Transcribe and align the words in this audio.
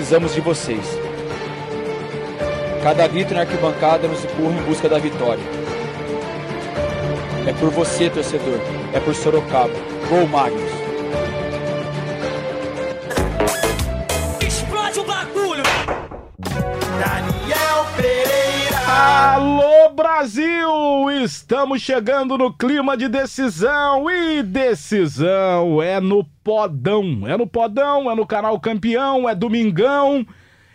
precisamos 0.00 0.34
de 0.34 0.40
vocês. 0.40 0.98
Cada 2.82 3.06
grito 3.06 3.34
na 3.34 3.40
arquibancada 3.40 4.08
nos 4.08 4.24
empurra 4.24 4.58
em 4.58 4.62
busca 4.62 4.88
da 4.88 4.98
vitória. 4.98 5.44
É 7.46 7.52
por 7.52 7.68
você, 7.70 8.08
torcedor. 8.08 8.60
É 8.94 9.00
por 9.00 9.14
Sorocaba. 9.14 9.74
Gol 10.08 10.26
Magnus. 10.26 10.69
Estamos 21.22 21.82
chegando 21.82 22.38
no 22.38 22.50
clima 22.50 22.96
de 22.96 23.06
decisão 23.06 24.10
e 24.10 24.42
decisão 24.42 25.82
é 25.82 26.00
no 26.00 26.24
Podão. 26.42 27.28
É 27.28 27.36
no 27.36 27.46
Podão, 27.46 28.10
é 28.10 28.14
no 28.14 28.26
canal 28.26 28.58
Campeão, 28.58 29.28
é 29.28 29.34
Domingão 29.34 30.26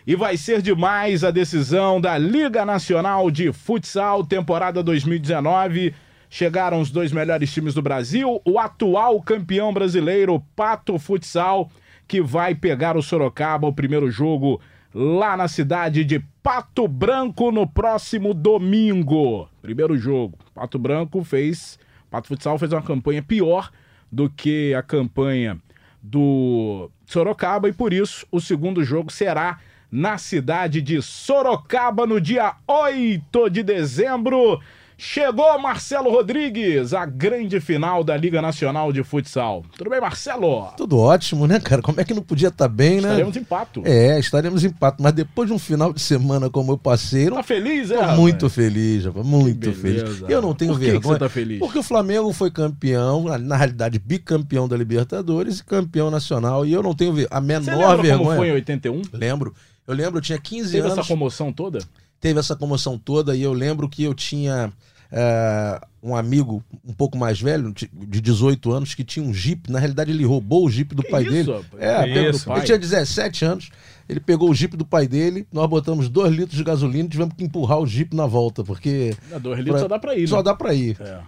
e 0.05 0.16
vai 0.16 0.38
ser 0.38 0.62
demais 0.62 1.23
a 1.23 1.31
decisão 1.31 2.00
da 2.00 2.16
Liga 2.16 2.63
Nacional 2.63 3.31
de 3.31 3.52
Futsal 3.52 4.23
temporada 4.23 4.84
2019. 4.84 5.95
Chegaram 6.30 6.80
os 6.80 6.92
dois 6.92 7.11
melhores 7.11 7.52
times 7.52 7.73
do 7.73 7.81
Brasil, 7.81 8.39
o 8.45 8.59
atual 8.59 9.20
campeão 9.23 9.73
brasileiro 9.73 10.44
Pato 10.55 11.00
Futsal 11.00 11.72
que 12.08 12.22
vai 12.22 12.53
pegar 12.53 12.95
o 12.95 13.02
Sorocaba 13.02 13.66
o 13.66 13.73
primeiro 13.73 14.11
jogo 14.11 14.61
lá 14.94 15.36
na 15.36 15.48
cidade 15.48 16.03
de 16.03 16.23
Pato 16.46 16.88
Branco 16.88 17.52
no 17.52 17.66
próximo 17.66 18.32
domingo. 18.32 19.50
Primeiro 19.64 19.98
jogo. 19.98 20.38
Pato 20.54 20.78
Branco 20.78 21.24
fez. 21.24 21.80
Pato 22.08 22.28
Futsal 22.28 22.60
fez 22.60 22.72
uma 22.72 22.84
campanha 22.84 23.24
pior 23.24 23.72
do 24.12 24.30
que 24.30 24.72
a 24.76 24.84
campanha 24.84 25.58
do 26.04 26.88
Sorocaba 27.04 27.68
e 27.68 27.73
por 27.73 27.92
isso 27.92 28.28
o 28.32 28.40
segundo 28.40 28.84
jogo 28.84 29.12
será 29.12 29.60
na 29.92 30.20
cidade 30.20 30.84
de 30.84 31.02
Sorocaba 31.02 32.06
no 32.06 32.22
dia 32.22 32.54
8 32.68 33.50
de 33.50 33.64
dezembro. 33.64 34.62
Chegou 34.98 35.60
Marcelo 35.60 36.10
Rodrigues, 36.10 36.94
a 36.94 37.06
grande 37.06 37.60
final 37.60 38.02
da 38.04 38.16
Liga 38.16 38.42
Nacional 38.42 38.94
de 38.94 39.04
Futsal. 39.04 39.64
Tudo 39.78 39.90
bem, 39.90 40.00
Marcelo? 40.00 40.70
Tudo 40.78 40.98
ótimo, 40.98 41.46
né, 41.46 41.60
cara? 41.60 41.82
Como 41.82 42.00
é 42.00 42.06
que 42.06 42.14
não 42.14 42.22
podia 42.22 42.48
estar 42.48 42.70
bem, 42.70 43.02
né? 43.02 43.10
Estaremos 43.10 43.36
em 43.36 43.44
pato. 43.44 43.82
É, 43.84 44.18
estaremos 44.18 44.64
em 44.64 44.70
pato. 44.70 45.04
Mas 45.04 45.12
depois 45.12 45.50
de 45.50 45.54
um 45.54 45.60
final 45.60 45.92
de 45.92 46.00
semana 46.02 46.50
como 46.50 46.72
eu 46.72 46.78
passei, 46.78 47.30
Tá 47.30 47.44
feliz, 47.44 47.92
é? 47.92 47.96
tô 47.96 48.02
rapaz? 48.02 48.20
muito 48.20 48.50
feliz, 48.50 49.06
rapaz, 49.06 49.26
muito 49.26 49.70
Que 49.70 49.76
feliz. 49.76 50.23
Eu 50.30 50.42
não 50.42 50.54
tenho 50.54 50.72
Por 50.72 50.80
que 50.80 50.86
que 50.86 50.92
vergonha. 50.92 51.14
você 51.16 51.20
tá 51.20 51.30
feliz? 51.30 51.60
Porque 51.60 51.78
o 51.80 51.84
Flamengo 51.84 52.32
foi 52.32 52.50
campeão, 52.50 53.26
na 53.40 53.58
realidade, 53.58 54.00
bicampeão 54.00 54.66
da 54.68 54.78
Libertadores 54.78 55.60
e 55.60 55.64
campeão 55.66 56.10
nacional. 56.10 56.66
E 56.66 56.72
eu 56.72 56.82
não 56.82 56.96
tenho 56.96 57.12
a 57.30 57.40
Você 57.42 57.46
menor 57.46 57.78
lembra 57.92 57.98
vergonha. 58.02 58.18
como 58.18 58.36
foi 58.38 58.48
em 58.48 58.52
81? 58.54 59.02
Lembro. 59.12 59.54
Eu 59.88 59.94
lembro, 59.94 60.18
eu 60.18 60.22
tinha 60.22 60.40
15 60.40 60.72
Teve 60.72 60.88
anos. 60.88 60.98
essa 60.98 61.08
comoção 61.08 61.52
toda? 61.54 61.80
Teve 62.26 62.40
essa 62.40 62.56
comoção 62.56 62.98
toda 62.98 63.36
e 63.36 63.44
eu 63.44 63.54
lembro 63.54 63.88
que 63.88 64.02
eu 64.02 64.12
tinha 64.16 64.73
é, 65.12 65.80
um 66.02 66.16
amigo 66.16 66.64
um 66.84 66.92
pouco 66.92 67.16
mais 67.16 67.40
velho, 67.40 67.72
de 67.72 67.88
de 67.94 68.20
18 68.20 68.72
anos, 68.72 68.95
que 68.95 69.04
tinha 69.04 69.23
um 69.23 69.32
Jeep. 69.32 69.72
Na 69.72 69.77
realidade, 69.77 70.10
ele 70.10 70.26
roubou 70.26 70.66
o 70.66 70.70
Jeep 70.70 70.95
do 70.95 71.04
Que 71.04 71.11
pai 71.11 71.22
isso, 71.22 71.32
dele. 71.32 71.52
rapaz? 71.52 71.83
É, 71.83 72.30
isso, 72.30 72.49
ele 72.49 72.55
pai? 72.55 72.66
tinha 72.66 72.80
17 72.80 73.45
anos. 73.45 73.70
Ele 74.10 74.20
pegou 74.20 74.49
o 74.49 74.55
Jeep 74.55 74.76
do 74.76 74.83
pai 74.86 75.08
dele, 75.08 75.48
nós 75.54 75.70
botamos 75.70 76.10
2 76.10 76.33
litros 76.33 76.58
de 76.58 76.64
gasolina 76.64 77.05
e 77.05 77.10
tivemos 77.10 77.36
que 77.36 77.44
empurrar 77.44 77.80
o 77.80 77.86
Jeep 77.86 78.16
na 78.16 78.26
volta, 78.26 78.64
porque 78.64 79.16
Na 79.30 79.38
dois 79.38 79.60
litros 79.60 79.82
só 79.82 79.88
dá 79.88 79.99
pra 79.99 80.16
ir, 80.16 80.28
só 80.28 80.38
né? 80.38 80.44
dá 80.44 80.55
pra 80.55 80.73
ir. 80.73 80.98
É. 80.99 81.20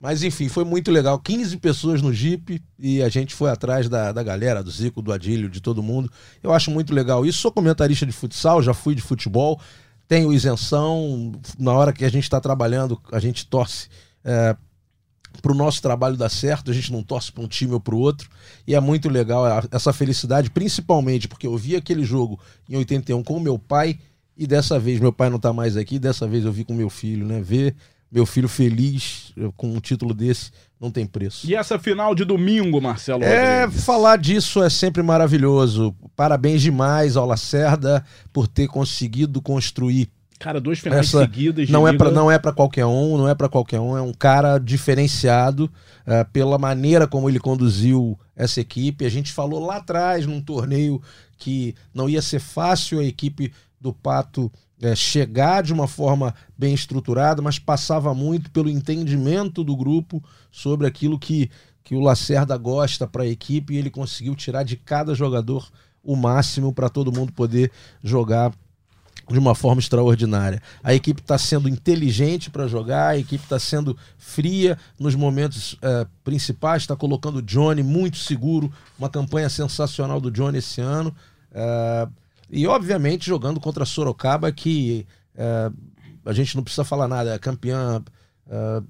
Mas 0.00 0.22
enfim, 0.22 0.48
foi 0.48 0.64
muito 0.64 0.90
legal. 0.90 1.18
15 1.18 1.56
pessoas 1.56 2.02
no 2.02 2.12
Jeep 2.12 2.62
e 2.78 3.02
a 3.02 3.08
gente 3.08 3.34
foi 3.34 3.50
atrás 3.50 3.88
da, 3.88 4.12
da 4.12 4.22
galera, 4.22 4.62
do 4.62 4.70
Zico, 4.70 5.00
do 5.00 5.12
Adílio, 5.12 5.48
de 5.48 5.60
todo 5.60 5.82
mundo. 5.82 6.10
Eu 6.42 6.52
acho 6.52 6.70
muito 6.70 6.94
legal 6.94 7.24
isso. 7.24 7.38
Sou 7.38 7.50
comentarista 7.52 8.04
de 8.04 8.12
futsal, 8.12 8.62
já 8.62 8.74
fui 8.74 8.94
de 8.94 9.00
futebol, 9.00 9.58
tenho 10.08 10.32
isenção. 10.32 11.32
Na 11.58 11.72
hora 11.72 11.92
que 11.92 12.04
a 12.04 12.10
gente 12.10 12.24
está 12.24 12.40
trabalhando, 12.40 13.00
a 13.12 13.18
gente 13.18 13.46
torce 13.46 13.88
para 15.42 15.52
o 15.52 15.54
nosso 15.54 15.82
trabalho 15.82 16.16
dar 16.16 16.28
certo, 16.28 16.70
a 16.70 16.74
gente 16.74 16.90
não 16.90 17.02
torce 17.02 17.30
para 17.30 17.44
um 17.44 17.48
time 17.48 17.72
ou 17.72 17.80
para 17.80 17.94
o 17.94 17.98
outro. 17.98 18.28
E 18.66 18.74
é 18.74 18.80
muito 18.80 19.08
legal 19.08 19.44
essa 19.70 19.92
felicidade, 19.92 20.50
principalmente 20.50 21.28
porque 21.28 21.46
eu 21.46 21.56
vi 21.56 21.76
aquele 21.76 22.04
jogo 22.04 22.40
em 22.68 22.76
81 22.76 23.22
com 23.22 23.36
o 23.36 23.40
meu 23.40 23.58
pai 23.58 23.98
e 24.36 24.46
dessa 24.46 24.78
vez 24.78 25.00
meu 25.00 25.12
pai 25.12 25.30
não 25.30 25.38
tá 25.38 25.52
mais 25.52 25.76
aqui, 25.76 25.98
dessa 25.98 26.26
vez 26.26 26.44
eu 26.44 26.52
vi 26.52 26.64
com 26.64 26.74
meu 26.74 26.90
filho, 26.90 27.26
né? 27.26 27.40
Ver 27.40 27.74
meu 28.10 28.24
filho 28.26 28.48
feliz 28.48 29.32
com 29.56 29.68
um 29.74 29.80
título 29.80 30.14
desse 30.14 30.50
não 30.80 30.90
tem 30.90 31.06
preço. 31.06 31.46
E 31.48 31.54
essa 31.54 31.78
final 31.78 32.14
de 32.14 32.24
domingo, 32.24 32.80
Marcelo 32.80 33.22
É, 33.24 33.62
Rodrigues? 33.64 33.84
falar 33.84 34.16
disso 34.18 34.62
é 34.62 34.68
sempre 34.70 35.02
maravilhoso. 35.02 35.94
Parabéns 36.14 36.62
demais 36.62 37.16
ao 37.16 37.26
Lacerda 37.26 38.04
por 38.32 38.46
ter 38.46 38.68
conseguido 38.68 39.40
construir 39.42 40.08
Cara, 40.38 40.60
duas 40.60 40.78
finais 40.78 41.06
essa 41.08 41.20
seguidas 41.20 41.66
de 41.66 41.72
não 41.72 41.88
é 41.88 41.92
Liga. 41.92 42.04
para 42.04 42.12
não 42.14 42.30
é 42.30 42.38
para 42.38 42.52
qualquer 42.52 42.84
um, 42.84 43.16
não 43.16 43.26
é 43.26 43.34
para 43.34 43.48
qualquer 43.48 43.80
um, 43.80 43.96
é 43.96 44.02
um 44.02 44.12
cara 44.12 44.58
diferenciado 44.58 45.70
eh, 46.06 46.24
pela 46.24 46.58
maneira 46.58 47.06
como 47.06 47.28
ele 47.28 47.40
conduziu 47.40 48.18
essa 48.36 48.60
equipe. 48.60 49.06
A 49.06 49.08
gente 49.08 49.32
falou 49.32 49.64
lá 49.64 49.76
atrás 49.76 50.26
num 50.26 50.42
torneio 50.42 51.00
que 51.38 51.74
não 51.94 52.06
ia 52.06 52.20
ser 52.20 52.38
fácil 52.40 53.00
a 53.00 53.04
equipe 53.04 53.50
do 53.80 53.94
Pato 53.94 54.52
eh, 54.80 54.94
chegar 54.94 55.62
de 55.62 55.72
uma 55.72 55.86
forma 55.86 56.34
bem 56.56 56.74
estruturada, 56.74 57.40
mas 57.40 57.58
passava 57.58 58.14
muito 58.14 58.50
pelo 58.50 58.68
entendimento 58.68 59.64
do 59.64 59.76
grupo 59.76 60.22
sobre 60.50 60.86
aquilo 60.86 61.18
que 61.18 61.50
que 61.86 61.94
o 61.94 62.00
Lacerda 62.00 62.56
gosta 62.56 63.06
para 63.06 63.22
a 63.22 63.28
equipe 63.28 63.72
e 63.72 63.76
ele 63.76 63.90
conseguiu 63.90 64.34
tirar 64.34 64.64
de 64.64 64.74
cada 64.76 65.14
jogador 65.14 65.70
o 66.02 66.16
máximo 66.16 66.72
para 66.72 66.88
todo 66.88 67.12
mundo 67.12 67.32
poder 67.32 67.70
jogar 68.02 68.52
de 69.30 69.38
uma 69.38 69.54
forma 69.54 69.80
extraordinária. 69.80 70.60
A 70.82 70.92
equipe 70.92 71.20
está 71.20 71.38
sendo 71.38 71.68
inteligente 71.68 72.50
para 72.50 72.66
jogar, 72.66 73.10
a 73.10 73.18
equipe 73.18 73.44
está 73.44 73.60
sendo 73.60 73.96
fria 74.18 74.76
nos 74.98 75.14
momentos 75.14 75.78
eh, 75.80 76.06
principais, 76.24 76.82
está 76.82 76.96
colocando 76.96 77.36
o 77.36 77.42
Johnny 77.42 77.84
muito 77.84 78.16
seguro, 78.16 78.72
uma 78.98 79.08
campanha 79.08 79.48
sensacional 79.48 80.20
do 80.20 80.28
Johnny 80.28 80.58
esse 80.58 80.80
ano. 80.80 81.14
eh, 81.52 82.08
e, 82.50 82.66
obviamente, 82.66 83.26
jogando 83.26 83.60
contra 83.60 83.82
a 83.82 83.86
Sorocaba, 83.86 84.52
que 84.52 85.06
eh, 85.34 85.70
a 86.24 86.32
gente 86.32 86.56
não 86.56 86.62
precisa 86.62 86.84
falar 86.84 87.08
nada, 87.08 87.34
é 87.34 87.38
campeã 87.38 88.02
eh, 88.48 88.82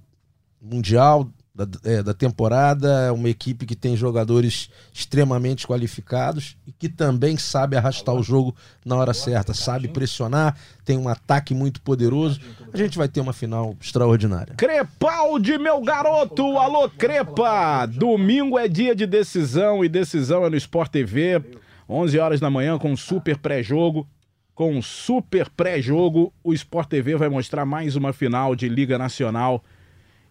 mundial 0.61 1.31
da, 1.56 1.66
é, 1.84 2.03
da 2.03 2.12
temporada, 2.12 3.06
é 3.06 3.11
uma 3.11 3.31
equipe 3.31 3.65
que 3.65 3.75
tem 3.75 3.97
jogadores 3.97 4.69
extremamente 4.93 5.66
qualificados 5.66 6.55
e 6.66 6.72
que 6.72 6.87
também 6.87 7.39
sabe 7.39 7.77
arrastar 7.77 8.15
o 8.15 8.22
jogo 8.22 8.55
na 8.84 8.95
hora 8.95 9.15
certa, 9.15 9.55
sabe 9.55 9.89
pressionar, 9.89 10.55
tem 10.84 10.99
um 10.99 11.09
ataque 11.09 11.55
muito 11.55 11.81
poderoso. 11.81 12.41
A 12.71 12.77
gente 12.77 12.99
vai 12.99 13.09
ter 13.09 13.21
uma 13.21 13.33
final 13.33 13.75
extraordinária. 13.81 14.55
Crepaldi, 14.55 15.56
meu 15.56 15.81
garoto! 15.81 16.59
Alô, 16.59 16.91
Crepa! 16.91 17.87
Domingo 17.87 18.59
é 18.59 18.69
dia 18.69 18.95
de 18.95 19.06
decisão 19.06 19.83
e 19.83 19.89
decisão 19.89 20.45
é 20.45 20.50
no 20.50 20.56
Sport 20.56 20.93
TV. 20.93 21.43
11 21.89 22.19
horas 22.19 22.41
da 22.41 22.51
manhã 22.51 22.79
com 22.79 22.91
um 22.93 22.97
super 22.97 23.39
pré-jogo. 23.39 24.07
Com 24.55 24.75
um 24.75 24.83
super 24.83 25.51
pré-jogo, 25.51 26.33
o 26.43 26.53
Sport 26.55 26.89
TV 26.89 27.15
vai 27.16 27.28
mostrar 27.28 27.66
mais 27.66 27.95
uma 27.95 28.13
final 28.13 28.57
de 28.57 28.69
Liga 28.69 28.97
Nacional. 28.97 29.63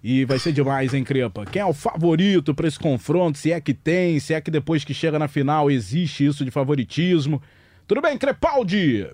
E 0.04 0.26
vai 0.26 0.38
ser 0.38 0.52
demais, 0.52 0.94
hein, 0.94 1.04
Crepa? 1.04 1.46
Quem 1.46 1.62
é 1.62 1.66
o 1.66 1.74
favorito 1.74 2.54
para 2.54 2.68
esse 2.68 2.80
confronto? 2.80 3.38
Se 3.38 3.52
é 3.52 3.62
que 3.62 3.74
tem, 3.74 4.20
se 4.20 4.34
é 4.34 4.42
que 4.42 4.52
depois 4.52 4.84
que 4.84 4.94
chega 4.94 5.18
na 5.18 5.28
final 5.28 5.70
existe 5.72 6.26
isso 6.26 6.46
de 6.46 6.52
favoritismo. 6.52 7.42
Tudo 7.88 8.02
bem, 8.02 8.18
Crepaldi? 8.18 9.08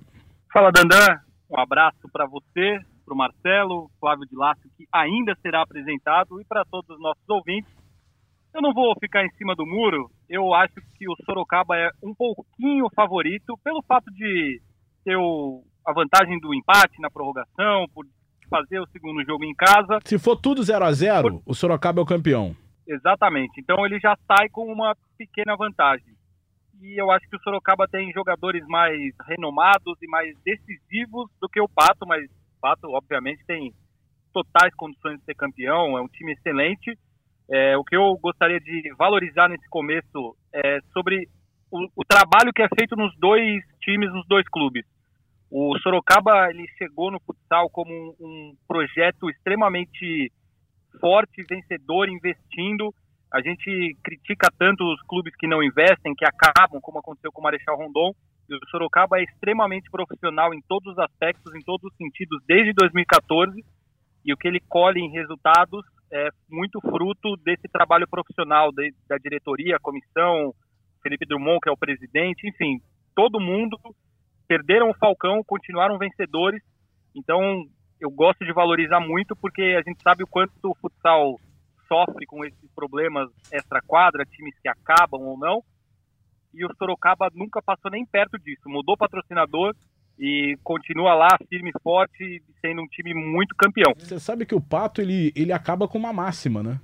Fala, 0.51 0.71
Dandan. 0.71 1.19
Um 1.49 1.59
abraço 1.59 2.09
para 2.11 2.25
você, 2.25 2.79
para 3.05 3.13
o 3.13 3.17
Marcelo, 3.17 3.91
Flávio 3.99 4.25
de 4.25 4.35
Laço, 4.35 4.61
que 4.77 4.85
ainda 4.91 5.35
será 5.41 5.61
apresentado, 5.61 6.39
e 6.39 6.45
para 6.45 6.63
todos 6.65 6.89
os 6.89 7.01
nossos 7.01 7.23
ouvintes. 7.27 7.80
Eu 8.53 8.61
não 8.61 8.73
vou 8.73 8.93
ficar 8.99 9.25
em 9.25 9.31
cima 9.31 9.55
do 9.55 9.65
muro. 9.65 10.09
Eu 10.29 10.53
acho 10.53 10.75
que 10.97 11.09
o 11.09 11.15
Sorocaba 11.25 11.75
é 11.77 11.89
um 12.03 12.13
pouquinho 12.13 12.87
favorito 12.95 13.57
pelo 13.63 13.81
fato 13.83 14.11
de 14.11 14.61
ter 15.05 15.15
o- 15.15 15.63
a 15.85 15.93
vantagem 15.93 16.39
do 16.39 16.53
empate 16.53 16.99
na 17.01 17.09
prorrogação, 17.09 17.87
por 17.93 18.05
fazer 18.49 18.79
o 18.79 18.87
segundo 18.87 19.23
jogo 19.23 19.45
em 19.45 19.53
casa. 19.55 19.99
Se 20.03 20.19
for 20.19 20.35
tudo 20.35 20.61
0 20.63 20.83
a 20.85 20.91
0 20.91 21.41
o 21.45 21.53
Sorocaba 21.55 22.01
é 22.01 22.03
o 22.03 22.05
campeão. 22.05 22.55
Exatamente. 22.85 23.59
Então 23.61 23.85
ele 23.85 23.99
já 23.99 24.17
sai 24.27 24.49
com 24.49 24.65
uma 24.71 24.95
pequena 25.17 25.55
vantagem. 25.55 26.13
E 26.81 26.99
eu 27.01 27.09
acho 27.11 27.29
que 27.29 27.35
o 27.37 27.41
Sorocaba 27.41 27.87
tem 27.87 28.11
jogadores 28.11 28.65
mais 28.67 29.13
renomados 29.27 29.97
e 30.01 30.07
mais 30.07 30.35
decisivos 30.43 31.29
do 31.39 31.47
que 31.47 31.61
o 31.61 31.69
Pato, 31.69 32.05
mas 32.05 32.23
o 32.25 32.59
Pato, 32.59 32.89
obviamente, 32.89 33.45
tem 33.45 33.71
totais 34.33 34.73
condições 34.75 35.19
de 35.19 35.25
ser 35.25 35.35
campeão, 35.35 35.97
é 35.97 36.01
um 36.01 36.07
time 36.07 36.33
excelente. 36.33 36.97
É, 37.51 37.75
o 37.75 37.83
que 37.83 37.97
eu 37.97 38.17
gostaria 38.21 38.59
de 38.61 38.93
valorizar 38.97 39.49
nesse 39.49 39.67
começo 39.69 40.37
é 40.53 40.79
sobre 40.93 41.27
o, 41.69 41.85
o 41.97 42.05
trabalho 42.05 42.53
que 42.53 42.61
é 42.61 42.67
feito 42.77 42.95
nos 42.95 43.13
dois 43.19 43.61
times, 43.81 44.11
nos 44.13 44.25
dois 44.25 44.47
clubes. 44.47 44.85
O 45.49 45.77
Sorocaba 45.79 46.49
ele 46.49 46.65
chegou 46.77 47.11
no 47.11 47.19
futsal 47.19 47.69
como 47.69 47.91
um, 47.91 48.15
um 48.25 48.55
projeto 48.65 49.29
extremamente 49.29 50.31
forte, 51.01 51.43
vencedor, 51.43 52.07
investindo. 52.07 52.93
A 53.33 53.41
gente 53.41 53.97
critica 54.01 54.47
tanto 54.57 54.85
os 54.85 55.01
clubes 55.01 55.35
que 55.35 55.47
não 55.47 55.61
investem, 55.61 56.15
que 56.15 56.25
acabam, 56.25 56.79
como 56.81 56.99
aconteceu 56.99 57.33
com 57.33 57.41
o 57.41 57.43
Marechal 57.43 57.75
Rondon, 57.75 58.13
o 58.49 58.69
Sorocaba 58.69 59.19
é 59.19 59.23
extremamente 59.23 59.89
profissional 59.89 60.53
em 60.53 60.61
todos 60.67 60.93
os 60.93 60.99
aspectos, 60.99 61.53
em 61.53 61.61
todos 61.61 61.91
os 61.91 61.97
sentidos, 61.97 62.41
desde 62.45 62.73
2014, 62.73 63.63
e 64.25 64.33
o 64.33 64.37
que 64.37 64.47
ele 64.47 64.59
colhe 64.67 64.99
em 64.99 65.11
resultados 65.11 65.85
é 66.11 66.29
muito 66.49 66.79
fruto 66.81 67.37
desse 67.37 67.67
trabalho 67.71 68.07
profissional 68.07 68.71
de, 68.71 68.93
da 69.07 69.17
diretoria, 69.17 69.79
comissão, 69.81 70.53
Felipe 71.01 71.25
Drummond, 71.25 71.59
que 71.61 71.69
é 71.69 71.71
o 71.71 71.77
presidente, 71.77 72.47
enfim, 72.47 72.79
todo 73.15 73.39
mundo 73.39 73.77
perderam 74.47 74.89
o 74.89 74.97
Falcão, 74.97 75.41
continuaram 75.45 75.97
vencedores. 75.97 76.61
Então, 77.15 77.63
eu 77.99 78.11
gosto 78.11 78.43
de 78.45 78.51
valorizar 78.51 78.99
muito 78.99 79.35
porque 79.35 79.77
a 79.79 79.81
gente 79.81 80.01
sabe 80.03 80.23
o 80.23 80.27
quanto 80.27 80.51
o 80.63 80.75
futsal 80.75 81.39
sofre 81.87 82.25
com 82.25 82.43
esses 82.43 82.71
problemas 82.73 83.29
extra-quadra, 83.51 84.25
times 84.25 84.57
que 84.59 84.67
acabam 84.67 85.21
ou 85.21 85.37
não. 85.37 85.63
E 86.53 86.65
o 86.65 86.75
Sorocaba 86.75 87.29
nunca 87.33 87.61
passou 87.61 87.89
nem 87.89 88.05
perto 88.05 88.37
disso. 88.39 88.63
Mudou 88.65 88.97
patrocinador 88.97 89.73
e 90.21 90.55
continua 90.63 91.15
lá 91.15 91.35
firme 91.49 91.71
e 91.75 91.81
forte, 91.81 92.43
sendo 92.61 92.83
um 92.83 92.87
time 92.87 93.11
muito 93.15 93.55
campeão. 93.55 93.91
Você 93.97 94.19
sabe 94.19 94.45
que 94.45 94.53
o 94.53 94.61
Pato 94.61 95.01
ele, 95.01 95.33
ele 95.35 95.51
acaba 95.51 95.87
com 95.87 95.97
uma 95.97 96.13
máxima, 96.13 96.61
né? 96.61 96.79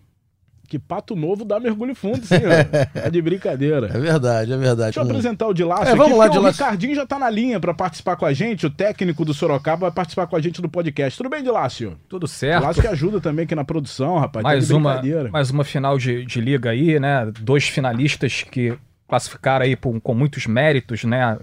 que 0.68 0.78
pato 0.78 1.16
novo 1.16 1.46
dá 1.46 1.60
mergulho 1.60 1.96
fundo, 1.96 2.26
sim. 2.26 2.36
é 2.94 3.10
de 3.10 3.22
brincadeira. 3.22 3.88
É 3.88 3.98
verdade, 3.98 4.52
é 4.52 4.58
verdade. 4.58 4.94
Deixa 4.96 5.00
eu 5.00 5.04
apresentar 5.04 5.48
o 5.48 5.54
Dilácio 5.54 5.94
é, 5.94 5.96
vamos 5.96 6.18
lá, 6.18 6.28
Dilácio. 6.28 6.62
O 6.62 6.66
Ricardinho 6.66 6.94
já 6.94 7.06
tá 7.06 7.18
na 7.18 7.30
linha 7.30 7.58
para 7.58 7.74
participar 7.74 8.18
com 8.18 8.26
a 8.26 8.34
gente, 8.34 8.66
o 8.66 8.70
técnico 8.70 9.24
do 9.24 9.34
Sorocaba 9.34 9.88
vai 9.88 9.92
participar 9.92 10.28
com 10.28 10.36
a 10.36 10.42
gente 10.42 10.62
do 10.62 10.68
podcast. 10.68 11.18
Tudo 11.18 11.30
bem, 11.30 11.42
Dilácio? 11.42 11.98
Tudo 12.10 12.28
certo. 12.28 12.60
Dilácio 12.60 12.82
que 12.82 12.88
ajuda 12.90 13.22
também 13.22 13.46
aqui 13.46 13.56
na 13.56 13.64
produção, 13.64 14.18
rapaz. 14.18 14.44
Tá 14.44 14.50
mais, 14.50 14.70
uma, 14.70 15.02
mais 15.32 15.50
uma 15.50 15.64
final 15.64 15.98
de, 15.98 16.26
de 16.26 16.42
liga 16.42 16.72
aí, 16.72 17.00
né? 17.00 17.32
Dois 17.40 17.70
finalistas 17.70 18.44
que 18.44 18.78
classificaram 19.08 19.64
aí 19.64 19.78
por, 19.78 19.98
com 20.02 20.14
muitos 20.14 20.48
méritos, 20.48 21.06
né? 21.06 21.38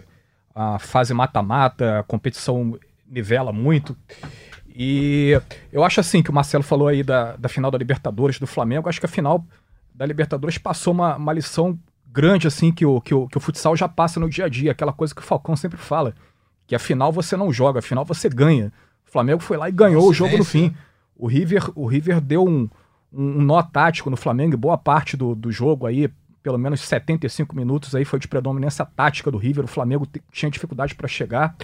A 0.55 0.79
fase 0.79 1.13
mata-mata, 1.13 2.01
a 2.01 2.03
competição 2.03 2.79
nivela 3.07 3.53
muito. 3.53 3.97
E 4.75 5.41
eu 5.73 5.85
acho 5.85 6.01
assim 6.01 6.23
que 6.23 6.31
o 6.31 6.33
Marcelo 6.33 6.65
falou 6.65 6.89
aí 6.89 7.03
da, 7.03 7.37
da 7.37 7.49
final 7.49 7.71
da 7.71 7.79
Libertadores 7.79 8.39
do 8.39 8.47
Flamengo. 8.47 8.89
Acho 8.89 9.01
que 9.01 9.07
a 9.07 9.09
final 9.09 9.45
da 9.95 10.05
Libertadores 10.05 10.59
passou 10.59 10.93
uma, 10.93 11.17
uma 11.17 11.33
lição 11.33 11.79
grande 12.15 12.47
assim 12.47 12.73
que 12.73 12.87
o, 12.87 13.01
que, 13.01 13.13
o, 13.13 13.27
que 13.27 13.37
o 13.37 13.41
futsal 13.41 13.77
já 13.77 13.89
passa 13.89 14.21
no 14.21 14.29
dia 14.29 14.45
a 14.45 14.49
dia. 14.49 14.73
Aquela 14.73 14.93
coisa 14.93 15.15
que 15.15 15.21
o 15.21 15.25
Falcão 15.25 15.57
sempre 15.57 15.79
fala: 15.79 16.15
que 16.67 16.75
a 16.75 16.79
final 16.79 17.13
você 17.13 17.37
não 17.37 17.53
joga, 17.53 17.79
a 17.79 17.83
final 17.83 18.05
você 18.05 18.29
ganha. 18.29 18.73
O 19.07 19.11
Flamengo 19.11 19.41
foi 19.41 19.57
lá 19.57 19.69
e 19.69 19.73
ganhou 19.73 20.03
Nossa, 20.03 20.11
o 20.11 20.15
jogo 20.15 20.39
no 20.39 20.45
fim. 20.45 20.75
O 21.17 21.27
River, 21.29 21.71
o 21.77 21.87
River 21.87 22.21
deu 22.21 22.45
um, 22.45 22.69
um, 23.13 23.39
um 23.39 23.43
nó 23.43 23.63
tático 23.63 24.11
no 24.11 24.17
Flamengo 24.17 24.55
e 24.55 24.57
boa 24.57 24.77
parte 24.77 25.17
do, 25.17 25.35
do 25.35 25.53
jogo 25.53 25.87
aí, 25.87 26.11
pelo 26.45 26.59
menos 26.59 26.83
75 26.83 27.57
minutos 27.57 27.95
aí 27.95 28.05
foi 28.05 28.19
de 28.19 28.29
predominância 28.29 28.85
tática 28.85 29.31
do 29.31 29.39
River. 29.39 29.65
O 29.65 29.69
Flamengo 29.69 30.07
tinha 30.31 30.51
dificuldade 30.51 30.95
para 30.95 31.09
chegar. 31.09 31.57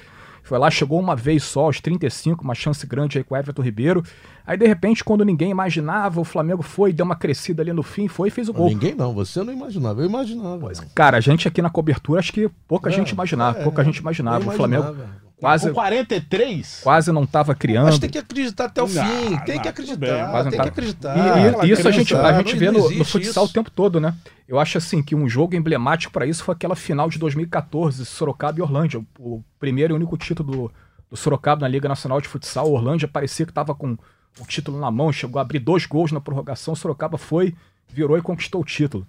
Foi 0.43 0.59
lá, 0.59 0.71
chegou 0.71 0.99
uma 0.99 1.15
vez 1.15 1.44
só, 1.44 1.65
aos 1.65 1.82
35, 1.82 2.43
uma 2.43 2.55
chance 2.55 2.87
grande 2.87 3.19
aí 3.19 3.23
com 3.23 3.35
o 3.35 3.38
Everton 3.38 3.61
Ribeiro. 3.61 4.03
Aí, 4.47 4.56
de 4.56 4.67
repente, 4.67 5.05
quando 5.05 5.23
ninguém 5.23 5.50
imaginava, 5.50 6.19
o 6.19 6.25
Flamengo 6.25 6.62
foi, 6.62 6.94
deu 6.94 7.05
uma 7.05 7.15
crescida 7.15 7.62
ali 7.62 7.75
no 7.75 7.82
fim, 7.82 8.09
foi 8.09 8.29
e 8.29 8.31
fez 8.31 8.49
o 8.49 8.55
gol. 8.55 8.69
Ninguém 8.69 8.94
não, 8.94 9.12
você 9.12 9.44
não 9.44 9.53
imaginava, 9.53 10.00
eu 10.00 10.06
imaginava. 10.06 10.59
Pois, 10.59 10.81
cara, 10.94 11.19
a 11.19 11.21
gente 11.21 11.47
aqui 11.47 11.61
na 11.61 11.69
cobertura, 11.69 12.21
acho 12.21 12.33
que 12.33 12.49
pouca 12.67 12.88
é, 12.88 12.93
gente 12.93 13.11
imaginava, 13.11 13.61
é, 13.61 13.62
pouca 13.62 13.85
gente 13.85 13.99
imaginava. 13.99 14.43
imaginava. 14.43 14.55
O 14.55 14.56
Flamengo 14.56 15.11
quase 15.41 15.69
com 15.69 15.75
43 15.75 16.81
quase 16.83 17.13
não 17.13 17.25
estava 17.25 17.55
criando 17.55 17.87
mas 17.87 17.99
tem 17.99 18.11
que 18.11 18.19
acreditar 18.19 18.67
até 18.67 18.83
o 18.83 18.89
não, 18.89 19.05
fim 19.05 19.39
tem 19.45 19.57
não, 19.57 19.63
que 19.63 19.69
acreditar 19.69 20.31
quase 20.31 20.51
tem 20.51 20.59
tá... 20.59 20.63
que 20.65 20.69
acreditar 20.69 21.65
e, 21.65 21.67
e 21.67 21.71
isso 21.73 21.89
a 21.89 21.91
gente 21.91 22.15
a 22.15 22.33
gente 22.35 22.57
vê 22.57 22.71
no, 22.71 22.91
no 22.91 23.05
futsal 23.05 23.45
isso. 23.45 23.51
o 23.51 23.55
tempo 23.55 23.71
todo 23.71 23.99
né 23.99 24.15
eu 24.47 24.59
acho 24.59 24.79
assim 24.79 25.03
que 25.03 25.15
um 25.15 25.29
jogo 25.29 25.57
emblemático 25.57 26.13
para 26.13 26.27
isso 26.27 26.45
foi 26.45 26.55
aquela 26.55 26.77
final 26.77 27.09
de 27.09 27.19
2014 27.19 28.05
Sorocaba 28.05 28.59
e 28.59 28.63
Orlândia 28.63 29.03
o 29.19 29.43
primeiro 29.59 29.95
e 29.95 29.97
único 29.97 30.17
título 30.17 30.51
do 30.51 30.73
do 31.11 31.17
Sorocaba 31.17 31.63
na 31.63 31.69
Liga 31.69 31.89
Nacional 31.89 32.21
de 32.21 32.29
Futsal. 32.29 32.71
O 32.71 32.75
Orlândia 32.75 33.09
parecia 33.09 33.45
que 33.45 33.51
estava 33.51 33.75
com 33.75 33.99
o 34.39 34.47
título 34.47 34.79
na 34.79 34.91
mão, 34.91 35.13
chegou 35.13 35.41
a 35.41 35.43
abrir 35.43 35.59
dois 35.59 35.85
gols 35.85 36.13
na 36.13 36.21
prorrogação. 36.21 36.73
O 36.73 36.77
Sorocaba 36.77 37.19
foi, 37.19 37.55
virou 37.89 38.17
e 38.17 38.23
conquistou 38.23 38.61
o 38.61 38.65
título. 38.65 39.07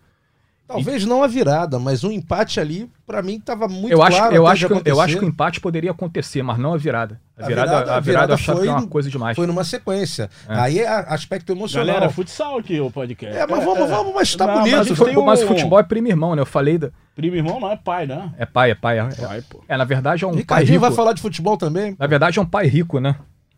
Talvez 0.71 1.03
e... 1.03 1.05
não 1.05 1.23
a 1.23 1.27
virada, 1.27 1.77
mas 1.79 2.03
um 2.03 2.11
empate 2.11 2.59
ali, 2.59 2.89
para 3.05 3.21
mim, 3.21 3.35
estava 3.35 3.67
muito 3.67 3.91
eu 3.91 4.01
acho, 4.01 4.17
claro. 4.17 4.35
Eu 4.35 4.47
acho, 4.47 4.67
que, 4.67 4.89
eu 4.89 5.01
acho 5.01 5.17
que 5.17 5.25
o 5.25 5.27
empate 5.27 5.59
poderia 5.59 5.91
acontecer, 5.91 6.41
mas 6.41 6.57
não 6.57 6.73
a 6.73 6.77
virada. 6.77 7.19
A, 7.37 7.43
a 7.43 7.47
virada, 7.47 7.71
virada, 7.71 7.71
a 7.71 7.81
virada, 7.81 7.97
a 7.97 7.99
virada 7.99 8.31
eu 8.31 8.35
achava 8.35 8.57
foi, 8.57 8.67
que 8.67 8.71
era 8.71 8.79
uma 8.79 8.87
coisa 8.87 9.09
demais. 9.09 9.35
Foi 9.35 9.47
numa 9.47 9.63
sequência. 9.63 10.29
É. 10.47 10.59
Aí 10.59 10.79
é 10.79 10.87
aspecto 10.87 11.51
emocional. 11.51 11.87
Galera, 11.87 12.09
futsal 12.09 12.57
aqui 12.57 12.79
o 12.79 12.89
podcast. 12.89 13.37
É, 13.37 13.45
mas 13.47 13.63
vamos, 13.63 13.89
vamos, 13.89 14.13
mas 14.13 14.35
tá 14.35 14.47
não, 14.47 14.59
bonito. 14.59 14.77
Mas, 14.77 14.97
foi, 14.97 15.15
um... 15.15 15.25
mas 15.25 15.43
futebol 15.43 15.79
é 15.79 15.83
primo 15.83 16.07
irmão, 16.07 16.35
né? 16.35 16.41
Eu 16.41 16.45
falei 16.45 16.77
da. 16.77 16.89
Primo 17.15 17.35
irmão 17.35 17.59
não 17.59 17.69
é 17.69 17.75
pai, 17.75 18.07
né? 18.07 18.31
É 18.37 18.45
pai, 18.45 18.71
é 18.71 18.75
pai. 18.75 18.99
É, 18.99 19.03
pai, 19.03 19.43
pô. 19.49 19.63
é 19.67 19.77
na 19.77 19.83
verdade 19.83 20.23
é 20.23 20.27
um 20.27 20.31
Ricardinho 20.31 20.47
pai 20.47 20.63
rico. 20.63 20.79
vai 20.79 20.91
falar 20.91 21.13
de 21.13 21.21
futebol 21.21 21.57
também? 21.57 21.95
Na 21.99 22.07
verdade 22.07 22.39
é 22.39 22.41
um 22.41 22.45
pai 22.45 22.67
rico, 22.67 22.99
né? 22.99 23.15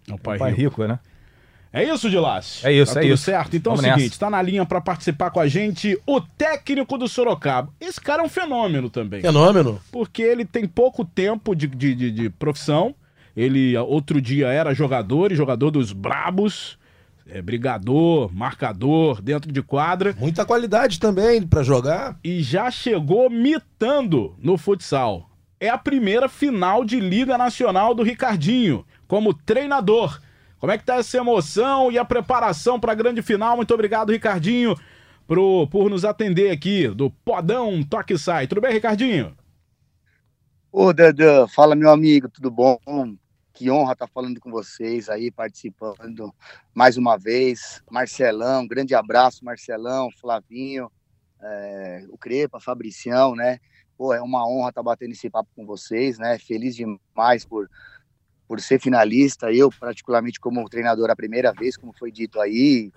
É 0.09 0.13
um 0.13 0.18
pai, 0.18 0.36
um 0.36 0.39
pai 0.39 0.51
rico. 0.51 0.62
rico, 0.62 0.88
né? 0.88 1.00
É 1.75 1.84
isso, 1.84 2.08
Dilas? 2.08 2.62
É 2.64 2.72
isso, 2.72 2.94
tá 2.94 3.02
é 3.04 3.08
isso. 3.08 3.24
certo? 3.24 3.56
Então 3.56 3.74
Vamos 3.75 3.84
é 3.84 3.90
o 3.90 3.94
seguinte, 3.96 4.12
nessa. 4.12 4.20
tá 4.20 4.30
na 4.30 4.40
linha 4.44 4.64
para 4.64 4.80
participar 4.80 5.31
com 5.31 5.40
a 5.40 5.48
gente 5.48 6.00
o 6.06 6.22
técnico 6.22 7.00
do 7.00 7.08
Sorocaba. 7.08 7.74
Esse 7.81 8.00
cara 8.00 8.22
é 8.22 8.25
um 8.25 8.30
fenômeno 8.30 8.92
também. 8.92 9.22
Fenômeno? 9.22 9.81
Porque 9.92 10.22
ele 10.22 10.46
tem 10.46 10.68
pouco 10.68 11.04
tempo 11.04 11.56
de, 11.56 11.66
de, 11.66 11.96
de, 11.96 12.12
de 12.12 12.30
profissão. 12.30 12.94
Ele 13.36 13.75
outro 13.75 14.22
dia 14.22 14.50
era 14.50 14.72
jogador 14.75 15.31
e 15.31 15.36
jogador 15.36 15.72
dos 15.72 15.92
Brabos. 15.92 16.78
É, 17.25 17.42
brigador, 17.42 18.30
marcador, 18.31 19.19
dentro 19.22 19.52
de 19.52 19.62
quadra. 19.64 20.14
Muita 20.19 20.46
qualidade 20.46 21.00
também 21.00 21.42
para 21.42 21.64
jogar. 21.64 22.19
E 22.24 22.44
já 22.44 22.69
chegou 22.69 23.30
mitando 23.30 24.36
no 24.38 24.58
futsal. 24.58 25.28
É 25.60 25.69
a 25.69 25.78
primeira 25.78 26.28
final 26.30 26.84
de 26.84 27.00
Liga 27.00 27.38
Nacional 27.38 27.96
do 27.96 28.04
Ricardinho, 28.04 28.86
como 29.08 29.34
treinador. 29.34 30.19
Como 30.64 30.72
é 30.72 30.78
que 30.78 30.86
tá 30.86 30.96
essa 30.96 31.18
emoção 31.18 31.92
e 31.92 31.98
a 31.98 32.06
preparação 32.06 32.80
para 32.80 32.94
a 32.94 32.96
grande 32.96 33.22
final? 33.22 33.58
Muito 33.58 33.74
obrigado, 33.74 34.14
Ricardinho, 34.14 34.78
pro, 35.28 35.68
por 35.68 35.90
nos 35.90 36.06
atender 36.06 36.52
aqui 36.52 36.88
do 36.88 37.12
Podão 37.12 37.84
Toque 37.84 38.18
Sai. 38.18 38.48
Tudo 38.48 38.62
bem, 38.62 38.72
Ricardinho? 38.72 39.36
Ô, 40.72 40.94
Dandan, 40.94 41.50
fala 41.50 41.76
meu 41.76 41.90
amigo, 41.90 42.30
tudo 42.30 42.50
bom? 42.50 42.80
Que 43.54 43.70
honra 43.70 43.92
estar 43.92 44.08
tá 44.08 44.12
falando 44.14 44.40
com 44.40 44.50
vocês 44.50 45.10
aí, 45.10 45.30
participando 45.30 46.34
mais 46.74 46.96
uma 46.96 47.18
vez. 47.18 47.84
Marcelão, 47.92 48.66
grande 48.66 48.96
abraço, 48.96 49.44
Marcelão, 49.44 50.10
Flavinho, 50.12 50.90
é, 51.42 52.06
o 52.08 52.18
Crepa, 52.18 52.62
Fabricião, 52.62 53.36
né? 53.36 53.60
Pô, 53.98 54.14
é 54.14 54.22
uma 54.22 54.48
honra 54.48 54.70
estar 54.70 54.82
tá 54.82 54.84
batendo 54.84 55.12
esse 55.12 55.30
papo 55.30 55.50
com 55.58 55.66
vocês, 55.66 56.18
né? 56.18 56.40
Feliz 56.40 56.74
demais 56.74 57.44
por 57.44 57.70
por 58.54 58.62
ser 58.62 58.80
finalista, 58.80 59.52
eu 59.52 59.72
particularmente 59.72 60.40
como 60.40 60.69
treinador 60.69 61.10
a 61.10 61.16
primeira 61.16 61.52
vez, 61.52 61.76
como 61.76 61.92
foi 61.92 62.12
dito 62.12 62.40
aí, 62.40 62.92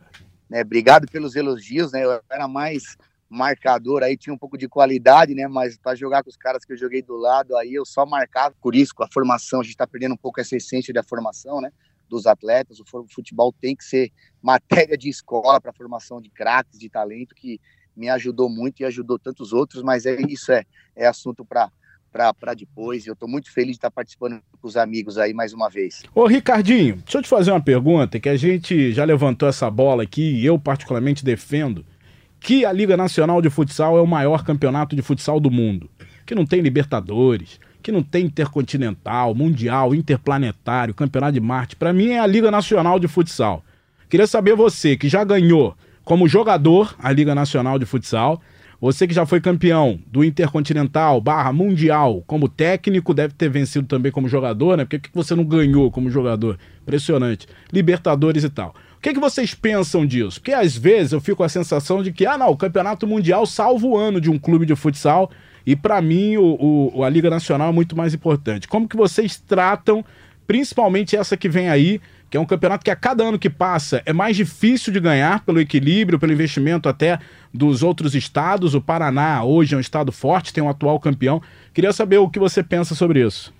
né, 0.50 0.60
obrigado 0.60 1.10
pelos 1.10 1.34
elogios, 1.34 1.92
né, 1.92 2.04
eu 2.04 2.20
era 2.30 2.46
mais 2.46 2.98
marcador 3.26 4.02
aí, 4.02 4.18
tinha 4.18 4.34
um 4.34 4.38
pouco 4.38 4.58
de 4.58 4.68
qualidade, 4.68 5.34
né, 5.34 5.48
mas 5.48 5.78
para 5.78 5.94
jogar 5.94 6.22
com 6.22 6.28
os 6.28 6.36
caras 6.36 6.62
que 6.62 6.74
eu 6.74 6.76
joguei 6.76 7.00
do 7.00 7.16
lado 7.16 7.56
aí, 7.56 7.72
eu 7.72 7.86
só 7.86 8.04
marcava, 8.04 8.54
por 8.60 8.74
isso, 8.74 8.94
com 8.94 9.02
a 9.02 9.08
formação, 9.10 9.60
a 9.60 9.62
gente 9.62 9.72
está 9.72 9.86
perdendo 9.86 10.12
um 10.12 10.18
pouco 10.18 10.42
essa 10.42 10.54
essência 10.54 10.92
da 10.92 11.02
formação, 11.02 11.58
né, 11.62 11.72
dos 12.06 12.26
atletas, 12.26 12.78
o 12.78 13.06
futebol 13.08 13.50
tem 13.50 13.74
que 13.74 13.84
ser 13.84 14.12
matéria 14.42 14.98
de 14.98 15.08
escola 15.08 15.58
para 15.58 15.72
formação 15.72 16.20
de 16.20 16.28
craques, 16.28 16.78
de 16.78 16.90
talento, 16.90 17.34
que 17.34 17.58
me 17.96 18.10
ajudou 18.10 18.50
muito 18.50 18.80
e 18.80 18.84
ajudou 18.84 19.18
tantos 19.18 19.54
outros, 19.54 19.82
mas 19.82 20.04
é 20.04 20.20
isso, 20.28 20.52
é, 20.52 20.66
é 20.94 21.06
assunto 21.06 21.46
para 21.46 21.72
para 22.34 22.54
depois. 22.54 23.06
Eu 23.06 23.12
estou 23.12 23.28
muito 23.28 23.52
feliz 23.52 23.72
de 23.72 23.76
estar 23.76 23.90
participando 23.90 24.40
com 24.60 24.66
os 24.66 24.76
amigos 24.76 25.18
aí 25.18 25.34
mais 25.34 25.52
uma 25.52 25.68
vez. 25.68 26.02
Ô 26.14 26.26
Ricardinho, 26.26 26.96
deixa 26.96 27.18
eu 27.18 27.22
te 27.22 27.28
fazer 27.28 27.50
uma 27.50 27.60
pergunta 27.60 28.18
que 28.18 28.28
a 28.28 28.36
gente 28.36 28.92
já 28.92 29.04
levantou 29.04 29.48
essa 29.48 29.70
bola 29.70 30.02
aqui 30.02 30.22
e 30.22 30.46
eu 30.46 30.58
particularmente 30.58 31.24
defendo 31.24 31.84
que 32.40 32.64
a 32.64 32.72
Liga 32.72 32.96
Nacional 32.96 33.42
de 33.42 33.50
Futsal 33.50 33.98
é 33.98 34.00
o 34.00 34.06
maior 34.06 34.44
campeonato 34.44 34.94
de 34.94 35.02
futsal 35.02 35.40
do 35.40 35.50
mundo, 35.50 35.90
que 36.24 36.34
não 36.34 36.46
tem 36.46 36.60
Libertadores, 36.60 37.58
que 37.82 37.90
não 37.90 38.02
tem 38.02 38.26
Intercontinental, 38.26 39.34
Mundial, 39.34 39.94
Interplanetário, 39.94 40.94
Campeonato 40.94 41.32
de 41.32 41.40
Marte. 41.40 41.76
Para 41.76 41.92
mim 41.92 42.10
é 42.10 42.18
a 42.18 42.26
Liga 42.26 42.50
Nacional 42.50 42.98
de 42.98 43.08
Futsal. 43.08 43.64
Queria 44.08 44.26
saber 44.26 44.54
você 44.54 44.96
que 44.96 45.08
já 45.08 45.24
ganhou 45.24 45.76
como 46.04 46.28
jogador 46.28 46.94
a 46.98 47.10
Liga 47.10 47.34
Nacional 47.34 47.78
de 47.78 47.86
Futsal 47.86 48.40
você 48.80 49.06
que 49.06 49.14
já 49.14 49.24
foi 49.24 49.40
campeão 49.40 49.98
do 50.06 50.22
Intercontinental 50.22 51.20
barra 51.20 51.52
Mundial 51.52 52.22
como 52.26 52.48
técnico, 52.48 53.14
deve 53.14 53.34
ter 53.34 53.48
vencido 53.48 53.86
também 53.86 54.12
como 54.12 54.28
jogador, 54.28 54.76
né? 54.76 54.84
Por 54.84 54.90
que, 54.90 54.98
que 54.98 55.10
você 55.14 55.34
não 55.34 55.44
ganhou 55.44 55.90
como 55.90 56.10
jogador? 56.10 56.58
Impressionante. 56.82 57.46
Libertadores 57.72 58.44
e 58.44 58.50
tal. 58.50 58.74
O 58.98 59.00
que, 59.00 59.14
que 59.14 59.20
vocês 59.20 59.54
pensam 59.54 60.04
disso? 60.04 60.40
Porque 60.40 60.52
às 60.52 60.76
vezes 60.76 61.12
eu 61.12 61.20
fico 61.20 61.38
com 61.38 61.44
a 61.44 61.48
sensação 61.48 62.02
de 62.02 62.12
que, 62.12 62.26
ah, 62.26 62.36
não, 62.36 62.50
o 62.50 62.56
campeonato 62.56 63.06
mundial 63.06 63.46
salva 63.46 63.86
o 63.86 63.96
ano 63.96 64.20
de 64.20 64.30
um 64.30 64.38
clube 64.38 64.66
de 64.66 64.74
futsal 64.74 65.30
e 65.64 65.74
para 65.74 66.00
mim 66.00 66.36
o, 66.36 66.92
o, 66.94 67.04
a 67.04 67.08
Liga 67.08 67.30
Nacional 67.30 67.70
é 67.70 67.72
muito 67.72 67.96
mais 67.96 68.14
importante. 68.14 68.68
Como 68.68 68.88
que 68.88 68.96
vocês 68.96 69.36
tratam, 69.38 70.04
principalmente 70.46 71.16
essa 71.16 71.36
que 71.36 71.48
vem 71.48 71.68
aí, 71.68 72.00
que 72.28 72.36
é 72.36 72.40
um 72.40 72.44
campeonato 72.44 72.84
que 72.84 72.90
a 72.90 72.96
cada 72.96 73.24
ano 73.24 73.38
que 73.38 73.48
passa 73.48 74.02
é 74.04 74.12
mais 74.12 74.36
difícil 74.36 74.92
de 74.92 75.00
ganhar 75.00 75.44
pelo 75.44 75.60
equilíbrio, 75.60 76.18
pelo 76.18 76.32
investimento 76.32 76.88
até 76.88 77.18
dos 77.52 77.82
outros 77.82 78.14
estados. 78.14 78.74
O 78.74 78.80
Paraná 78.80 79.42
hoje 79.44 79.74
é 79.74 79.78
um 79.78 79.80
estado 79.80 80.10
forte, 80.10 80.52
tem 80.52 80.62
um 80.62 80.68
atual 80.68 80.98
campeão. 81.00 81.40
Queria 81.72 81.92
saber 81.92 82.18
o 82.18 82.28
que 82.28 82.38
você 82.38 82.62
pensa 82.62 82.94
sobre 82.94 83.24
isso. 83.24 83.55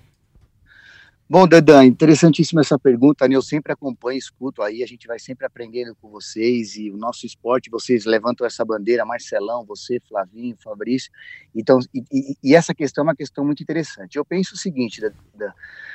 Bom, 1.29 1.45
Dedan, 1.45 1.83
interessantíssima 1.83 2.61
essa 2.61 2.79
pergunta, 2.79 3.27
né? 3.27 3.35
Eu 3.35 3.41
sempre 3.41 3.73
acompanho, 3.73 4.17
escuto 4.17 4.61
aí, 4.61 4.81
a 4.81 4.87
gente 4.87 5.05
vai 5.05 5.19
sempre 5.19 5.45
aprendendo 5.45 5.93
com 5.93 6.09
vocês 6.09 6.77
e 6.77 6.89
o 6.89 6.95
nosso 6.95 7.25
esporte, 7.25 7.69
vocês 7.69 8.05
levantam 8.05 8.47
essa 8.47 8.63
bandeira, 8.63 9.03
Marcelão, 9.03 9.65
você, 9.65 9.99
Flavinho, 10.07 10.55
Fabrício. 10.57 11.11
Então, 11.53 11.79
e, 11.93 12.37
e 12.41 12.55
essa 12.55 12.73
questão 12.73 13.01
é 13.01 13.07
uma 13.07 13.15
questão 13.15 13.43
muito 13.43 13.61
interessante. 13.61 14.15
Eu 14.15 14.23
penso 14.23 14.55
o 14.55 14.57
seguinte, 14.57 15.01
Dedan, 15.01 15.51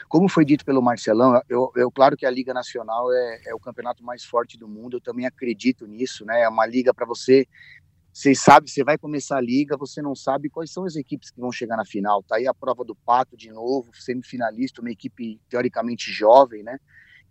como 0.07 0.29
foi 0.29 0.45
dito 0.45 0.67
pelo 0.67 0.83
Marcelão, 0.83 1.41
eu, 1.49 1.73
eu 1.77 1.91
claro 1.91 2.15
que 2.15 2.27
a 2.27 2.31
Liga 2.31 2.53
Nacional 2.53 3.11
é, 3.11 3.41
é 3.47 3.55
o 3.55 3.59
campeonato 3.59 4.05
mais 4.05 4.23
forte 4.23 4.59
do 4.59 4.69
mundo, 4.69 4.99
eu 4.99 5.01
também 5.01 5.25
acredito 5.25 5.87
nisso, 5.87 6.27
né? 6.27 6.43
É 6.43 6.49
uma 6.51 6.67
liga 6.67 6.93
para 6.93 7.07
você 7.07 7.49
você 8.13 8.35
sabe, 8.35 8.71
você 8.71 8.85
vai 8.85 8.99
começar 8.99 9.39
a 9.39 9.41
liga, 9.41 9.75
você 9.77 10.03
não 10.03 10.15
sabe 10.15 10.51
quais 10.51 10.71
são 10.71 10.85
as 10.85 10.97
equipes 10.97 11.31
que 11.31 11.41
vão 11.41 11.51
chegar 11.51 11.79
na 11.79 11.85
final. 11.85 12.23
Tá 12.23 12.37
aí 12.37 12.47
a 12.47 12.53
prova 12.53 12.85
do 12.85 12.95
Pato 12.95 13.37
de 13.37 13.51
novo, 13.51 13.91
semifinalista, 13.95 14.83
uma 14.83 14.91
equipe 14.91 15.41
teoricamente 15.49 16.13
jovem, 16.13 16.63
né? 16.63 16.79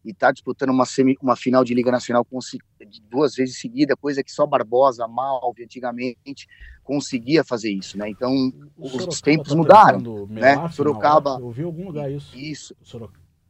E 0.04 0.12
tá 0.12 0.32
disputando 0.32 0.72
uma, 0.72 0.84
semi, 0.84 1.16
uma 1.22 1.36
final 1.36 1.64
de 1.64 1.76
Liga 1.76 1.92
Nacional 1.92 2.26
duas 3.08 3.36
vezes 3.36 3.60
seguida, 3.60 3.96
coisa 3.96 4.24
que 4.24 4.32
só 4.32 4.48
Barbosa, 4.48 5.08
Malve, 5.08 5.64
antigamente 5.64 6.48
conseguia 6.84 7.44
fazer 7.44 7.72
isso, 7.72 7.96
né? 7.96 8.10
Então, 8.10 8.52
o 8.76 8.88
os 8.88 9.22
tempos 9.22 9.50
tá 9.50 9.56
mudaram, 9.56 10.26
né? 10.26 10.68
Sorocaba... 10.70 11.38
Eu 11.40 11.52
vi 11.52 11.62
algum 11.62 11.86
lugar 11.86 12.12
isso. 12.12 12.36
Isso. 12.36 12.76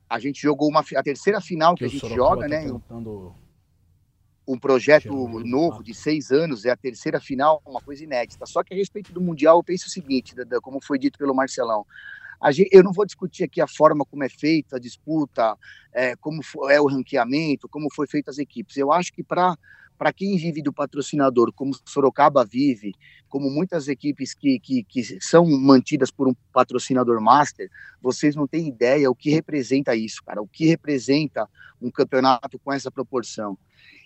A 0.10 0.20
gente 0.20 0.42
jogou 0.42 0.68
uma, 0.68 0.82
a 0.82 1.04
terceira 1.04 1.40
final 1.40 1.76
que, 1.76 1.80
que 1.80 1.86
a 1.86 1.88
gente 1.88 2.14
joga, 2.14 2.42
tá 2.42 2.48
né? 2.50 2.64
Tentando 2.66 3.34
um 4.52 4.60
projeto 4.60 5.14
novo 5.46 5.82
de 5.82 5.94
seis 5.94 6.30
anos, 6.30 6.66
é 6.66 6.72
a 6.72 6.76
terceira 6.76 7.22
final, 7.22 7.62
uma 7.66 7.80
coisa 7.80 8.04
inédita. 8.04 8.46
Só 8.46 8.62
que 8.64 8.74
a 8.74 8.78
respeito 8.78 9.14
do 9.14 9.22
Mundial, 9.22 9.58
eu 9.58 9.64
penso 9.64 9.88
o 9.88 9.90
seguinte, 9.90 10.36
como 10.62 10.84
foi 10.84 11.00
dito 11.00 11.18
pelo 11.18 11.34
Marcelão, 11.34 11.86
gente, 12.50 12.70
eu 12.72 12.84
não 12.84 12.92
vou 12.92 13.06
discutir 13.06 13.46
aqui 13.46 13.62
a 13.62 13.68
forma 13.68 14.04
como 14.04 14.24
é 14.24 14.30
feita 14.30 14.76
a 14.76 14.80
disputa, 14.80 15.56
é, 15.94 16.16
como 16.18 16.42
é 16.70 16.82
o 16.82 16.88
ranqueamento, 16.88 17.70
como 17.70 17.88
foi 17.96 18.08
feita 18.08 18.30
as 18.30 18.40
equipes. 18.40 18.76
Eu 18.76 18.92
acho 18.92 19.14
que 19.14 19.24
para 19.24 19.58
para 20.02 20.12
quem 20.12 20.36
vive 20.36 20.64
do 20.64 20.74
patrocinador, 20.74 21.54
como 21.54 21.76
Sorocaba 21.86 22.44
vive, 22.44 22.96
como 23.30 23.52
muitas 23.52 23.88
equipes 23.88 24.34
que, 24.34 24.60
que, 24.60 24.84
que, 24.84 25.04
são 25.22 25.46
mantidas 25.46 26.10
por 26.10 26.28
um 26.28 26.34
patrocinador 26.52 27.22
master, 27.22 27.70
vocês 28.02 28.36
não 28.36 28.48
têm 28.48 28.68
ideia 28.68 29.12
o 29.12 29.14
que 29.14 29.30
representa 29.30 29.96
isso, 29.96 30.24
cara, 30.24 30.42
o 30.42 30.48
que 30.48 30.66
representa 30.66 31.48
um 31.80 31.92
campeonato 31.92 32.58
com 32.58 32.74
essa 32.74 32.90
proporção. 32.90 33.56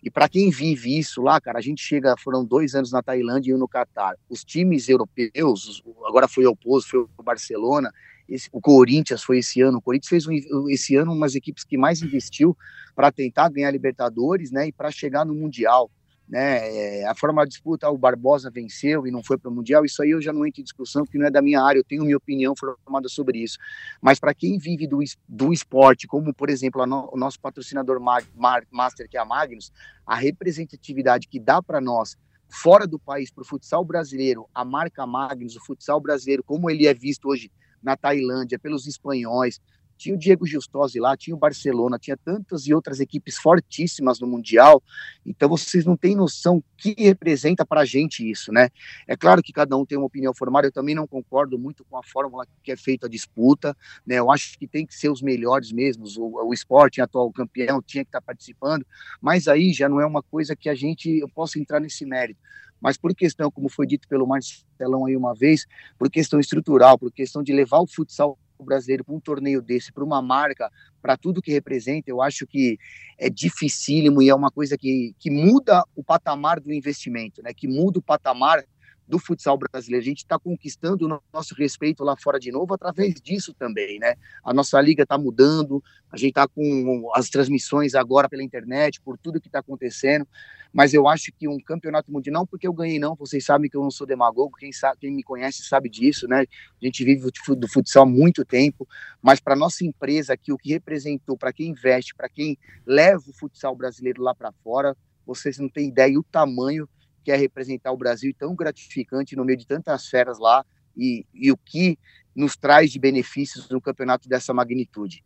E 0.04 0.12
para 0.12 0.28
quem 0.28 0.50
vive 0.50 1.00
isso 1.00 1.22
lá, 1.22 1.40
cara, 1.40 1.60
a 1.60 1.62
gente 1.62 1.82
chega, 1.82 2.14
foram 2.18 2.44
dois 2.44 2.76
anos 2.76 2.92
na 2.92 3.02
Tailândia 3.02 3.52
e 3.52 3.56
um 3.56 3.58
no 3.58 3.66
Catar. 3.66 4.18
Os 4.30 4.44
times 4.44 4.90
europeus, 4.90 5.82
agora 6.06 6.28
foi 6.28 6.46
o 6.46 6.52
Oposto, 6.52 6.90
foi 6.90 7.00
o 7.00 7.24
Barcelona, 7.24 7.90
esse, 8.28 8.50
o 8.52 8.60
Corinthians 8.62 9.24
foi 9.24 9.40
esse 9.40 9.62
ano. 9.62 9.78
O 9.78 9.82
Corinthians 9.82 10.10
fez 10.10 10.28
um, 10.28 10.70
esse 10.70 10.96
ano 10.96 11.14
umas 11.14 11.36
equipes 11.36 11.64
que 11.64 11.78
mais 11.78 12.02
investiu 12.02 12.58
para 12.96 13.12
tentar 13.12 13.50
ganhar 13.50 13.72
Libertadores, 13.72 14.52
né, 14.52 14.68
e 14.68 14.72
para 14.72 14.90
chegar 14.92 15.26
no 15.26 15.34
Mundial 15.34 15.90
né? 16.28 17.02
É, 17.02 17.08
a 17.08 17.14
forma 17.14 17.44
de 17.44 17.50
disputa, 17.50 17.90
o 17.90 17.98
Barbosa 17.98 18.50
venceu 18.50 19.06
e 19.06 19.12
não 19.12 19.24
foi 19.24 19.38
para 19.38 19.50
o 19.50 19.54
Mundial, 19.54 19.86
isso 19.86 20.02
aí 20.02 20.10
eu 20.10 20.22
já 20.22 20.34
não 20.34 20.46
entro 20.46 20.62
em 20.62 20.64
discussão, 20.64 21.04
porque 21.04 21.18
não 21.18 21.28
é 21.28 21.32
da 21.32 21.42
minha 21.42 21.62
área, 21.62 21.80
eu 21.80 21.84
tenho 21.84 22.04
minha 22.04 22.18
opinião 22.18 22.56
formada 22.56 23.08
sobre 23.08 23.40
isso. 23.40 23.58
Mas 24.02 24.20
para 24.20 24.34
quem 24.34 24.58
vive 24.58 24.88
do, 24.88 25.00
do 25.28 25.54
esporte, 25.54 26.08
como 26.08 26.34
por 26.34 26.50
exemplo 26.50 26.86
no, 26.86 27.10
o 27.14 27.18
nosso 27.18 27.40
patrocinador 27.40 28.00
Mag, 28.00 28.26
Master, 28.72 29.08
que 29.08 29.18
é 29.18 29.20
a 29.20 29.26
Magnus, 29.26 29.72
a 30.06 30.16
representatividade 30.16 31.28
que 31.28 31.40
dá 31.40 31.62
para 31.62 31.80
nós 31.80 32.18
fora 32.48 32.88
do 32.88 32.98
país, 32.98 33.32
para 33.32 33.42
o 33.42 33.46
futsal 33.46 33.84
brasileiro, 33.84 34.48
a 34.54 34.64
marca 34.64 35.06
Magnus, 35.06 35.56
o 35.56 35.64
futsal 35.64 36.00
brasileiro, 36.00 36.44
como 36.44 36.70
ele 36.70 36.88
é 36.88 36.94
visto 36.94 37.28
hoje 37.28 37.52
na 37.86 37.96
Tailândia, 37.96 38.58
pelos 38.58 38.88
espanhóis, 38.88 39.62
tinha 39.98 40.14
o 40.14 40.18
Diego 40.18 40.46
Giustosi 40.46 41.00
lá, 41.00 41.16
tinha 41.16 41.36
o 41.36 41.40
Barcelona, 41.40 41.98
tinha 41.98 42.18
tantas 42.18 42.68
e 42.68 42.74
outras 42.74 43.00
equipes 43.00 43.38
fortíssimas 43.38 44.20
no 44.20 44.28
Mundial, 44.28 44.84
então 45.26 45.48
vocês 45.48 45.86
não 45.86 45.96
têm 45.96 46.16
noção 46.16 46.62
que 46.78 46.94
representa 46.98 47.66
para 47.66 47.82
a 47.82 47.86
gente 47.86 48.30
isso, 48.30 48.52
né? 48.52 48.70
É 49.08 49.16
claro 49.16 49.42
que 49.42 49.54
cada 49.54 49.78
um 49.78 49.86
tem 49.86 49.98
uma 49.98 50.08
opinião 50.08 50.34
formada, 50.34 50.68
eu 50.68 50.72
também 50.72 50.94
não 50.94 51.08
concordo 51.08 51.58
muito 51.58 51.86
com 51.86 51.98
a 51.98 52.04
fórmula 52.04 52.46
que 52.62 52.72
é 52.72 52.76
feita 52.76 53.08
a 53.08 53.10
disputa, 53.10 53.76
né? 54.06 54.16
Eu 54.16 54.30
acho 54.32 54.58
que 54.60 54.68
tem 54.68 54.86
que 54.86 54.94
ser 54.94 55.10
os 55.10 55.22
melhores 55.22 55.72
mesmo, 55.72 56.06
o, 56.18 56.50
o 56.50 56.54
esporte 56.54 57.00
atual 57.00 57.32
campeão 57.32 57.82
tinha 57.82 58.04
que 58.04 58.10
estar 58.10 58.22
tá 58.22 58.26
participando, 58.26 58.86
mas 59.22 59.48
aí 59.48 59.72
já 59.72 59.88
não 59.88 60.02
é 60.02 60.06
uma 60.06 60.22
coisa 60.22 60.56
que 60.56 60.70
a 60.70 60.76
gente, 60.76 61.10
eu 61.20 61.30
posso 61.30 61.58
entrar 61.58 61.80
nesse 61.80 62.06
mérito, 62.06 62.40
mas 62.80 62.98
por 62.98 63.14
questão, 63.16 63.50
como 63.50 63.70
foi 63.70 63.88
dito 63.88 64.08
pelo 64.08 64.28
Marcelão 64.28 65.06
aí 65.06 65.16
uma 65.16 65.34
vez, 65.34 65.66
por 65.98 66.10
questão 66.10 66.40
estrutural, 66.40 66.98
por 66.98 67.12
questão 67.12 67.42
de 67.42 67.54
levar 67.54 67.80
o 67.80 67.88
futsal 67.88 68.38
brasileiro 68.64 69.04
para 69.04 69.16
um 69.16 69.20
torneio 69.20 69.62
desse, 69.62 69.92
para 69.92 70.04
uma 70.04 70.22
marca, 70.22 70.72
para 71.02 71.18
tudo 71.18 71.42
que 71.42 71.52
representa, 71.52 72.10
eu 72.10 72.22
acho 72.22 72.48
que 72.48 72.78
é 73.18 73.30
dificílimo 73.30 74.22
e 74.22 74.30
é 74.30 74.36
uma 74.36 74.50
coisa 74.50 74.78
que, 74.78 75.14
que 75.20 75.30
muda 75.30 75.84
o 75.96 76.04
patamar 76.04 76.60
do 76.60 76.72
investimento, 76.72 77.42
né? 77.44 77.54
Que 77.54 77.68
muda 77.68 78.00
o 78.00 78.02
patamar 78.02 78.64
do 79.08 79.20
futsal 79.20 79.58
brasileiro. 79.58 80.04
A 80.04 80.06
gente 80.06 80.20
está 80.20 80.40
conquistando 80.40 81.06
o 81.06 81.22
nosso 81.34 81.54
respeito 81.56 82.04
lá 82.04 82.16
fora 82.18 82.40
de 82.40 82.52
novo 82.52 82.74
através 82.74 83.16
disso 83.22 83.54
também, 83.54 84.00
né? 84.00 84.16
A 84.44 84.54
nossa 84.54 84.80
liga 84.82 85.04
está 85.04 85.18
mudando, 85.18 85.84
a 86.12 86.18
gente 86.18 86.30
está 86.30 86.48
com 86.48 87.12
as 87.14 87.30
transmissões 87.30 87.94
agora 87.94 88.28
pela 88.28 88.44
internet, 88.44 89.00
por 89.02 89.18
tudo 89.18 89.40
que 89.40 89.48
está 89.48 89.60
acontecendo, 89.60 90.28
mas 90.74 90.94
eu 90.94 91.08
acho 91.08 91.32
que 91.38 91.48
um 91.48 91.60
campeonato 91.60 92.12
mundial, 92.12 92.34
não 92.34 92.46
porque 92.46 92.68
eu 92.68 92.74
ganhei 92.74 93.00
não, 93.00 93.16
vocês 93.16 93.46
sabem 93.46 93.70
que 93.70 93.78
eu 93.78 93.82
não 93.82 93.92
sou 93.92 94.06
demagogo, 94.06 94.58
quem, 94.58 94.72
sabe, 94.72 94.98
quem 95.00 95.12
me 95.12 95.24
conhece 95.24 95.64
sabe 95.64 95.90
disso, 95.90 96.28
né? 96.28 96.42
A 96.82 96.86
gente 96.86 97.04
vive 97.04 97.30
do 97.58 97.68
futsal 97.68 98.04
há 98.04 98.06
muito 98.06 98.44
tempo, 98.44 98.88
mas 99.22 99.40
para 99.40 99.56
nossa 99.56 99.86
empresa 99.86 100.34
aqui, 100.34 100.52
o 100.52 100.58
que 100.58 100.70
representou, 100.70 101.38
para 101.38 101.54
quem 101.54 101.70
investe, 101.70 102.16
para 102.16 102.28
quem 102.28 102.58
leva 102.86 103.24
o 103.28 103.34
futsal 103.34 103.76
brasileiro 103.76 104.22
lá 104.22 104.34
para 104.34 104.52
fora, 104.64 104.98
vocês 105.26 105.58
não 105.58 105.70
têm 105.70 105.88
ideia 105.88 106.20
o 106.20 106.24
tamanho 106.24 106.88
que 107.26 107.32
é 107.32 107.36
representar 107.36 107.92
o 107.92 107.98
Brasil 107.98 108.34
tão 108.38 108.56
gratificante 108.56 109.36
no 109.36 109.44
meio 109.44 109.58
de 109.58 109.66
tantas 109.66 110.08
feras 110.08 110.38
lá 110.38 110.64
e, 110.96 111.26
e 111.34 111.52
o 111.52 111.58
que 111.58 111.98
nos 112.36 112.56
traz 112.56 112.92
de 112.92 113.00
benefícios 113.00 113.68
no 113.68 113.82
campeonato 113.82 114.30
dessa 114.30 114.54
magnitude. 114.54 115.24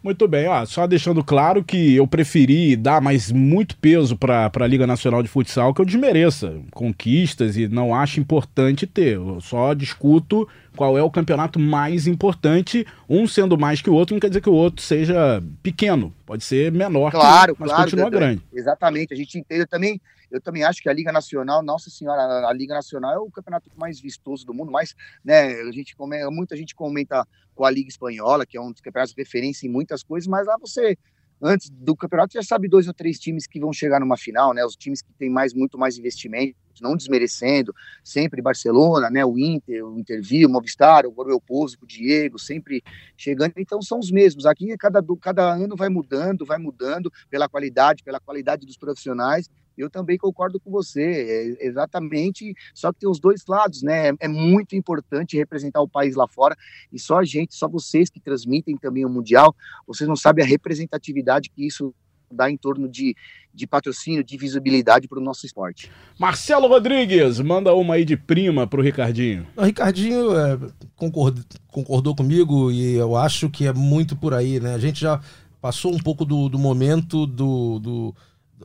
Muito 0.00 0.28
bem, 0.28 0.46
ó, 0.46 0.64
só 0.64 0.86
deixando 0.86 1.24
claro 1.24 1.62
que 1.62 1.96
eu 1.96 2.06
preferi 2.06 2.76
dar 2.76 3.00
mais 3.00 3.32
muito 3.32 3.76
peso 3.76 4.16
para 4.16 4.48
a 4.54 4.66
Liga 4.66 4.86
Nacional 4.86 5.24
de 5.24 5.28
Futsal 5.28 5.74
que 5.74 5.80
eu 5.80 5.84
desmereça 5.84 6.60
conquistas 6.70 7.56
e 7.56 7.66
não 7.66 7.92
acho 7.92 8.20
importante 8.20 8.86
ter. 8.86 9.16
Eu 9.16 9.40
só 9.40 9.74
discuto 9.74 10.48
qual 10.76 10.96
é 10.96 11.02
o 11.02 11.10
campeonato 11.10 11.58
mais 11.58 12.06
importante, 12.06 12.86
um 13.08 13.26
sendo 13.26 13.58
mais 13.58 13.82
que 13.82 13.90
o 13.90 13.94
outro, 13.94 14.14
não 14.14 14.20
quer 14.20 14.28
dizer 14.28 14.40
que 14.40 14.48
o 14.48 14.54
outro 14.54 14.80
seja 14.84 15.42
pequeno, 15.64 16.14
pode 16.24 16.44
ser 16.44 16.70
menor, 16.70 17.10
claro, 17.10 17.56
que, 17.56 17.60
mas 17.60 17.70
claro, 17.70 17.90
continua 17.90 18.08
grande. 18.08 18.40
Exatamente, 18.52 19.12
a 19.12 19.16
gente 19.16 19.36
entende 19.36 19.66
também 19.66 20.00
eu 20.30 20.40
também 20.40 20.64
acho 20.64 20.82
que 20.82 20.88
a 20.88 20.92
Liga 20.92 21.12
Nacional, 21.12 21.62
nossa 21.62 21.90
senhora, 21.90 22.46
a 22.46 22.52
Liga 22.52 22.74
Nacional 22.74 23.14
é 23.14 23.18
o 23.18 23.30
campeonato 23.30 23.70
mais 23.76 24.00
vistoso 24.00 24.44
do 24.44 24.54
mundo, 24.54 24.70
mas, 24.70 24.94
né, 25.24 25.52
a 25.62 25.72
gente 25.72 25.96
comenta, 25.96 26.30
muita 26.30 26.56
gente 26.56 26.74
comenta 26.74 27.26
com 27.54 27.64
a 27.64 27.70
Liga 27.70 27.88
Espanhola, 27.88 28.46
que 28.46 28.56
é 28.56 28.60
um 28.60 28.70
dos 28.70 28.80
campeonatos 28.80 29.14
de 29.14 29.20
referência 29.20 29.66
em 29.66 29.70
muitas 29.70 30.02
coisas, 30.02 30.26
mas 30.26 30.46
lá 30.46 30.56
você 30.60 30.96
antes 31.40 31.70
do 31.70 31.94
campeonato 31.96 32.34
já 32.34 32.42
sabe 32.42 32.68
dois 32.68 32.88
ou 32.88 32.94
três 32.94 33.18
times 33.18 33.46
que 33.46 33.60
vão 33.60 33.72
chegar 33.72 34.00
numa 34.00 34.16
final, 34.16 34.52
né? 34.52 34.64
Os 34.64 34.74
times 34.74 35.00
que 35.02 35.12
têm 35.14 35.30
mais 35.30 35.54
muito 35.54 35.78
mais 35.78 35.96
investimento, 35.96 36.56
não 36.80 36.96
desmerecendo, 36.96 37.74
sempre 38.02 38.42
Barcelona, 38.42 39.10
né? 39.10 39.24
O 39.24 39.38
Inter, 39.38 39.84
o 39.84 39.98
Interview, 39.98 40.48
o 40.48 40.52
Movistar, 40.52 41.06
o 41.06 41.12
Borussia 41.12 41.78
o 41.82 41.86
Diego, 41.86 42.38
sempre 42.38 42.82
chegando. 43.16 43.52
Então 43.56 43.80
são 43.82 43.98
os 43.98 44.10
mesmos. 44.10 44.46
Aqui 44.46 44.76
cada 44.76 45.02
cada 45.20 45.52
ano 45.52 45.76
vai 45.76 45.88
mudando, 45.88 46.44
vai 46.44 46.58
mudando 46.58 47.12
pela 47.30 47.48
qualidade, 47.48 48.02
pela 48.02 48.20
qualidade 48.20 48.66
dos 48.66 48.76
profissionais 48.76 49.48
eu 49.78 49.88
também 49.88 50.18
concordo 50.18 50.58
com 50.58 50.70
você, 50.70 51.56
é 51.60 51.66
exatamente, 51.66 52.54
só 52.74 52.92
que 52.92 53.00
tem 53.00 53.08
os 53.08 53.20
dois 53.20 53.44
lados, 53.46 53.82
né? 53.82 54.08
É, 54.08 54.12
é 54.20 54.28
muito 54.28 54.74
importante 54.74 55.36
representar 55.36 55.80
o 55.80 55.88
país 55.88 56.16
lá 56.16 56.26
fora, 56.26 56.56
e 56.92 56.98
só 56.98 57.18
a 57.18 57.24
gente, 57.24 57.54
só 57.54 57.68
vocês 57.68 58.10
que 58.10 58.20
transmitem 58.20 58.76
também 58.76 59.04
o 59.04 59.08
Mundial, 59.08 59.54
vocês 59.86 60.08
não 60.08 60.16
sabem 60.16 60.44
a 60.44 60.48
representatividade 60.48 61.50
que 61.50 61.66
isso 61.66 61.94
dá 62.30 62.50
em 62.50 62.56
torno 62.56 62.88
de, 62.88 63.16
de 63.54 63.66
patrocínio, 63.66 64.22
de 64.22 64.36
visibilidade 64.36 65.08
para 65.08 65.18
o 65.18 65.22
nosso 65.22 65.46
esporte. 65.46 65.90
Marcelo 66.18 66.68
Rodrigues, 66.68 67.40
manda 67.40 67.74
uma 67.74 67.94
aí 67.94 68.04
de 68.04 68.16
prima 68.16 68.66
para 68.66 68.80
o 68.80 68.82
Ricardinho. 68.82 69.46
O 69.56 69.64
Ricardinho 69.64 70.36
é, 70.36 70.58
concordou, 70.96 71.44
concordou 71.68 72.14
comigo 72.14 72.70
e 72.70 72.94
eu 72.94 73.16
acho 73.16 73.48
que 73.48 73.66
é 73.66 73.72
muito 73.72 74.16
por 74.16 74.34
aí, 74.34 74.60
né? 74.60 74.74
A 74.74 74.78
gente 74.78 75.00
já 75.00 75.20
passou 75.60 75.92
um 75.92 75.98
pouco 75.98 76.24
do, 76.24 76.48
do 76.48 76.58
momento 76.58 77.26
do, 77.26 77.78
do 77.78 78.14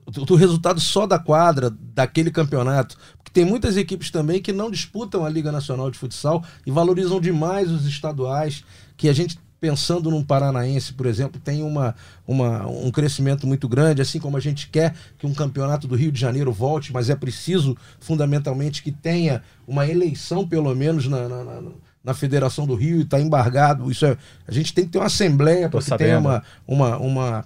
do, 0.06 0.26
do, 0.26 0.36
resultado 0.36 0.80
só 0.80 1.06
da 1.06 1.20
quadra, 1.20 1.70
daquele 1.70 2.32
campeonato. 2.32 2.98
Porque 3.18 3.32
tem 3.32 3.46
muitas 3.46 3.78
equipes 3.78 4.10
também 4.10 4.42
que 4.42 4.52
não 4.52 4.72
disputam 4.72 5.26
a 5.26 5.30
Liga 5.30 5.52
Nacional 5.52 5.92
de 5.92 5.98
Futsal 5.98 6.44
e 6.66 6.72
valorizam 6.72 7.22
demais 7.22 7.70
os 7.72 7.86
estaduais, 7.86 8.64
que 8.98 9.08
a 9.08 9.14
gente 9.14 9.38
pensando 9.64 10.12
num 10.12 10.22
paranaense, 10.22 10.92
por 10.92 11.06
exemplo, 11.06 11.40
tem 11.40 11.64
uma, 11.64 11.96
uma, 12.28 12.68
um 12.68 12.92
crescimento 12.92 13.48
muito 13.48 13.66
grande, 13.70 14.02
assim 14.02 14.20
como 14.20 14.36
a 14.36 14.40
gente 14.42 14.68
quer 14.68 14.94
que 15.18 15.26
um 15.26 15.34
campeonato 15.34 15.88
do 15.88 15.96
Rio 15.96 16.12
de 16.12 16.20
Janeiro 16.20 16.52
volte, 16.52 16.92
mas 16.92 17.10
é 17.10 17.16
preciso, 17.16 17.78
fundamentalmente, 17.98 18.84
que 18.84 18.92
tenha 18.92 19.42
uma 19.66 19.88
eleição, 19.88 20.46
pelo 20.46 20.76
menos, 20.76 21.08
na, 21.08 21.30
na, 21.30 21.44
na, 21.46 21.62
na 22.04 22.14
Federação 22.14 22.68
do 22.68 22.76
Rio, 22.76 22.98
e 22.98 23.04
está 23.04 23.22
embargado. 23.22 23.90
Isso 23.90 24.06
é, 24.06 24.18
a 24.46 24.52
gente 24.52 24.74
tem 24.74 24.84
que 24.84 24.92
ter 24.92 24.98
uma 24.98 25.06
assembleia 25.06 25.70
para 25.70 25.82
que 25.82 25.98
tenha 25.98 26.20
uma, 26.20 26.44
uma, 26.68 26.98
uma, 26.98 27.46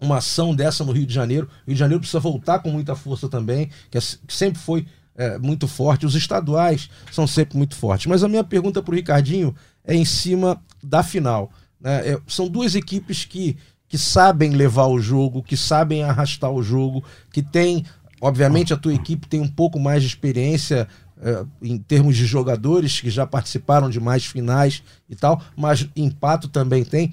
uma 0.00 0.16
ação 0.16 0.52
dessa 0.52 0.84
no 0.84 0.90
Rio 0.90 1.06
de 1.06 1.14
Janeiro. 1.14 1.46
O 1.46 1.68
Rio 1.68 1.74
de 1.76 1.78
Janeiro 1.78 2.00
precisa 2.00 2.18
voltar 2.18 2.58
com 2.58 2.72
muita 2.72 2.96
força 2.96 3.28
também, 3.28 3.70
que, 3.88 3.98
é, 3.98 4.00
que 4.00 4.34
sempre 4.34 4.60
foi 4.60 4.84
é, 5.14 5.38
muito 5.38 5.68
forte. 5.68 6.06
Os 6.06 6.14
estaduais 6.16 6.90
são 7.12 7.24
sempre 7.24 7.56
muito 7.56 7.76
fortes. 7.76 8.06
Mas 8.06 8.24
a 8.24 8.28
minha 8.28 8.42
pergunta 8.42 8.82
para 8.82 8.90
o 8.90 8.96
Ricardinho 8.96 9.54
é 9.90 9.96
em 9.96 10.04
cima 10.04 10.62
da 10.80 11.02
final. 11.02 11.50
Né? 11.80 12.10
É, 12.10 12.20
são 12.28 12.48
duas 12.48 12.76
equipes 12.76 13.24
que, 13.24 13.56
que 13.88 13.98
sabem 13.98 14.52
levar 14.52 14.86
o 14.86 15.00
jogo, 15.00 15.42
que 15.42 15.56
sabem 15.56 16.04
arrastar 16.04 16.52
o 16.52 16.62
jogo, 16.62 17.02
que 17.32 17.42
tem. 17.42 17.84
Obviamente, 18.20 18.72
a 18.72 18.76
tua 18.76 18.94
equipe 18.94 19.26
tem 19.26 19.40
um 19.40 19.48
pouco 19.48 19.80
mais 19.80 20.02
de 20.02 20.08
experiência 20.08 20.86
é, 21.20 21.44
em 21.60 21.76
termos 21.76 22.16
de 22.16 22.24
jogadores 22.24 23.00
que 23.00 23.10
já 23.10 23.26
participaram 23.26 23.90
de 23.90 23.98
mais 23.98 24.24
finais 24.24 24.80
e 25.08 25.16
tal, 25.16 25.42
mas 25.56 25.88
empate 25.96 26.48
também 26.48 26.84
tem. 26.84 27.12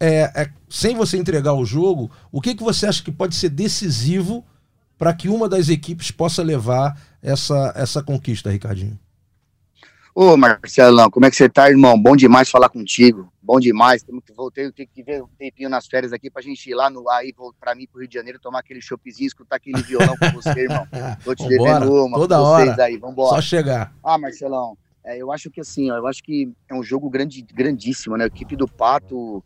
É, 0.00 0.32
é, 0.34 0.50
sem 0.70 0.96
você 0.96 1.18
entregar 1.18 1.52
o 1.52 1.66
jogo, 1.66 2.10
o 2.32 2.40
que, 2.40 2.54
que 2.54 2.62
você 2.62 2.86
acha 2.86 3.02
que 3.02 3.12
pode 3.12 3.34
ser 3.34 3.50
decisivo 3.50 4.42
para 4.96 5.12
que 5.12 5.28
uma 5.28 5.46
das 5.46 5.68
equipes 5.68 6.10
possa 6.10 6.42
levar 6.42 6.98
essa, 7.20 7.72
essa 7.76 8.02
conquista, 8.02 8.50
Ricardinho? 8.50 8.98
Ô, 10.14 10.36
Marcelão, 10.36 11.10
como 11.10 11.26
é 11.26 11.30
que 11.30 11.34
você 11.34 11.48
tá, 11.48 11.68
irmão? 11.68 12.00
Bom 12.00 12.14
demais 12.14 12.48
falar 12.48 12.68
contigo. 12.68 13.32
Bom 13.42 13.58
demais. 13.58 14.06
Voltei, 14.36 14.70
tenho 14.70 14.88
que 14.88 15.02
ver 15.02 15.20
um 15.20 15.28
tempinho 15.36 15.68
nas 15.68 15.88
férias 15.88 16.12
aqui 16.12 16.30
pra 16.30 16.40
gente 16.40 16.70
ir 16.70 16.74
lá 16.74 16.88
no 16.88 17.10
aí 17.10 17.34
pra 17.58 17.74
mim 17.74 17.88
pro 17.90 18.00
Rio 18.00 18.08
de 18.08 18.14
Janeiro 18.14 18.38
tomar 18.38 18.60
aquele 18.60 18.80
choppzinho, 18.80 19.26
escutar 19.26 19.56
aquele 19.56 19.82
violão 19.82 20.14
com 20.16 20.30
você, 20.30 20.60
irmão. 20.60 20.86
Tô 21.24 21.34
te 21.34 21.48
devendo 21.48 22.04
uma. 22.04 22.16
Toda 22.16 22.40
hora. 22.40 22.84
Aí. 22.84 22.96
Vambora. 22.96 23.34
Só 23.34 23.40
chegar. 23.40 23.92
Ah, 24.04 24.16
Marcelão, 24.16 24.78
é, 25.04 25.18
eu 25.18 25.32
acho 25.32 25.50
que 25.50 25.60
assim, 25.60 25.90
ó, 25.90 25.96
eu 25.96 26.06
acho 26.06 26.22
que 26.22 26.48
é 26.70 26.74
um 26.74 26.82
jogo 26.84 27.10
grande, 27.10 27.42
grandíssimo, 27.42 28.16
né? 28.16 28.22
A 28.22 28.28
equipe 28.28 28.54
do 28.54 28.68
Pato 28.68 29.42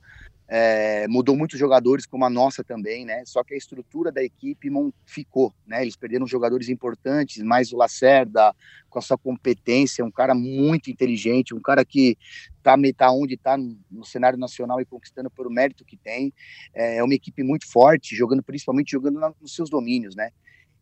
é, 0.50 1.06
mudou 1.08 1.36
muitos 1.36 1.58
jogadores, 1.58 2.06
como 2.06 2.24
a 2.24 2.30
nossa 2.30 2.64
também, 2.64 3.04
né? 3.04 3.22
Só 3.26 3.44
que 3.44 3.52
a 3.52 3.56
estrutura 3.56 4.10
da 4.10 4.22
equipe 4.22 4.70
não 4.70 4.92
ficou, 5.04 5.52
né? 5.66 5.82
Eles 5.82 5.94
perderam 5.94 6.26
jogadores 6.26 6.70
importantes, 6.70 7.42
mais 7.42 7.70
o 7.70 7.76
Lacerda, 7.76 8.54
com 8.88 8.98
a 8.98 9.02
sua 9.02 9.18
competência, 9.18 10.02
um 10.02 10.10
cara 10.10 10.34
muito 10.34 10.90
inteligente, 10.90 11.54
um 11.54 11.60
cara 11.60 11.84
que 11.84 12.16
tá, 12.62 12.74
tá 12.96 13.12
onde 13.12 13.34
está 13.34 13.58
no, 13.58 14.04
cenário 14.06 14.38
nacional 14.38 14.80
e 14.80 14.86
conquistando 14.86 15.30
por 15.30 15.46
o 15.46 15.50
mérito 15.50 15.84
que 15.84 15.98
tem. 15.98 16.32
É, 16.72 16.96
é 16.96 17.04
uma 17.04 17.14
equipe 17.14 17.42
muito 17.42 17.70
forte, 17.70 18.16
jogando 18.16 18.42
principalmente 18.42 18.90
jogando 18.90 19.20
nos 19.38 19.54
seus 19.54 19.68
domínios, 19.68 20.16
né? 20.16 20.30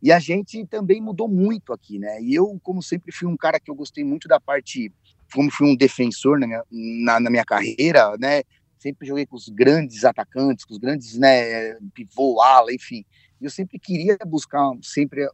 E 0.00 0.12
a 0.12 0.20
gente 0.20 0.64
também 0.66 1.00
mudou 1.00 1.26
muito 1.26 1.72
aqui, 1.72 1.98
né? 1.98 2.22
E 2.22 2.32
eu, 2.32 2.60
como 2.62 2.80
sempre, 2.80 3.10
fui 3.10 3.26
um 3.26 3.36
cara 3.36 3.58
que 3.58 3.68
eu 3.68 3.74
gostei 3.74 4.04
muito 4.04 4.28
da 4.28 4.38
parte 4.38 4.92
como 5.32 5.50
fui 5.50 5.68
um 5.68 5.76
defensor 5.76 6.38
na 6.38 6.46
minha, 6.46 6.62
na, 6.70 7.20
na 7.20 7.30
minha 7.30 7.44
carreira, 7.44 8.16
né? 8.18 8.42
Sempre 8.86 9.06
joguei 9.06 9.26
com 9.26 9.36
os 9.36 9.48
grandes 9.48 10.04
atacantes, 10.04 10.64
com 10.64 10.72
os 10.72 10.78
grandes, 10.78 11.18
né, 11.18 11.74
pivô, 11.92 12.40
ala, 12.40 12.72
enfim. 12.72 13.04
E 13.40 13.44
eu 13.44 13.50
sempre 13.50 13.78
queria 13.78 14.16
buscar, 14.24 14.70
sempre, 14.82 15.28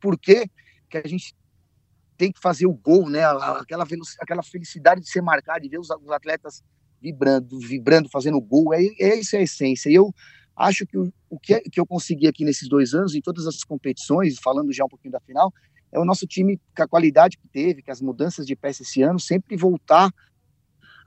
por 0.00 0.18
que 0.18 0.50
a 0.92 1.06
gente 1.06 1.34
tem 2.16 2.32
que 2.32 2.40
fazer 2.40 2.66
o 2.66 2.72
gol, 2.72 3.08
né, 3.08 3.24
aquela, 3.24 3.86
aquela 4.20 4.42
felicidade 4.42 5.00
de 5.00 5.08
ser 5.08 5.22
marcado, 5.22 5.60
de 5.60 5.68
ver 5.68 5.78
os, 5.78 5.88
os 5.88 6.10
atletas 6.10 6.62
vibrando, 7.00 7.58
vibrando, 7.60 8.08
fazendo 8.10 8.40
gol, 8.40 8.74
é, 8.74 8.82
é 9.00 9.14
isso 9.20 9.36
é 9.36 9.38
a 9.38 9.42
essência. 9.42 9.88
E 9.88 9.94
eu 9.94 10.12
acho 10.56 10.84
que 10.84 10.98
o, 10.98 11.12
o 11.30 11.38
que, 11.38 11.60
que 11.60 11.78
eu 11.78 11.86
consegui 11.86 12.26
aqui 12.26 12.44
nesses 12.44 12.68
dois 12.68 12.92
anos, 12.94 13.14
em 13.14 13.20
todas 13.20 13.46
as 13.46 13.62
competições, 13.62 14.36
falando 14.42 14.72
já 14.72 14.84
um 14.84 14.88
pouquinho 14.88 15.12
da 15.12 15.20
final, 15.20 15.52
é 15.92 15.98
o 15.98 16.04
nosso 16.04 16.26
time, 16.26 16.60
com 16.76 16.82
a 16.82 16.88
qualidade 16.88 17.38
que 17.38 17.46
teve, 17.48 17.82
que 17.82 17.90
as 17.90 18.02
mudanças 18.02 18.44
de 18.44 18.56
peça 18.56 18.82
esse 18.82 19.00
ano, 19.00 19.20
sempre 19.20 19.56
voltar 19.56 20.10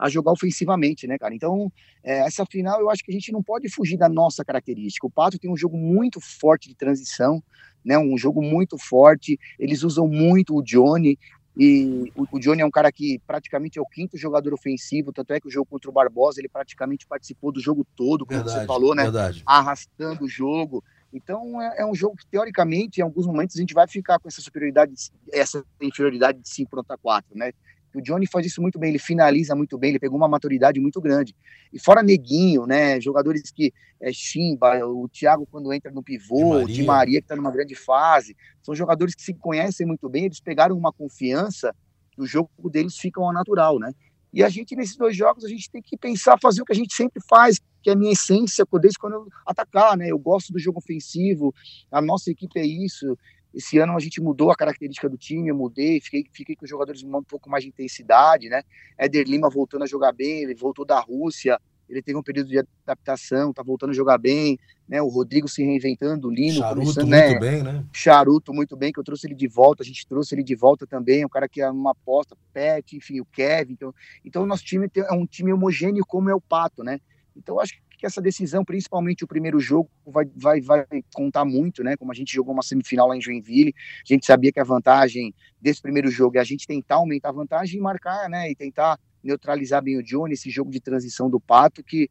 a 0.01 0.09
jogar 0.09 0.31
ofensivamente, 0.31 1.05
né, 1.05 1.15
cara? 1.19 1.35
Então, 1.35 1.71
é, 2.03 2.25
essa 2.25 2.43
final 2.43 2.79
eu 2.81 2.89
acho 2.89 3.03
que 3.03 3.11
a 3.11 3.13
gente 3.13 3.31
não 3.31 3.43
pode 3.43 3.69
fugir 3.69 3.97
da 3.97 4.09
nossa 4.09 4.43
característica. 4.43 5.05
O 5.05 5.11
Pato 5.11 5.37
tem 5.37 5.51
um 5.51 5.55
jogo 5.55 5.77
muito 5.77 6.19
forte 6.19 6.67
de 6.67 6.75
transição, 6.75 7.41
né? 7.85 7.99
Um 7.99 8.17
jogo 8.17 8.41
muito 8.41 8.79
forte. 8.79 9.39
Eles 9.59 9.83
usam 9.83 10.07
muito 10.07 10.57
o 10.57 10.63
Johnny. 10.63 11.19
E 11.55 12.11
o, 12.15 12.25
o 12.31 12.39
Johnny 12.39 12.63
é 12.63 12.65
um 12.65 12.71
cara 12.71 12.91
que 12.91 13.19
praticamente 13.27 13.77
é 13.77 13.81
o 13.81 13.85
quinto 13.85 14.17
jogador 14.17 14.53
ofensivo, 14.53 15.13
tanto 15.13 15.33
é 15.33 15.39
que 15.39 15.47
o 15.47 15.51
jogo 15.51 15.67
contra 15.69 15.91
o 15.91 15.93
Barbosa 15.93 16.41
ele 16.41 16.49
praticamente 16.49 17.05
participou 17.05 17.51
do 17.51 17.59
jogo 17.59 17.85
todo, 17.95 18.25
como 18.25 18.39
verdade, 18.39 18.61
você 18.61 18.65
falou, 18.65 18.95
né? 18.95 19.03
Verdade. 19.03 19.43
Arrastando 19.45 20.23
o 20.23 20.29
jogo. 20.29 20.83
Então 21.13 21.61
é, 21.61 21.81
é, 21.81 21.85
um 21.85 21.93
jogo 21.93 22.15
que, 22.15 22.25
teoricamente, 22.25 23.01
em 23.01 23.03
alguns 23.03 23.27
momentos 23.27 23.55
a 23.55 23.59
gente 23.59 23.73
vai 23.73 23.85
ficar 23.87 24.17
com 24.17 24.27
essa 24.27 24.41
superioridade, 24.41 24.93
essa 25.31 25.63
inferioridade 25.79 26.39
de 26.39 26.49
5 26.49 26.71
contra 26.71 26.97
4, 26.97 27.37
né? 27.37 27.51
O 27.93 28.01
Johnny 28.01 28.27
faz 28.27 28.45
isso 28.45 28.61
muito 28.61 28.79
bem, 28.79 28.89
ele 28.89 28.99
finaliza 28.99 29.55
muito 29.55 29.77
bem, 29.77 29.91
ele 29.91 29.99
pegou 29.99 30.17
uma 30.17 30.27
maturidade 30.27 30.79
muito 30.79 31.01
grande. 31.01 31.35
E 31.71 31.79
fora 31.79 32.01
Neguinho, 32.01 32.65
né? 32.65 32.99
Jogadores 32.99 33.51
que 33.51 33.73
é 33.99 34.11
Chimba, 34.11 34.85
o 34.85 35.07
Thiago 35.09 35.47
quando 35.49 35.71
entra 35.73 35.91
no 35.91 36.01
pivô, 36.03 36.63
o 36.63 36.65
Di 36.65 36.83
Maria 36.83 37.19
que 37.19 37.25
está 37.25 37.35
numa 37.35 37.51
grande 37.51 37.75
fase, 37.75 38.35
são 38.61 38.73
jogadores 38.73 39.13
que 39.13 39.21
se 39.21 39.33
conhecem 39.33 39.85
muito 39.85 40.09
bem, 40.09 40.25
eles 40.25 40.39
pegaram 40.39 40.77
uma 40.77 40.91
confiança 40.91 41.75
que 42.11 42.21
o 42.21 42.25
jogo 42.25 42.49
deles 42.69 42.97
fica 42.97 43.21
ao 43.21 43.33
natural, 43.33 43.79
né? 43.79 43.91
E 44.33 44.43
a 44.43 44.49
gente, 44.49 44.75
nesses 44.75 44.95
dois 44.95 45.15
jogos, 45.15 45.43
a 45.43 45.49
gente 45.49 45.69
tem 45.69 45.81
que 45.81 45.97
pensar, 45.97 46.37
fazer 46.41 46.61
o 46.61 46.65
que 46.65 46.71
a 46.71 46.75
gente 46.75 46.93
sempre 46.95 47.21
faz, 47.29 47.59
que 47.83 47.89
é 47.89 47.93
a 47.93 47.95
minha 47.95 48.13
essência, 48.13 48.65
desde 48.79 48.97
quando 48.97 49.13
eu 49.13 49.27
atacar, 49.45 49.97
né? 49.97 50.07
Eu 50.09 50.17
gosto 50.17 50.53
do 50.53 50.59
jogo 50.59 50.79
ofensivo, 50.79 51.53
a 51.91 52.01
nossa 52.01 52.31
equipe 52.31 52.57
é 52.57 52.65
isso. 52.65 53.17
Esse 53.53 53.77
ano 53.77 53.95
a 53.95 53.99
gente 53.99 54.21
mudou 54.21 54.49
a 54.49 54.55
característica 54.55 55.09
do 55.09 55.17
time, 55.17 55.49
eu 55.49 55.55
mudei, 55.55 55.99
fiquei, 55.99 56.25
fiquei 56.31 56.55
com 56.55 56.63
os 56.63 56.69
jogadores 56.69 57.03
um 57.03 57.23
pouco 57.23 57.49
mais 57.49 57.63
de 57.63 57.69
intensidade, 57.69 58.49
né? 58.49 58.63
Éder 58.97 59.27
Lima 59.27 59.49
voltando 59.49 59.83
a 59.83 59.87
jogar 59.87 60.13
bem, 60.13 60.43
ele 60.43 60.55
voltou 60.55 60.85
da 60.85 60.99
Rússia, 60.99 61.59
ele 61.89 62.01
teve 62.01 62.17
um 62.17 62.23
período 62.23 62.47
de 62.47 62.57
adaptação, 62.85 63.51
tá 63.51 63.61
voltando 63.61 63.89
a 63.89 63.93
jogar 63.93 64.17
bem, 64.17 64.57
né? 64.87 65.01
O 65.01 65.09
Rodrigo 65.09 65.47
se 65.47 65.63
reinventando, 65.63 66.29
o 66.29 66.31
Lino 66.31 66.59
Charuto 66.59 66.85
muito 66.85 67.05
né? 67.05 67.39
bem, 67.39 67.61
né? 67.61 67.85
Charuto 67.91 68.53
muito 68.53 68.77
bem, 68.77 68.93
que 68.93 68.99
eu 68.99 69.03
trouxe 69.03 69.27
ele 69.27 69.35
de 69.35 69.47
volta, 69.47 69.83
a 69.83 69.85
gente 69.85 70.07
trouxe 70.07 70.33
ele 70.33 70.43
de 70.43 70.55
volta 70.55 70.87
também, 70.87 71.25
um 71.25 71.29
cara 71.29 71.49
que 71.49 71.61
é 71.61 71.69
uma 71.69 71.91
aposta, 71.91 72.37
Pet, 72.53 72.95
enfim, 72.95 73.19
o 73.19 73.25
Kevin, 73.25 73.73
então, 73.73 73.93
então 74.23 74.43
o 74.43 74.45
nosso 74.45 74.63
time 74.63 74.89
é 74.95 75.13
um 75.13 75.25
time 75.25 75.51
homogêneo 75.51 76.05
como 76.05 76.29
é 76.29 76.35
o 76.35 76.39
Pato, 76.39 76.83
né? 76.83 76.99
Então 77.35 77.59
acho 77.59 77.73
que 77.73 77.81
que 78.01 78.07
essa 78.07 78.19
decisão, 78.19 78.65
principalmente 78.65 79.23
o 79.23 79.27
primeiro 79.27 79.59
jogo, 79.59 79.87
vai, 80.03 80.25
vai, 80.35 80.59
vai 80.59 80.85
contar 81.13 81.45
muito, 81.45 81.83
né? 81.83 81.95
Como 81.95 82.11
a 82.11 82.15
gente 82.15 82.33
jogou 82.33 82.51
uma 82.51 82.63
semifinal 82.63 83.07
lá 83.07 83.15
em 83.15 83.21
Joinville, 83.21 83.75
a 83.77 84.13
gente 84.13 84.25
sabia 84.25 84.51
que 84.51 84.59
a 84.59 84.63
vantagem 84.63 85.31
desse 85.61 85.79
primeiro 85.79 86.09
jogo 86.09 86.35
é 86.37 86.39
a 86.39 86.43
gente 86.43 86.65
tentar 86.65 86.95
aumentar 86.95 87.29
a 87.29 87.33
vantagem 87.33 87.79
e 87.79 87.81
marcar, 87.81 88.27
né? 88.27 88.49
E 88.49 88.55
tentar 88.55 88.99
neutralizar 89.23 89.83
bem 89.83 89.99
o 89.99 90.03
Johnny, 90.03 90.33
esse 90.33 90.49
jogo 90.49 90.71
de 90.71 90.79
transição 90.79 91.29
do 91.29 91.39
Pato, 91.39 91.83
que 91.83 92.09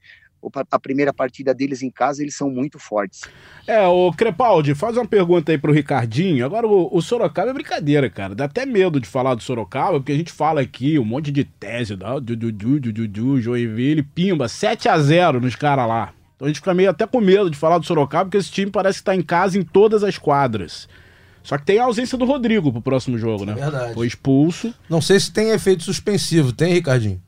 a 0.70 0.78
primeira 0.78 1.12
partida 1.12 1.54
deles 1.54 1.82
em 1.82 1.90
casa, 1.90 2.22
eles 2.22 2.34
são 2.34 2.50
muito 2.50 2.78
fortes. 2.78 3.22
É, 3.66 3.86
o 3.86 4.12
Crepaldi, 4.12 4.74
faz 4.74 4.96
uma 4.96 5.06
pergunta 5.06 5.52
aí 5.52 5.58
pro 5.58 5.72
Ricardinho. 5.72 6.44
Agora, 6.44 6.66
o, 6.66 6.88
o, 6.94 7.02
Sorocaba 7.02 7.50
é 7.50 7.54
brincadeira, 7.54 8.08
cara. 8.08 8.34
Dá 8.34 8.44
até 8.44 8.64
medo 8.64 9.00
de 9.00 9.06
falar 9.06 9.34
do 9.34 9.42
Sorocaba, 9.42 9.98
porque 9.98 10.12
a 10.12 10.16
gente 10.16 10.32
fala 10.32 10.60
aqui 10.60 10.98
um 10.98 11.04
monte 11.04 11.30
de 11.30 11.44
tese, 11.44 11.96
Dudu, 11.96 13.40
Joinville, 13.40 14.02
Pimba, 14.02 14.48
7 14.48 14.88
a 14.88 14.98
0 14.98 15.40
nos 15.40 15.54
caras 15.54 15.86
lá. 15.86 16.12
Então 16.36 16.46
a 16.46 16.48
gente 16.48 16.60
fica 16.60 16.72
meio 16.72 16.90
até 16.90 17.06
com 17.06 17.20
medo 17.20 17.50
de 17.50 17.56
falar 17.56 17.78
do 17.78 17.84
Sorocaba, 17.84 18.24
porque 18.24 18.38
esse 18.38 18.50
time 18.50 18.70
parece 18.70 18.98
que 18.98 19.04
tá 19.04 19.14
em 19.14 19.22
casa 19.22 19.58
em 19.58 19.62
todas 19.62 20.02
as 20.02 20.16
quadras. 20.16 20.88
Só 21.42 21.58
que 21.58 21.64
tem 21.64 21.78
a 21.78 21.84
ausência 21.84 22.16
do 22.16 22.24
Rodrigo 22.24 22.72
pro 22.72 22.82
próximo 22.82 23.18
jogo, 23.18 23.44
né? 23.44 23.52
É 23.52 23.56
verdade. 23.56 23.94
Foi 23.94 24.06
expulso. 24.06 24.74
Não 24.88 25.00
sei 25.00 25.18
se 25.18 25.32
tem 25.32 25.50
efeito 25.50 25.82
suspensivo, 25.82 26.52
tem, 26.52 26.72
Ricardinho? 26.72 27.20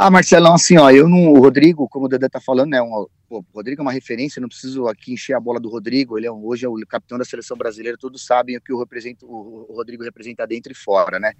Ah, 0.00 0.12
Marcelão, 0.12 0.54
assim, 0.54 0.78
ó, 0.78 0.88
eu 0.92 1.08
não. 1.08 1.32
O 1.32 1.40
Rodrigo, 1.40 1.88
como 1.88 2.06
o 2.06 2.08
Dedé 2.08 2.28
tá 2.28 2.40
falando, 2.40 2.70
né? 2.70 2.80
Um, 2.80 3.04
pô, 3.28 3.40
o 3.40 3.44
Rodrigo 3.52 3.80
é 3.80 3.84
uma 3.84 3.90
referência, 3.90 4.40
não 4.40 4.48
preciso 4.48 4.86
aqui 4.86 5.12
encher 5.12 5.34
a 5.34 5.40
bola 5.40 5.58
do 5.58 5.68
Rodrigo. 5.68 6.16
Ele 6.16 6.28
é, 6.28 6.30
hoje 6.30 6.64
é 6.64 6.68
o 6.68 6.76
capitão 6.86 7.18
da 7.18 7.24
seleção 7.24 7.56
brasileira, 7.56 7.98
todos 7.98 8.24
sabem 8.24 8.56
o 8.56 8.60
que 8.60 8.72
o, 8.72 8.78
represento, 8.78 9.26
o, 9.26 9.66
o 9.68 9.74
Rodrigo 9.74 10.04
representa 10.04 10.46
dentro 10.46 10.70
e 10.70 10.74
fora, 10.76 11.18
né? 11.18 11.32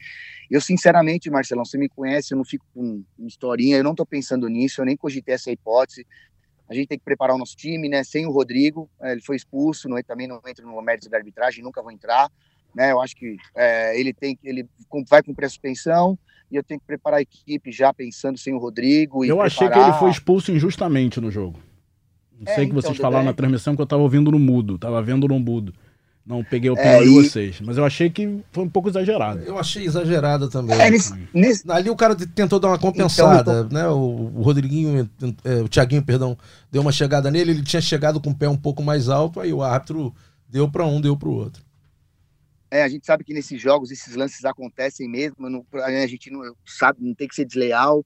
Eu, 0.51 0.61
sinceramente, 0.61 1.31
Marcelão, 1.31 1.65
você 1.65 1.79
me 1.79 1.89
conhece, 1.89 2.35
eu 2.35 2.37
não 2.37 2.45
fico 2.45 2.67
com 2.75 3.05
historinha, 3.21 3.77
eu 3.77 3.85
não 3.85 3.95
tô 3.95 4.05
pensando 4.05 4.49
nisso, 4.49 4.81
eu 4.81 4.85
nem 4.85 4.97
cogitei 4.97 5.37
essa 5.37 5.53
hipótese. 5.53 6.05
A 6.69 6.75
gente 6.75 6.89
tem 6.89 6.99
que 6.99 7.05
preparar 7.05 7.37
o 7.37 7.39
nosso 7.39 7.57
time, 7.57 7.89
né? 7.89 8.03
Sem 8.03 8.27
o 8.27 8.33
Rodrigo, 8.33 8.91
é, 9.01 9.13
ele 9.13 9.23
foi 9.23 9.37
expulso, 9.37 9.89
não, 9.89 10.03
também 10.03 10.27
não 10.27 10.43
entra 10.49 10.67
no 10.67 10.83
mérito 10.83 11.09
da 11.09 11.17
arbitragem, 11.17 11.63
nunca 11.63 11.81
vou 11.81 11.93
entrar, 11.93 12.29
né? 12.75 12.91
Eu 12.91 13.01
acho 13.01 13.15
que 13.15 13.37
é, 13.55 13.97
ele 14.01 14.13
tem, 14.13 14.37
ele 14.43 14.69
vai 15.09 15.23
cumprir 15.23 15.47
a 15.47 15.49
suspensão 15.49 16.19
e 16.51 16.57
eu 16.57 16.63
tenho 16.63 16.81
que 16.81 16.87
preparar 16.87 17.19
a 17.19 17.23
equipe 17.23 17.71
já 17.71 17.93
pensando 17.93 18.39
sem 18.39 18.55
o 18.55 18.59
Rodrigo. 18.59 19.25
eu 19.25 19.41
achei 19.41 19.67
preparar... 19.67 19.85
que 19.85 19.91
ele 19.93 19.99
foi 20.01 20.11
expulso 20.11 20.53
injustamente 20.53 21.21
no 21.21 21.31
jogo. 21.31 21.59
Não 22.41 22.51
é, 22.53 22.55
sei 22.55 22.65
que 22.67 22.71
então, 22.71 22.83
vocês 22.83 22.97
falaram 22.97 23.25
na 23.25 23.33
transmissão 23.33 23.75
que 23.75 23.81
eu 23.83 23.85
estava 23.85 24.03
ouvindo 24.03 24.31
no 24.31 24.39
mudo, 24.39 24.77
estava 24.77 25.03
vendo 25.03 25.27
no 25.27 25.39
mudo. 25.39 25.75
Não 26.25 26.45
peguei 26.45 26.69
a 26.69 26.75
opinião 26.75 26.95
É, 26.95 27.03
de 27.03 27.09
e- 27.09 27.15
vocês, 27.15 27.59
mas 27.63 27.79
eu 27.79 27.85
achei 27.87 28.11
que 28.11 28.41
foi 28.53 28.63
um 28.63 28.69
pouco 28.69 28.91
exagerado. 28.91 29.41
Eu 29.41 29.59
achei 29.59 29.87
exagerada 29.87 30.47
também. 30.47 30.79
É, 30.79 30.91
nesse, 30.91 31.15
nesse- 31.33 31.71
Ali 31.73 31.89
o 31.89 31.97
cara 31.97 32.15
tentou 32.15 32.61
dar 32.61 32.69
uma 32.69 32.79
compensada, 32.79 33.63
Então, 33.67 33.79
né? 33.79 33.89
O, 33.89 34.31
o 34.37 34.43
Rodriguinho, 34.43 35.09
é, 35.43 35.63
o 35.63 35.69
Thiaguinho, 35.69 36.03
perdão, 36.03 36.37
deu 36.71 36.83
uma 36.83 36.93
chegada 36.93 37.31
nele, 37.31 37.53
ele 37.53 37.63
tinha 37.63 37.81
chegado 37.81 38.21
com 38.21 38.29
o 38.31 38.35
pé 38.35 38.47
um 38.47 38.59
pouco 38.59 38.83
mais 38.83 39.09
alto, 39.09 39.41
aí 39.41 39.55
o 39.55 39.63
árbitro 39.63 40.15
deu 40.47 40.71
para 40.71 40.85
um, 40.87 41.01
deu 41.01 41.17
para 41.17 41.31
o 41.31 41.33
outro. 41.33 41.63
É, 42.71 42.83
a 42.83 42.89
gente 42.89 43.07
sabe 43.07 43.25
que 43.25 43.33
nesses 43.33 43.61
jogos 43.61 43.91
esses 43.91 44.15
lances 44.15 44.45
acontecem 44.45 45.09
mesmo, 45.09 45.49
não- 45.49 45.65
a 45.83 46.07
gente 46.07 46.31
não 46.31 46.41
sabe, 46.67 46.99
não 47.03 47.15
tem 47.15 47.27
que 47.27 47.35
ser 47.35 47.45
desleal, 47.47 48.05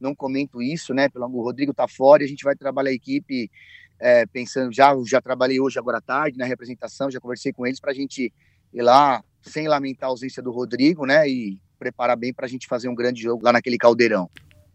não 0.00 0.14
comento 0.14 0.62
isso, 0.62 0.94
né? 0.94 1.08
Pelo 1.08 1.24
amor, 1.24 1.40
o 1.40 1.44
Rodrigo 1.44 1.74
tá 1.74 1.88
fora 1.88 2.22
a 2.22 2.26
gente 2.26 2.44
vai 2.44 2.54
trabalhar 2.54 2.90
a 2.90 2.94
equipe 2.94 3.50
é, 3.98 4.26
pensando, 4.26 4.72
já, 4.72 4.94
já 5.06 5.20
trabalhei 5.20 5.58
hoje 5.58 5.78
agora 5.78 5.98
à 5.98 6.00
tarde 6.00 6.38
na 6.38 6.44
representação, 6.44 7.10
já 7.10 7.18
conversei 7.18 7.52
com 7.52 7.66
eles 7.66 7.80
para 7.80 7.90
a 7.90 7.94
gente 7.94 8.32
ir 8.72 8.82
lá 8.82 9.24
sem 9.42 9.66
lamentar 9.66 10.08
a 10.08 10.12
ausência 10.12 10.42
do 10.42 10.50
Rodrigo, 10.52 11.06
né? 11.06 11.28
E 11.28 11.58
preparar 11.78 12.16
bem 12.16 12.32
para 12.32 12.46
a 12.46 12.48
gente 12.48 12.66
fazer 12.66 12.88
um 12.88 12.94
grande 12.94 13.22
jogo 13.22 13.44
lá 13.44 13.52
naquele 13.52 13.78
caldeirão. 13.78 14.30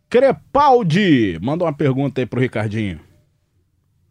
Crepaldi, 0.09 1.39
manda 1.41 1.63
uma 1.63 1.73
pergunta 1.73 2.19
aí 2.19 2.25
pro 2.25 2.39
Ricardinho. 2.39 2.99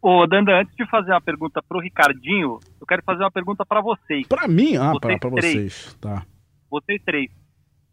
Ô, 0.02 0.26
Danda, 0.26 0.60
antes 0.60 0.74
de 0.74 0.86
fazer 0.88 1.10
uma 1.12 1.20
pergunta 1.20 1.62
pro 1.62 1.80
Ricardinho, 1.80 2.58
eu 2.80 2.86
quero 2.86 3.02
fazer 3.02 3.22
uma 3.22 3.30
pergunta 3.30 3.66
para 3.66 3.80
vocês. 3.82 4.26
Pra 4.26 4.48
mim? 4.48 4.76
Ah, 4.76 4.92
pra, 4.98 5.16
Vocês 5.18 5.20
três. 5.20 5.54
vocês. 5.54 5.94
Tá. 6.00 6.22
vocês 6.70 7.02
três. 7.04 7.30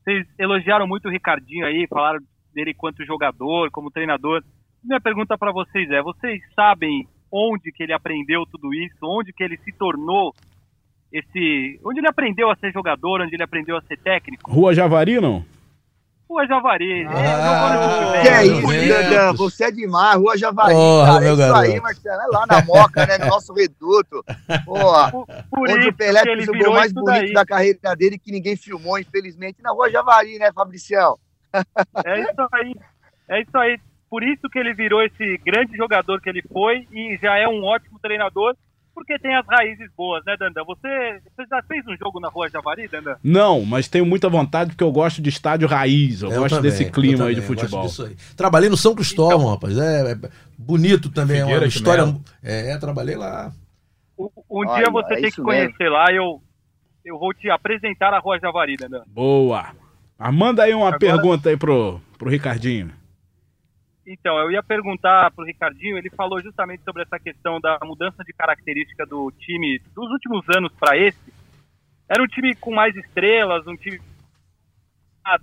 Vocês 0.04 0.26
elogiaram 0.40 0.88
muito 0.88 1.08
o 1.08 1.12
Ricardinho 1.12 1.66
aí, 1.66 1.86
falaram 1.90 2.20
dele 2.54 2.74
quanto 2.74 3.06
jogador, 3.06 3.70
como 3.72 3.92
treinador. 3.92 4.42
Minha 4.84 5.02
pergunta 5.02 5.38
para 5.38 5.52
vocês 5.52 5.90
é: 5.92 6.02
vocês 6.02 6.42
sabem 6.56 7.06
onde 7.30 7.72
que 7.74 7.84
ele 7.84 7.92
aprendeu 7.94 8.46
tudo 8.46 8.74
isso? 8.74 8.98
Onde 9.04 9.34
que 9.34 9.44
ele 9.44 9.58
se 9.58 9.72
tornou 9.74 10.34
esse. 11.12 11.80
Onde 11.86 12.00
ele 12.00 12.08
aprendeu 12.08 12.50
a 12.50 12.56
ser 12.56 12.72
jogador? 12.72 13.22
Onde 13.22 13.36
ele 13.36 13.44
aprendeu 13.44 13.76
a 13.76 13.82
ser 13.82 13.98
técnico? 13.98 14.50
Rua 14.50 14.74
Javari, 14.74 15.20
não? 15.20 15.44
Rua 16.30 16.46
Javari. 16.46 17.08
Ah, 17.08 18.16
é, 18.18 18.20
time 18.20 18.22
que 18.22 18.28
é 18.28 18.46
isso. 18.46 18.88
Dandan? 18.94 19.34
Você 19.34 19.64
é 19.64 19.72
demais, 19.72 20.18
Rua 20.18 20.38
Javari, 20.38 20.74
Porra, 20.74 21.06
cara. 21.06 21.26
É 21.26 21.28
isso 21.28 21.38
garoto. 21.38 21.60
aí, 21.60 21.80
Marcelo. 21.80 22.22
É 22.22 22.28
lá 22.28 22.46
na 22.48 22.62
Moca, 22.66 23.06
né? 23.06 23.18
No 23.18 23.28
nosso 23.28 23.54
reduto. 23.54 24.24
Porra. 24.66 25.12
Por, 25.12 25.28
por 25.50 25.70
onde 25.70 25.88
o 25.88 25.94
Pelé 25.94 26.22
que 26.22 26.30
ele 26.30 26.46
fez 26.46 26.50
o 26.50 26.52
gol 26.52 26.60
virou 26.60 26.74
mais 26.74 26.92
bonito 26.92 27.22
daí. 27.22 27.34
da 27.34 27.46
carreira 27.46 27.96
dele, 27.96 28.20
que 28.20 28.32
ninguém 28.32 28.58
filmou, 28.58 29.00
infelizmente, 29.00 29.62
na 29.62 29.72
Rua 29.72 29.90
Javari, 29.90 30.38
né, 30.38 30.52
Fabricião? 30.52 31.18
É 32.06 32.20
isso 32.20 32.48
aí. 32.52 32.76
É 33.30 33.42
isso 33.42 33.58
aí. 33.58 33.80
Por 34.10 34.24
isso 34.24 34.50
que 34.50 34.60
ele 34.60 34.74
virou 34.74 35.02
esse 35.02 35.38
grande 35.46 35.76
jogador 35.76 36.22
que 36.22 36.30
ele 36.30 36.42
foi 36.52 36.88
e 36.92 37.18
já 37.22 37.38
é 37.38 37.48
um 37.48 37.64
ótimo 37.64 38.00
treinador, 38.00 38.56
porque 38.98 39.20
tem 39.20 39.36
as 39.36 39.46
raízes 39.46 39.88
boas, 39.96 40.26
né, 40.26 40.36
Dandan? 40.40 40.64
Você, 40.64 41.22
você 41.24 41.46
já 41.48 41.62
fez 41.68 41.86
um 41.88 41.96
jogo 41.98 42.20
na 42.20 42.30
Rua 42.30 42.50
Javari, 42.50 42.88
Dandan? 42.88 43.16
Não, 43.24 43.64
mas 43.64 43.88
tenho 43.88 44.08
muita 44.08 44.28
vontade 44.28 44.72
porque 44.72 44.84
eu 44.84 44.92
gosto 44.92 45.22
de 45.22 45.30
estádio 45.30 45.68
raiz. 45.68 46.24
Eu, 46.24 46.32
gosto 46.32 46.56
também, 46.56 46.72
desse 46.72 46.86
eu 46.86 46.92
clima 46.92 47.26
aí 47.26 47.36
de 47.36 47.42
futebol. 47.42 47.84
gosto 47.84 48.08
disso 48.08 48.20
aí. 48.30 48.36
Trabalhei 48.36 48.70
no 48.70 48.76
São 48.76 48.96
Cristóvão, 48.96 49.52
rapaz. 49.52 49.78
É, 49.78 50.14
é 50.14 50.18
bonito 50.58 51.12
também, 51.12 51.38
é 51.38 51.44
uma 51.44 51.46
Figueira 51.46 51.68
história. 51.68 52.06
Melo. 52.08 52.22
É, 52.42 52.76
trabalhei 52.80 53.16
lá. 53.16 53.52
Um, 54.18 54.30
um 54.50 54.68
Olha, 54.68 54.82
dia 54.82 54.92
você 54.92 55.14
é 55.14 55.22
tem 55.22 55.32
que 55.32 55.42
conhecer 55.44 55.90
lá, 55.90 56.12
eu, 56.12 56.42
eu 57.06 57.20
vou 57.20 57.32
te 57.36 57.52
apresentar 57.52 58.12
a 58.16 58.20
Rua 58.20 58.40
Javari, 58.40 58.78
Dandan. 58.78 59.04
Boa. 59.06 59.68
Ah, 60.18 60.32
manda 60.32 60.64
aí 60.64 60.74
uma 60.74 60.88
Agora- 60.88 60.98
pergunta 61.00 61.50
aí 61.50 61.56
pro, 61.56 62.02
pro 62.18 62.32
Ricardinho. 62.32 62.90
Então, 64.10 64.40
eu 64.40 64.50
ia 64.50 64.64
perguntar 64.64 65.30
pro 65.32 65.44
Ricardinho, 65.44 65.98
ele 65.98 66.10
falou 66.10 66.42
justamente 66.42 66.82
sobre 66.82 67.04
essa 67.04 67.20
questão 67.20 67.60
da 67.60 67.78
mudança 67.84 68.24
de 68.24 68.32
característica 68.32 69.06
do 69.06 69.30
time 69.34 69.80
dos 69.94 70.10
últimos 70.10 70.46
anos 70.56 70.72
para 70.80 70.98
esse. 70.98 71.34
Era 72.08 72.24
um 72.24 72.28
time 72.28 72.56
com 72.56 72.74
mais 72.74 72.96
estrelas, 72.96 73.68
um 73.68 73.76
time 73.76 74.00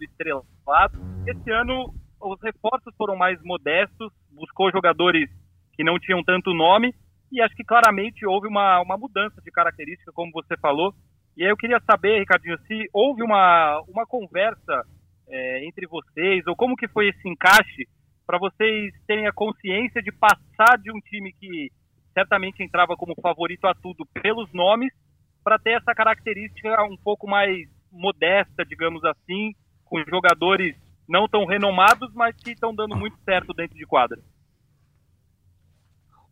estrelado. 0.00 0.98
Esse 1.26 1.50
ano 1.50 1.92
os 2.18 2.40
reforços 2.40 2.94
foram 2.96 3.16
mais 3.16 3.38
modestos, 3.42 4.10
buscou 4.32 4.72
jogadores 4.72 5.28
que 5.74 5.84
não 5.84 5.98
tinham 5.98 6.24
tanto 6.24 6.54
nome 6.54 6.94
e 7.30 7.42
acho 7.42 7.54
que 7.54 7.64
claramente 7.64 8.24
houve 8.24 8.48
uma, 8.48 8.80
uma 8.80 8.96
mudança 8.96 9.42
de 9.42 9.50
característica, 9.50 10.10
como 10.10 10.32
você 10.32 10.56
falou. 10.56 10.94
E 11.36 11.44
aí 11.44 11.50
eu 11.50 11.56
queria 11.56 11.80
saber, 11.80 12.20
Ricardinho, 12.20 12.56
se 12.66 12.88
houve 12.94 13.22
uma, 13.22 13.82
uma 13.88 14.06
conversa 14.06 14.86
é, 15.28 15.66
entre 15.66 15.86
vocês, 15.86 16.46
ou 16.46 16.56
como 16.56 16.76
que 16.76 16.88
foi 16.88 17.08
esse 17.08 17.28
encaixe 17.28 17.86
para 18.26 18.38
vocês 18.38 18.92
terem 19.06 19.26
a 19.26 19.32
consciência 19.32 20.02
de 20.02 20.12
passar 20.12 20.78
de 20.78 20.90
um 20.90 21.00
time 21.00 21.32
que 21.32 21.70
certamente 22.12 22.62
entrava 22.62 22.96
como 22.96 23.14
favorito 23.20 23.66
a 23.66 23.74
tudo 23.74 24.06
pelos 24.06 24.52
nomes, 24.52 24.92
para 25.42 25.58
ter 25.58 25.72
essa 25.72 25.94
característica 25.94 26.82
um 26.84 26.96
pouco 26.96 27.28
mais 27.28 27.68
modesta, 27.92 28.64
digamos 28.64 29.04
assim, 29.04 29.52
com 29.84 30.02
jogadores 30.08 30.74
não 31.08 31.28
tão 31.28 31.44
renomados, 31.44 32.12
mas 32.14 32.34
que 32.36 32.52
estão 32.52 32.74
dando 32.74 32.96
muito 32.96 33.16
certo 33.24 33.52
dentro 33.52 33.76
de 33.76 33.84
quadra. 33.84 34.18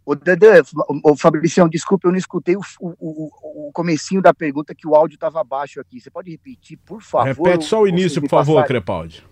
Ô, 0.05 0.17
Dandan, 0.17 0.63
ô, 1.05 1.17
Fabricião, 1.17 1.69
desculpa, 1.69 2.09
eu 2.09 2.11
não 2.11 2.19
escutei 2.19 2.57
o, 2.57 2.61
o, 2.81 3.69
o 3.69 3.73
comecinho 3.73 4.21
da 4.21 4.35
pergunta 4.35 4.75
que 4.75 4.87
o 4.87 4.97
áudio 4.97 5.15
estava 5.15 5.45
baixo 5.45 5.81
aqui. 5.81 6.01
Você 6.01 6.11
pode 6.11 6.31
repetir, 6.31 6.77
por 6.85 7.01
favor? 7.01 7.47
Repete 7.47 7.65
só 7.65 7.83
o 7.83 7.87
início, 7.87 8.21
por 8.21 8.31
favor? 8.31 8.65
Crepaldi. 8.65 9.25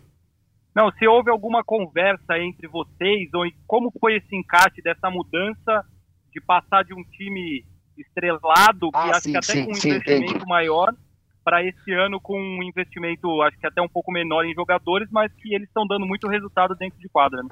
Não, 0.74 0.90
se 0.92 1.06
houve 1.06 1.30
alguma 1.30 1.64
conversa 1.64 2.38
entre 2.38 2.68
vocês, 2.68 3.28
ou 3.34 3.44
como 3.66 3.92
foi 3.98 4.16
esse 4.16 4.34
encaixe 4.36 4.80
dessa 4.82 5.10
mudança 5.10 5.84
de 6.32 6.40
passar 6.40 6.84
de 6.84 6.94
um 6.94 7.02
time 7.04 7.64
estrelado, 7.98 8.90
que 8.90 8.96
Ah, 8.96 9.10
acho 9.10 9.22
sim, 9.22 9.32
que 9.32 9.36
até 9.38 9.52
sim, 9.52 9.64
com 9.64 9.72
um 9.72 9.74
sim, 9.74 9.88
investimento 9.90 10.30
entendi. 10.30 10.46
maior, 10.48 10.94
para 11.42 11.64
esse 11.64 11.92
ano 11.92 12.20
com 12.20 12.38
um 12.40 12.62
investimento, 12.62 13.42
acho 13.42 13.58
que 13.58 13.66
até 13.66 13.82
um 13.82 13.88
pouco 13.88 14.12
menor 14.12 14.44
em 14.44 14.54
jogadores, 14.54 15.08
mas 15.10 15.32
que 15.34 15.54
eles 15.54 15.66
estão 15.68 15.86
dando 15.86 16.06
muito 16.06 16.28
resultado 16.28 16.74
dentro 16.76 16.98
de 17.00 17.08
quadra. 17.08 17.42
Né? 17.42 17.48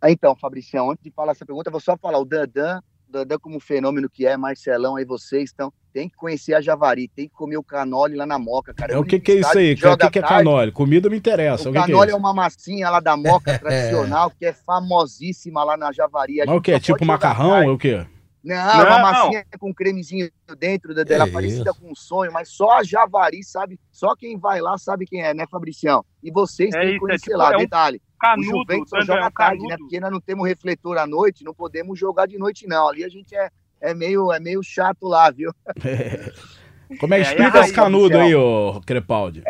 Ah, 0.00 0.10
Então, 0.10 0.36
Fabricião, 0.36 0.90
antes 0.90 1.02
de 1.02 1.10
falar 1.10 1.32
essa 1.32 1.46
pergunta, 1.46 1.68
eu 1.68 1.72
vou 1.72 1.80
só 1.80 1.96
falar 1.96 2.18
o 2.18 2.24
Dandan, 2.24 2.80
Dandan 3.12 3.38
como 3.38 3.60
fenômeno 3.60 4.08
que 4.10 4.26
é, 4.26 4.36
Marcelão, 4.36 4.96
aí 4.96 5.04
vocês 5.04 5.44
estão, 5.50 5.72
tem 5.92 6.08
que 6.08 6.16
conhecer 6.16 6.54
a 6.54 6.60
Javari, 6.60 7.06
tem 7.08 7.28
que 7.28 7.34
comer 7.34 7.58
o 7.58 7.62
canole 7.62 8.16
lá 8.16 8.24
na 8.26 8.38
Moca, 8.38 8.72
cara. 8.74 8.94
É 8.94 8.98
o 8.98 9.04
que, 9.04 9.20
que 9.20 9.32
é 9.32 9.34
isso 9.36 9.58
aí? 9.58 9.74
O 9.74 9.96
que, 9.98 10.10
que 10.10 10.18
é 10.18 10.22
canole? 10.22 10.72
Comida 10.72 11.08
me 11.10 11.16
interessa. 11.18 11.68
O 11.68 11.72
O 11.72 11.76
é 11.76 11.80
canole 11.80 12.06
é 12.10 12.14
isso? 12.14 12.16
uma 12.18 12.32
massinha 12.34 12.88
lá 12.90 12.98
da 13.00 13.16
Moca 13.16 13.56
tradicional, 13.60 14.30
que 14.30 14.46
é 14.46 14.52
famosíssima 14.52 15.62
lá 15.64 15.76
na 15.76 15.92
Javari. 15.92 16.38
Mas 16.38 16.48
o 16.56 16.60
que? 16.60 16.72
É 16.72 16.80
tipo 16.80 17.04
macarrão? 17.04 17.56
É 17.56 17.68
o 17.68 17.78
quê? 17.78 18.06
Não, 18.44 18.56
é 18.56 18.76
Não. 18.76 18.86
uma 18.86 18.98
massinha 19.12 19.44
com 19.60 19.72
cremezinho 19.72 20.28
dentro 20.58 20.92
da- 20.92 21.04
dela, 21.04 21.28
É 21.28 21.30
parecida 21.30 21.70
isso. 21.70 21.80
com 21.80 21.92
um 21.92 21.94
sonho, 21.94 22.32
mas 22.32 22.48
só 22.48 22.72
a 22.78 22.82
Javari 22.82 23.44
sabe, 23.44 23.78
só 23.92 24.16
quem 24.16 24.36
vai 24.36 24.60
lá 24.60 24.76
sabe 24.76 25.06
quem 25.06 25.22
é, 25.22 25.32
né, 25.32 25.46
Fabricião? 25.48 26.04
E 26.20 26.28
vocês 26.32 26.74
É 26.74 26.78
têm 26.80 26.88
que 26.88 26.94
isso, 26.94 26.96
é 26.96 26.98
conhecer 27.06 27.24
tipo- 27.26 27.36
lá, 27.38 27.52
é 27.52 27.56
um 27.56 27.60
detalhe. 27.60 28.02
O 28.22 28.26
Canudo, 28.26 28.44
Juventus 28.44 28.90
só 28.90 28.98
Dandão, 28.98 29.14
é 29.14 29.18
joga 29.18 29.28
um 29.28 29.32
tarde, 29.32 29.62
né? 29.62 29.68
canudo. 29.70 29.78
Porque 29.84 30.00
nós 30.00 30.10
não 30.12 30.20
temos 30.20 30.46
refletor 30.48 30.96
à 30.98 31.06
noite, 31.06 31.42
não 31.44 31.52
podemos 31.52 31.98
jogar 31.98 32.26
de 32.26 32.38
noite, 32.38 32.66
não. 32.68 32.88
Ali 32.88 33.02
a 33.04 33.08
gente 33.08 33.34
é, 33.34 33.48
é, 33.80 33.92
meio, 33.94 34.32
é 34.32 34.38
meio 34.38 34.62
chato 34.62 35.08
lá, 35.08 35.28
viu? 35.30 35.50
Como 37.00 37.14
é 37.14 37.20
que 37.20 37.24
É, 37.24 37.28
explica 37.30 37.58
é 37.58 37.60
esse 37.62 37.70
aí, 37.70 37.74
canudo 37.76 38.04
Michel. 38.18 38.20
aí, 38.20 38.34
ô 38.34 38.80
Crepaldi? 38.86 39.42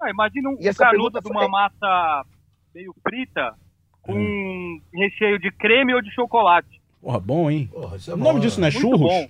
Ah, 0.00 0.10
imagina 0.10 0.50
um, 0.50 0.56
canudo 0.76 1.20
de 1.20 1.28
foi- 1.28 1.36
uma 1.36 1.48
massa 1.48 2.24
meio 2.74 2.94
frita, 3.02 3.54
com 4.02 4.12
Hum. 4.12 4.80
um 4.94 4.98
recheio 5.00 5.38
de 5.38 5.50
creme 5.50 5.94
ou 5.94 6.00
de 6.02 6.14
chocolate. 6.14 6.80
Porra, 7.00 7.18
bom, 7.18 7.50
hein? 7.50 7.68
Porra, 7.72 7.96
é 7.96 8.14
O 8.14 8.16
bom, 8.16 8.24
nome 8.24 8.40
disso 8.40 8.60
não 8.60 8.68
é 8.68 8.70
Muito 8.70 8.80
churros? 8.82 9.00
bom. 9.00 9.28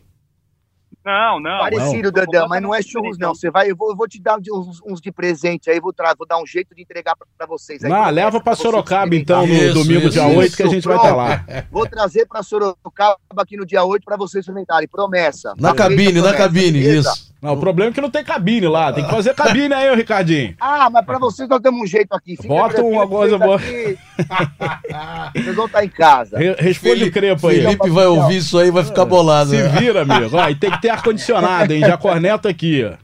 Não, 1.07 1.39
não. 1.41 1.61
Parecido, 1.61 2.11
não. 2.11 2.11
Dandão, 2.11 2.49
mas 2.49 2.61
não 2.61 2.75
é 2.75 2.83
churros, 2.83 3.17
não. 3.17 3.29
Então, 3.29 3.35
Você 3.37 3.49
vai, 3.49 3.71
eu 3.71 3.77
vou, 3.77 3.91
eu 3.91 3.97
vou 3.97 4.09
te 4.09 4.21
dar 4.21 4.37
uns, 4.39 4.81
uns 4.85 5.01
de 5.01 5.13
presente 5.13 5.71
aí, 5.71 5.79
vou, 5.81 5.93
tra- 5.93 6.15
vou 6.19 6.27
dar 6.27 6.37
um 6.43 6.47
jeito 6.47 6.75
de 6.75 6.83
entregar 6.83 7.15
pra, 7.15 7.25
pra 7.39 7.47
vocês. 7.47 7.85
aí. 7.85 7.89
Promessa 7.91 8.11
leva 8.11 8.41
pra 8.41 8.57
vocês 8.57 8.63
Sorocaba 8.67 9.15
então 9.15 9.47
no 9.47 9.55
Isso, 9.55 9.75
domingo 9.75 10.01
isso, 10.09 10.11
dia 10.11 10.29
isso. 10.29 10.39
8 10.39 10.57
que 10.57 10.63
a 10.65 10.67
gente 10.69 10.85
vai 10.89 10.97
estar 10.97 11.15
lá. 11.15 11.45
Vou 11.71 11.87
trazer 11.87 12.27
pra 12.27 12.43
Sorocaba 12.43 13.17
aqui 13.39 13.57
no 13.57 13.65
dia 13.65 13.85
8 13.85 14.05
pra 14.05 14.17
vocês 14.17 14.43
experimentarem. 14.43 14.89
Promessa. 14.89 15.55
Na 15.59 15.69
Tá 15.71 15.85
cabine, 15.85 16.21
na 16.21 16.35
cabine, 16.35 16.81
beleza? 16.81 17.11
isso. 17.13 17.26
Não, 17.41 17.53
o 17.53 17.61
problema 17.61 17.91
é 17.91 17.95
que 17.95 18.01
não 18.01 18.11
tem 18.11 18.25
cabine 18.25 18.67
lá. 18.67 18.93
Tem 18.93 19.05
que 19.05 19.11
fazer 19.11 19.35
cabine 19.35 19.73
aí, 19.75 19.95
Ricardinho. 19.95 20.57
Ah, 20.59 20.89
mas 20.91 21.05
pra 21.05 21.19
vocês 21.19 21.47
nós 21.49 21.61
temos 21.61 21.81
um 21.83 21.87
jeito 21.87 22.13
aqui. 22.15 22.35
Fica 22.35 22.49
Bota 22.49 22.83
uma 22.83 23.07
coisa 23.07 23.37
vocês 23.39 23.99
boa. 23.99 24.07
Vocês 25.35 25.55
vão 25.55 25.67
estar 25.67 25.85
em 25.85 25.89
casa. 25.89 26.39
Re- 26.39 26.55
Responde 26.59 27.05
o 27.05 27.13
crepo 27.13 27.49
aí. 27.49 27.61
Felipe 27.61 27.91
vai 27.91 28.07
ouvir 28.07 28.37
isso 28.39 28.59
aí 28.59 28.69
e 28.69 28.71
vai 28.71 28.83
ficar 28.85 29.05
bolado. 29.05 29.51
Se 29.51 29.57
né? 29.63 29.69
vira, 29.69 30.03
amigo. 30.03 30.37
Ó, 30.37 30.49
e 30.49 30.55
tem 30.55 30.71
que 30.71 30.81
ter 30.81 30.89
ar-condicionado, 30.89 31.73
hein? 31.73 31.81
Já 31.81 31.97
corneta 31.99 32.49
aqui, 32.49 32.85
ó. 32.85 32.97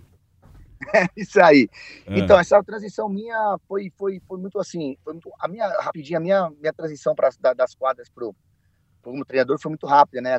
Isso 1.16 1.40
aí. 1.40 1.68
É. 2.06 2.18
Então, 2.18 2.38
essa 2.38 2.62
transição 2.62 3.08
minha 3.08 3.56
foi, 3.68 3.92
foi, 3.98 4.20
foi 4.26 4.38
muito 4.38 4.58
assim. 4.58 4.96
Foi 5.04 5.12
muito, 5.12 5.30
a 5.38 5.46
minha, 5.48 5.68
rapidinho, 5.80 6.18
a 6.18 6.20
minha, 6.20 6.50
minha 6.60 6.72
transição 6.72 7.14
pra, 7.14 7.28
da- 7.40 7.52
das 7.54 7.74
quadras 7.74 8.08
pro, 8.08 8.34
como 9.02 9.24
treinador 9.24 9.58
foi 9.60 9.68
muito 9.70 9.86
rápida, 9.86 10.20
né? 10.22 10.38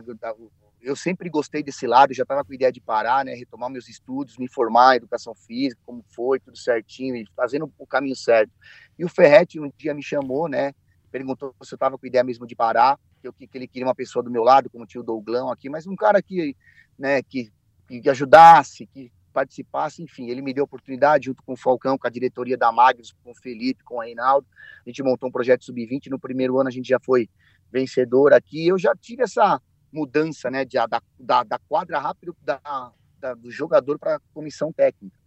Eu 0.83 0.95
sempre 0.97 1.29
gostei 1.29 1.63
desse 1.63 1.87
lado, 1.87 2.13
já 2.13 2.23
estava 2.23 2.43
com 2.43 2.53
ideia 2.53 2.71
de 2.71 2.81
parar, 2.81 3.23
né? 3.23 3.33
Retomar 3.33 3.69
meus 3.69 3.87
estudos, 3.87 4.37
me 4.37 4.49
formar 4.49 4.93
em 4.93 4.97
educação 4.97 5.33
física, 5.33 5.81
como 5.85 6.03
foi, 6.09 6.39
tudo 6.41 6.57
certinho, 6.57 7.25
fazendo 7.35 7.71
o 7.79 7.87
caminho 7.87 8.15
certo. 8.15 8.51
E 8.99 9.05
o 9.05 9.09
Ferretti 9.09 9.59
um 9.59 9.71
dia 9.77 9.93
me 9.93 10.03
chamou, 10.03 10.49
né? 10.49 10.73
Perguntou 11.09 11.55
se 11.63 11.73
eu 11.73 11.77
estava 11.77 11.97
com 11.97 12.05
ideia 12.05 12.23
mesmo 12.23 12.45
de 12.45 12.55
parar. 12.55 12.99
que, 13.21 13.27
eu, 13.27 13.33
que 13.33 13.47
ele 13.53 13.67
queria 13.67 13.87
uma 13.87 13.95
pessoa 13.95 14.21
do 14.21 14.29
meu 14.29 14.43
lado, 14.43 14.69
como 14.69 14.85
tinha 14.85 14.99
o 14.99 15.05
Douglão 15.05 15.49
aqui, 15.49 15.69
mas 15.69 15.87
um 15.87 15.95
cara 15.95 16.21
que, 16.21 16.55
né, 16.99 17.23
que, 17.23 17.49
que 17.87 18.09
ajudasse, 18.09 18.85
que 18.87 19.09
participasse, 19.31 20.03
enfim, 20.03 20.29
ele 20.29 20.41
me 20.41 20.53
deu 20.53 20.65
oportunidade 20.65 21.25
junto 21.25 21.41
com 21.43 21.53
o 21.53 21.57
Falcão, 21.57 21.97
com 21.97 22.05
a 22.05 22.09
diretoria 22.09 22.57
da 22.57 22.71
Magnus, 22.71 23.15
com 23.23 23.31
o 23.31 23.35
Felipe, 23.35 23.83
com 23.83 23.95
o 23.95 24.01
Reinaldo, 24.01 24.45
a 24.85 24.89
gente 24.89 25.01
montou 25.01 25.29
um 25.29 25.31
projeto 25.31 25.63
sub-20, 25.63 26.07
no 26.09 26.19
primeiro 26.19 26.59
ano 26.59 26.67
a 26.67 26.71
gente 26.71 26.87
já 26.87 26.99
foi 26.99 27.27
vencedor 27.71 28.33
aqui, 28.33 28.67
eu 28.67 28.77
já 28.77 28.93
tive 28.95 29.23
essa 29.23 29.59
mudança, 29.93 30.49
né, 30.49 30.65
de, 30.65 30.75
da, 30.75 31.01
da, 31.19 31.43
da 31.43 31.59
quadra 31.59 31.99
rápido 31.99 32.35
da, 32.41 32.59
da, 33.19 33.33
do 33.35 33.51
jogador 33.51 33.99
para 33.99 34.15
a 34.15 34.19
comissão 34.33 34.73
técnica. 34.73 35.17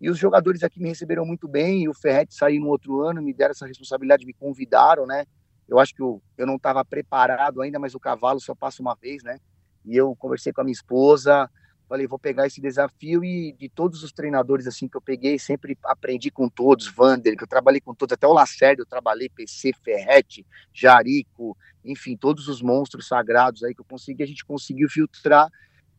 E 0.00 0.10
os 0.10 0.18
jogadores 0.18 0.62
aqui 0.62 0.80
me 0.80 0.88
receberam 0.88 1.24
muito 1.24 1.46
bem, 1.46 1.84
e 1.84 1.88
o 1.88 1.94
Ferretti 1.94 2.34
saiu 2.34 2.60
no 2.60 2.68
outro 2.68 3.02
ano, 3.02 3.22
me 3.22 3.32
deram 3.32 3.52
essa 3.52 3.66
responsabilidade, 3.66 4.26
me 4.26 4.32
convidaram, 4.32 5.06
né, 5.06 5.24
eu 5.68 5.78
acho 5.78 5.94
que 5.94 6.02
eu, 6.02 6.22
eu 6.36 6.46
não 6.46 6.56
estava 6.56 6.84
preparado 6.84 7.62
ainda, 7.62 7.78
mas 7.78 7.94
o 7.94 8.00
cavalo 8.00 8.40
só 8.40 8.54
passa 8.54 8.82
uma 8.82 8.94
vez, 8.94 9.22
né, 9.22 9.38
e 9.84 9.96
eu 9.96 10.16
conversei 10.16 10.52
com 10.52 10.62
a 10.62 10.64
minha 10.64 10.72
esposa, 10.72 11.50
falei, 11.88 12.06
vou 12.06 12.18
pegar 12.18 12.46
esse 12.46 12.60
desafio 12.60 13.24
e 13.24 13.52
de 13.52 13.68
todos 13.68 14.02
os 14.02 14.12
treinadores 14.12 14.66
assim 14.66 14.88
que 14.88 14.96
eu 14.96 15.00
peguei, 15.00 15.38
sempre 15.38 15.76
aprendi 15.84 16.30
com 16.30 16.48
todos, 16.48 16.86
Vander, 16.86 17.36
que 17.36 17.44
eu 17.44 17.48
trabalhei 17.48 17.80
com 17.80 17.94
todos, 17.94 18.12
até 18.12 18.26
o 18.26 18.32
Lacerda 18.32 18.82
eu 18.82 18.86
trabalhei, 18.86 19.28
PC, 19.28 19.72
Ferrete, 19.82 20.46
Jarico, 20.72 21.56
enfim, 21.84 22.16
todos 22.16 22.48
os 22.48 22.62
monstros 22.62 23.06
sagrados 23.06 23.62
aí 23.62 23.74
que 23.74 23.80
eu 23.80 23.86
consegui, 23.86 24.22
a 24.22 24.26
gente 24.26 24.44
conseguiu 24.44 24.88
filtrar 24.88 25.50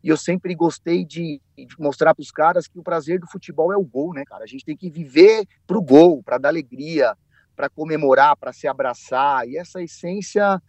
e 0.04 0.10
eu 0.10 0.18
sempre 0.18 0.54
gostei 0.54 1.04
de, 1.04 1.42
de 1.58 1.68
mostrar 1.80 2.14
para 2.14 2.22
os 2.22 2.30
caras 2.30 2.68
que 2.68 2.78
o 2.78 2.84
prazer 2.84 3.20
do 3.20 3.28
futebol 3.28 3.74
é 3.74 3.78
o 3.78 3.84
gol, 3.84 4.14
né, 4.14 4.24
cara? 4.24 4.44
A 4.44 4.48
gente 4.48 4.64
tem 4.64 4.78
que 4.78 4.88
viver 4.88 5.48
pro 5.66 5.82
gol, 5.82 6.22
para 6.22 6.38
dar 6.38 6.50
alegria, 6.50 7.18
para 7.56 7.70
comemorar, 7.70 8.38
para 8.38 8.54
se 8.54 8.68
abraçar, 8.68 9.48
e 9.48 9.58
essa 9.58 9.82
essência 9.82 10.62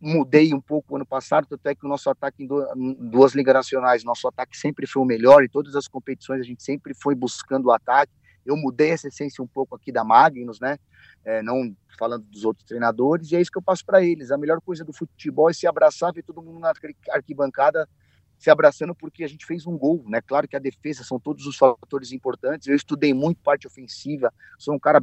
mudei 0.00 0.54
um 0.54 0.60
pouco 0.60 0.96
ano 0.96 1.06
passado, 1.06 1.46
até 1.52 1.74
que 1.74 1.84
o 1.84 1.88
nosso 1.88 2.08
ataque 2.08 2.44
em 2.44 2.46
duas 3.10 3.34
ligas 3.34 3.54
nacionais, 3.54 4.04
nosso 4.04 4.28
ataque 4.28 4.56
sempre 4.56 4.86
foi 4.86 5.02
o 5.02 5.06
melhor, 5.06 5.42
em 5.42 5.48
todas 5.48 5.74
as 5.74 5.88
competições 5.88 6.40
a 6.40 6.44
gente 6.44 6.62
sempre 6.62 6.94
foi 6.94 7.14
buscando 7.14 7.66
o 7.66 7.72
ataque. 7.72 8.12
Eu 8.46 8.56
mudei 8.56 8.90
essa 8.90 9.08
essência 9.08 9.42
um 9.42 9.46
pouco 9.46 9.74
aqui 9.74 9.92
da 9.92 10.04
Magnus, 10.04 10.60
né? 10.60 10.78
É, 11.24 11.42
não 11.42 11.76
falando 11.98 12.24
dos 12.24 12.44
outros 12.44 12.64
treinadores, 12.64 13.30
e 13.30 13.36
é 13.36 13.40
isso 13.40 13.50
que 13.50 13.58
eu 13.58 13.62
passo 13.62 13.84
para 13.84 14.02
eles. 14.02 14.30
A 14.30 14.38
melhor 14.38 14.60
coisa 14.60 14.84
do 14.84 14.92
futebol 14.92 15.50
é 15.50 15.52
se 15.52 15.66
abraçar, 15.66 16.12
ver 16.12 16.22
todo 16.22 16.40
mundo 16.40 16.60
na 16.60 16.72
arquibancada 17.10 17.88
se 18.38 18.50
abraçando 18.50 18.94
porque 18.94 19.24
a 19.24 19.28
gente 19.28 19.44
fez 19.44 19.66
um 19.66 19.76
gol, 19.76 20.04
né? 20.06 20.20
Claro 20.20 20.46
que 20.46 20.56
a 20.56 20.60
defesa 20.60 21.02
são 21.02 21.18
todos 21.18 21.44
os 21.46 21.56
fatores 21.56 22.12
importantes. 22.12 22.68
Eu 22.68 22.76
estudei 22.76 23.12
muito 23.12 23.40
parte 23.42 23.66
ofensiva, 23.66 24.32
sou 24.56 24.74
um 24.74 24.78
cara 24.78 25.02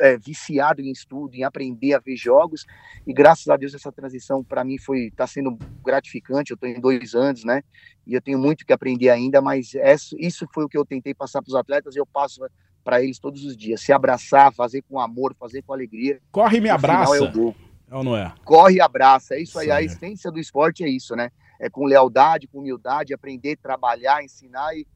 é, 0.00 0.16
viciado 0.16 0.80
em 0.80 0.90
estudo, 0.90 1.34
em 1.34 1.44
aprender 1.44 1.92
a 1.92 1.98
ver 1.98 2.16
jogos 2.16 2.64
e 3.06 3.12
graças 3.12 3.48
a 3.48 3.56
Deus 3.56 3.74
essa 3.74 3.92
transição 3.92 4.42
para 4.42 4.64
mim 4.64 4.78
foi 4.78 5.08
está 5.08 5.26
sendo 5.26 5.58
gratificante. 5.84 6.52
Eu 6.52 6.54
estou 6.54 6.68
em 6.68 6.80
dois 6.80 7.14
anos, 7.14 7.44
né? 7.44 7.62
E 8.06 8.14
eu 8.14 8.22
tenho 8.22 8.38
muito 8.38 8.64
que 8.64 8.72
aprender 8.72 9.10
ainda, 9.10 9.42
mas 9.42 9.72
isso 10.18 10.46
foi 10.54 10.64
o 10.64 10.68
que 10.68 10.78
eu 10.78 10.86
tentei 10.86 11.12
passar 11.12 11.42
para 11.42 11.50
os 11.50 11.54
atletas 11.54 11.94
e 11.94 11.98
eu 11.98 12.06
passo 12.06 12.40
para 12.82 13.02
eles 13.02 13.18
todos 13.18 13.44
os 13.44 13.54
dias. 13.54 13.82
Se 13.82 13.92
abraçar, 13.92 14.54
fazer 14.54 14.82
com 14.88 14.98
amor, 14.98 15.36
fazer 15.38 15.60
com 15.60 15.74
alegria. 15.74 16.18
Corre 16.32 16.56
e 16.56 16.60
me 16.62 16.70
abraça. 16.70 17.16
É 17.16 17.20
o 17.20 17.30
gol. 17.30 17.54
É 17.90 17.94
ou 17.94 18.02
não 18.02 18.16
é? 18.16 18.32
Corre 18.44 18.76
e 18.76 18.80
abraça. 18.80 19.34
É 19.34 19.42
isso 19.42 19.58
aí. 19.58 19.66
Sim. 19.66 19.72
A 19.72 19.82
essência 19.82 20.30
do 20.30 20.38
esporte 20.38 20.82
é 20.82 20.88
isso, 20.88 21.14
né? 21.14 21.30
É 21.58 21.68
com 21.68 21.84
lealdade, 21.84 22.46
com 22.46 22.58
humildade, 22.58 23.14
aprender, 23.14 23.56
trabalhar, 23.56 24.22
ensinar 24.22 24.74
e 24.74 24.86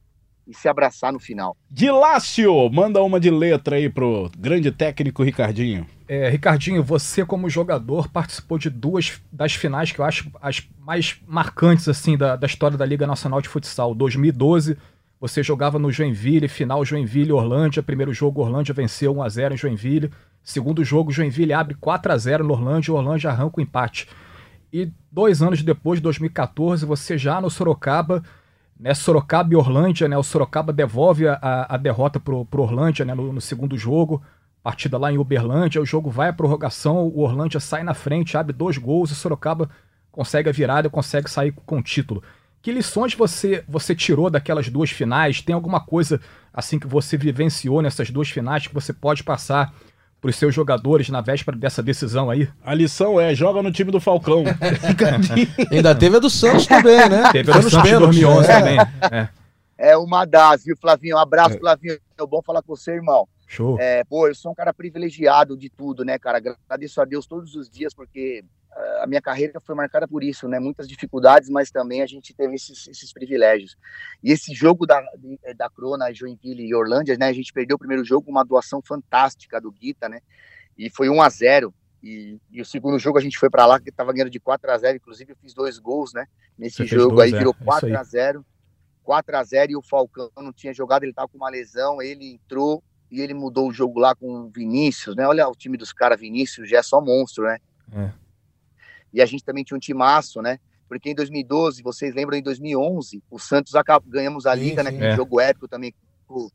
e 0.47 0.55
se 0.55 0.69
abraçar 0.69 1.13
no 1.13 1.19
final. 1.19 1.57
Dilácio, 1.71 2.69
manda 2.71 3.03
uma 3.03 3.21
de 3.21 3.31
letra 3.31 3.77
aí 3.77 3.89
pro 3.89 4.31
grande 4.37 4.71
técnico 4.71 5.23
Ricardinho. 5.23 5.87
É, 6.09 6.29
Ricardinho, 6.29 6.83
você 6.83 7.25
como 7.25 7.49
jogador 7.49 8.09
participou 8.09 8.59
de 8.59 8.69
duas 8.69 9.23
das 9.31 9.55
finais 9.55 9.93
que 9.93 10.01
eu 10.01 10.05
acho 10.05 10.31
as 10.41 10.67
mais 10.79 11.21
marcantes 11.27 11.89
assim 11.89 12.17
da, 12.17 12.37
da 12.37 12.47
história 12.47 12.77
da 12.77 12.85
Liga 12.85 13.07
Nacional 13.07 13.41
de 13.41 13.49
Futsal. 13.49 13.95
2012, 13.95 14.77
você 15.21 15.43
jogava 15.43 15.79
no 15.79 15.93
Joinville, 15.93 16.49
final 16.49 16.85
Joinville 16.85 17.33
Orlândia, 17.33 17.83
primeiro 17.83 18.13
jogo 18.13 18.43
Orlândia 18.43 18.75
venceu 18.75 19.17
1 19.17 19.23
a 19.23 19.29
0 19.29 19.55
em 19.55 19.57
Joinville. 19.57 20.11
Segundo 20.43 20.85
jogo 20.85 21.13
Joinville 21.13 21.53
abre 21.53 21.77
4 21.77 22.13
a 22.13 22.17
0 22.17 22.45
no 22.45 22.53
Orlândia 22.53 22.91
e 22.91 22.95
Orlândia 22.95 23.31
arranca 23.31 23.61
o 23.61 23.63
empate. 23.63 24.09
E 24.73 24.91
dois 25.11 25.43
anos 25.43 25.63
depois, 25.63 26.01
2014, 26.01 26.87
você 26.87 27.19
já 27.19 27.41
no 27.41 27.51
Sorocaba 27.51 28.23
né, 28.83 28.95
Sorocaba 28.95 29.53
e 29.53 29.57
Orlândia, 29.57 30.09
né, 30.09 30.19
o 30.19 30.25
Sorocaba 30.25 30.73
devolve 30.73 31.29
a, 31.29 31.67
a 31.69 31.77
derrota 31.77 32.19
pro, 32.19 32.45
pro 32.45 32.63
Orlândia 32.63 33.05
né, 33.05 33.15
no, 33.15 33.33
no, 33.33 33.41
segundo 33.41 33.79
jogo, 33.79 34.21
partida 34.61 34.99
lá 34.99 35.13
em 35.13 35.19
Uberlândia, 35.19 35.81
o 35.81 35.87
jogo 35.87 36.11
vai 36.11 36.31
à 36.31 36.33
prorrogação, 36.33 37.07
o 37.07 37.21
Orlândia 37.21 37.61
sai 37.61 37.85
na 37.85 37.95
frente, 37.95 38.37
abre 38.37 38.53
dois 38.53 38.77
gols 38.79 39.13
o 39.13 39.15
Sorocaba 39.15 39.71
consegue 40.11 40.49
a 40.49 40.53
virada 40.53 40.91
consegue 40.91 41.31
sair 41.31 41.53
com 41.53 41.79
o 41.79 41.83
título. 41.83 42.25
Que 42.61 42.73
lições 42.73 43.15
você 43.15 43.65
você 43.69 43.95
tirou 43.95 44.29
daquelas 44.29 44.69
duas 44.69 44.91
finais? 44.91 45.41
Tem 45.41 45.55
alguma 45.55 45.81
coisa 45.81 46.21
assim 46.53 46.79
que 46.79 46.87
você 46.87 47.17
vivenciou 47.17 47.83
nessas 47.83 48.11
duas 48.11 48.31
finais 48.31 48.67
que 48.67 48.75
você 48.75 48.93
pode 48.93 49.23
passar 49.23 49.73
para 50.23 50.31
os 50.31 50.37
seus 50.37 50.55
jogadores 50.55 51.09
na 51.09 51.21
véspera 51.21 51.57
dessa 51.57 51.83
decisão 51.83 52.31
aí? 52.31 52.49
A 52.65 52.73
lição 52.73 53.21
é, 53.21 53.35
joga 53.35 53.61
no 53.61 53.73
time 53.73 53.91
do 53.91 54.01
Falcão. 54.01 54.45
Ainda 55.69 55.97
teve 55.97 56.17
a 56.17 56.21
do 56.21 56.31
Santos 56.31 56.65
também, 56.65 57.09
né? 57.09 57.33
Teve 57.33 57.51
a 57.51 57.59
do 57.59 57.69
Santos 57.69 57.91
em 57.91 57.99
2011 57.99 58.49
é. 58.49 58.59
também. 58.59 58.79
É. 59.11 59.29
é 59.91 59.97
uma 59.97 60.25
das, 60.25 60.65
viu, 60.65 60.77
Flavinho? 60.81 61.17
Um 61.17 61.19
abraço, 61.19 61.57
é. 61.57 61.59
Flavinho. 61.59 61.99
É 62.17 62.25
bom 62.27 62.41
falar 62.41 62.63
com 62.63 62.77
você, 62.77 62.93
irmão. 62.93 63.27
Show. 63.49 63.77
É, 63.81 64.05
pô, 64.05 64.29
eu 64.29 64.35
sou 64.35 64.53
um 64.53 64.55
cara 64.55 64.73
privilegiado 64.73 65.57
de 65.57 65.69
tudo, 65.69 66.05
né, 66.05 66.17
cara? 66.21 66.39
Agradeço 66.39 67.01
a 67.01 67.05
Deus 67.05 67.27
todos 67.27 67.57
os 67.57 67.69
dias, 67.69 67.93
porque 67.93 68.45
a 69.01 69.07
minha 69.07 69.21
carreira 69.21 69.61
foi 69.61 69.75
marcada 69.75 70.09
por 70.09 70.23
isso, 70.23 70.49
né? 70.49 70.59
Muitas 70.59 70.89
dificuldades, 70.89 71.51
mas 71.51 71.71
também 71.71 72.03
a 72.03 72.07
gente 72.07 72.35
teve 72.35 72.55
esses, 72.55 72.89
esses 72.89 73.13
privilégios. 73.13 73.77
E 74.23 74.33
esse 74.33 74.55
jogo 74.55 74.87
da, 74.87 75.03
da 75.57 75.69
Crona, 75.69 76.13
Joinville 76.13 76.67
e 76.67 76.75
Orlândia, 76.75 77.17
né? 77.19 77.27
A 77.27 77.33
gente 77.33 77.53
perdeu 77.53 77.77
o 77.77 77.79
primeiro 77.79 78.05
jogo, 78.05 78.31
uma 78.31 78.45
doação 78.45 78.81
fantástica 78.83 79.61
do 79.61 79.71
Guita, 79.71 80.09
né? 80.09 80.21
E 80.77 80.89
foi 80.89 81.09
1 81.09 81.21
a 81.21 81.29
0 81.29 81.75
e, 82.03 82.41
e 82.51 82.61
o 82.61 82.65
segundo 82.65 82.99
jogo 82.99 83.19
a 83.19 83.21
gente 83.21 83.39
foi 83.39 83.49
para 83.49 83.65
lá, 83.65 83.79
que 83.79 83.91
estava 83.91 84.13
ganhando 84.13 84.31
de 84.31 84.41
4 84.41 84.71
a 84.71 84.79
0 84.79 84.97
Inclusive, 84.97 85.33
eu 85.33 85.37
fiz 85.37 85.55
dois 85.55 85.79
gols, 85.79 86.13
né? 86.13 86.27
Nesse 86.59 86.79
Você 86.79 86.87
jogo 86.87 87.17
dois, 87.17 87.33
aí, 87.33 87.39
virou 87.39 87.55
é, 87.61 87.65
4 87.65 87.97
a 87.97 88.03
0 88.03 88.47
4 89.05 89.37
a 89.37 89.43
0 89.43 89.73
e 89.73 89.77
o 89.77 89.83
Falcão 89.83 90.31
não 90.37 90.53
tinha 90.53 90.73
jogado, 90.73 91.03
ele 91.03 91.11
estava 91.11 91.29
com 91.29 91.37
uma 91.37 91.51
lesão, 91.51 92.01
ele 92.01 92.35
entrou 92.35 92.83
e 93.11 93.21
ele 93.21 93.35
mudou 93.35 93.69
o 93.69 93.73
jogo 93.73 93.99
lá 93.99 94.15
com 94.15 94.27
o 94.27 94.49
Vinícius, 94.49 95.15
né? 95.15 95.27
Olha 95.27 95.49
o 95.49 95.55
time 95.55 95.77
dos 95.77 95.93
caras, 95.93 96.19
Vinícius 96.19 96.69
já 96.69 96.79
é 96.79 96.83
só 96.83 97.01
monstro, 97.01 97.45
né? 97.45 97.59
É. 97.93 98.22
E 99.13 99.21
a 99.21 99.27
gente 99.27 99.45
também 99.45 99.65
tinha 99.65 99.77
um 99.77 99.81
timaço, 99.81 100.41
né? 100.41 100.59
Porque 100.89 101.11
em 101.11 101.15
2012, 101.15 101.83
vocês 101.83 102.15
lembram, 102.15 102.37
em 102.37 102.43
2011, 102.43 103.23
o 103.31 103.39
Santos 103.39 103.75
acabou, 103.75 104.11
ganhamos 104.11 104.47
a 104.47 104.55
Liga, 104.55 104.83
sim, 104.85 104.91
sim, 104.91 104.99
né? 104.99 105.09
É. 105.13 105.17
jogo 105.17 105.41
épico 105.41 105.67
também 105.67 105.95
com, 106.27 106.49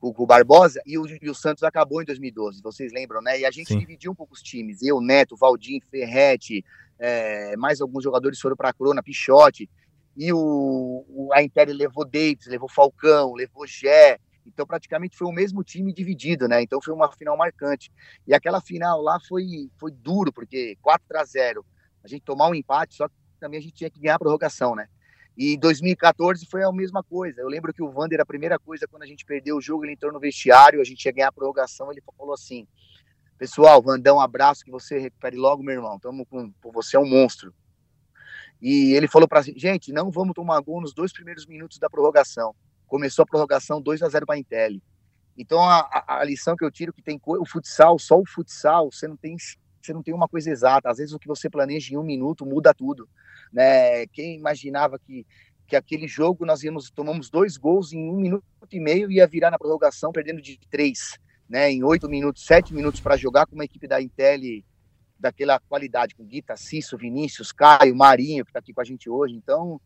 com, 0.00 0.12
com, 0.12 0.22
o 0.22 0.26
Barbosa, 0.26 0.80
e 0.84 0.98
o, 0.98 1.06
e 1.06 1.30
o 1.30 1.34
Santos 1.34 1.62
acabou 1.62 2.02
em 2.02 2.04
2012, 2.04 2.62
vocês 2.62 2.92
lembram, 2.92 3.22
né? 3.22 3.38
E 3.38 3.46
a 3.46 3.50
gente 3.50 3.68
sim. 3.68 3.78
dividiu 3.78 4.12
um 4.12 4.14
pouco 4.14 4.34
os 4.34 4.42
times. 4.42 4.82
Eu, 4.82 5.00
Neto, 5.00 5.36
Valdir, 5.36 5.82
Ferretti, 5.90 6.64
é, 6.98 7.56
mais 7.56 7.80
alguns 7.80 8.02
jogadores 8.02 8.40
foram 8.40 8.56
para 8.56 8.70
a 8.70 8.72
Crona, 8.72 9.02
Pichote, 9.02 9.68
e 10.16 10.32
o, 10.32 11.04
o, 11.08 11.30
a 11.32 11.42
Império 11.42 11.74
levou 11.74 12.04
Davis, 12.04 12.46
levou 12.46 12.68
Falcão, 12.68 13.34
levou 13.34 13.66
Gé, 13.66 14.18
então 14.46 14.66
praticamente 14.66 15.16
foi 15.16 15.26
o 15.26 15.32
mesmo 15.32 15.64
time 15.64 15.92
dividido, 15.92 16.46
né? 16.46 16.62
Então 16.62 16.80
foi 16.80 16.94
uma 16.94 17.10
final 17.12 17.36
marcante. 17.36 17.90
E 18.26 18.34
aquela 18.34 18.60
final 18.60 19.00
lá 19.00 19.18
foi, 19.28 19.70
foi 19.78 19.90
duro, 19.90 20.32
porque 20.32 20.76
4 20.82 21.18
a 21.18 21.24
0 21.24 21.64
a 22.04 22.08
gente 22.08 22.22
tomar 22.22 22.48
um 22.48 22.54
empate, 22.54 22.94
só 22.94 23.08
que 23.08 23.14
também 23.40 23.58
a 23.58 23.62
gente 23.62 23.74
tinha 23.74 23.90
que 23.90 23.98
ganhar 23.98 24.16
a 24.16 24.18
prorrogação, 24.18 24.76
né? 24.76 24.86
E 25.36 25.56
2014 25.56 26.46
foi 26.46 26.62
a 26.62 26.70
mesma 26.70 27.02
coisa. 27.02 27.40
Eu 27.40 27.48
lembro 27.48 27.72
que 27.72 27.82
o 27.82 27.90
Vander, 27.90 28.20
a 28.20 28.26
primeira 28.26 28.58
coisa, 28.58 28.86
quando 28.86 29.02
a 29.02 29.06
gente 29.06 29.24
perdeu 29.24 29.56
o 29.56 29.60
jogo, 29.60 29.84
ele 29.84 29.94
entrou 29.94 30.12
no 30.12 30.20
vestiário, 30.20 30.80
a 30.80 30.84
gente 30.84 31.04
ia 31.04 31.12
ganhar 31.12 31.28
a 31.28 31.32
prorrogação, 31.32 31.90
ele 31.90 32.02
falou 32.16 32.34
assim: 32.34 32.68
Pessoal, 33.36 33.82
Vandão, 33.82 34.18
um 34.18 34.20
abraço, 34.20 34.64
que 34.64 34.70
você 34.70 34.98
recupere 34.98 35.36
logo, 35.36 35.62
meu 35.62 35.74
irmão. 35.74 35.98
Tamo 35.98 36.24
com. 36.24 36.52
Você 36.72 36.96
é 36.96 37.00
um 37.00 37.08
monstro. 37.08 37.52
E 38.62 38.94
ele 38.94 39.08
falou 39.08 39.26
pra 39.26 39.42
gente: 39.42 39.92
não 39.92 40.10
vamos 40.10 40.34
tomar 40.34 40.60
gol 40.60 40.80
nos 40.80 40.94
dois 40.94 41.12
primeiros 41.12 41.46
minutos 41.46 41.78
da 41.78 41.90
prorrogação. 41.90 42.54
Começou 42.86 43.24
a 43.24 43.26
prorrogação 43.26 43.82
2 43.82 44.02
a 44.02 44.08
0 44.08 44.26
para 44.26 44.36
a 44.36 44.38
Intelli. 44.38 44.82
Então 45.36 45.60
a, 45.60 45.80
a, 45.80 46.20
a, 46.20 46.24
lição 46.24 46.54
que 46.54 46.64
eu 46.64 46.70
tiro 46.70 46.90
é 46.90 46.94
que 46.94 47.02
tem 47.02 47.20
o 47.24 47.44
futsal, 47.44 47.98
só 47.98 48.16
o 48.20 48.24
futsal, 48.24 48.92
você 48.92 49.08
não 49.08 49.16
tem 49.16 49.36
você 49.84 49.92
não 49.92 50.02
tem 50.02 50.14
uma 50.14 50.28
coisa 50.28 50.50
exata. 50.50 50.90
Às 50.90 50.98
vezes 50.98 51.12
o 51.12 51.18
que 51.18 51.28
você 51.28 51.50
planeja 51.50 51.92
em 51.92 51.96
um 51.96 52.02
minuto 52.02 52.46
muda 52.46 52.74
tudo. 52.74 53.08
Né? 53.52 54.06
Quem 54.08 54.36
imaginava 54.36 54.98
que, 54.98 55.26
que 55.66 55.76
aquele 55.76 56.06
jogo 56.06 56.44
nós 56.46 56.62
íamos 56.62 56.90
tomamos 56.90 57.30
dois 57.30 57.56
gols 57.56 57.92
em 57.92 58.10
um 58.10 58.16
minuto 58.16 58.44
e 58.72 58.80
meio 58.80 59.10
e 59.10 59.16
ia 59.16 59.26
virar 59.26 59.50
na 59.50 59.58
prorrogação 59.58 60.12
perdendo 60.12 60.40
de 60.40 60.58
três, 60.70 61.18
né? 61.48 61.70
Em 61.70 61.84
oito 61.84 62.08
minutos, 62.08 62.44
sete 62.44 62.74
minutos 62.74 63.00
para 63.00 63.16
jogar 63.16 63.46
com 63.46 63.54
uma 63.54 63.64
equipe 63.64 63.86
da 63.86 64.00
Intel 64.00 64.40
daquela 65.18 65.58
qualidade 65.60 66.14
com 66.14 66.24
Guita, 66.24 66.56
Cício, 66.56 66.98
Vinícius, 66.98 67.52
Caio, 67.52 67.94
Marinho 67.94 68.44
que 68.44 68.50
está 68.50 68.58
aqui 68.58 68.72
com 68.72 68.80
a 68.80 68.84
gente 68.84 69.08
hoje. 69.08 69.34
Então 69.34 69.80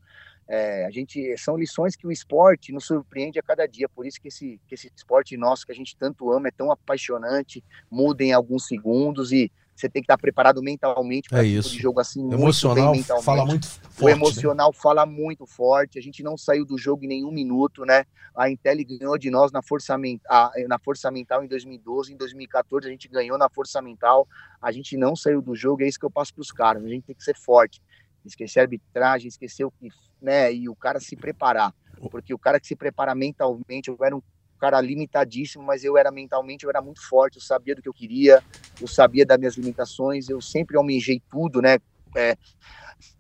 é, 0.49 0.87
a 0.87 0.91
gente 0.91 1.37
são 1.37 1.59
lições 1.59 1.95
que 1.95 2.07
o 2.07 2.11
esporte 2.11 2.73
nos 2.73 2.87
surpreende 2.87 3.39
a 3.39 3.43
cada 3.43 3.67
dia, 3.67 3.87
por 3.87 4.07
isso 4.07 4.19
que 4.19 4.29
esse, 4.29 4.59
que 4.67 4.75
esse 4.75 4.91
esporte 4.97 5.37
nosso 5.37 5.67
que 5.67 5.73
a 5.73 5.75
gente 5.75 5.95
tanto 5.95 6.33
ama 6.33 6.49
é 6.49 6.51
tão 6.51 6.73
apaixonante, 6.73 7.63
muda 7.91 8.25
em 8.25 8.33
alguns 8.33 8.67
segundos 8.67 9.31
e 9.31 9.53
você 9.81 9.89
tem 9.89 10.03
que 10.03 10.07
estar 10.07 10.19
preparado 10.19 10.63
mentalmente 10.63 11.29
para 11.29 11.43
é 11.43 11.47
isso. 11.47 11.71
de 11.71 11.79
jogo 11.79 12.01
assim. 12.01 12.21
Emocional 12.33 12.95
muito 12.95 13.23
fala 13.23 13.47
muito 13.47 13.67
forte. 13.67 14.03
O 14.03 14.07
né? 14.07 14.13
emocional 14.13 14.71
né? 14.73 14.79
fala 14.81 15.07
muito 15.07 15.47
forte. 15.47 15.99
A 15.99 16.03
gente 16.03 16.23
não 16.23 16.37
saiu 16.37 16.65
do 16.65 16.77
jogo 16.77 17.05
em 17.05 17.09
nenhum 17.09 17.31
minuto, 17.31 17.85
né? 17.85 18.05
A 18.35 18.51
Intel 18.51 18.77
ganhou 18.85 19.17
de 19.17 19.31
nós 19.31 19.53
na 19.53 19.63
força, 19.63 19.97
mental, 19.97 20.51
na 20.69 20.79
força 20.79 21.11
mental 21.11 21.45
em 21.45 21.49
2012, 21.49 22.13
em 22.13 22.17
2014 22.17 22.87
a 22.87 22.91
gente 22.91 23.09
ganhou 23.09 23.39
na 23.39 23.49
força 23.49 23.81
mental. 23.81 24.27
A 24.61 24.73
gente 24.73 24.97
não 24.97 25.15
saiu 25.15 25.41
do 25.41 25.55
jogo, 25.55 25.83
é 25.83 25.89
isso 25.89 25.99
que 25.99 26.07
eu 26.07 26.11
passo 26.11 26.35
para 26.35 26.43
os 26.43 26.51
caras. 26.51 26.85
A 26.85 26.89
gente 26.89 27.05
tem 27.05 27.15
que 27.15 27.25
ser 27.25 27.37
forte, 27.37 27.81
esquecer 28.25 28.61
a 28.61 28.63
arbitragem, 28.63 29.29
esquecer 29.29 29.65
o 29.65 29.71
que, 29.71 29.89
né? 30.21 30.53
E 30.53 30.69
o 30.69 30.75
cara 30.75 30.99
se 30.99 31.17
preparar, 31.17 31.73
porque 32.11 32.35
o 32.35 32.39
cara 32.39 32.59
que 32.59 32.67
se 32.67 32.75
prepara 32.75 33.15
mentalmente, 33.15 33.89
eu 33.89 33.97
era 34.03 34.17
um 34.17 34.23
cara 34.59 34.81
limitadíssimo, 34.81 35.65
mas 35.65 35.85
eu 35.85 35.97
era 35.97 36.11
mentalmente, 36.11 36.65
eu 36.65 36.71
era 36.71 36.83
muito 36.83 37.07
forte, 37.09 37.37
eu 37.37 37.43
sabia 37.43 37.75
do 37.75 37.83
que 37.83 37.89
eu 37.89 37.95
queria, 37.95 38.43
eu 38.81 38.87
sabia 38.87 39.25
das 39.25 39.39
minhas 39.39 39.57
limitações, 39.57 40.29
eu 40.29 40.41
sempre 40.41 40.77
almejei 40.77 41.23
tudo, 41.31 41.63
né? 41.63 41.79
É, 42.17 42.37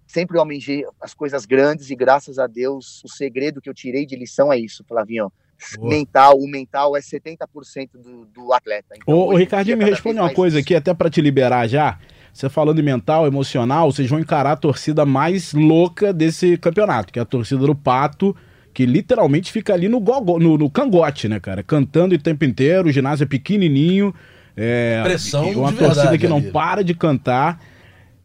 sempre 0.06 0.38
almejei 0.38 0.84
as 1.00 1.14
coisas 1.14 1.44
grandes 1.44 1.90
e 1.90 1.96
graças 1.96 2.38
a 2.38 2.46
Deus, 2.46 3.02
o 3.04 3.08
segredo 3.08 3.60
que 3.60 3.68
eu 3.68 3.74
tirei 3.74 4.06
de 4.06 4.16
lição 4.16 4.52
é 4.52 4.58
isso, 4.58 4.84
Flavinho. 4.84 5.30
Boa. 5.76 5.90
Mental, 5.90 6.38
o 6.38 6.48
mental 6.48 6.96
é 6.96 7.00
70% 7.00 7.90
do, 7.94 8.24
do 8.26 8.52
atleta. 8.52 8.94
Então, 8.96 9.14
ô, 9.14 9.32
ô 9.32 9.36
Ricardinho, 9.36 9.76
me 9.76 9.84
responde 9.84 10.18
uma 10.18 10.32
coisa 10.32 10.58
isso. 10.58 10.64
aqui, 10.64 10.74
até 10.74 10.94
para 10.94 11.10
te 11.10 11.20
liberar 11.20 11.66
já. 11.66 11.98
Você 12.32 12.48
falando 12.48 12.78
em 12.78 12.84
mental, 12.84 13.26
emocional, 13.26 13.90
vocês 13.90 14.08
vão 14.08 14.20
encarar 14.20 14.52
a 14.52 14.56
torcida 14.56 15.04
mais 15.04 15.52
louca 15.52 16.12
desse 16.12 16.56
campeonato, 16.56 17.12
que 17.12 17.18
é 17.18 17.22
a 17.22 17.24
torcida 17.24 17.66
do 17.66 17.74
Pato, 17.74 18.36
que 18.78 18.86
literalmente 18.86 19.50
fica 19.50 19.74
ali 19.74 19.88
no, 19.88 19.98
gogo, 19.98 20.38
no, 20.38 20.56
no 20.56 20.70
cangote, 20.70 21.26
né, 21.26 21.40
cara? 21.40 21.64
Cantando 21.64 22.14
o 22.14 22.18
tempo 22.18 22.44
inteiro, 22.44 22.88
o 22.88 22.92
ginásio 22.92 23.24
é 23.24 23.26
pequenininho. 23.26 24.14
É, 24.56 25.02
Pressão 25.02 25.50
uma 25.50 25.72
torcida 25.72 26.16
que 26.16 26.28
não 26.28 26.36
ali. 26.36 26.52
para 26.52 26.84
de 26.84 26.94
cantar. 26.94 27.60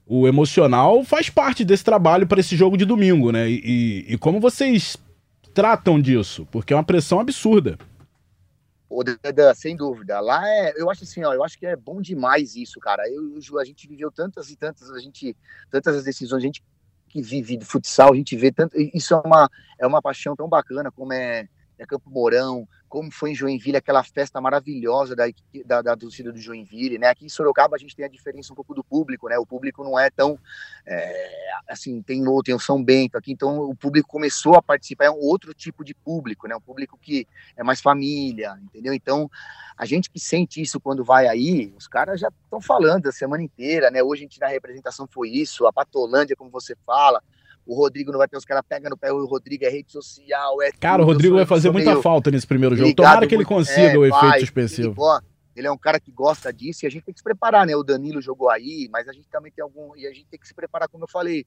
O 0.06 0.28
emocional 0.28 1.04
faz 1.04 1.28
parte 1.28 1.66
desse 1.66 1.84
trabalho 1.84 2.28
para 2.28 2.40
esse 2.40 2.56
jogo 2.56 2.78
de 2.78 2.86
domingo, 2.86 3.32
né? 3.32 3.50
E, 3.50 3.62
e, 3.66 4.14
e, 4.14 4.18
como 4.20 4.40
vocês 4.40 4.96
tratam 5.56 6.00
disso? 6.00 6.48
Porque 6.52 6.72
é 6.72 6.76
uma 6.76 6.84
pressão 6.84 7.20
absurda. 7.20 7.80
sem 9.56 9.76
dúvida. 9.76 10.20
Lá 10.20 10.48
é, 10.48 10.74
eu 10.80 10.88
acho 10.88 11.04
assim, 11.04 11.24
ó, 11.24 11.34
eu 11.34 11.44
acho 11.44 11.58
que 11.58 11.66
é 11.66 11.76
bom 11.76 12.00
demais 12.00 12.56
isso, 12.56 12.80
cara. 12.80 13.02
Eu, 13.10 13.58
a 13.60 13.66
gente 13.66 13.88
viveu 13.88 14.12
tantas 14.12 14.52
e 14.52 14.56
tantas, 14.56 14.92
a 14.92 15.00
gente, 15.00 15.36
tantas 15.72 16.04
decisões, 16.04 16.44
a 16.44 16.46
gente 16.46 16.62
que 17.14 17.22
vive 17.22 17.56
de 17.56 17.64
futsal, 17.64 18.12
a 18.12 18.16
gente 18.16 18.36
vê 18.36 18.52
tanto. 18.52 18.76
Isso 18.76 19.14
é 19.14 19.18
uma, 19.24 19.48
é 19.80 19.86
uma 19.86 20.02
paixão 20.02 20.36
tão 20.36 20.50
bacana 20.50 20.92
como 20.92 21.14
é, 21.14 21.48
é 21.78 21.86
Campo 21.86 22.10
Mourão, 22.10 22.68
como 22.94 23.10
foi 23.10 23.32
em 23.32 23.36
Joinville, 23.36 23.76
aquela 23.76 24.04
festa 24.04 24.40
maravilhosa 24.40 25.16
da, 25.16 25.24
da, 25.66 25.82
da, 25.82 25.98
torcida 25.98 26.32
do 26.32 26.38
Joinville, 26.38 27.00
né? 27.00 27.08
Aqui 27.08 27.26
em 27.26 27.30
Sorocaba 27.30 27.76
a 27.76 27.80
gente 27.80 27.96
tem 27.96 28.06
a 28.06 28.08
diferença 28.08 28.54
um 28.54 28.56
pouco 28.56 28.76
do 28.76 28.84
público, 28.84 29.28
né? 29.28 29.36
O 29.40 29.48
público 29.48 29.84
não 29.84 29.98
é 29.98 30.12
tão, 30.12 30.38
é, 30.86 31.34
assim, 31.68 32.04
tem 32.04 32.28
o, 32.28 32.44
tem 32.44 32.54
o 32.54 32.60
São 32.60 32.84
Bento 32.84 33.18
aqui, 33.18 33.32
então 33.32 33.62
o 33.62 33.76
público 33.76 34.08
começou 34.08 34.54
a 34.54 34.62
participar, 34.62 35.06
é 35.06 35.10
um 35.10 35.18
outro 35.18 35.56
tipo 35.56 35.84
de 35.84 35.96
público, 35.96 36.48
né? 36.48 36.56
Um 36.56 36.62
público 36.62 36.96
que 37.02 37.28
é 37.58 37.64
mais 37.64 37.82
família, 37.82 38.60
entendeu? 38.62 38.94
Então, 38.94 39.28
a 39.76 39.88
gente 39.88 40.08
que 40.12 40.20
sente 40.20 40.62
isso 40.62 40.80
quando 40.80 41.04
vai 41.04 41.26
aí, 41.26 41.74
os 41.76 41.88
caras 41.88 42.20
já 42.20 42.32
estão 42.44 42.62
falando 42.62 43.08
a 43.08 43.12
semana 43.12 43.42
inteira, 43.42 43.90
né? 43.90 44.04
Hoje 44.04 44.22
a 44.22 44.26
gente 44.26 44.40
na 44.40 44.46
representação 44.46 45.08
foi 45.12 45.32
isso, 45.32 45.66
a 45.66 45.74
Patolândia, 45.74 46.36
como 46.36 46.52
você 46.52 46.76
fala, 46.86 47.24
o 47.66 47.76
Rodrigo 47.76 48.12
não 48.12 48.20
vai 48.20 48.28
ter 48.28 48.38
os 48.38 48.46
caras 48.46 48.64
pegando 48.68 48.92
no 48.92 48.98
pé, 48.98 49.12
o 49.12 49.26
Rodrigo 49.26 49.66
é 49.66 49.70
rede 49.70 49.92
social, 49.92 50.62
é 50.62 50.72
Cara, 50.72 50.98
tudo, 50.98 51.10
o 51.10 51.14
Rodrigo 51.14 51.36
vai 51.36 51.46
fazer 51.46 51.72
muita 51.72 52.02
falta 52.02 52.30
nesse 52.30 52.46
primeiro 52.46 52.76
jogo. 52.76 52.94
Tomara 52.94 53.26
que 53.26 53.36
ele 53.36 53.46
consiga 53.46 53.94
é, 53.94 53.98
o 53.98 54.06
efeito 54.06 54.28
vai, 54.28 54.40
suspensivo. 54.40 54.90
Ele, 54.90 55.22
ele, 55.56 55.68
é 55.68 55.72
um 55.72 55.78
cara 55.78 56.00
que 56.00 56.12
gosta 56.12 56.52
disso 56.52 56.86
e 56.86 56.88
a 56.88 56.90
gente 56.90 57.04
tem 57.04 57.14
que 57.14 57.20
se 57.20 57.24
preparar, 57.24 57.66
né? 57.66 57.76
O 57.76 57.84
Danilo 57.84 58.22
jogou 58.22 58.50
aí, 58.50 58.90
mas 58.92 59.08
a 59.08 59.14
gente 59.14 59.30
também 59.30 59.52
tem 59.52 59.64
algum. 59.64 59.96
E 59.96 60.06
a 60.06 60.12
gente 60.12 60.26
tem 60.26 60.40
que 60.40 60.48
se 60.48 60.54
preparar, 60.54 60.90
como 60.90 61.06
eu 61.06 61.10
falei. 61.10 61.46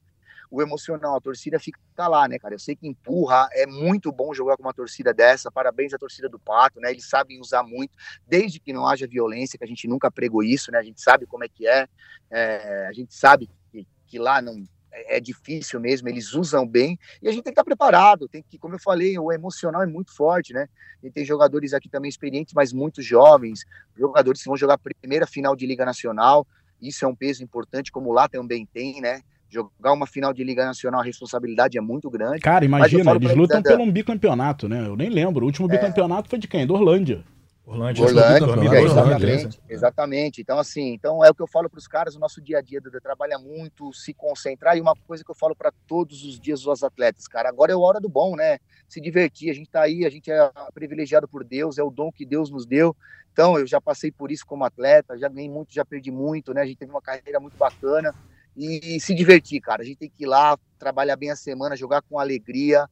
O 0.49 0.61
emocional, 0.61 1.17
a 1.17 1.19
torcida 1.19 1.59
fica 1.59 2.07
lá, 2.07 2.25
né, 2.25 2.39
cara? 2.39 2.55
Eu 2.55 2.59
sei 2.59 2.73
que 2.73 2.87
empurra, 2.87 3.49
é 3.51 3.65
muito 3.65 4.09
bom 4.13 4.33
jogar 4.33 4.55
com 4.55 4.63
uma 4.63 4.73
torcida 4.73 5.13
dessa. 5.13 5.51
Parabéns 5.51 5.93
à 5.93 5.97
torcida 5.97 6.29
do 6.29 6.39
Pato, 6.39 6.79
né? 6.79 6.89
Eles 6.89 7.07
sabem 7.07 7.41
usar 7.41 7.63
muito, 7.63 7.91
desde 8.25 8.57
que 8.57 8.71
não 8.71 8.87
haja 8.87 9.05
violência, 9.05 9.57
que 9.57 9.65
a 9.65 9.67
gente 9.67 9.89
nunca 9.89 10.09
pregou 10.09 10.41
isso, 10.41 10.71
né? 10.71 10.79
A 10.79 10.83
gente 10.83 11.01
sabe 11.01 11.25
como 11.25 11.43
é 11.43 11.49
que 11.49 11.67
é, 11.67 11.85
é 12.31 12.87
a 12.87 12.93
gente 12.93 13.13
sabe 13.13 13.49
que, 13.69 13.85
que 14.07 14.17
lá 14.17 14.41
não, 14.41 14.63
é, 14.97 15.17
é 15.17 15.19
difícil 15.19 15.79
mesmo, 15.79 16.09
eles 16.09 16.33
usam 16.33 16.67
bem, 16.67 16.97
e 17.21 17.27
a 17.27 17.31
gente 17.31 17.43
tem 17.43 17.53
que 17.53 17.59
estar 17.59 17.63
preparado, 17.63 18.27
tem 18.27 18.43
que, 18.47 18.57
como 18.57 18.75
eu 18.75 18.79
falei, 18.79 19.17
o 19.17 19.31
emocional 19.31 19.83
é 19.83 19.87
muito 19.87 20.15
forte, 20.15 20.53
né? 20.53 20.67
E 21.03 21.11
tem 21.11 21.23
jogadores 21.23 21.73
aqui 21.73 21.87
também 21.87 22.09
experientes, 22.09 22.53
mas 22.53 22.73
muito 22.73 23.01
jovens, 23.01 23.65
jogadores 23.95 24.41
que 24.41 24.47
vão 24.47 24.57
jogar 24.57 24.75
a 24.75 24.93
primeira 25.01 25.27
final 25.27 25.55
de 25.55 25.65
Liga 25.67 25.85
Nacional, 25.85 26.45
isso 26.81 27.05
é 27.05 27.07
um 27.07 27.15
peso 27.15 27.43
importante, 27.43 27.91
como 27.91 28.11
lá 28.11 28.27
também 28.27 28.65
tem, 28.65 29.01
né? 29.01 29.21
Jogar 29.49 29.93
uma 29.93 30.05
final 30.05 30.33
de 30.33 30.43
Liga 30.43 30.65
Nacional, 30.65 30.99
a 30.99 31.03
responsabilidade 31.03 31.77
é 31.77 31.81
muito 31.81 32.09
grande. 32.09 32.39
Cara, 32.39 32.65
imagina, 32.65 33.15
eles 33.15 33.33
lutam 33.33 33.63
pelo 33.63 33.83
um 33.83 33.91
bicampeonato, 33.91 34.67
né? 34.67 34.85
Eu 34.85 34.95
nem 34.95 35.09
lembro. 35.09 35.45
O 35.45 35.47
último 35.47 35.67
é. 35.69 35.71
bicampeonato 35.71 36.29
foi 36.29 36.37
de 36.37 36.47
quem? 36.47 36.67
Do 36.67 36.73
Orlândia. 36.73 37.23
Orlândia, 37.67 38.05
Orlândia, 38.05 38.47
Orlândia 38.47 38.79
exatamente, 38.79 39.61
exatamente. 39.67 40.41
Então, 40.41 40.57
assim, 40.57 40.93
então 40.93 41.23
é 41.23 41.29
o 41.29 41.35
que 41.35 41.41
eu 41.41 41.47
falo 41.47 41.69
para 41.69 41.77
os 41.77 41.87
caras, 41.87 42.15
o 42.15 42.19
nosso 42.19 42.41
dia 42.41 42.59
a 42.59 42.61
dia 42.61 42.79
Duda, 42.79 43.01
trabalha 43.01 43.37
muito, 43.37 43.91
se 43.91 44.13
concentrar, 44.13 44.77
e 44.77 44.81
uma 44.81 44.95
coisa 45.05 45.21
que 45.21 45.29
eu 45.29 45.35
falo 45.35 45.53
para 45.53 45.73
todos 45.85 46.23
os 46.23 46.39
dias 46.39 46.65
os 46.65 46.81
atletas, 46.81 47.27
cara, 47.27 47.49
agora 47.49 47.73
é 47.73 47.75
a 47.75 47.77
hora 47.77 47.99
do 47.99 48.07
bom, 48.07 48.37
né? 48.37 48.59
Se 48.87 49.01
divertir, 49.01 49.49
a 49.49 49.53
gente 49.53 49.69
tá 49.69 49.81
aí, 49.81 50.05
a 50.05 50.09
gente 50.09 50.31
é 50.31 50.49
privilegiado 50.73 51.27
por 51.27 51.43
Deus, 51.43 51.77
é 51.77 51.83
o 51.83 51.91
dom 51.91 52.09
que 52.09 52.25
Deus 52.25 52.49
nos 52.49 52.65
deu. 52.65 52.95
Então, 53.33 53.59
eu 53.59 53.67
já 53.67 53.81
passei 53.81 54.13
por 54.13 54.31
isso 54.31 54.45
como 54.45 54.63
atleta, 54.63 55.17
já 55.17 55.27
ganhei 55.27 55.49
muito, 55.49 55.73
já 55.73 55.83
perdi 55.83 56.09
muito, 56.09 56.53
né? 56.53 56.61
A 56.61 56.65
gente 56.65 56.77
teve 56.77 56.91
uma 56.91 57.01
carreira 57.01 57.37
muito 57.37 57.57
bacana. 57.57 58.15
E, 58.55 58.95
e 58.95 58.99
se 58.99 59.13
divertir, 59.13 59.61
cara. 59.61 59.83
A 59.83 59.85
gente 59.85 59.97
tem 59.97 60.09
que 60.09 60.23
ir 60.23 60.25
lá, 60.25 60.57
trabalhar 60.79 61.15
bem 61.15 61.29
a 61.29 61.35
semana, 61.35 61.75
jogar 61.75 62.01
com 62.01 62.17
alegria, 62.17 62.89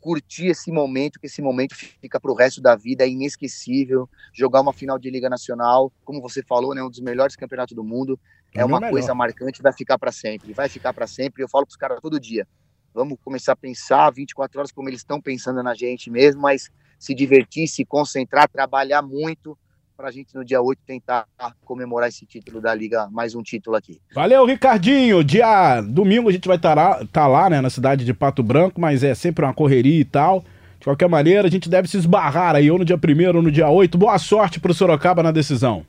curtir 0.00 0.46
esse 0.46 0.70
momento, 0.70 1.18
que 1.18 1.26
esse 1.26 1.42
momento 1.42 1.74
fica 1.74 2.20
para 2.20 2.30
o 2.30 2.34
resto 2.34 2.60
da 2.60 2.76
vida, 2.76 3.04
é 3.04 3.08
inesquecível. 3.08 4.08
Jogar 4.32 4.60
uma 4.60 4.72
final 4.72 4.98
de 4.98 5.10
Liga 5.10 5.28
Nacional, 5.28 5.92
como 6.04 6.20
você 6.20 6.42
falou, 6.42 6.74
né, 6.74 6.82
um 6.82 6.90
dos 6.90 7.00
melhores 7.00 7.36
campeonatos 7.36 7.74
do 7.74 7.84
mundo, 7.84 8.18
é, 8.54 8.60
é 8.60 8.64
uma 8.64 8.80
melhor. 8.80 8.92
coisa 8.92 9.14
marcante, 9.14 9.62
vai 9.62 9.72
ficar 9.72 9.98
para 9.98 10.12
sempre, 10.12 10.52
vai 10.52 10.68
ficar 10.68 10.92
para 10.92 11.06
sempre. 11.06 11.42
Eu 11.42 11.48
falo 11.48 11.66
para 11.66 11.72
os 11.72 11.76
caras 11.76 12.00
todo 12.00 12.20
dia, 12.20 12.46
vamos 12.94 13.18
começar 13.24 13.52
a 13.52 13.56
pensar 13.56 14.10
24 14.10 14.58
horas 14.58 14.72
como 14.72 14.88
eles 14.88 15.00
estão 15.00 15.20
pensando 15.20 15.62
na 15.62 15.74
gente 15.74 16.10
mesmo, 16.10 16.42
mas 16.42 16.70
se 16.98 17.14
divertir, 17.14 17.68
se 17.68 17.84
concentrar, 17.84 18.48
trabalhar 18.48 19.02
muito 19.02 19.56
para 19.98 20.10
a 20.10 20.12
gente 20.12 20.32
no 20.32 20.44
dia 20.44 20.62
8 20.62 20.80
tentar 20.86 21.26
comemorar 21.64 22.08
esse 22.08 22.24
título 22.24 22.60
da 22.60 22.72
Liga, 22.72 23.08
mais 23.10 23.34
um 23.34 23.42
título 23.42 23.74
aqui. 23.74 24.00
Valeu, 24.14 24.46
Ricardinho. 24.46 25.24
Dia 25.24 25.80
domingo 25.80 26.28
a 26.28 26.32
gente 26.32 26.46
vai 26.46 26.56
estar 26.56 26.76
tá 26.76 26.80
lá, 26.80 27.06
tá 27.12 27.26
lá, 27.26 27.50
né, 27.50 27.60
na 27.60 27.68
cidade 27.68 28.04
de 28.04 28.14
Pato 28.14 28.40
Branco, 28.40 28.80
mas 28.80 29.02
é 29.02 29.12
sempre 29.12 29.44
uma 29.44 29.52
correria 29.52 30.00
e 30.00 30.04
tal. 30.04 30.44
De 30.78 30.84
qualquer 30.84 31.08
maneira, 31.08 31.48
a 31.48 31.50
gente 31.50 31.68
deve 31.68 31.88
se 31.88 31.96
esbarrar 31.96 32.54
aí 32.54 32.70
ou 32.70 32.78
no 32.78 32.84
dia 32.84 32.94
1 32.94 33.36
ou 33.36 33.42
no 33.42 33.50
dia 33.50 33.68
8. 33.68 33.98
Boa 33.98 34.16
sorte 34.20 34.60
para 34.60 34.70
o 34.70 34.74
Sorocaba 34.74 35.20
na 35.20 35.32
decisão. 35.32 35.84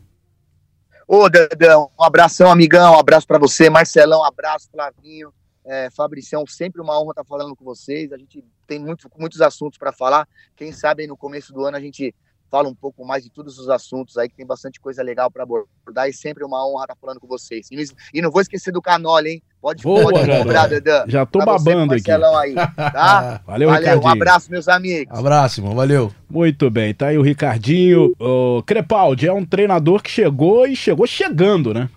Ô, 1.08 1.30
Dandão, 1.30 1.91
um 2.00 2.04
abração, 2.04 2.50
amigão, 2.50 2.95
um 2.95 3.00
abraço 3.00 3.28
para 3.28 3.38
você. 3.38 3.69
Marcelão, 3.69 4.22
um 4.22 4.26
abraço, 4.26 4.69
Flavinho, 4.72 5.32
é, 5.63 5.88
Fabricião, 5.91 6.43
sempre 6.48 6.82
uma 6.82 7.00
honra 7.00 7.12
estar 7.12 7.26
falando 7.26 7.56
com 7.56 7.63
vocês. 7.63 8.12
A 8.12 8.17
gente 8.17 8.43
tem 8.65 8.80
muito, 8.80 9.08
muitos 9.19 9.39
assuntos 9.39 9.78
para 9.78 9.91
falar. 9.91 10.28
Quem 10.56 10.72
sabe 10.72 11.06
no 11.06 11.15
começo 11.15 11.54
do 11.54 11.63
ano 11.63 11.78
a 11.78 11.80
gente 11.80 12.12
fala 12.49 12.67
um 12.67 12.75
pouco 12.75 13.05
mais 13.05 13.23
de 13.23 13.29
todos 13.29 13.57
os 13.59 13.69
assuntos 13.69 14.17
aí, 14.17 14.27
que 14.27 14.35
tem 14.35 14.45
bastante 14.45 14.79
coisa 14.79 15.03
legal 15.03 15.29
para 15.29 15.43
abordar 15.43 16.07
e 16.07 16.13
sempre 16.13 16.43
uma 16.43 16.67
honra 16.67 16.83
estar 16.83 16.95
falando 16.95 17.19
com 17.19 17.27
vocês. 17.27 17.69
E 18.13 18.21
não 18.21 18.31
vou 18.31 18.41
esquecer 18.41 18.71
do 18.71 18.81
Canole, 18.81 19.29
hein? 19.29 19.43
Pode, 19.62 19.83
Boa, 19.83 20.03
pode 20.03 20.25
cobrar, 20.25 20.67
Dedã. 20.67 21.03
Já 21.07 21.25
tô 21.25 21.39
babando 21.39 21.93
aqui. 21.93 22.09
Aí, 22.09 22.55
tá? 22.55 23.41
valeu, 23.45 23.69
valeu 23.69 24.01
Um 24.01 24.07
abraço, 24.07 24.49
meus 24.49 24.69
amigos. 24.69 25.17
Abraço, 25.17 25.59
irmão. 25.59 25.75
Valeu. 25.75 26.13
Muito 26.29 26.69
bem, 26.69 26.93
tá 26.93 27.07
aí 27.07 27.17
o 27.17 27.21
Ricardinho. 27.21 28.13
O 28.19 28.63
Crepaldi 28.63 29.28
é 29.28 29.34
um 29.34 29.45
treinador 29.45 30.01
que 30.01 30.09
chegou 30.09 30.65
e 30.65 30.76
chegou 30.76 31.05
chegando, 31.05 31.74
né? 31.74 31.89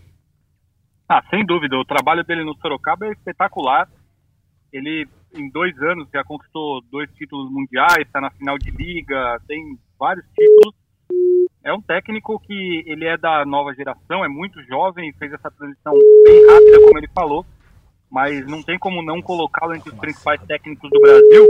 Ah, 1.09 1.23
sem 1.31 1.45
dúvida. 1.47 1.77
O 1.77 1.85
trabalho 1.85 2.25
dele 2.25 2.43
no 2.43 2.57
Sorocaba 2.57 3.07
é 3.07 3.13
espetacular. 3.13 3.89
Ele, 4.73 5.07
em 5.35 5.51
dois 5.51 5.77
anos, 5.83 6.09
já 6.13 6.23
conquistou 6.25 6.83
dois 6.91 7.11
títulos 7.15 7.51
mundiais, 7.51 8.07
está 8.07 8.21
na 8.21 8.31
final 8.31 8.59
de 8.59 8.71
liga, 8.71 9.41
tem 9.47 9.79
vários 9.99 10.25
títulos. 10.27 10.75
É 11.65 11.73
um 11.73 11.81
técnico 11.81 12.41
que 12.41 12.83
ele 12.87 13.05
é 13.05 13.17
da 13.17 13.45
nova 13.45 13.73
geração, 13.75 14.25
é 14.25 14.29
muito 14.29 14.63
jovem, 14.65 15.13
fez 15.15 15.33
essa 15.33 15.51
transição 15.51 15.93
bem 16.25 16.47
rápida, 16.47 16.81
como 16.81 16.99
ele 16.99 17.09
falou, 17.15 17.47
mas 18.11 18.47
não 18.47 18.63
tem 18.63 18.79
como 18.79 19.03
não 19.03 19.23
colocá-lo 19.23 19.75
entre 19.75 19.91
os 19.91 19.99
principais 19.99 20.43
técnicos 20.43 20.91
do 20.91 21.01
Brasil, 21.01 21.47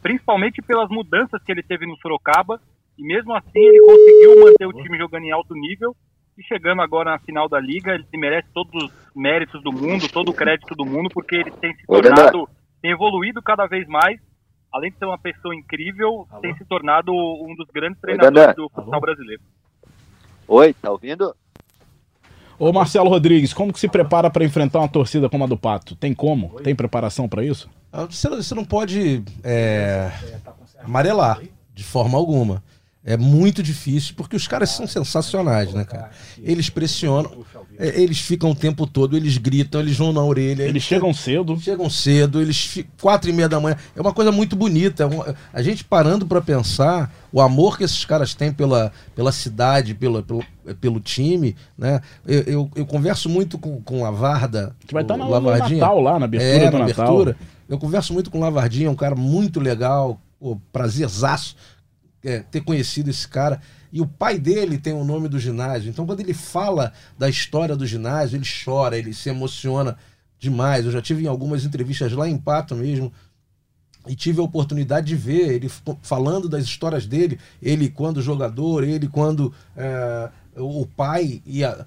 principalmente 0.00 0.62
pelas 0.62 0.88
mudanças 0.88 1.42
que 1.42 1.50
ele 1.50 1.62
teve 1.62 1.86
no 1.86 1.96
Sorocaba, 1.96 2.60
e 2.96 3.02
mesmo 3.02 3.34
assim 3.34 3.58
ele 3.58 3.80
conseguiu 3.80 4.44
manter 4.44 4.66
o 4.66 4.72
time 4.72 4.96
jogando 4.96 5.24
em 5.24 5.32
alto 5.32 5.54
nível, 5.54 5.94
e 6.38 6.42
chegando 6.44 6.82
agora 6.82 7.12
na 7.12 7.18
final 7.18 7.48
da 7.48 7.58
liga, 7.58 7.94
ele 7.94 8.06
merece 8.14 8.48
todos 8.52 8.84
os 8.84 8.92
méritos 9.14 9.62
do 9.62 9.72
mundo, 9.72 10.08
todo 10.08 10.30
o 10.30 10.34
crédito 10.34 10.74
do 10.74 10.84
mundo, 10.84 11.08
porque 11.12 11.36
ele 11.36 11.50
tem 11.50 11.74
se 11.74 11.86
tornado, 11.86 12.48
tem 12.80 12.90
evoluído 12.90 13.42
cada 13.42 13.66
vez 13.66 13.86
mais 13.86 14.20
além 14.76 14.90
de 14.90 14.98
ser 14.98 15.06
uma 15.06 15.18
pessoa 15.18 15.54
incrível, 15.54 16.26
Alô? 16.30 16.42
tem 16.42 16.54
se 16.56 16.64
tornado 16.66 17.10
um 17.12 17.54
dos 17.56 17.66
grandes 17.72 18.00
treinadores 18.00 18.48
Oi, 18.48 18.54
do 18.54 18.68
futsal 18.68 19.00
brasileiro. 19.00 19.42
Oi, 20.46 20.74
tá 20.74 20.90
ouvindo? 20.90 21.34
Ô 22.58 22.72
Marcelo 22.72 23.08
Rodrigues, 23.08 23.52
como 23.52 23.72
que 23.72 23.80
se 23.80 23.88
prepara 23.88 24.30
para 24.30 24.44
enfrentar 24.44 24.78
uma 24.78 24.88
torcida 24.88 25.28
como 25.28 25.44
a 25.44 25.46
do 25.46 25.56
Pato? 25.56 25.96
Tem 25.96 26.14
como? 26.14 26.60
Tem 26.60 26.74
preparação 26.74 27.28
para 27.28 27.44
isso? 27.44 27.70
Ah, 27.92 28.04
você, 28.04 28.28
você 28.28 28.54
não 28.54 28.64
pode 28.64 29.22
é, 29.42 30.10
amarelar 30.82 31.40
de 31.74 31.84
forma 31.84 32.16
alguma. 32.16 32.62
É 33.08 33.16
muito 33.16 33.62
difícil, 33.62 34.14
porque 34.16 34.34
os 34.34 34.48
caras 34.48 34.70
são 34.70 34.84
sensacionais, 34.84 35.72
né, 35.72 35.84
cara? 35.84 36.10
Eles 36.42 36.68
pressionam, 36.68 37.44
é, 37.78 38.00
eles 38.02 38.18
ficam 38.18 38.50
o 38.50 38.54
tempo 38.54 38.84
todo, 38.84 39.16
eles 39.16 39.38
gritam, 39.38 39.80
eles 39.80 39.96
vão 39.96 40.12
na 40.12 40.20
orelha. 40.24 40.64
Eles 40.64 40.82
chegam 40.82 41.14
cedo. 41.14 41.56
Chegam 41.60 41.88
cedo, 41.88 42.42
eles 42.42 42.58
ficam 42.58 42.90
quatro 43.00 43.30
e 43.30 43.32
meia 43.32 43.48
da 43.48 43.60
manhã. 43.60 43.76
É 43.94 44.00
uma 44.00 44.12
coisa 44.12 44.32
muito 44.32 44.56
bonita. 44.56 45.04
é 45.04 45.06
uma- 45.06 45.36
a 45.52 45.62
gente 45.62 45.84
parando 45.84 46.26
pra 46.26 46.40
pensar 46.40 47.14
o 47.32 47.40
amor 47.40 47.78
que 47.78 47.84
esses 47.84 48.04
caras 48.04 48.34
têm 48.34 48.52
pela, 48.52 48.90
pela 49.14 49.30
cidade, 49.30 49.94
pela, 49.94 50.20
pelo, 50.24 50.42
pelo 50.80 50.98
time, 50.98 51.54
né? 51.78 52.00
Eu, 52.26 52.40
eu, 52.42 52.70
eu 52.74 52.86
converso 52.86 53.28
muito 53.28 53.56
com, 53.56 53.80
com 53.82 54.04
a 54.04 54.10
Varda. 54.10 54.74
A 54.78 54.82
gente 54.82 54.92
vai 54.92 55.02
estar 55.02 55.16
no, 55.16 55.26
no 55.26 55.30
Lavardinha. 55.30 55.78
Natal 55.80 56.00
lá, 56.00 56.18
na 56.18 56.24
abertura 56.24 56.50
É, 56.52 56.70
do 56.72 56.78
na 56.78 56.86
Natal. 56.88 57.04
abertura. 57.06 57.36
Eu 57.68 57.78
converso 57.78 58.12
muito 58.12 58.32
com 58.32 58.38
o 58.38 58.40
Lavardinha, 58.40 58.88
é 58.88 58.90
um 58.90 58.96
cara 58.96 59.14
muito 59.14 59.60
legal, 59.60 60.20
pô, 60.40 60.58
prazerzaço 60.72 61.54
é, 62.24 62.40
ter 62.40 62.62
conhecido 62.62 63.10
esse 63.10 63.26
cara. 63.26 63.60
E 63.92 64.00
o 64.00 64.06
pai 64.06 64.38
dele 64.38 64.78
tem 64.78 64.92
o 64.92 65.04
nome 65.04 65.28
do 65.28 65.38
ginásio. 65.38 65.88
Então, 65.88 66.06
quando 66.06 66.20
ele 66.20 66.34
fala 66.34 66.92
da 67.18 67.28
história 67.28 67.76
do 67.76 67.86
ginásio, 67.86 68.36
ele 68.36 68.46
chora, 68.64 68.98
ele 68.98 69.14
se 69.14 69.28
emociona 69.28 69.96
demais. 70.38 70.84
Eu 70.84 70.92
já 70.92 71.00
tive 71.00 71.24
em 71.24 71.28
algumas 71.28 71.64
entrevistas 71.64 72.12
lá 72.12 72.28
em 72.28 72.36
Pato 72.36 72.74
mesmo. 72.74 73.12
E 74.08 74.14
tive 74.14 74.40
a 74.40 74.44
oportunidade 74.44 75.06
de 75.06 75.16
ver 75.16 75.52
ele 75.52 75.68
falando 76.00 76.48
das 76.48 76.64
histórias 76.64 77.06
dele, 77.06 77.40
ele 77.60 77.88
quando 77.88 78.22
jogador, 78.22 78.84
ele 78.84 79.08
quando 79.08 79.52
é, 79.76 80.30
o 80.56 80.86
pai 80.86 81.42
ia 81.44 81.86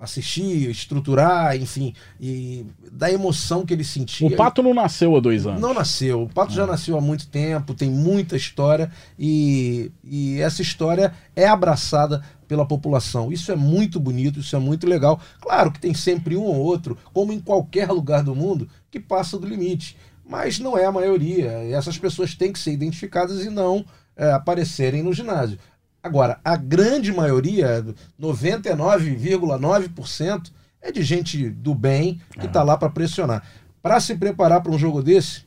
assistir, 0.00 0.70
estruturar, 0.70 1.56
enfim, 1.56 1.94
e 2.20 2.66
da 2.90 3.10
emoção 3.10 3.64
que 3.64 3.72
ele 3.72 3.84
sentia. 3.84 4.28
O 4.28 4.36
Pato 4.36 4.62
não 4.62 4.74
nasceu 4.74 5.16
há 5.16 5.20
dois 5.20 5.46
anos. 5.46 5.60
Não 5.60 5.72
nasceu. 5.72 6.22
O 6.22 6.28
Pato 6.28 6.52
já 6.52 6.66
nasceu 6.66 6.96
há 6.96 7.00
muito 7.00 7.28
tempo, 7.28 7.74
tem 7.74 7.90
muita 7.90 8.36
história 8.36 8.90
e, 9.18 9.90
e 10.04 10.40
essa 10.40 10.60
história 10.60 11.12
é 11.34 11.46
abraçada 11.46 12.22
pela 12.46 12.66
população. 12.66 13.32
Isso 13.32 13.50
é 13.50 13.56
muito 13.56 13.98
bonito, 13.98 14.40
isso 14.40 14.54
é 14.54 14.58
muito 14.58 14.86
legal. 14.86 15.20
Claro 15.40 15.72
que 15.72 15.80
tem 15.80 15.94
sempre 15.94 16.36
um 16.36 16.42
ou 16.42 16.56
outro, 16.56 16.98
como 17.12 17.32
em 17.32 17.40
qualquer 17.40 17.90
lugar 17.90 18.22
do 18.22 18.34
mundo, 18.34 18.68
que 18.90 19.00
passa 19.00 19.38
do 19.38 19.46
limite. 19.46 19.96
Mas 20.24 20.58
não 20.58 20.76
é 20.76 20.84
a 20.84 20.92
maioria. 20.92 21.50
Essas 21.74 21.98
pessoas 21.98 22.34
têm 22.34 22.52
que 22.52 22.58
ser 22.58 22.72
identificadas 22.72 23.44
e 23.44 23.50
não 23.50 23.84
é, 24.16 24.30
aparecerem 24.32 25.02
no 25.02 25.12
ginásio. 25.12 25.58
Agora, 26.02 26.40
a 26.44 26.56
grande 26.56 27.12
maioria, 27.12 27.86
99,9%, 28.20 30.50
é 30.80 30.90
de 30.90 31.02
gente 31.02 31.48
do 31.48 31.72
bem 31.74 32.20
que 32.40 32.46
está 32.46 32.64
lá 32.64 32.76
para 32.76 32.90
pressionar. 32.90 33.46
Para 33.80 34.00
se 34.00 34.16
preparar 34.16 34.60
para 34.62 34.72
um 34.72 34.78
jogo 34.78 35.00
desse, 35.00 35.44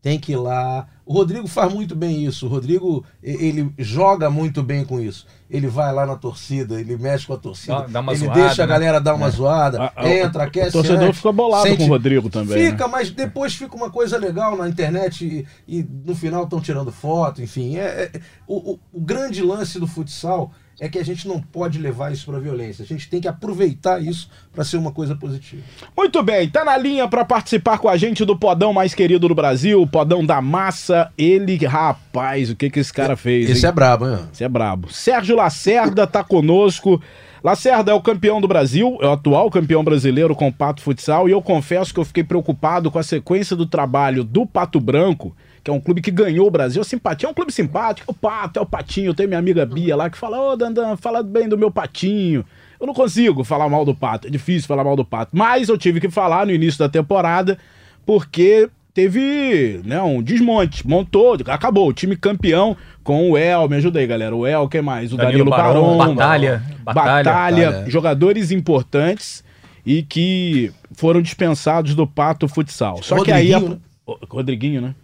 tem 0.00 0.18
que 0.18 0.32
ir 0.32 0.36
lá. 0.36 0.88
O 1.04 1.14
Rodrigo 1.14 1.48
faz 1.48 1.72
muito 1.72 1.96
bem 1.96 2.24
isso. 2.24 2.46
O 2.46 2.48
Rodrigo, 2.48 3.04
ele 3.22 3.72
joga 3.76 4.30
muito 4.30 4.62
bem 4.62 4.84
com 4.84 5.00
isso. 5.00 5.26
Ele 5.50 5.66
vai 5.66 5.92
lá 5.92 6.06
na 6.06 6.16
torcida, 6.16 6.80
ele 6.80 6.96
mexe 6.96 7.26
com 7.26 7.34
a 7.34 7.36
torcida. 7.36 7.80
Dá- 7.80 7.86
dá 7.88 8.00
uma 8.00 8.12
ele 8.12 8.24
zoada, 8.24 8.40
deixa 8.40 8.62
a 8.62 8.66
né? 8.66 8.72
galera 8.72 9.00
dar 9.00 9.14
uma 9.14 9.28
zoada, 9.28 9.82
A- 9.82 9.92
a- 9.96 10.08
entra, 10.08 10.44
aquece. 10.44 10.68
o 10.68 10.72
torcedor 10.72 11.02
antes, 11.08 11.16
fica 11.18 11.32
bolado 11.32 11.64
sente- 11.66 11.78
com 11.78 11.84
o 11.84 11.88
Rodrigo 11.88 12.30
também. 12.30 12.56
né? 12.62 12.70
Fica, 12.70 12.86
mas 12.88 13.10
depois 13.10 13.52
fica 13.54 13.74
uma 13.76 13.90
coisa 13.90 14.16
legal 14.16 14.56
na 14.56 14.68
internet 14.68 15.26
e, 15.66 15.78
e 15.80 15.86
no 16.04 16.14
final 16.14 16.44
estão 16.44 16.60
tirando 16.60 16.92
foto, 16.92 17.42
enfim. 17.42 17.76
É, 17.76 18.10
é- 18.14 18.20
o, 18.46 18.72
o- 18.74 18.78
o 18.92 19.00
grande 19.00 19.42
lance 19.42 19.78
do 19.80 19.86
futsal 19.86 20.52
é 20.80 20.88
que 20.88 20.98
a 20.98 21.04
gente 21.04 21.28
não 21.28 21.40
pode 21.40 21.78
levar 21.78 22.12
isso 22.12 22.26
para 22.26 22.38
violência. 22.38 22.82
A 22.82 22.86
gente 22.86 23.08
tem 23.08 23.20
que 23.20 23.28
aproveitar 23.28 24.02
isso 24.02 24.28
para 24.52 24.64
ser 24.64 24.76
uma 24.76 24.92
coisa 24.92 25.14
positiva. 25.14 25.62
Muito 25.96 26.22
bem, 26.22 26.48
tá 26.48 26.64
na 26.64 26.76
linha 26.76 27.06
pra 27.06 27.24
participar 27.24 27.78
com 27.78 27.88
a 27.88 27.96
gente 27.96 28.24
do 28.24 28.36
podão 28.36 28.72
mais 28.72 28.94
querido 28.94 29.28
do 29.28 29.34
Brasil, 29.34 29.80
o 29.80 29.86
podão 29.86 30.24
da 30.24 30.40
massa. 30.40 31.12
Ele, 31.16 31.56
rapaz, 31.64 32.50
o 32.50 32.56
que 32.56 32.70
que 32.70 32.80
esse 32.80 32.92
cara 32.92 33.16
fez? 33.16 33.48
Esse 33.48 33.66
hein? 33.66 33.70
é 33.70 33.72
brabo, 33.72 34.08
hein? 34.08 34.18
Esse 34.32 34.44
é 34.44 34.48
brabo. 34.48 34.92
Sérgio 34.92 35.36
Lacerda 35.36 36.06
tá 36.06 36.24
conosco. 36.24 37.00
Lacerda 37.44 37.90
é 37.90 37.94
o 37.94 38.00
campeão 38.00 38.40
do 38.40 38.46
Brasil, 38.46 38.98
é 39.00 39.06
o 39.06 39.12
atual 39.12 39.50
campeão 39.50 39.82
brasileiro 39.82 40.34
com 40.34 40.46
o 40.46 40.52
Pato 40.52 40.80
Futsal, 40.80 41.28
e 41.28 41.32
eu 41.32 41.42
confesso 41.42 41.92
que 41.92 41.98
eu 41.98 42.04
fiquei 42.04 42.22
preocupado 42.22 42.88
com 42.88 43.00
a 43.00 43.02
sequência 43.02 43.56
do 43.56 43.66
trabalho 43.66 44.22
do 44.22 44.46
Pato 44.46 44.80
Branco, 44.80 45.34
que 45.62 45.70
é 45.70 45.74
um 45.74 45.80
clube 45.80 46.00
que 46.02 46.10
ganhou 46.10 46.46
o 46.46 46.50
Brasil. 46.50 46.82
A 46.82 46.84
simpatia 46.84 47.28
é 47.28 47.30
um 47.30 47.34
clube 47.34 47.52
simpático, 47.52 48.10
o 48.10 48.14
Pato 48.14 48.58
é 48.58 48.62
o 48.62 48.66
Patinho, 48.66 49.14
tem 49.14 49.26
minha 49.26 49.38
amiga 49.38 49.64
Bia 49.64 49.94
lá 49.94 50.10
que 50.10 50.18
fala, 50.18 50.40
ô 50.40 50.56
Dandan, 50.56 50.96
fala 50.96 51.22
bem 51.22 51.48
do 51.48 51.56
meu 51.56 51.70
Patinho. 51.70 52.44
Eu 52.80 52.86
não 52.86 52.94
consigo 52.94 53.44
falar 53.44 53.68
mal 53.68 53.84
do 53.84 53.94
Pato, 53.94 54.26
é 54.26 54.30
difícil 54.30 54.66
falar 54.66 54.82
mal 54.82 54.96
do 54.96 55.04
Pato, 55.04 55.30
mas 55.32 55.68
eu 55.68 55.78
tive 55.78 56.00
que 56.00 56.10
falar 56.10 56.46
no 56.46 56.52
início 56.52 56.80
da 56.80 56.88
temporada, 56.88 57.56
porque 58.04 58.68
teve 58.92 59.80
né, 59.84 60.02
um 60.02 60.20
desmonte, 60.20 60.86
montou, 60.86 61.38
acabou, 61.46 61.88
o 61.88 61.92
time 61.92 62.16
campeão 62.16 62.76
com 63.04 63.30
o 63.30 63.38
El, 63.38 63.68
me 63.68 63.76
ajuda 63.76 64.00
aí, 64.00 64.06
galera, 64.06 64.34
o 64.34 64.44
El, 64.44 64.68
quem 64.68 64.82
mais? 64.82 65.12
O 65.12 65.16
Danilo, 65.16 65.44
Danilo 65.44 65.50
Barão, 65.50 65.96
Barão, 65.96 66.14
Batalha, 66.16 66.62
Batalha, 66.82 67.24
Batalha. 67.24 67.70
Batalha. 67.70 67.90
jogadores 67.90 68.50
importantes 68.50 69.44
e 69.86 70.02
que 70.02 70.72
foram 70.92 71.22
dispensados 71.22 71.94
do 71.94 72.06
Pato 72.06 72.48
Futsal. 72.48 73.00
Só 73.02 73.22
que 73.22 73.30
aí... 73.30 73.52
Rodriguinho, 73.52 73.70
né? 73.70 73.80
O- 74.04 74.18
Rodriguinho, 74.28 74.80
né? 74.80 74.94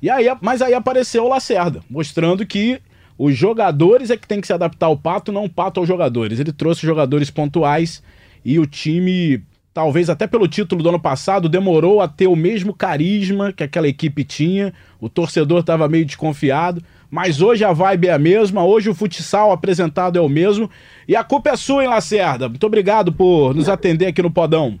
E 0.00 0.08
aí, 0.08 0.26
mas 0.40 0.62
aí 0.62 0.74
apareceu 0.74 1.24
o 1.24 1.28
Lacerda, 1.28 1.80
mostrando 1.90 2.46
que 2.46 2.80
os 3.18 3.36
jogadores 3.36 4.10
é 4.10 4.16
que 4.16 4.28
tem 4.28 4.40
que 4.40 4.46
se 4.46 4.52
adaptar 4.52 4.86
ao 4.86 4.96
Pato, 4.96 5.32
não 5.32 5.44
o 5.44 5.50
Pato 5.50 5.80
aos 5.80 5.88
jogadores. 5.88 6.38
Ele 6.38 6.52
trouxe 6.52 6.86
jogadores 6.86 7.30
pontuais 7.30 8.02
e 8.44 8.60
o 8.60 8.66
time, 8.66 9.42
talvez 9.74 10.08
até 10.08 10.26
pelo 10.26 10.46
título 10.46 10.82
do 10.82 10.88
ano 10.88 11.00
passado, 11.00 11.48
demorou 11.48 12.00
a 12.00 12.06
ter 12.06 12.28
o 12.28 12.36
mesmo 12.36 12.72
carisma 12.72 13.52
que 13.52 13.64
aquela 13.64 13.88
equipe 13.88 14.22
tinha. 14.22 14.72
O 15.00 15.08
torcedor 15.08 15.60
estava 15.60 15.88
meio 15.88 16.06
desconfiado. 16.06 16.82
Mas 17.10 17.40
hoje 17.40 17.64
a 17.64 17.72
vibe 17.72 18.08
é 18.08 18.12
a 18.12 18.18
mesma, 18.18 18.64
hoje 18.64 18.90
o 18.90 18.94
futsal 18.94 19.50
apresentado 19.50 20.18
é 20.18 20.20
o 20.20 20.28
mesmo. 20.28 20.70
E 21.08 21.16
a 21.16 21.24
culpa 21.24 21.50
é 21.50 21.56
sua, 21.56 21.82
hein, 21.82 21.88
Lacerda? 21.88 22.48
Muito 22.48 22.66
obrigado 22.66 23.12
por 23.12 23.54
nos 23.54 23.68
atender 23.68 24.06
aqui 24.06 24.22
no 24.22 24.30
Podão. 24.30 24.78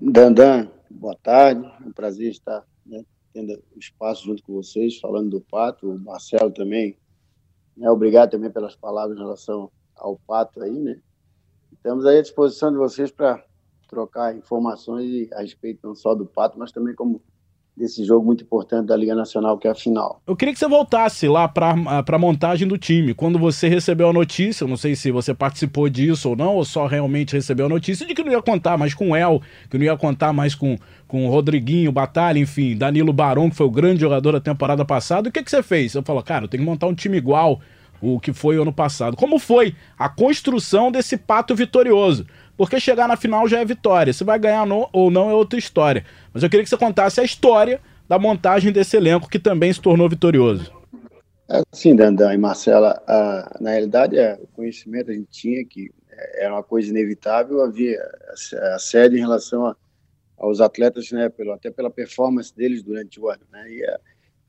Dandan, 0.00 0.68
boa 0.88 1.16
tarde. 1.20 1.66
É 1.84 1.88
um 1.88 1.92
prazer 1.92 2.30
estar 2.30 2.62
tendo 3.34 3.52
o 3.74 3.78
espaço 3.78 4.24
junto 4.24 4.42
com 4.44 4.54
vocês, 4.54 4.98
falando 5.00 5.28
do 5.28 5.40
Pato. 5.40 5.90
O 5.90 5.98
Marcelo 5.98 6.52
também. 6.52 6.96
Né, 7.76 7.90
obrigado 7.90 8.30
também 8.30 8.50
pelas 8.50 8.76
palavras 8.76 9.18
em 9.18 9.20
relação 9.20 9.70
ao 9.96 10.16
Pato 10.16 10.62
aí, 10.62 10.78
né? 10.78 11.00
Estamos 11.72 12.06
aí 12.06 12.18
à 12.18 12.22
disposição 12.22 12.70
de 12.70 12.78
vocês 12.78 13.10
para 13.10 13.44
trocar 13.88 14.36
informações 14.36 15.30
a 15.32 15.40
respeito 15.40 15.86
não 15.86 15.94
só 15.94 16.14
do 16.14 16.24
Pato, 16.24 16.56
mas 16.58 16.70
também 16.70 16.94
como 16.94 17.20
desse 17.76 18.04
jogo 18.04 18.24
muito 18.24 18.44
importante 18.44 18.86
da 18.86 18.96
Liga 18.96 19.14
Nacional, 19.14 19.58
que 19.58 19.66
é 19.66 19.70
a 19.70 19.74
final. 19.74 20.20
Eu 20.26 20.36
queria 20.36 20.54
que 20.54 20.60
você 20.60 20.68
voltasse 20.68 21.26
lá 21.26 21.48
para 21.48 21.74
a 22.06 22.18
montagem 22.18 22.68
do 22.68 22.78
time. 22.78 23.12
Quando 23.12 23.38
você 23.38 23.68
recebeu 23.68 24.08
a 24.08 24.12
notícia, 24.12 24.64
eu 24.64 24.68
não 24.68 24.76
sei 24.76 24.94
se 24.94 25.10
você 25.10 25.34
participou 25.34 25.88
disso 25.88 26.30
ou 26.30 26.36
não, 26.36 26.54
ou 26.54 26.64
só 26.64 26.86
realmente 26.86 27.34
recebeu 27.34 27.66
a 27.66 27.68
notícia 27.68 28.06
de 28.06 28.14
que 28.14 28.22
não 28.22 28.30
ia 28.30 28.42
contar 28.42 28.78
mais 28.78 28.94
com 28.94 29.10
o 29.10 29.16
El, 29.16 29.42
que 29.68 29.76
não 29.76 29.84
ia 29.84 29.96
contar 29.96 30.32
mais 30.32 30.54
com, 30.54 30.78
com 31.08 31.26
o 31.26 31.30
Rodriguinho, 31.30 31.90
Batalha, 31.90 32.38
enfim, 32.38 32.76
Danilo 32.76 33.12
Barão, 33.12 33.50
que 33.50 33.56
foi 33.56 33.66
o 33.66 33.70
grande 33.70 34.00
jogador 34.00 34.32
da 34.32 34.40
temporada 34.40 34.84
passada. 34.84 35.28
O 35.28 35.32
que, 35.32 35.42
que 35.42 35.50
você 35.50 35.62
fez? 35.62 35.92
Você 35.92 36.02
falou, 36.02 36.22
cara, 36.22 36.44
eu 36.44 36.48
tenho 36.48 36.62
que 36.62 36.68
montar 36.68 36.86
um 36.86 36.94
time 36.94 37.16
igual 37.16 37.60
o 38.00 38.20
que 38.20 38.32
foi 38.32 38.60
ano 38.60 38.72
passado. 38.72 39.16
Como 39.16 39.38
foi 39.38 39.74
a 39.98 40.08
construção 40.08 40.92
desse 40.92 41.16
pato 41.16 41.54
vitorioso? 41.54 42.26
Porque 42.56 42.78
chegar 42.78 43.08
na 43.08 43.16
final 43.16 43.48
já 43.48 43.60
é 43.60 43.64
vitória. 43.64 44.12
Se 44.12 44.24
vai 44.24 44.38
ganhar 44.38 44.66
no- 44.66 44.88
ou 44.92 45.10
não 45.10 45.30
é 45.30 45.34
outra 45.34 45.58
história. 45.58 46.04
Mas 46.32 46.42
eu 46.42 46.50
queria 46.50 46.62
que 46.62 46.70
você 46.70 46.76
contasse 46.76 47.20
a 47.20 47.24
história 47.24 47.80
da 48.08 48.18
montagem 48.18 48.70
desse 48.72 48.96
elenco 48.96 49.28
que 49.28 49.38
também 49.38 49.72
se 49.72 49.80
tornou 49.80 50.08
vitorioso. 50.08 50.72
Assim, 51.72 51.94
Dandan 51.94 52.32
e 52.32 52.38
Marcela, 52.38 53.02
a- 53.06 53.56
na 53.60 53.70
realidade, 53.70 54.16
é, 54.18 54.38
o 54.40 54.46
conhecimento 54.48 55.10
a 55.10 55.14
gente 55.14 55.28
tinha 55.30 55.64
que 55.64 55.90
é, 56.16 56.44
era 56.44 56.54
uma 56.54 56.62
coisa 56.62 56.88
inevitável, 56.88 57.60
havia 57.60 58.00
a- 58.00 58.74
assédio 58.76 59.18
em 59.18 59.20
relação 59.20 59.66
a- 59.66 59.76
aos 60.38 60.60
atletas, 60.60 61.10
né, 61.10 61.28
pelo, 61.28 61.52
até 61.52 61.70
pela 61.70 61.90
performance 61.90 62.54
deles 62.54 62.82
durante 62.82 63.20
o 63.20 63.28
ano. 63.28 63.42
Né, 63.52 63.68
e, 63.68 63.84
a, 63.84 64.00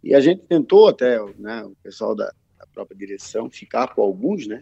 e 0.03 0.15
a 0.15 0.19
gente 0.19 0.43
tentou 0.43 0.87
até, 0.87 1.19
né, 1.39 1.63
o 1.63 1.75
pessoal 1.83 2.15
da, 2.15 2.25
da 2.59 2.67
própria 2.73 2.95
direção, 2.97 3.49
ficar 3.49 3.95
com 3.95 4.01
alguns, 4.01 4.47
né, 4.47 4.61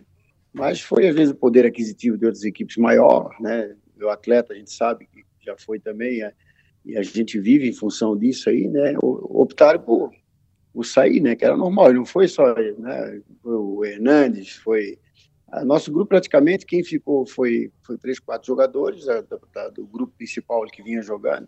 mas 0.54 0.82
foi 0.82 1.08
às 1.08 1.16
vezes 1.16 1.34
o 1.34 1.38
poder 1.38 1.66
aquisitivo 1.66 2.18
de 2.18 2.26
outras 2.26 2.44
equipes 2.44 2.78
maior, 2.78 3.36
né, 3.40 3.76
o 4.02 4.10
atleta 4.10 4.54
a 4.54 4.56
gente 4.56 4.72
sabe 4.72 5.08
que 5.08 5.24
já 5.42 5.56
foi 5.58 5.80
também, 5.80 6.24
é, 6.24 6.34
e 6.86 6.98
a 6.98 7.02
gente 7.02 7.40
vive 7.40 7.68
em 7.68 7.74
função 7.74 8.18
disso 8.18 8.50
aí, 8.50 8.68
né, 8.68 8.96
optaram 9.02 9.80
por 9.80 10.12
o 10.74 10.84
sair, 10.84 11.22
né? 11.22 11.36
Que 11.36 11.46
era 11.46 11.56
normal, 11.56 11.94
não 11.94 12.06
foi 12.06 12.28
só 12.28 12.56
né? 12.56 13.22
Foi 13.42 13.56
o 13.56 13.86
Hernandes, 13.86 14.56
foi 14.56 14.98
a 15.48 15.64
nosso 15.64 15.92
grupo 15.92 16.10
praticamente 16.10 16.66
quem 16.66 16.84
ficou 16.84 17.28
foi 17.28 17.72
foi 17.84 17.98
três, 17.98 18.20
quatro 18.20 18.48
jogadores 18.48 19.06
da- 19.06 19.22
da- 19.22 19.70
do 19.70 19.86
grupo 19.86 20.14
principal 20.18 20.66
que 20.66 20.82
vinha 20.82 21.02
jogando. 21.02 21.48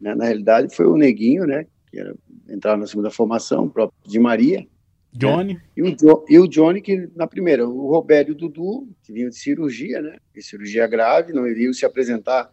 Né? 0.00 0.14
Na 0.14 0.24
realidade 0.24 0.74
foi 0.74 0.86
o 0.86 0.96
Neguinho, 0.96 1.44
né? 1.46 1.66
Que 1.90 2.00
era 2.00 2.14
entrar 2.48 2.78
na 2.78 2.86
segunda 2.86 3.10
formação, 3.10 3.66
o 3.66 3.70
próprio 3.70 4.10
Di 4.10 4.18
Maria, 4.18 4.66
Johnny. 5.12 5.54
Né? 5.54 5.62
E, 5.76 5.82
o 5.82 5.96
jo, 5.96 6.24
e 6.28 6.38
o 6.38 6.48
Johnny, 6.48 6.80
que 6.80 7.08
na 7.14 7.26
primeira, 7.26 7.68
o 7.68 7.88
Roberto 7.88 8.28
e 8.28 8.32
o 8.32 8.34
Dudu, 8.34 8.88
que 9.02 9.12
vinham 9.12 9.28
de 9.28 9.36
cirurgia, 9.36 10.00
né? 10.00 10.16
De 10.34 10.42
cirurgia 10.42 10.86
grave, 10.86 11.32
não 11.32 11.46
iriam 11.46 11.72
se 11.72 11.84
apresentar 11.84 12.50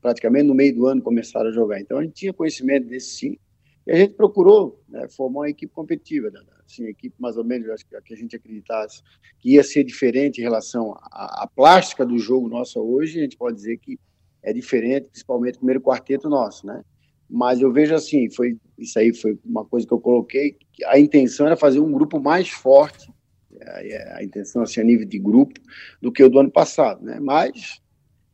praticamente 0.00 0.44
no 0.44 0.54
meio 0.54 0.74
do 0.74 0.86
ano 0.86 1.02
começaram 1.02 1.50
a 1.50 1.52
jogar. 1.52 1.80
Então 1.80 1.98
a 1.98 2.02
gente 2.02 2.14
tinha 2.14 2.32
conhecimento 2.32 2.86
desse 2.86 3.16
sim. 3.16 3.38
E 3.86 3.92
a 3.92 3.96
gente 3.96 4.14
procurou 4.14 4.80
né, 4.88 5.08
formar 5.08 5.40
uma 5.40 5.50
equipe 5.50 5.72
competitiva, 5.72 6.30
né? 6.30 6.40
assim, 6.64 6.86
equipe 6.86 7.14
mais 7.18 7.36
ou 7.36 7.44
menos, 7.44 7.68
acho 7.70 7.84
que 7.86 8.14
a 8.14 8.16
gente 8.16 8.36
acreditasse 8.36 9.02
que 9.38 9.54
ia 9.54 9.64
ser 9.64 9.84
diferente 9.84 10.38
em 10.38 10.44
relação 10.44 10.92
à, 11.10 11.44
à 11.44 11.46
plástica 11.46 12.06
do 12.06 12.18
jogo 12.18 12.48
nosso 12.48 12.80
hoje, 12.80 13.18
a 13.18 13.22
gente 13.22 13.36
pode 13.36 13.56
dizer 13.56 13.78
que 13.78 13.98
é 14.42 14.52
diferente, 14.52 15.08
principalmente 15.08 15.56
o 15.56 15.58
primeiro 15.58 15.80
quarteto 15.80 16.28
nosso, 16.28 16.66
né? 16.66 16.82
Mas 17.30 17.60
eu 17.60 17.72
vejo 17.72 17.94
assim, 17.94 18.28
foi 18.28 18.58
isso 18.76 18.98
aí 18.98 19.14
foi 19.14 19.38
uma 19.44 19.64
coisa 19.64 19.86
que 19.86 19.92
eu 19.92 20.00
coloquei, 20.00 20.56
que 20.72 20.84
a 20.84 20.98
intenção 20.98 21.46
era 21.46 21.56
fazer 21.56 21.78
um 21.78 21.92
grupo 21.92 22.18
mais 22.18 22.48
forte, 22.48 23.08
a, 23.62 23.84
é, 23.84 24.14
a 24.16 24.24
intenção 24.24 24.62
assim 24.62 24.80
a 24.80 24.84
nível 24.84 25.06
de 25.06 25.18
grupo 25.18 25.60
do 26.02 26.10
que 26.10 26.24
o 26.24 26.28
do 26.28 26.40
ano 26.40 26.50
passado, 26.50 27.04
né? 27.04 27.20
Mas 27.20 27.80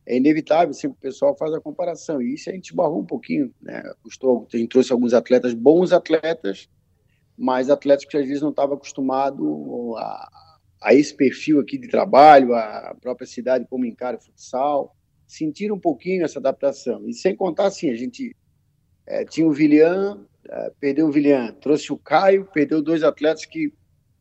é 0.05 0.17
inevitável, 0.17 0.73
sempre 0.73 0.97
o 0.97 1.01
pessoal 1.01 1.35
faz 1.37 1.53
a 1.53 1.61
comparação, 1.61 2.21
e 2.21 2.33
isso 2.33 2.49
a 2.49 2.53
gente 2.53 2.73
barrou 2.73 3.01
um 3.01 3.05
pouquinho, 3.05 3.53
né? 3.61 3.83
Custou, 4.01 4.47
a 4.51 4.57
gente 4.57 4.69
trouxe 4.69 4.91
alguns 4.91 5.13
atletas, 5.13 5.53
bons 5.53 5.91
atletas, 5.91 6.67
mas 7.37 7.69
atletas 7.69 8.05
que 8.05 8.17
às 8.17 8.25
vezes 8.25 8.41
não 8.41 8.49
estavam 8.49 8.77
acostumados 8.77 9.45
a, 9.97 10.29
a 10.81 10.93
esse 10.93 11.13
perfil 11.13 11.59
aqui 11.59 11.77
de 11.77 11.87
trabalho, 11.87 12.55
a 12.55 12.95
própria 12.99 13.27
cidade 13.27 13.67
como 13.69 13.85
encara 13.85 14.17
o 14.17 14.21
futsal, 14.21 14.95
sentiram 15.27 15.75
um 15.75 15.79
pouquinho 15.79 16.23
essa 16.23 16.39
adaptação. 16.39 17.07
E 17.07 17.13
sem 17.13 17.35
contar, 17.35 17.67
assim, 17.67 17.91
a 17.91 17.95
gente 17.95 18.35
é, 19.07 19.23
tinha 19.25 19.47
o 19.47 19.51
Villian, 19.51 20.19
é, 20.47 20.71
perdeu 20.79 21.07
o 21.07 21.11
Villian, 21.11 21.53
trouxe 21.53 21.91
o 21.91 21.97
Caio, 21.97 22.45
perdeu 22.45 22.81
dois 22.81 23.03
atletas 23.03 23.45
que, 23.45 23.73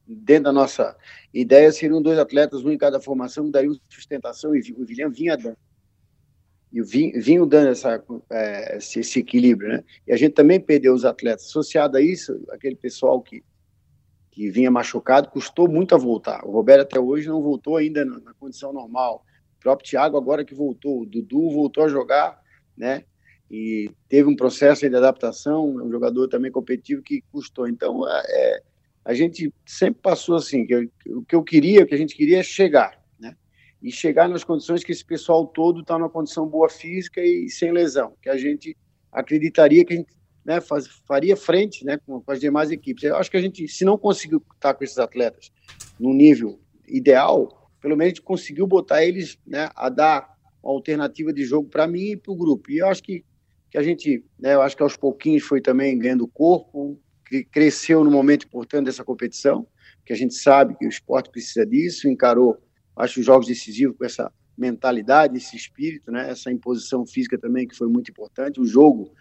dentro 0.06 0.44
da 0.44 0.52
nossa 0.52 0.96
ideia, 1.34 1.72
seriam 1.72 2.00
dois 2.00 2.18
atletas, 2.18 2.64
um 2.64 2.70
em 2.70 2.78
cada 2.78 3.00
formação, 3.00 3.50
daí 3.50 3.68
sustentação, 3.88 4.54
e 4.54 4.60
o 4.72 4.84
Villian 4.84 5.10
vinha 5.10 5.36
dando 5.36 5.58
e 6.72 6.82
vinham 6.82 7.46
dando 7.46 7.68
essa, 7.68 8.02
é, 8.30 8.76
esse, 8.76 9.00
esse, 9.00 9.20
equilíbrio, 9.20 9.68
né? 9.68 9.84
E 10.06 10.12
a 10.12 10.16
gente 10.16 10.32
também 10.32 10.60
perdeu 10.60 10.92
os 10.92 11.04
atletas. 11.04 11.46
Associado 11.46 11.96
a 11.96 12.02
isso, 12.02 12.44
aquele 12.50 12.76
pessoal 12.76 13.22
que, 13.22 13.42
que 14.30 14.50
vinha 14.50 14.70
machucado, 14.70 15.30
custou 15.30 15.68
muito 15.68 15.94
a 15.94 15.98
voltar. 15.98 16.44
O 16.44 16.50
Roberto 16.50 16.82
até 16.82 17.00
hoje 17.00 17.28
não 17.28 17.40
voltou 17.40 17.76
ainda 17.76 18.04
na, 18.04 18.18
na 18.18 18.34
condição 18.34 18.72
normal. 18.74 19.24
O 19.56 19.60
próprio 19.60 19.88
Thiago 19.88 20.18
agora 20.18 20.44
que 20.44 20.54
voltou, 20.54 21.00
o 21.00 21.06
Dudu 21.06 21.50
voltou 21.50 21.84
a 21.84 21.88
jogar, 21.88 22.38
né? 22.76 23.04
E 23.50 23.90
teve 24.08 24.28
um 24.28 24.36
processo 24.36 24.88
de 24.88 24.96
adaptação, 24.96 25.78
é 25.80 25.82
um 25.82 25.90
jogador 25.90 26.28
também 26.28 26.50
competitivo 26.50 27.02
que 27.02 27.22
custou. 27.32 27.68
Então, 27.68 28.02
é, 28.08 28.62
a 29.04 29.14
gente 29.14 29.52
sempre 29.64 30.00
passou 30.02 30.36
assim, 30.36 30.66
que 30.66 30.90
o 31.08 31.22
que 31.22 31.34
eu 31.34 31.42
queria, 31.42 31.84
o 31.84 31.86
que 31.86 31.94
a 31.94 31.98
gente 31.98 32.16
queria 32.16 32.40
é 32.40 32.42
chegar, 32.42 33.00
e 33.82 33.92
chegar 33.92 34.28
nas 34.28 34.44
condições 34.44 34.82
que 34.82 34.92
esse 34.92 35.04
pessoal 35.04 35.46
todo 35.46 35.80
está 35.80 35.98
numa 35.98 36.10
condição 36.10 36.46
boa 36.46 36.68
física 36.68 37.20
e 37.20 37.48
sem 37.48 37.72
lesão, 37.72 38.14
que 38.20 38.28
a 38.28 38.36
gente 38.36 38.76
acreditaria 39.12 39.84
que 39.84 39.92
a 39.92 39.96
gente 39.96 40.12
né, 40.44 40.60
faz, 40.60 40.86
faria 41.06 41.36
frente 41.36 41.84
né, 41.84 41.98
com, 41.98 42.20
com, 42.20 42.32
as 42.32 42.40
demais 42.40 42.70
equipes. 42.70 43.04
Eu 43.04 43.16
acho 43.16 43.30
que 43.30 43.36
a 43.36 43.40
gente, 43.40 43.68
se 43.68 43.84
não 43.84 43.96
conseguiu 43.96 44.42
estar 44.54 44.74
com 44.74 44.84
esses 44.84 44.98
atletas 44.98 45.52
no 45.98 46.12
nível 46.12 46.58
ideal, 46.86 47.70
pelo 47.80 47.96
menos 47.96 48.06
a 48.06 48.14
gente 48.14 48.22
conseguiu 48.22 48.66
botar 48.66 49.04
eles 49.04 49.38
né, 49.46 49.70
a 49.74 49.88
dar 49.88 50.36
uma 50.62 50.72
alternativa 50.72 51.32
de 51.32 51.44
jogo 51.44 51.68
para 51.68 51.86
mim 51.86 52.10
e 52.10 52.16
para 52.16 52.32
o 52.32 52.36
grupo. 52.36 52.70
E 52.70 52.78
eu 52.78 52.88
acho 52.88 53.02
que, 53.02 53.24
que 53.76 53.80
a 53.80 53.82
gente, 53.82 54.24
né, 54.40 54.54
eu 54.54 54.62
acho 54.62 54.74
que 54.74 54.82
aos 54.82 54.96
pouquinhos 54.96 55.42
foi 55.42 55.60
também 55.60 55.98
ganhando 55.98 56.26
corpo, 56.26 56.98
que 57.26 57.44
cresceu 57.44 58.02
no 58.02 58.10
momento 58.10 58.46
importante 58.46 58.86
dessa 58.86 59.04
competição, 59.04 59.66
que 60.02 60.14
a 60.14 60.16
gente 60.16 60.32
sabe 60.32 60.74
que 60.78 60.86
o 60.86 60.88
esporte 60.88 61.28
precisa 61.28 61.66
disso, 61.66 62.08
encarou 62.08 62.56
acho 62.96 63.20
os 63.20 63.26
jogos 63.26 63.46
decisivos 63.46 63.94
com 63.98 64.06
essa 64.06 64.32
mentalidade, 64.56 65.36
esse 65.36 65.54
espírito, 65.54 66.10
né? 66.10 66.30
essa 66.30 66.50
imposição 66.50 67.04
física 67.04 67.36
também 67.36 67.68
que 67.68 67.76
foi 67.76 67.86
muito 67.86 68.10
importante. 68.10 68.58
O 68.58 68.64
jogo 68.64 69.12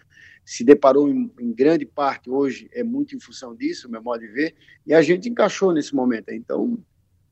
se 0.42 0.64
deparou 0.64 1.06
em, 1.06 1.30
em, 1.38 1.52
grande 1.52 1.84
parte 1.84 2.30
hoje 2.30 2.70
é 2.72 2.82
muito 2.82 3.14
em 3.14 3.20
função 3.20 3.54
disso, 3.54 3.90
meu 3.90 4.02
modo 4.02 4.20
de 4.20 4.28
ver, 4.28 4.54
e 4.86 4.94
a 4.94 5.02
gente 5.02 5.28
encaixou 5.28 5.70
nesse 5.70 5.94
momento. 5.94 6.30
Então, 6.30 6.82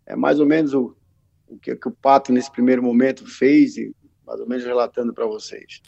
é 0.05 0.15
mais 0.15 0.41
ou 0.41 0.45
menos 0.45 0.75
o, 0.75 0.95
o 1.49 1.57
que, 1.57 1.75
que 1.75 1.89
o 1.89 1.91
Pato 1.91 2.35
nesse 2.35 2.53
primeiro 2.53 2.83
momento 2.83 3.27
fez 3.27 3.79
e 3.79 3.97
mais 4.27 4.41
ou 4.41 4.47
menos 4.47 4.63
relatando 4.63 5.15
para 5.15 5.25
vocês. 5.25 5.81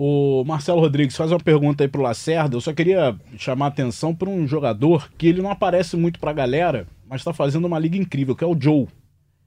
O 0.00 0.44
Marcelo 0.44 0.78
Rodrigues 0.78 1.16
faz 1.16 1.32
uma 1.32 1.40
pergunta 1.40 1.82
aí 1.82 1.88
pro 1.88 2.00
Lacerda. 2.00 2.54
Eu 2.54 2.60
só 2.60 2.72
queria 2.72 3.16
chamar 3.36 3.64
a 3.64 3.68
atenção 3.68 4.14
para 4.14 4.30
um 4.30 4.46
jogador 4.46 5.10
que 5.18 5.26
ele 5.26 5.42
não 5.42 5.50
aparece 5.50 5.96
muito 5.96 6.20
para 6.20 6.30
a 6.30 6.34
galera, 6.34 6.86
mas 7.10 7.20
está 7.20 7.32
fazendo 7.32 7.64
uma 7.64 7.80
liga 7.80 7.96
incrível, 7.96 8.36
que 8.36 8.44
é 8.44 8.46
o 8.46 8.56
Joe. 8.56 8.86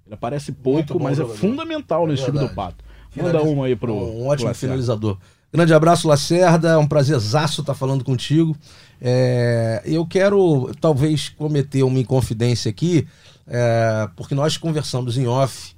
Ele 0.06 0.14
aparece 0.14 0.52
pouco, 0.52 1.02
mas 1.02 1.22
é 1.22 1.26
fundamental 1.26 2.06
no 2.06 2.12
é 2.12 2.18
time 2.18 2.38
do 2.38 2.50
Pato. 2.50 2.84
Manda 3.16 3.42
uma 3.44 3.68
aí 3.68 3.78
pro. 3.78 3.94
Um 3.94 4.28
ótimo 4.28 4.50
pro 4.50 4.60
finalizador. 4.60 5.18
Grande 5.54 5.74
abraço, 5.74 6.06
Lacerda. 6.06 6.72
É 6.72 6.78
um 6.78 6.86
prazerzaço 6.86 7.62
estar 7.62 7.74
falando 7.74 8.04
contigo. 8.04 8.54
É, 9.00 9.82
eu 9.86 10.06
quero, 10.06 10.70
talvez, 10.82 11.30
cometer 11.30 11.84
uma 11.84 11.98
inconfidência 11.98 12.70
aqui, 12.70 13.08
é, 13.48 14.10
porque 14.18 14.36
nós 14.36 14.58
conversamos 14.58 15.18
em 15.18 15.28
off. 15.28 15.74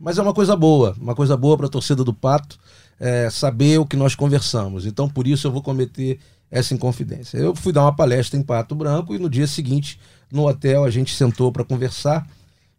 Mas 0.00 0.18
é 0.18 0.22
uma 0.22 0.34
coisa 0.34 0.56
boa, 0.56 0.96
uma 1.00 1.14
coisa 1.14 1.36
boa 1.36 1.56
para 1.56 1.66
a 1.66 1.70
torcida 1.70 2.02
do 2.02 2.12
Pato 2.12 2.58
é, 3.00 3.30
saber 3.30 3.78
o 3.78 3.86
que 3.86 3.96
nós 3.96 4.14
conversamos. 4.14 4.84
Então, 4.84 5.08
por 5.08 5.26
isso, 5.26 5.46
eu 5.46 5.50
vou 5.50 5.62
cometer 5.62 6.20
essa 6.50 6.74
inconfidência. 6.74 7.38
Eu 7.38 7.54
fui 7.54 7.72
dar 7.72 7.82
uma 7.82 7.96
palestra 7.96 8.38
em 8.38 8.42
Pato 8.42 8.74
Branco 8.74 9.14
e 9.14 9.18
no 9.18 9.30
dia 9.30 9.46
seguinte, 9.46 9.98
no 10.30 10.46
hotel, 10.46 10.84
a 10.84 10.90
gente 10.90 11.14
sentou 11.14 11.50
para 11.50 11.64
conversar 11.64 12.28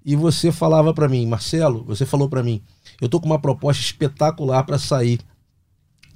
e 0.06 0.16
você 0.16 0.52
falava 0.52 0.94
para 0.94 1.08
mim, 1.08 1.26
Marcelo, 1.26 1.84
você 1.84 2.06
falou 2.06 2.28
para 2.28 2.44
mim, 2.44 2.62
eu 3.00 3.10
tô 3.10 3.20
com 3.20 3.26
uma 3.26 3.40
proposta 3.40 3.82
espetacular 3.82 4.64
para 4.64 4.78
sair. 4.78 5.20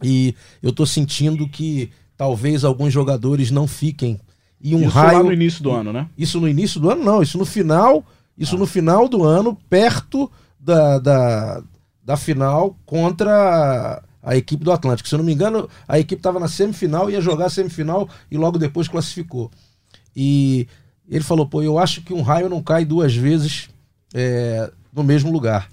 E 0.04 0.36
eu 0.62 0.72
tô 0.72 0.86
sentindo 0.86 1.48
que 1.48 1.90
talvez 2.18 2.64
alguns 2.64 2.92
jogadores 2.92 3.52
não 3.52 3.68
fiquem. 3.68 4.20
E 4.60 4.76
um 4.76 4.82
isso 4.82 4.90
raio. 4.90 5.20
lá 5.20 5.24
no 5.24 5.34
início 5.34 5.64
do 5.64 5.72
ano, 5.72 5.94
né? 5.94 6.10
Isso 6.18 6.40
no 6.40 6.48
início 6.48 6.80
do 6.80 6.90
ano, 6.90 7.04
não. 7.04 7.22
Isso 7.22 7.38
no 7.38 7.46
final. 7.46 8.04
Isso 8.38 8.56
ah. 8.56 8.60
no 8.60 8.66
final 8.66 9.08
do 9.08 9.24
ano, 9.24 9.58
perto 9.70 10.30
da, 10.60 11.00
da, 11.00 11.64
da 12.06 12.16
final 12.16 12.78
contra 12.86 14.02
a 14.22 14.38
equipe 14.38 14.64
do 14.64 14.72
Atlântico. 14.72 15.10
Se 15.10 15.16
eu 15.16 15.18
não 15.18 15.26
me 15.26 15.34
engano, 15.34 15.68
a 15.88 16.00
equipe 16.00 16.20
estava 16.20 16.40
na 16.40 16.48
semifinal, 16.48 17.10
ia 17.10 17.20
jogar 17.20 17.48
a 17.48 17.50
semifinal 17.50 18.08
e 18.30 18.38
logo 18.38 18.60
depois 18.60 18.88
classificou. 18.88 19.52
E 20.16 20.68
ele 21.10 21.24
falou: 21.24 21.48
pô, 21.48 21.62
eu 21.62 21.80
acho 21.80 22.02
que 22.02 22.14
um 22.14 22.22
raio 22.22 22.48
não 22.48 22.62
cai 22.62 22.86
duas 22.86 23.16
vezes 23.16 23.70
é, 24.14 24.72
no 24.94 25.04
mesmo 25.04 25.32
lugar. 25.32 25.70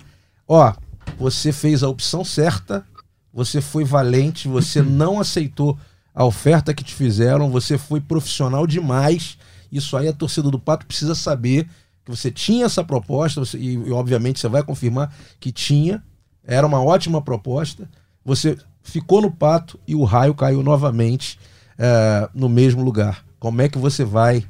Ó, 0.48 0.72
você 1.18 1.52
fez 1.52 1.82
a 1.82 1.88
opção 1.88 2.24
certa, 2.24 2.84
você 3.32 3.60
foi 3.60 3.84
valente, 3.84 4.48
você 4.48 4.82
não 4.82 5.20
aceitou 5.20 5.78
a 6.14 6.24
oferta 6.24 6.74
que 6.74 6.84
te 6.84 6.94
fizeram, 6.94 7.50
você 7.50 7.78
foi 7.78 8.00
profissional 8.00 8.66
demais. 8.66 9.38
Isso 9.70 9.96
aí 9.96 10.08
a 10.08 10.12
torcida 10.12 10.50
do 10.50 10.58
Pato 10.58 10.86
precisa 10.86 11.14
saber 11.14 11.66
que 12.04 12.10
você 12.10 12.30
tinha 12.30 12.66
essa 12.66 12.82
proposta, 12.84 13.40
você, 13.40 13.56
e, 13.56 13.74
e 13.74 13.92
obviamente 13.92 14.40
você 14.40 14.48
vai 14.48 14.62
confirmar 14.62 15.14
que 15.40 15.52
tinha, 15.52 16.02
era 16.44 16.66
uma 16.66 16.82
ótima 16.82 17.22
proposta. 17.22 17.88
Você 18.24 18.56
ficou 18.82 19.20
no 19.20 19.30
Pato 19.30 19.78
e 19.86 19.94
o 19.94 20.04
raio 20.04 20.34
caiu 20.34 20.62
novamente 20.62 21.38
é, 21.78 22.28
no 22.34 22.48
mesmo 22.48 22.82
lugar. 22.82 23.24
Como 23.38 23.60
é 23.62 23.68
que 23.68 23.78
você 23.78 24.04
vai 24.04 24.44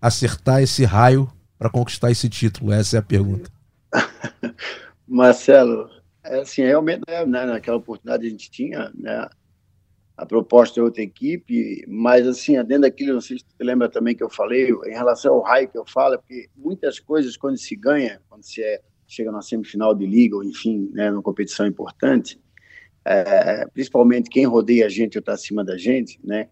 acertar 0.00 0.62
esse 0.62 0.84
raio 0.84 1.30
para 1.58 1.70
conquistar 1.70 2.10
esse 2.10 2.28
título? 2.28 2.72
Essa 2.72 2.96
é 2.96 3.00
a 3.00 3.02
pergunta. 3.02 3.50
Marcelo, 5.06 5.90
é 6.24 6.40
assim, 6.40 6.62
realmente, 6.62 7.02
né, 7.08 7.26
né, 7.26 7.44
naquela 7.46 7.76
oportunidade 7.76 8.26
a 8.26 8.30
gente 8.30 8.50
tinha, 8.50 8.90
né, 8.94 9.28
a 10.16 10.26
proposta 10.26 10.74
de 10.74 10.80
outra 10.82 11.02
equipe, 11.02 11.84
mas 11.88 12.26
assim, 12.26 12.52
dentro 12.64 12.82
daquilo, 12.82 13.14
não 13.14 13.20
sei 13.20 13.38
se 13.38 13.44
você 13.44 13.64
lembra 13.64 13.88
também 13.88 14.14
que 14.14 14.22
eu 14.22 14.28
falei, 14.28 14.70
em 14.70 14.92
relação 14.92 15.34
ao 15.34 15.42
raio 15.42 15.68
que 15.68 15.78
eu 15.78 15.84
falo, 15.86 16.14
é 16.14 16.18
porque 16.18 16.48
muitas 16.54 17.00
coisas, 17.00 17.36
quando 17.36 17.56
se 17.56 17.74
ganha, 17.74 18.20
quando 18.28 18.42
se 18.42 18.62
é, 18.62 18.80
chega 19.12 19.32
na 19.32 19.42
semifinal 19.42 19.94
de 19.94 20.06
liga, 20.06 20.36
ou 20.36 20.44
enfim, 20.44 20.90
né, 20.92 21.10
numa 21.10 21.22
competição 21.22 21.66
importante, 21.66 22.40
é, 23.04 23.66
principalmente 23.72 24.30
quem 24.30 24.46
rodeia 24.46 24.86
a 24.86 24.88
gente 24.88 25.16
ou 25.16 25.20
está 25.20 25.32
acima 25.32 25.64
da 25.64 25.76
gente, 25.76 26.20
né, 26.22 26.48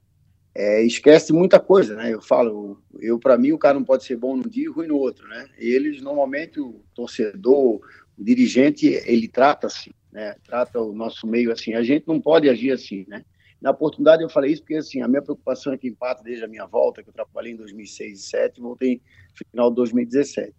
é, 0.59 0.82
esquece 0.82 1.32
muita 1.32 1.61
coisa, 1.61 1.94
né? 1.94 2.12
Eu 2.12 2.20
falo, 2.20 2.82
eu 2.98 3.16
para 3.16 3.38
mim 3.38 3.52
o 3.52 3.59
cara 3.59 3.78
não 3.78 3.84
pode 3.84 4.02
ser 4.02 4.16
bom 4.16 4.36
num 4.36 4.48
dia 4.48 4.64
e 4.64 4.68
ruim 4.68 4.88
no 4.88 4.96
outro, 4.96 5.28
né? 5.28 5.48
Eles 5.56 6.02
normalmente 6.02 6.59
o 6.59 6.82
torcedor, 6.96 7.80
o 8.18 8.24
dirigente, 8.24 8.86
ele 9.06 9.28
trata 9.28 9.68
assim, 9.68 9.92
né? 10.11 10.34
Trata 10.44 10.80
o 10.80 10.92
nosso 10.92 11.28
meio 11.28 11.52
assim. 11.52 11.74
A 11.74 11.82
gente 11.84 12.09
não 12.09 12.20
pode 12.20 12.48
agir 12.48 12.72
assim, 12.72 13.04
né? 13.06 13.24
Na 13.62 13.70
oportunidade 13.70 14.24
eu 14.24 14.28
falei 14.28 14.52
isso 14.52 14.62
porque 14.62 14.74
assim 14.74 15.00
a 15.00 15.06
minha 15.06 15.22
preocupação 15.22 15.72
é 15.72 15.78
que 15.78 15.86
empata 15.86 16.24
desde 16.24 16.44
a 16.44 16.48
minha 16.48 16.66
volta, 16.66 17.04
que 17.04 17.09
eu 17.09 17.14
trabalhei 17.14 17.52
em 17.52 17.56
2006 17.56 17.98
e 17.98 18.12
2007, 18.14 18.61
voltei 18.61 18.94
no 18.96 19.46
final 19.46 19.70
de 19.70 19.76
2017, 19.76 20.52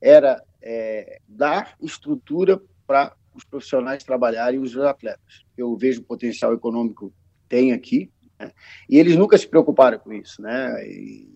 era 0.00 0.42
é, 0.64 1.20
dar 1.28 1.76
estrutura 1.80 2.60
para 2.86 3.14
os 3.34 3.44
profissionais 3.44 4.02
trabalharem 4.02 4.58
os 4.58 4.76
atletas. 4.78 5.44
Eu 5.56 5.76
vejo 5.76 6.00
o 6.00 6.04
potencial 6.04 6.54
econômico 6.54 7.12
tem 7.48 7.72
aqui, 7.72 8.10
né? 8.38 8.50
E 8.88 8.98
eles 8.98 9.14
nunca 9.14 9.36
se 9.36 9.46
preocuparam 9.46 9.98
com 9.98 10.12
isso, 10.12 10.40
né? 10.40 10.86
E, 10.88 11.28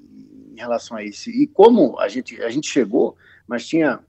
em 0.52 0.56
relação 0.58 0.96
a 0.96 1.04
isso. 1.04 1.30
E 1.30 1.46
como 1.46 1.98
a 2.00 2.08
gente, 2.08 2.42
a 2.42 2.50
gente 2.50 2.68
chegou, 2.68 3.16
mas 3.46 3.66
tinha, 3.66 4.00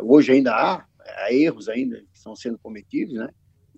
hoje 0.00 0.32
ainda 0.32 0.54
há, 0.54 0.86
há 0.98 1.32
erros 1.32 1.68
ainda 1.68 1.98
que 1.98 2.06
estão 2.14 2.34
sendo 2.34 2.58
cometidos, 2.58 3.14
né, 3.14 3.28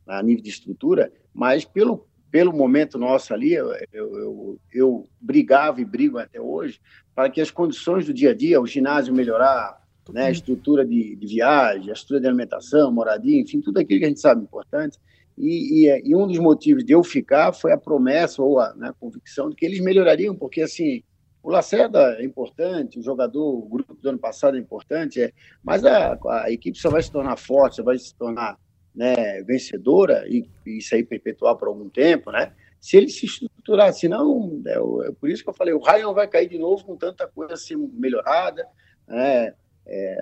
a 0.07 0.23
nível 0.23 0.45
de 0.45 0.51
estrutura, 0.51 1.13
mas 1.33 1.65
pelo, 1.65 2.07
pelo 2.31 2.53
momento 2.53 2.99
nosso 2.99 3.35
ali, 3.35 3.53
eu, 3.53 3.73
eu, 3.93 4.61
eu 4.73 5.09
brigava 5.21 5.81
e 5.81 5.85
brigo 5.85 6.19
até 6.19 6.41
hoje 6.41 6.81
para 7.15 7.29
que 7.29 7.41
as 7.41 7.51
condições 7.51 8.07
do 8.07 8.15
dia 8.15 8.31
a 8.31 8.35
dia, 8.35 8.61
o 8.61 8.67
ginásio 8.67 9.13
melhorar, 9.13 9.84
né, 10.13 10.31
estrutura 10.31 10.85
de, 10.85 11.17
de 11.17 11.27
viagem, 11.27 11.91
a 11.91 11.93
estrutura 11.93 12.21
de 12.21 12.27
alimentação, 12.27 12.93
moradia, 12.93 13.41
enfim, 13.41 13.61
tudo 13.61 13.79
aquilo 13.79 14.01
que 14.01 14.07
a 14.07 14.09
gente 14.09 14.21
sabe 14.21 14.43
importante. 14.43 14.99
E, 15.37 15.87
e, 15.89 16.11
e 16.11 16.15
um 16.15 16.27
dos 16.27 16.39
motivos 16.39 16.85
de 16.85 16.93
eu 16.93 17.03
ficar 17.03 17.53
foi 17.53 17.73
a 17.73 17.79
promessa 17.79 18.43
ou 18.43 18.61
a, 18.61 18.75
né, 18.75 18.93
convicção 19.01 19.51
de 19.51 19.57
que 19.57 19.65
eles 19.65 19.81
melhorariam, 19.81 20.35
porque 20.35 20.63
assim, 20.63 21.03
o 21.43 21.51
Lacerda 21.51 22.17
é 22.19 22.25
importante, 22.25 22.99
o 22.99 23.03
jogador, 23.03 23.43
o 23.43 23.69
grupo 23.69 23.95
do 23.95 24.09
ano 24.09 24.19
passado 24.19 24.57
é 24.57 24.61
importante, 24.61 25.21
é, 25.21 25.33
mas 25.63 25.85
a, 25.85 26.19
a 26.45 26.51
equipe 26.51 26.79
só 26.79 26.89
vai 26.89 27.03
se 27.03 27.11
tornar 27.11 27.37
forte, 27.37 27.77
só 27.77 27.83
vai 27.83 27.99
se 27.99 28.15
tornar 28.15 28.59
né, 28.95 29.43
vencedora 29.43 30.25
e, 30.29 30.49
e 30.65 30.79
isso 30.79 30.95
aí 30.95 31.05
perpetuar 31.05 31.57
por 31.57 31.69
algum 31.69 31.89
tempo, 31.89 32.31
né? 32.31 32.53
Se 32.81 32.97
ele 32.97 33.09
se 33.09 33.27
estruturar, 33.27 33.93
senão, 33.93 34.63
é, 34.67 35.09
é 35.09 35.13
por 35.13 35.29
isso 35.29 35.43
que 35.43 35.51
eu 35.51 35.55
falei, 35.55 35.75
o 35.75 35.83
Ryan 35.83 36.13
vai 36.13 36.29
cair 36.29 36.49
de 36.49 36.59
novo 36.59 36.85
com 36.85 36.97
tanta 36.97 37.27
coisa 37.27 37.55
assim 37.55 37.77
melhorada, 37.77 38.67
né? 39.09 39.55
É, 39.87 40.17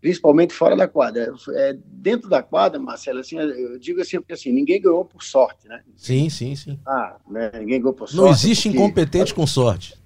principalmente 0.00 0.54
fora 0.54 0.74
da 0.74 0.88
quadra. 0.88 1.32
É, 1.50 1.76
dentro 1.84 2.28
da 2.28 2.42
quadra, 2.42 2.78
Marcelo, 2.80 3.20
assim, 3.20 3.36
eu 3.38 3.78
digo 3.78 4.00
assim, 4.00 4.18
porque 4.18 4.32
assim, 4.32 4.50
ninguém 4.50 4.80
ganhou 4.80 5.04
por 5.04 5.22
sorte, 5.22 5.68
né? 5.68 5.82
Sim, 5.96 6.30
sim, 6.30 6.56
sim. 6.56 6.78
Ah, 6.86 7.16
né? 7.28 7.50
ninguém 7.54 7.80
ganhou 7.80 7.92
por 7.92 8.08
sorte. 8.08 8.22
Não 8.22 8.30
existe 8.30 8.68
porque... 8.68 8.78
incompetente 8.78 9.34
com 9.34 9.46
sorte. 9.46 10.02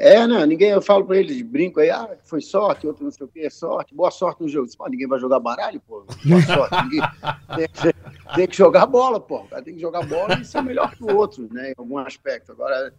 É, 0.00 0.24
não, 0.28 0.46
ninguém, 0.46 0.70
eu 0.70 0.80
falo 0.80 1.04
para 1.04 1.16
eles, 1.16 1.42
brinco 1.42 1.80
aí, 1.80 1.90
ah, 1.90 2.16
foi 2.22 2.40
sorte, 2.40 2.86
outro 2.86 3.02
não 3.02 3.10
sei 3.10 3.26
o 3.26 3.28
que, 3.28 3.40
é 3.40 3.50
sorte, 3.50 3.92
boa 3.92 4.12
sorte 4.12 4.40
no 4.40 4.48
jogo. 4.48 4.68
Pô, 4.78 4.88
ninguém 4.88 5.08
vai 5.08 5.18
jogar 5.18 5.40
baralho, 5.40 5.80
pô, 5.80 6.06
boa 6.24 6.42
sorte. 6.42 6.84
Ninguém, 6.84 7.00
tem, 7.82 7.92
tem, 8.36 8.46
que 8.46 8.56
jogar 8.56 8.86
bola, 8.86 9.18
pô, 9.18 9.44
tem 9.64 9.74
que 9.74 9.80
jogar 9.80 10.06
bola 10.06 10.38
e 10.40 10.44
ser 10.44 10.62
melhor 10.62 10.94
que 10.94 11.02
o 11.02 11.16
outro, 11.16 11.48
né, 11.52 11.70
em 11.70 11.74
algum 11.76 11.98
aspecto. 11.98 12.52
Agora, 12.52 12.94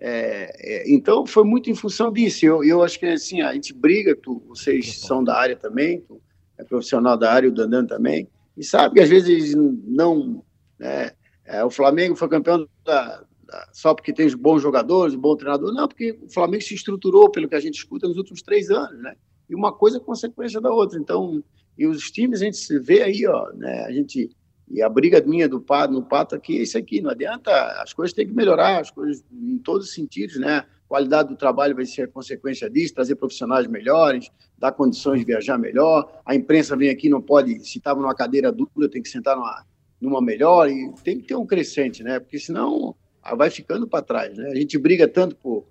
é, 0.00 0.50
é, 0.58 0.92
então 0.92 1.26
foi 1.26 1.44
muito 1.44 1.70
em 1.70 1.74
função 1.74 2.12
disso. 2.12 2.44
Eu, 2.46 2.62
eu 2.64 2.82
acho 2.82 2.98
que 2.98 3.06
assim, 3.06 3.40
a 3.40 3.52
gente 3.52 3.74
briga, 3.74 4.16
tu, 4.16 4.42
vocês 4.46 5.00
são 5.00 5.22
da 5.22 5.36
área 5.36 5.56
também, 5.56 6.00
tu 6.00 6.20
é 6.56 6.64
profissional 6.64 7.16
da 7.16 7.32
área, 7.32 7.48
o 7.48 7.52
Dandan 7.52 7.86
também, 7.86 8.28
e 8.56 8.64
sabe 8.64 8.94
que 8.94 9.00
às 9.00 9.08
vezes 9.08 9.54
não. 9.54 10.44
Né, 10.78 11.10
é, 11.44 11.64
o 11.64 11.70
Flamengo 11.70 12.14
foi 12.14 12.28
campeão 12.28 12.68
da, 12.84 13.24
só 13.72 13.94
porque 13.94 14.12
tem 14.12 14.28
bons 14.36 14.60
jogadores, 14.60 15.14
bom 15.14 15.36
treinador, 15.36 15.72
não, 15.72 15.88
porque 15.88 16.18
o 16.22 16.28
Flamengo 16.28 16.62
se 16.62 16.74
estruturou, 16.74 17.30
pelo 17.30 17.48
que 17.48 17.54
a 17.54 17.60
gente 17.60 17.76
escuta, 17.76 18.06
nos 18.06 18.16
últimos 18.16 18.42
três 18.42 18.70
anos, 18.70 19.00
né? 19.00 19.14
E 19.48 19.54
uma 19.54 19.72
coisa 19.72 19.96
é 19.96 20.00
consequência 20.00 20.60
da 20.60 20.70
outra. 20.70 20.98
Então, 20.98 21.42
e 21.76 21.86
os 21.86 22.10
times 22.10 22.42
a 22.42 22.44
gente 22.44 22.58
se 22.58 22.78
vê 22.78 23.02
aí, 23.02 23.26
ó, 23.26 23.50
né? 23.54 23.84
A 23.86 23.92
gente 23.92 24.30
e 24.70 24.82
a 24.82 24.88
briga 24.88 25.22
minha 25.24 25.48
do 25.48 25.60
Pato, 25.60 25.92
no 25.92 26.02
Pato 26.02 26.34
aqui 26.34 26.58
é 26.58 26.62
isso 26.62 26.76
aqui, 26.76 27.00
não 27.00 27.10
adianta, 27.10 27.50
as 27.82 27.92
coisas 27.92 28.12
têm 28.12 28.26
que 28.26 28.34
melhorar, 28.34 28.80
as 28.80 28.90
coisas 28.90 29.24
em 29.32 29.58
todos 29.58 29.88
os 29.88 29.94
sentidos, 29.94 30.38
né? 30.38 30.64
Qualidade 30.86 31.28
do 31.28 31.36
trabalho 31.36 31.74
vai 31.74 31.84
ser 31.84 32.10
consequência 32.10 32.68
disso, 32.68 32.94
trazer 32.94 33.14
profissionais 33.14 33.66
melhores, 33.66 34.30
dar 34.58 34.72
condições 34.72 35.20
de 35.20 35.26
viajar 35.26 35.58
melhor. 35.58 36.20
A 36.24 36.34
imprensa 36.34 36.76
vem 36.76 36.90
aqui, 36.90 37.08
não 37.08 37.20
pode, 37.20 37.60
se 37.60 37.78
estava 37.78 38.00
numa 38.00 38.14
cadeira 38.14 38.50
dura, 38.50 38.88
tem 38.90 39.02
que 39.02 39.08
sentar 39.08 39.36
numa, 39.36 39.66
numa 40.00 40.22
melhor, 40.22 40.70
e 40.70 40.92
tem 41.04 41.18
que 41.18 41.26
ter 41.26 41.34
um 41.34 41.46
crescente, 41.46 42.02
né? 42.02 42.18
Porque 42.18 42.38
senão 42.38 42.94
vai 43.36 43.50
ficando 43.50 43.86
para 43.86 44.02
trás. 44.02 44.36
Né? 44.36 44.50
A 44.50 44.54
gente 44.54 44.78
briga 44.78 45.06
tanto 45.06 45.36
por, 45.36 45.66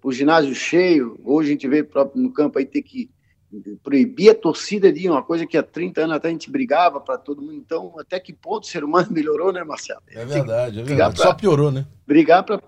por 0.00 0.12
ginásio 0.12 0.54
cheio, 0.54 1.18
hoje 1.24 1.50
a 1.50 1.52
gente 1.52 1.68
vê 1.68 1.82
próprio 1.82 2.22
no 2.22 2.32
campo 2.32 2.58
aí 2.58 2.66
ter 2.66 2.82
que 2.82 3.10
proibir 3.82 4.30
a 4.30 4.34
torcida 4.34 4.92
de 4.92 5.08
uma 5.08 5.22
coisa 5.22 5.46
que 5.46 5.56
há 5.56 5.62
30 5.62 6.02
anos 6.02 6.16
até 6.16 6.28
a 6.28 6.30
gente 6.30 6.50
brigava 6.50 7.00
para 7.00 7.16
todo 7.16 7.40
mundo. 7.40 7.54
Então, 7.54 7.94
até 7.98 8.20
que 8.20 8.32
ponto 8.32 8.64
o 8.64 8.66
ser 8.66 8.84
humano 8.84 9.08
melhorou, 9.12 9.52
né, 9.52 9.64
Marcelo? 9.64 10.02
É 10.10 10.24
verdade, 10.24 10.80
é 10.80 10.82
verdade. 10.82 11.16
Pra, 11.16 11.24
Só 11.24 11.34
piorou, 11.34 11.70
né? 11.70 11.86
Brigar 12.06 12.44
para. 12.44 12.60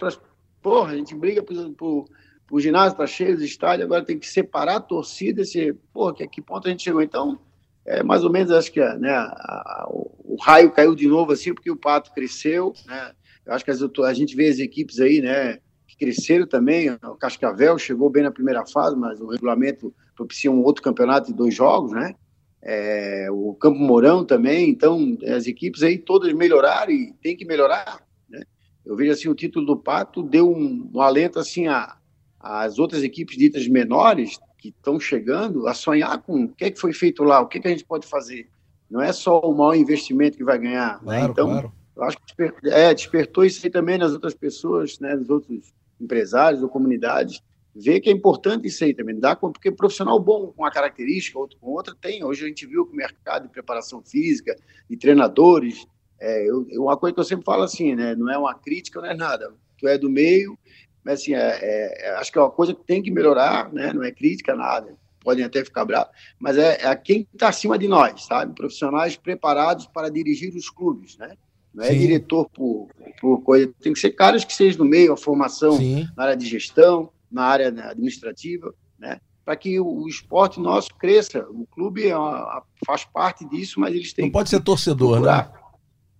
Porra, 0.62 0.92
a 0.92 0.96
gente 0.96 1.14
briga 1.14 1.42
por, 1.42 1.56
por, 1.70 2.04
o 2.50 2.60
ginásio 2.60 2.92
está 2.92 3.06
cheio, 3.06 3.34
os 3.34 3.42
estádios, 3.42 3.86
agora 3.86 4.04
tem 4.04 4.18
que 4.18 4.26
separar 4.26 4.76
a 4.76 4.80
torcida, 4.80 5.40
esse, 5.40 5.72
porra, 5.92 6.14
que, 6.14 6.22
a 6.22 6.26
que 6.26 6.42
ponto 6.42 6.68
a 6.68 6.70
gente 6.70 6.82
chegou? 6.82 7.00
Então, 7.00 7.38
é 7.86 8.02
mais 8.02 8.24
ou 8.24 8.30
menos, 8.30 8.50
acho 8.50 8.70
que 8.70 8.80
né, 8.80 9.10
a, 9.10 9.24
a, 9.24 9.86
o, 9.88 10.34
o 10.34 10.36
raio 10.36 10.70
caiu 10.70 10.94
de 10.94 11.06
novo 11.06 11.32
assim, 11.32 11.54
porque 11.54 11.70
o 11.70 11.76
pato 11.76 12.12
cresceu, 12.12 12.74
né? 12.86 13.12
Eu 13.46 13.54
acho 13.54 13.64
que 13.64 13.70
as, 13.70 13.80
a 13.82 14.12
gente 14.12 14.36
vê 14.36 14.48
as 14.48 14.58
equipes 14.58 15.00
aí, 15.00 15.22
né, 15.22 15.60
cresceram 16.00 16.46
também. 16.46 16.90
O 16.90 17.14
Cascavel 17.14 17.76
chegou 17.78 18.08
bem 18.08 18.22
na 18.22 18.30
primeira 18.30 18.64
fase, 18.64 18.96
mas 18.96 19.20
o 19.20 19.26
regulamento 19.26 19.94
propicia 20.16 20.50
um 20.50 20.62
outro 20.64 20.82
campeonato 20.82 21.26
de 21.26 21.34
dois 21.34 21.54
jogos, 21.54 21.92
né? 21.92 22.14
É, 22.62 23.28
o 23.30 23.54
Campo 23.54 23.78
Mourão 23.78 24.24
também. 24.24 24.70
Então, 24.70 25.18
as 25.28 25.46
equipes 25.46 25.82
aí 25.82 25.98
todas 25.98 26.32
melhoraram 26.32 26.90
e 26.90 27.12
tem 27.22 27.36
que 27.36 27.44
melhorar, 27.44 28.02
né? 28.28 28.42
Eu 28.84 28.96
vejo 28.96 29.12
assim, 29.12 29.28
o 29.28 29.34
título 29.34 29.66
do 29.66 29.76
Pato 29.76 30.22
deu 30.22 30.50
um, 30.50 30.90
um 30.94 31.00
alento 31.00 31.38
assim 31.38 31.66
a 31.66 31.96
as 32.42 32.78
outras 32.78 33.02
equipes 33.02 33.36
ditas 33.36 33.68
menores 33.68 34.38
que 34.56 34.68
estão 34.70 34.98
chegando 34.98 35.66
a 35.66 35.74
sonhar 35.74 36.22
com 36.22 36.44
o 36.44 36.48
que 36.48 36.64
é 36.64 36.70
que 36.70 36.80
foi 36.80 36.94
feito 36.94 37.22
lá, 37.22 37.38
o 37.38 37.46
que, 37.46 37.58
é 37.58 37.60
que 37.60 37.68
a 37.68 37.70
gente 37.70 37.84
pode 37.84 38.06
fazer. 38.06 38.48
Não 38.90 39.02
é 39.02 39.12
só 39.12 39.40
o 39.40 39.54
maior 39.54 39.74
investimento 39.74 40.38
que 40.38 40.44
vai 40.44 40.58
ganhar. 40.58 40.94
Né? 41.02 41.04
Claro, 41.04 41.22
né? 41.22 41.30
Então, 41.30 41.48
claro. 41.48 41.72
Eu 42.00 42.04
acho 42.04 42.16
que 42.16 42.24
despertou, 42.24 42.72
é, 42.72 42.94
despertou 42.94 43.44
isso 43.44 43.60
aí 43.62 43.70
também 43.70 43.98
nas 43.98 44.12
outras 44.12 44.32
pessoas, 44.32 44.98
né, 45.00 45.14
nos 45.14 45.28
outros 45.28 45.74
empresários 46.00 46.62
ou 46.62 46.68
comunidades, 46.68 47.42
ver 47.74 48.00
que 48.00 48.10
é 48.10 48.12
importante 48.12 48.66
isso 48.66 48.82
aí 48.82 48.94
também, 48.94 49.18
dá, 49.18 49.36
porque 49.36 49.70
profissional 49.70 50.18
bom 50.18 50.48
com 50.48 50.62
uma 50.62 50.70
característica, 50.70 51.38
outro 51.38 51.58
com 51.58 51.68
outra, 51.68 51.94
tem. 51.94 52.24
Hoje 52.24 52.44
a 52.44 52.48
gente 52.48 52.66
viu 52.66 52.86
que 52.86 52.92
o 52.92 52.96
mercado 52.96 53.44
de 53.44 53.48
preparação 53.48 54.02
física 54.02 54.56
e 54.88 54.96
treinadores, 54.96 55.86
é, 56.18 56.48
eu, 56.48 56.66
uma 56.72 56.96
coisa 56.96 57.14
que 57.14 57.20
eu 57.20 57.24
sempre 57.24 57.44
falo 57.44 57.62
assim, 57.62 57.94
né, 57.94 58.14
não 58.14 58.30
é 58.30 58.36
uma 58.36 58.54
crítica, 58.54 59.00
não 59.00 59.08
é 59.08 59.14
nada, 59.14 59.52
tu 59.78 59.86
é 59.86 59.96
do 59.96 60.10
meio, 60.10 60.58
mas 61.04 61.20
assim, 61.20 61.34
é, 61.34 61.58
é, 61.62 62.10
acho 62.16 62.32
que 62.32 62.38
é 62.38 62.42
uma 62.42 62.50
coisa 62.50 62.74
que 62.74 62.84
tem 62.84 63.02
que 63.02 63.10
melhorar, 63.10 63.72
né, 63.72 63.92
não 63.92 64.02
é 64.02 64.10
crítica, 64.10 64.54
nada, 64.54 64.96
podem 65.20 65.44
até 65.44 65.64
ficar 65.64 65.84
bravos, 65.84 66.12
mas 66.38 66.58
é, 66.58 66.78
é 66.82 66.96
quem 66.96 67.26
está 67.32 67.48
acima 67.48 67.78
de 67.78 67.86
nós, 67.86 68.24
sabe? 68.24 68.54
Profissionais 68.54 69.16
preparados 69.16 69.86
para 69.86 70.10
dirigir 70.10 70.54
os 70.54 70.68
clubes, 70.68 71.16
né? 71.18 71.36
Não 71.72 71.84
é 71.84 71.90
Sim. 71.90 71.98
diretor 71.98 72.48
por, 72.50 72.88
por 73.20 73.42
coisa. 73.42 73.72
Tem 73.80 73.92
que 73.92 73.98
ser 73.98 74.10
caras 74.10 74.44
que 74.44 74.52
sejam 74.52 74.84
no 74.84 74.90
meio, 74.90 75.12
a 75.12 75.16
formação 75.16 75.76
Sim. 75.76 76.08
na 76.16 76.24
área 76.24 76.36
de 76.36 76.46
gestão, 76.46 77.10
na 77.30 77.44
área 77.44 77.68
administrativa, 77.68 78.74
né? 78.98 79.20
Para 79.44 79.56
que 79.56 79.80
o, 79.80 79.86
o, 79.86 80.08
esporte 80.08 80.60
nosso 80.60 80.94
cresça. 80.96 81.46
O 81.50 81.66
clube 81.66 82.06
é 82.08 82.16
uma, 82.16 82.62
faz 82.84 83.04
parte 83.04 83.44
disso, 83.48 83.80
mas 83.80 83.94
eles 83.94 84.12
têm. 84.12 84.26
Não 84.26 84.32
pode 84.32 84.50
ser 84.50 84.60
torcedor, 84.60 85.12
procurar. 85.12 85.52
né? 85.52 85.60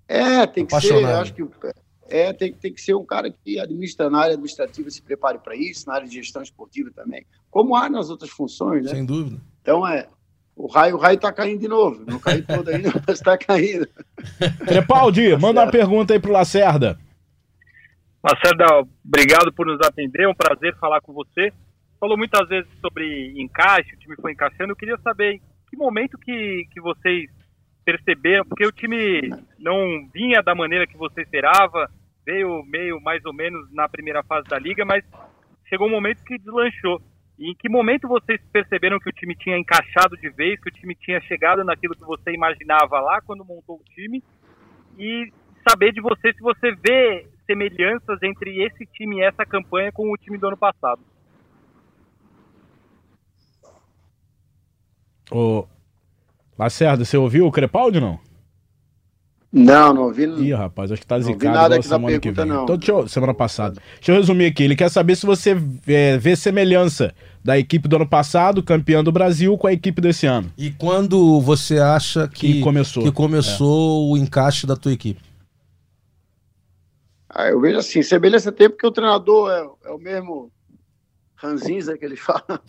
É, 0.09 0.47
tem 0.47 0.67
que 0.67 0.81
ser. 0.81 1.05
Acho 1.05 1.35
que 1.35 1.43
é, 2.11 2.33
tem, 2.33 2.53
tem 2.53 2.73
que 2.73 2.81
ser 2.81 2.95
um 2.95 3.05
cara 3.05 3.31
que 3.31 3.59
administra 3.59 4.11
na 4.11 4.19
área 4.19 4.33
administrativa, 4.33 4.91
se 4.91 5.01
prepare 5.01 5.39
para 5.39 5.55
isso, 5.55 5.87
na 5.87 5.95
área 5.95 6.09
de 6.09 6.15
gestão 6.15 6.43
esportiva 6.43 6.91
também, 6.95 7.25
como 7.49 7.77
há 7.77 7.89
nas 7.89 8.11
outras 8.11 8.31
funções, 8.31 8.85
né? 8.85 8.91
Sem 8.91 9.05
dúvida. 9.05 9.41
Então, 9.63 9.87
é, 9.87 10.09
o 10.61 10.67
raio, 10.67 10.97
o 10.97 10.99
raio 10.99 11.19
tá 11.19 11.33
caindo 11.33 11.61
de 11.61 11.69
novo. 11.69 12.05
Não 12.07 12.19
caiu 12.19 12.45
todo 12.47 12.69
ainda, 12.69 12.91
mas 13.07 13.19
está 13.19 13.39
caindo. 13.39 13.89
Crepaldi, 14.67 15.35
manda 15.37 15.63
uma 15.63 15.71
pergunta 15.71 16.13
aí 16.13 16.21
pro 16.21 16.33
Lacerda. 16.33 16.99
Lacerda, 18.23 18.87
obrigado 19.05 19.51
por 19.53 19.67
nos 19.67 19.81
atender. 19.81 20.25
É 20.25 20.29
um 20.29 20.35
prazer 20.35 20.77
falar 20.77 21.01
com 21.01 21.13
você. 21.15 21.51
Falou 21.99 22.17
muitas 22.17 22.47
vezes 22.49 22.71
sobre 22.81 23.33
encaixe, 23.41 23.95
o 23.95 23.99
time 23.99 24.17
foi 24.21 24.33
encaixando. 24.33 24.73
Eu 24.73 24.77
queria 24.77 24.99
saber 24.99 25.35
em 25.35 25.41
que 25.71 25.77
momento 25.77 26.19
que, 26.19 26.67
que 26.73 26.81
vocês 26.81 27.31
perceberam, 27.85 28.45
porque 28.45 28.67
o 28.67 28.73
time 28.73 29.31
não 29.59 30.09
vinha 30.13 30.43
da 30.43 30.55
maneira 30.55 30.87
que 30.87 30.97
você 30.97 31.23
esperava, 31.23 31.91
veio 32.25 32.63
meio 32.65 33.01
mais 33.01 33.25
ou 33.25 33.33
menos 33.33 33.73
na 33.73 33.89
primeira 33.89 34.23
fase 34.23 34.47
da 34.49 34.59
liga, 34.59 34.85
mas 34.85 35.03
chegou 35.69 35.87
um 35.87 35.91
momento 35.91 36.23
que 36.25 36.39
deslanchou. 36.39 37.01
E 37.41 37.53
em 37.53 37.55
que 37.55 37.71
momento 37.71 38.07
vocês 38.07 38.39
perceberam 38.53 39.01
que 39.01 39.09
o 39.09 39.13
time 39.13 39.35
tinha 39.35 39.57
encaixado 39.57 40.15
de 40.19 40.29
vez, 40.29 40.61
que 40.61 40.69
o 40.69 40.73
time 40.73 40.95
tinha 40.95 41.19
chegado 41.23 41.65
naquilo 41.65 41.95
que 41.95 42.05
você 42.05 42.33
imaginava 42.33 43.01
lá 43.01 43.23
quando 43.23 43.43
montou 43.47 43.77
o 43.77 43.95
time? 43.95 44.23
E 44.99 45.33
saber 45.67 45.91
de 45.91 46.03
você 46.03 46.35
se 46.35 46.41
você 46.43 46.73
vê 46.73 47.27
semelhanças 47.47 48.23
entre 48.23 48.63
esse 48.63 48.85
time 48.85 49.17
e 49.17 49.23
essa 49.23 49.47
campanha 49.47 49.91
com 49.91 50.13
o 50.13 50.17
time 50.19 50.37
do 50.37 50.49
ano 50.49 50.57
passado. 50.57 51.01
Ô, 55.31 55.67
Lacerda, 56.59 57.07
você 57.07 57.17
ouviu 57.17 57.47
o 57.47 57.53
Crepaldi 57.53 58.01
não? 58.01 58.21
Não, 59.53 59.93
não 59.93 60.03
ouvi. 60.05 60.25
Ih, 60.25 60.53
rapaz, 60.55 60.93
acho 60.93 61.01
que 61.01 61.07
tá 61.07 61.19
zicado 61.19 61.45
não 61.45 61.53
nada 61.53 61.83
semana 61.83 62.21
que 62.21 62.31
vem. 62.31 62.45
Não. 62.47 62.63
Então, 62.63 62.77
deixa 62.77 62.93
eu, 62.93 63.09
semana 63.09 63.35
passada. 63.35 63.81
Deixa 63.97 64.13
eu 64.13 64.17
resumir 64.17 64.47
aqui. 64.47 64.63
Ele 64.63 64.77
quer 64.77 64.89
saber 64.89 65.17
se 65.17 65.27
você 65.27 65.57
é, 65.89 66.17
vê 66.19 66.37
semelhança 66.37 67.13
da 67.43 67.59
equipe 67.59 67.89
do 67.89 67.97
ano 67.97 68.09
passado, 68.09 68.63
campeã 68.63 69.03
do 69.03 69.11
Brasil, 69.11 69.59
com 69.59 69.67
a 69.67 69.73
equipe 69.73 70.01
desse 70.01 70.25
ano. 70.25 70.53
E 70.57 70.71
quando 70.71 71.41
você 71.41 71.79
acha 71.79 72.29
que, 72.29 72.55
que 72.55 72.61
começou, 72.61 73.03
que 73.03 73.11
começou 73.11 74.07
é. 74.07 74.13
o 74.13 74.17
encaixe 74.23 74.69
da 74.69 74.77
tua 74.77 74.93
equipe? 74.93 75.21
Ah, 77.29 77.49
eu 77.49 77.61
vejo 77.61 77.79
assim, 77.79 78.03
semelhança 78.03 78.53
tem 78.53 78.69
porque 78.69 78.87
o 78.87 78.93
treinador 78.93 79.51
é, 79.51 79.89
é 79.89 79.93
o 79.93 79.99
mesmo 79.99 80.53
ranzinza 81.35 81.99
que 81.99 82.05
eles 82.05 82.19
falam. 82.21 82.61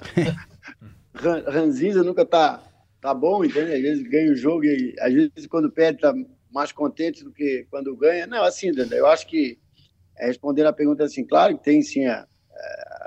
Ran- 1.13 1.43
ranzinza 1.47 2.03
nunca 2.03 2.25
tá, 2.25 2.63
tá 2.99 3.13
bom, 3.13 3.45
entende? 3.45 3.71
Às 3.71 3.81
vezes 3.81 4.09
ganha 4.09 4.31
o 4.31 4.35
jogo 4.35 4.63
e 4.65 4.95
às 4.99 5.13
vezes 5.13 5.47
quando 5.47 5.71
perde 5.71 5.99
tá 5.99 6.13
mais 6.51 6.71
contente 6.71 7.23
do 7.23 7.31
que 7.31 7.65
quando 7.69 7.95
ganha. 7.95 8.27
Não, 8.27 8.43
assim, 8.43 8.71
Danda, 8.71 8.95
eu 8.95 9.07
acho 9.07 9.27
que 9.27 9.57
é, 10.17 10.27
respondendo 10.27 10.67
a 10.67 10.73
pergunta 10.73 11.03
assim, 11.03 11.25
claro 11.25 11.57
que 11.57 11.63
tem 11.63 11.81
sim 11.81 12.05
a, 12.05 12.27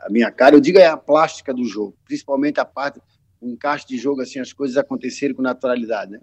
a 0.02 0.08
minha 0.10 0.30
cara, 0.30 0.56
eu 0.56 0.60
digo 0.60 0.78
é 0.78 0.86
a 0.86 0.96
plástica 0.96 1.52
do 1.52 1.64
jogo, 1.64 1.96
principalmente 2.04 2.58
a 2.58 2.64
parte, 2.64 3.00
o 3.40 3.48
encaixe 3.48 3.86
de 3.86 3.96
jogo, 3.98 4.22
assim, 4.22 4.38
as 4.38 4.52
coisas 4.52 4.76
acontecerem 4.76 5.34
com 5.34 5.42
naturalidade, 5.42 6.12
né? 6.12 6.20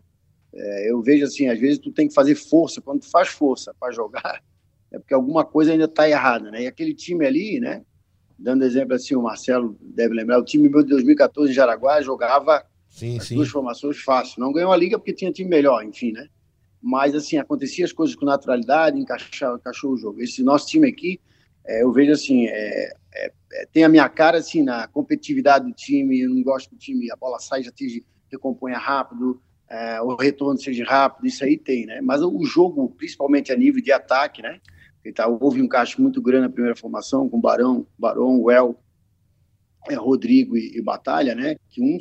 É, 0.54 0.92
eu 0.92 1.02
vejo 1.02 1.24
assim, 1.24 1.48
às 1.48 1.60
vezes 1.60 1.80
tu 1.80 1.92
tem 1.92 2.08
que 2.08 2.14
fazer 2.14 2.36
força, 2.36 2.82
quando 2.82 3.02
tu 3.02 3.10
faz 3.10 3.30
força 3.30 3.74
para 3.80 3.94
jogar, 3.94 4.44
é 4.92 5.00
porque 5.00 5.14
alguma 5.14 5.46
coisa 5.46 5.72
ainda 5.72 5.86
está 5.86 6.10
errada, 6.10 6.52
né? 6.52 6.64
E 6.64 6.68
aquele 6.68 6.94
time 6.94 7.26
ali, 7.26 7.60
né? 7.60 7.84
Dando 8.38 8.66
exemplo 8.66 8.96
assim, 8.96 9.16
o 9.16 9.22
Marcelo 9.22 9.78
deve 9.82 10.14
lembrar, 10.14 10.40
o 10.40 10.44
time 10.44 10.68
meu 10.68 10.84
de 10.84 10.90
2014 10.90 11.52
em 11.52 11.56
Jaraguá 11.56 12.02
jogava 12.02 12.66
Sim, 12.92 13.18
as 13.18 13.28
sim. 13.28 13.36
duas 13.36 13.48
formações 13.50 14.00
fácil. 14.00 14.42
Não 14.42 14.52
ganhou 14.52 14.72
a 14.72 14.78
liga 14.78 15.00
porque 15.00 15.14
tinha 15.14 15.32
time 15.32 15.50
melhor, 15.50 15.84
enfim, 15.84 16.12
né? 16.12 16.28
Mas, 16.82 17.14
assim, 17.14 17.38
acontecia 17.38 17.86
as 17.86 17.92
coisas 17.92 18.16
com 18.16 18.26
naturalidade, 18.26 19.00
encaixou 19.00 19.92
o 19.92 19.98
jogo. 19.98 20.22
Esse 20.22 20.44
nosso 20.44 20.68
time 20.68 20.88
aqui, 20.90 21.20
é, 21.66 21.84
eu 21.84 21.92
vejo 21.92 22.12
assim, 22.12 22.48
é, 22.48 22.94
é, 23.14 23.32
é, 23.54 23.66
tem 23.72 23.84
a 23.84 23.90
minha 23.90 24.08
cara, 24.10 24.40
assim, 24.40 24.64
na 24.64 24.88
competitividade 24.88 25.66
do 25.66 25.74
time, 25.74 26.22
eu 26.22 26.30
não 26.30 26.42
gosto 26.42 26.70
que 26.70 26.76
o 26.76 26.80
time, 26.80 27.12
a 27.12 27.16
bola 27.16 27.40
sai, 27.40 27.62
já 27.62 27.70
esteja, 27.70 28.02
recomponha 28.32 28.78
rápido, 28.78 29.42
é, 29.70 30.02
o 30.02 30.16
retorno 30.16 30.60
seja 30.60 30.84
rápido, 30.84 31.28
isso 31.28 31.44
aí 31.44 31.58
tem, 31.58 31.86
né? 31.86 32.02
Mas 32.02 32.22
o 32.22 32.44
jogo, 32.44 32.90
principalmente 32.98 33.52
a 33.52 33.56
nível 33.56 33.82
de 33.82 33.92
ataque, 33.92 34.42
né? 34.42 34.60
E 35.04 35.12
tá, 35.12 35.28
houve 35.28 35.62
um 35.62 35.66
encaixe 35.66 36.00
muito 36.02 36.22
grande 36.22 36.44
na 36.44 36.50
primeira 36.50 36.76
formação, 36.76 37.30
com 37.30 37.40
Barão, 37.40 37.88
Barão, 37.98 38.42
Well, 38.42 38.78
é, 39.90 39.96
Rodrigo 39.96 40.58
e, 40.58 40.78
e 40.78 40.82
Batalha, 40.82 41.34
né? 41.36 41.56
Que 41.70 41.82
um, 41.82 41.98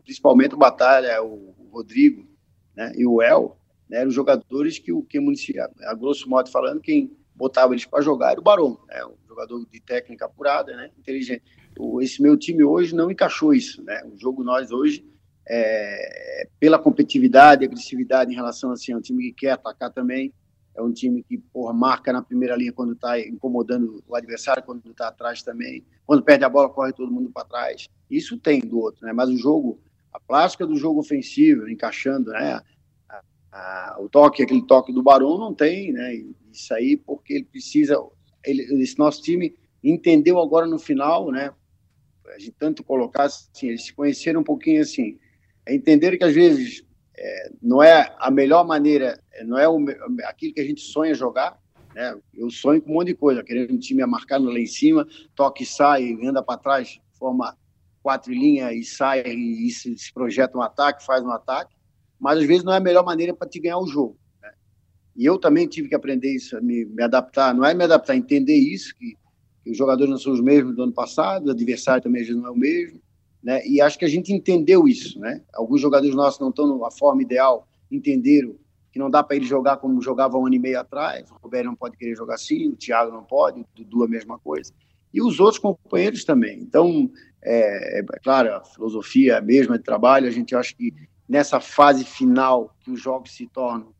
principalmente 0.00 0.54
o 0.54 0.58
Batalha, 0.58 1.22
o 1.22 1.54
Rodrigo, 1.72 2.28
né? 2.76 2.92
E 2.96 3.06
o 3.06 3.22
El, 3.22 3.57
né? 3.88 4.00
Eram 4.00 4.10
jogadores 4.10 4.78
que 4.78 4.92
o 4.92 5.02
que 5.02 5.18
município, 5.20 5.62
a 5.62 5.94
grosso 5.94 6.28
modo 6.28 6.50
falando, 6.50 6.80
quem 6.80 7.10
botava 7.34 7.72
eles 7.72 7.84
para 7.84 8.02
jogar 8.02 8.32
era 8.32 8.40
o 8.40 8.42
Barão, 8.42 8.78
né? 8.88 9.04
Um 9.04 9.28
jogador 9.28 9.64
de 9.70 9.80
técnica 9.80 10.26
apurada, 10.26 10.76
né? 10.76 10.90
Inteligente. 10.98 11.42
O, 11.78 12.02
esse 12.02 12.20
meu 12.20 12.36
time 12.36 12.64
hoje 12.64 12.94
não 12.94 13.10
encaixou 13.10 13.54
isso, 13.54 13.82
né? 13.82 14.02
O 14.04 14.18
jogo 14.18 14.42
nós 14.42 14.72
hoje 14.72 15.04
é, 15.48 16.48
pela 16.60 16.78
competitividade, 16.78 17.64
agressividade 17.64 18.30
em 18.30 18.34
relação 18.34 18.70
assim, 18.70 18.92
é 18.92 18.96
um 18.96 19.00
time 19.00 19.22
que 19.24 19.46
quer 19.46 19.52
atacar 19.52 19.90
também, 19.90 20.32
é 20.76 20.82
um 20.82 20.92
time 20.92 21.22
que 21.22 21.38
porra, 21.38 21.72
marca 21.72 22.12
na 22.12 22.22
primeira 22.22 22.54
linha 22.54 22.72
quando 22.72 22.92
está 22.92 23.18
incomodando 23.18 24.02
o 24.06 24.14
adversário, 24.14 24.62
quando 24.62 24.88
está 24.90 25.08
atrás 25.08 25.42
também. 25.42 25.84
Quando 26.06 26.22
perde 26.22 26.44
a 26.44 26.48
bola, 26.48 26.68
corre 26.68 26.92
todo 26.92 27.10
mundo 27.10 27.30
para 27.30 27.44
trás. 27.44 27.88
Isso 28.08 28.38
tem 28.38 28.60
do 28.60 28.78
outro, 28.78 29.04
né? 29.04 29.12
Mas 29.12 29.28
o 29.28 29.36
jogo, 29.36 29.80
a 30.12 30.20
plástica 30.20 30.66
do 30.66 30.76
jogo 30.76 31.00
ofensivo, 31.00 31.68
encaixando, 31.68 32.30
né? 32.30 32.60
O 33.98 34.08
toque, 34.08 34.42
aquele 34.42 34.62
toque 34.62 34.92
do 34.92 35.02
Barão 35.02 35.38
não 35.38 35.54
tem, 35.54 35.92
né? 35.92 36.14
Isso 36.52 36.72
aí 36.74 36.96
porque 36.96 37.34
ele 37.34 37.44
precisa. 37.44 37.96
Ele, 38.44 38.62
esse 38.82 38.98
nosso 38.98 39.22
time 39.22 39.54
entendeu 39.82 40.38
agora 40.40 40.66
no 40.66 40.78
final, 40.78 41.30
né? 41.30 41.52
A 42.34 42.38
gente 42.38 42.52
tanto 42.52 42.84
colocar 42.84 43.24
assim, 43.24 43.68
eles 43.68 43.86
se 43.86 43.92
conheceram 43.94 44.40
um 44.40 44.44
pouquinho 44.44 44.82
assim, 44.82 45.18
é 45.66 45.74
entenderam 45.74 46.18
que 46.18 46.24
às 46.24 46.34
vezes 46.34 46.84
é, 47.16 47.50
não 47.60 47.82
é 47.82 48.14
a 48.18 48.30
melhor 48.30 48.66
maneira, 48.66 49.20
é, 49.32 49.44
não 49.44 49.58
é 49.58 49.68
o, 49.68 49.84
aquilo 50.24 50.54
que 50.54 50.60
a 50.60 50.64
gente 50.64 50.80
sonha 50.80 51.14
jogar, 51.14 51.58
né? 51.94 52.16
Eu 52.34 52.50
sonho 52.50 52.80
com 52.82 52.90
um 52.90 52.94
monte 52.94 53.08
de 53.08 53.14
coisa, 53.14 53.42
querendo 53.42 53.72
um 53.72 53.78
time 53.78 54.02
a 54.02 54.06
marcar 54.06 54.38
lá 54.40 54.58
em 54.58 54.66
cima, 54.66 55.06
toque 55.34 55.62
e 55.62 55.66
sai, 55.66 56.16
anda 56.22 56.42
para 56.42 56.58
trás, 56.58 57.00
forma 57.18 57.56
quatro 58.02 58.32
linhas 58.32 58.72
e 58.72 58.84
sai 58.84 59.22
e 59.22 59.70
se, 59.70 59.96
se 59.98 60.12
projeta 60.12 60.56
um 60.56 60.62
ataque, 60.62 61.04
faz 61.04 61.22
um 61.24 61.30
ataque, 61.30 61.74
mas 62.18 62.38
às 62.38 62.46
vezes 62.46 62.64
não 62.64 62.72
é 62.72 62.76
a 62.76 62.80
melhor 62.80 63.04
maneira 63.04 63.34
para 63.34 63.48
te 63.48 63.60
ganhar 63.60 63.78
o 63.78 63.86
jogo. 63.86 64.16
né? 64.42 64.50
E 65.16 65.24
eu 65.24 65.38
também 65.38 65.66
tive 65.66 65.88
que 65.88 65.94
aprender 65.94 66.34
isso, 66.34 66.60
me, 66.62 66.84
me 66.84 67.02
adaptar, 67.02 67.54
não 67.54 67.64
é 67.64 67.74
me 67.74 67.84
adaptar, 67.84 68.16
entender 68.16 68.56
isso, 68.56 68.94
que, 68.96 69.16
que 69.62 69.70
os 69.70 69.76
jogadores 69.76 70.10
não 70.10 70.18
são 70.18 70.32
os 70.32 70.40
mesmos 70.40 70.74
do 70.74 70.82
ano 70.82 70.92
passado, 70.92 71.46
o 71.46 71.50
adversário 71.50 72.02
também 72.02 72.22
às 72.22 72.28
vezes 72.28 72.42
não 72.42 72.48
é 72.48 72.52
o 72.52 72.56
mesmo, 72.56 73.00
né? 73.42 73.66
E 73.66 73.80
acho 73.80 73.98
que 73.98 74.04
a 74.04 74.08
gente 74.08 74.32
entendeu 74.32 74.88
isso, 74.88 75.18
né? 75.20 75.42
Alguns 75.54 75.80
jogadores 75.80 76.14
nossos 76.14 76.40
não 76.40 76.50
estão 76.50 76.78
na 76.78 76.90
forma 76.90 77.22
ideal, 77.22 77.68
entenderam 77.90 78.56
que 78.90 78.98
não 78.98 79.10
dá 79.10 79.22
para 79.22 79.36
ele 79.36 79.46
jogar 79.46 79.76
como 79.76 80.00
jogava 80.02 80.36
um 80.36 80.46
ano 80.46 80.54
e 80.54 80.58
meio 80.58 80.80
atrás. 80.80 81.30
O 81.30 81.34
Roberto 81.34 81.66
não 81.66 81.76
pode 81.76 81.96
querer 81.96 82.16
jogar 82.16 82.34
assim, 82.34 82.68
o 82.68 82.76
Thiago 82.76 83.12
não 83.12 83.22
pode, 83.22 83.60
o 83.60 83.66
Dudu 83.74 84.04
a 84.04 84.08
mesma 84.08 84.38
coisa. 84.38 84.72
E 85.12 85.22
os 85.22 85.40
outros 85.40 85.58
companheiros 85.58 86.24
também. 86.24 86.58
Então, 86.60 87.10
é, 87.42 88.00
é 88.00 88.02
claro, 88.22 88.54
a 88.54 88.64
filosofia 88.64 89.34
é 89.34 89.38
a 89.38 89.42
mesma 89.42 89.78
de 89.78 89.84
trabalho. 89.84 90.26
A 90.26 90.30
gente 90.30 90.54
acha 90.54 90.74
que 90.74 90.92
nessa 91.28 91.60
fase 91.60 92.04
final 92.04 92.74
que 92.80 92.90
os 92.90 93.00
jogos 93.00 93.32
se 93.32 93.46
tornam, 93.46 93.92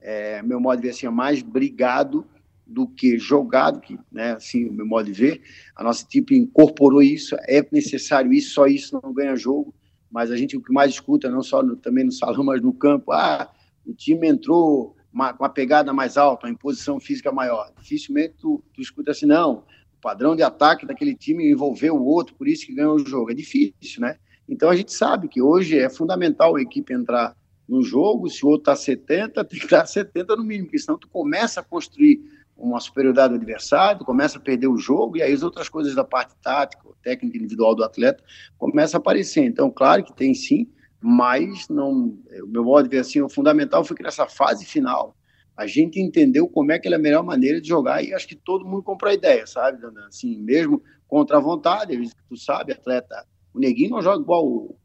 é, 0.00 0.42
meu 0.42 0.60
modo 0.60 0.76
de 0.76 0.88
ver 0.88 0.90
assim, 0.94 1.06
é 1.06 1.10
mais 1.10 1.42
brigado 1.42 2.26
do 2.66 2.86
que 2.86 3.16
jogado, 3.16 3.80
que, 3.80 3.98
né, 4.10 4.32
assim, 4.32 4.68
meu 4.68 4.86
modo 4.86 5.06
de 5.06 5.12
ver, 5.12 5.42
a 5.74 5.84
nossa 5.84 6.04
equipe 6.04 6.36
incorporou 6.36 7.00
isso, 7.00 7.36
é 7.42 7.64
necessário 7.70 8.32
isso, 8.32 8.54
só 8.54 8.66
isso 8.66 8.98
não 9.02 9.12
ganha 9.12 9.36
jogo, 9.36 9.72
mas 10.10 10.30
a 10.30 10.36
gente 10.36 10.56
o 10.56 10.62
que 10.62 10.72
mais 10.72 10.92
escuta, 10.92 11.30
não 11.30 11.42
só 11.42 11.62
no, 11.62 11.76
também 11.76 12.04
no 12.04 12.10
salão, 12.10 12.42
mas 12.44 12.60
no 12.60 12.72
campo, 12.72 13.12
ah, 13.12 13.48
o 13.84 13.94
time 13.94 14.28
entrou 14.28 14.96
com 15.12 15.44
uma 15.44 15.48
pegada 15.48 15.92
mais 15.92 16.16
alta, 16.16 16.46
uma 16.46 16.52
imposição 16.52 17.00
física 17.00 17.32
maior. 17.32 17.72
Dificilmente 17.80 18.34
tu, 18.38 18.62
tu 18.74 18.82
escuta 18.82 19.12
assim, 19.12 19.26
não, 19.26 19.64
o 19.96 20.00
padrão 20.00 20.36
de 20.36 20.42
ataque 20.42 20.84
daquele 20.84 21.14
time 21.14 21.50
envolveu 21.50 21.96
o 21.96 22.04
outro, 22.04 22.34
por 22.34 22.46
isso 22.48 22.66
que 22.66 22.74
ganhou 22.74 22.96
o 22.96 23.06
jogo. 23.06 23.30
É 23.30 23.34
difícil, 23.34 24.00
né? 24.00 24.18
Então 24.48 24.68
a 24.70 24.76
gente 24.76 24.92
sabe 24.92 25.28
que 25.28 25.42
hoje 25.42 25.78
é 25.78 25.88
fundamental 25.88 26.56
a 26.56 26.62
equipe 26.62 26.92
entrar 26.92 27.36
no 27.68 27.82
jogo, 27.82 28.28
se 28.30 28.44
o 28.44 28.48
outro 28.48 28.72
está 28.72 28.76
70, 28.76 29.42
tem 29.44 29.58
que 29.58 29.64
estar 29.64 29.84
70 29.86 30.36
no 30.36 30.44
mínimo, 30.44 30.66
porque 30.66 30.78
senão 30.78 30.98
tu 30.98 31.08
começa 31.08 31.60
a 31.60 31.64
construir 31.64 32.20
uma 32.56 32.80
superioridade 32.80 33.34
do 33.34 33.36
adversário, 33.36 33.98
tu 33.98 34.04
começa 34.04 34.38
a 34.38 34.40
perder 34.40 34.68
o 34.68 34.78
jogo, 34.78 35.16
e 35.16 35.22
aí 35.22 35.32
as 35.32 35.42
outras 35.42 35.68
coisas 35.68 35.94
da 35.94 36.04
parte 36.04 36.34
tática, 36.42 36.82
técnica 37.02 37.36
individual 37.36 37.74
do 37.74 37.84
atleta, 37.84 38.22
começa 38.56 38.96
a 38.96 38.98
aparecer. 38.98 39.44
Então, 39.44 39.70
claro 39.70 40.02
que 40.02 40.14
tem 40.14 40.32
sim, 40.32 40.66
mas 41.00 41.68
não, 41.68 42.18
o 42.42 42.46
meu 42.46 42.64
modo 42.64 42.84
de 42.84 42.96
ver 42.96 43.02
assim, 43.02 43.20
o 43.20 43.28
fundamental 43.28 43.84
foi 43.84 43.96
que 43.96 44.02
nessa 44.02 44.26
fase 44.26 44.64
final 44.64 45.14
a 45.56 45.66
gente 45.66 46.00
entendeu 46.00 46.48
como 46.48 46.72
é 46.72 46.78
que 46.78 46.86
era 46.86 46.96
a 46.96 47.00
melhor 47.00 47.22
maneira 47.22 47.60
de 47.60 47.68
jogar 47.68 48.02
e 48.02 48.12
acho 48.12 48.28
que 48.28 48.34
todo 48.34 48.66
mundo 48.66 48.82
comprou 48.82 49.10
a 49.10 49.14
ideia, 49.14 49.46
sabe? 49.46 49.78
Assim, 50.06 50.36
mesmo 50.36 50.82
contra 51.08 51.38
a 51.38 51.40
vontade, 51.40 51.98
tu 52.28 52.36
sabe, 52.36 52.72
atleta, 52.72 53.26
o 53.56 53.58
Neguinho 53.58 53.90
não 53.90 54.02
joga 54.02 54.22
igual 54.22 54.46
o, 54.46 54.76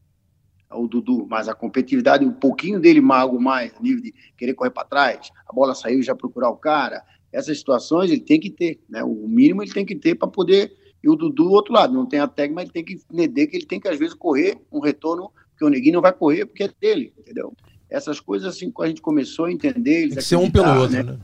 o 0.71 0.87
Dudu, 0.87 1.27
mas 1.29 1.49
a 1.49 1.53
competitividade, 1.53 2.25
um 2.25 2.31
pouquinho 2.31 2.79
dele 2.79 3.01
mago 3.01 3.39
mais, 3.39 3.73
a 3.75 3.81
nível 3.81 4.01
de 4.01 4.13
querer 4.37 4.53
correr 4.53 4.71
para 4.71 4.87
trás, 4.87 5.29
a 5.45 5.53
bola 5.53 5.75
saiu 5.75 5.99
e 5.99 6.03
já 6.03 6.15
procurar 6.15 6.49
o 6.49 6.55
cara, 6.55 7.03
essas 7.33 7.57
situações 7.57 8.09
ele 8.09 8.21
tem 8.21 8.39
que 8.39 8.49
ter, 8.49 8.79
né? 8.89 9.03
O 9.03 9.27
mínimo 9.27 9.61
ele 9.61 9.73
tem 9.73 9.85
que 9.85 9.95
ter 9.95 10.15
para 10.15 10.27
poder 10.27 10.73
e 11.03 11.09
o 11.09 11.15
Dudu 11.15 11.43
do 11.43 11.51
outro 11.51 11.73
lado, 11.73 11.93
não 11.93 12.05
tem 12.05 12.19
a 12.19 12.27
técnica, 12.27 12.55
mas 12.55 12.65
ele 12.65 12.73
tem 12.73 12.85
que 12.85 13.03
entender 13.11 13.47
que 13.47 13.57
ele 13.57 13.65
tem 13.65 13.79
que 13.79 13.87
às 13.87 13.97
vezes 13.97 14.13
correr 14.13 14.57
um 14.71 14.79
retorno 14.79 15.31
porque 15.49 15.65
o 15.65 15.69
Neguinho 15.69 15.95
não 15.95 16.01
vai 16.01 16.13
correr 16.13 16.45
porque 16.45 16.63
é 16.63 16.69
dele, 16.79 17.13
entendeu? 17.17 17.53
Essas 17.89 18.19
coisas 18.19 18.55
assim 18.55 18.71
que 18.71 18.81
a 18.81 18.87
gente 18.87 19.01
começou 19.01 19.45
a 19.45 19.51
entender, 19.51 20.07
Tem 20.07 20.17
que 20.17 20.21
ser 20.21 20.37
um 20.37 20.49
pelo 20.49 20.79
outro, 20.79 21.03
né? 21.03 21.19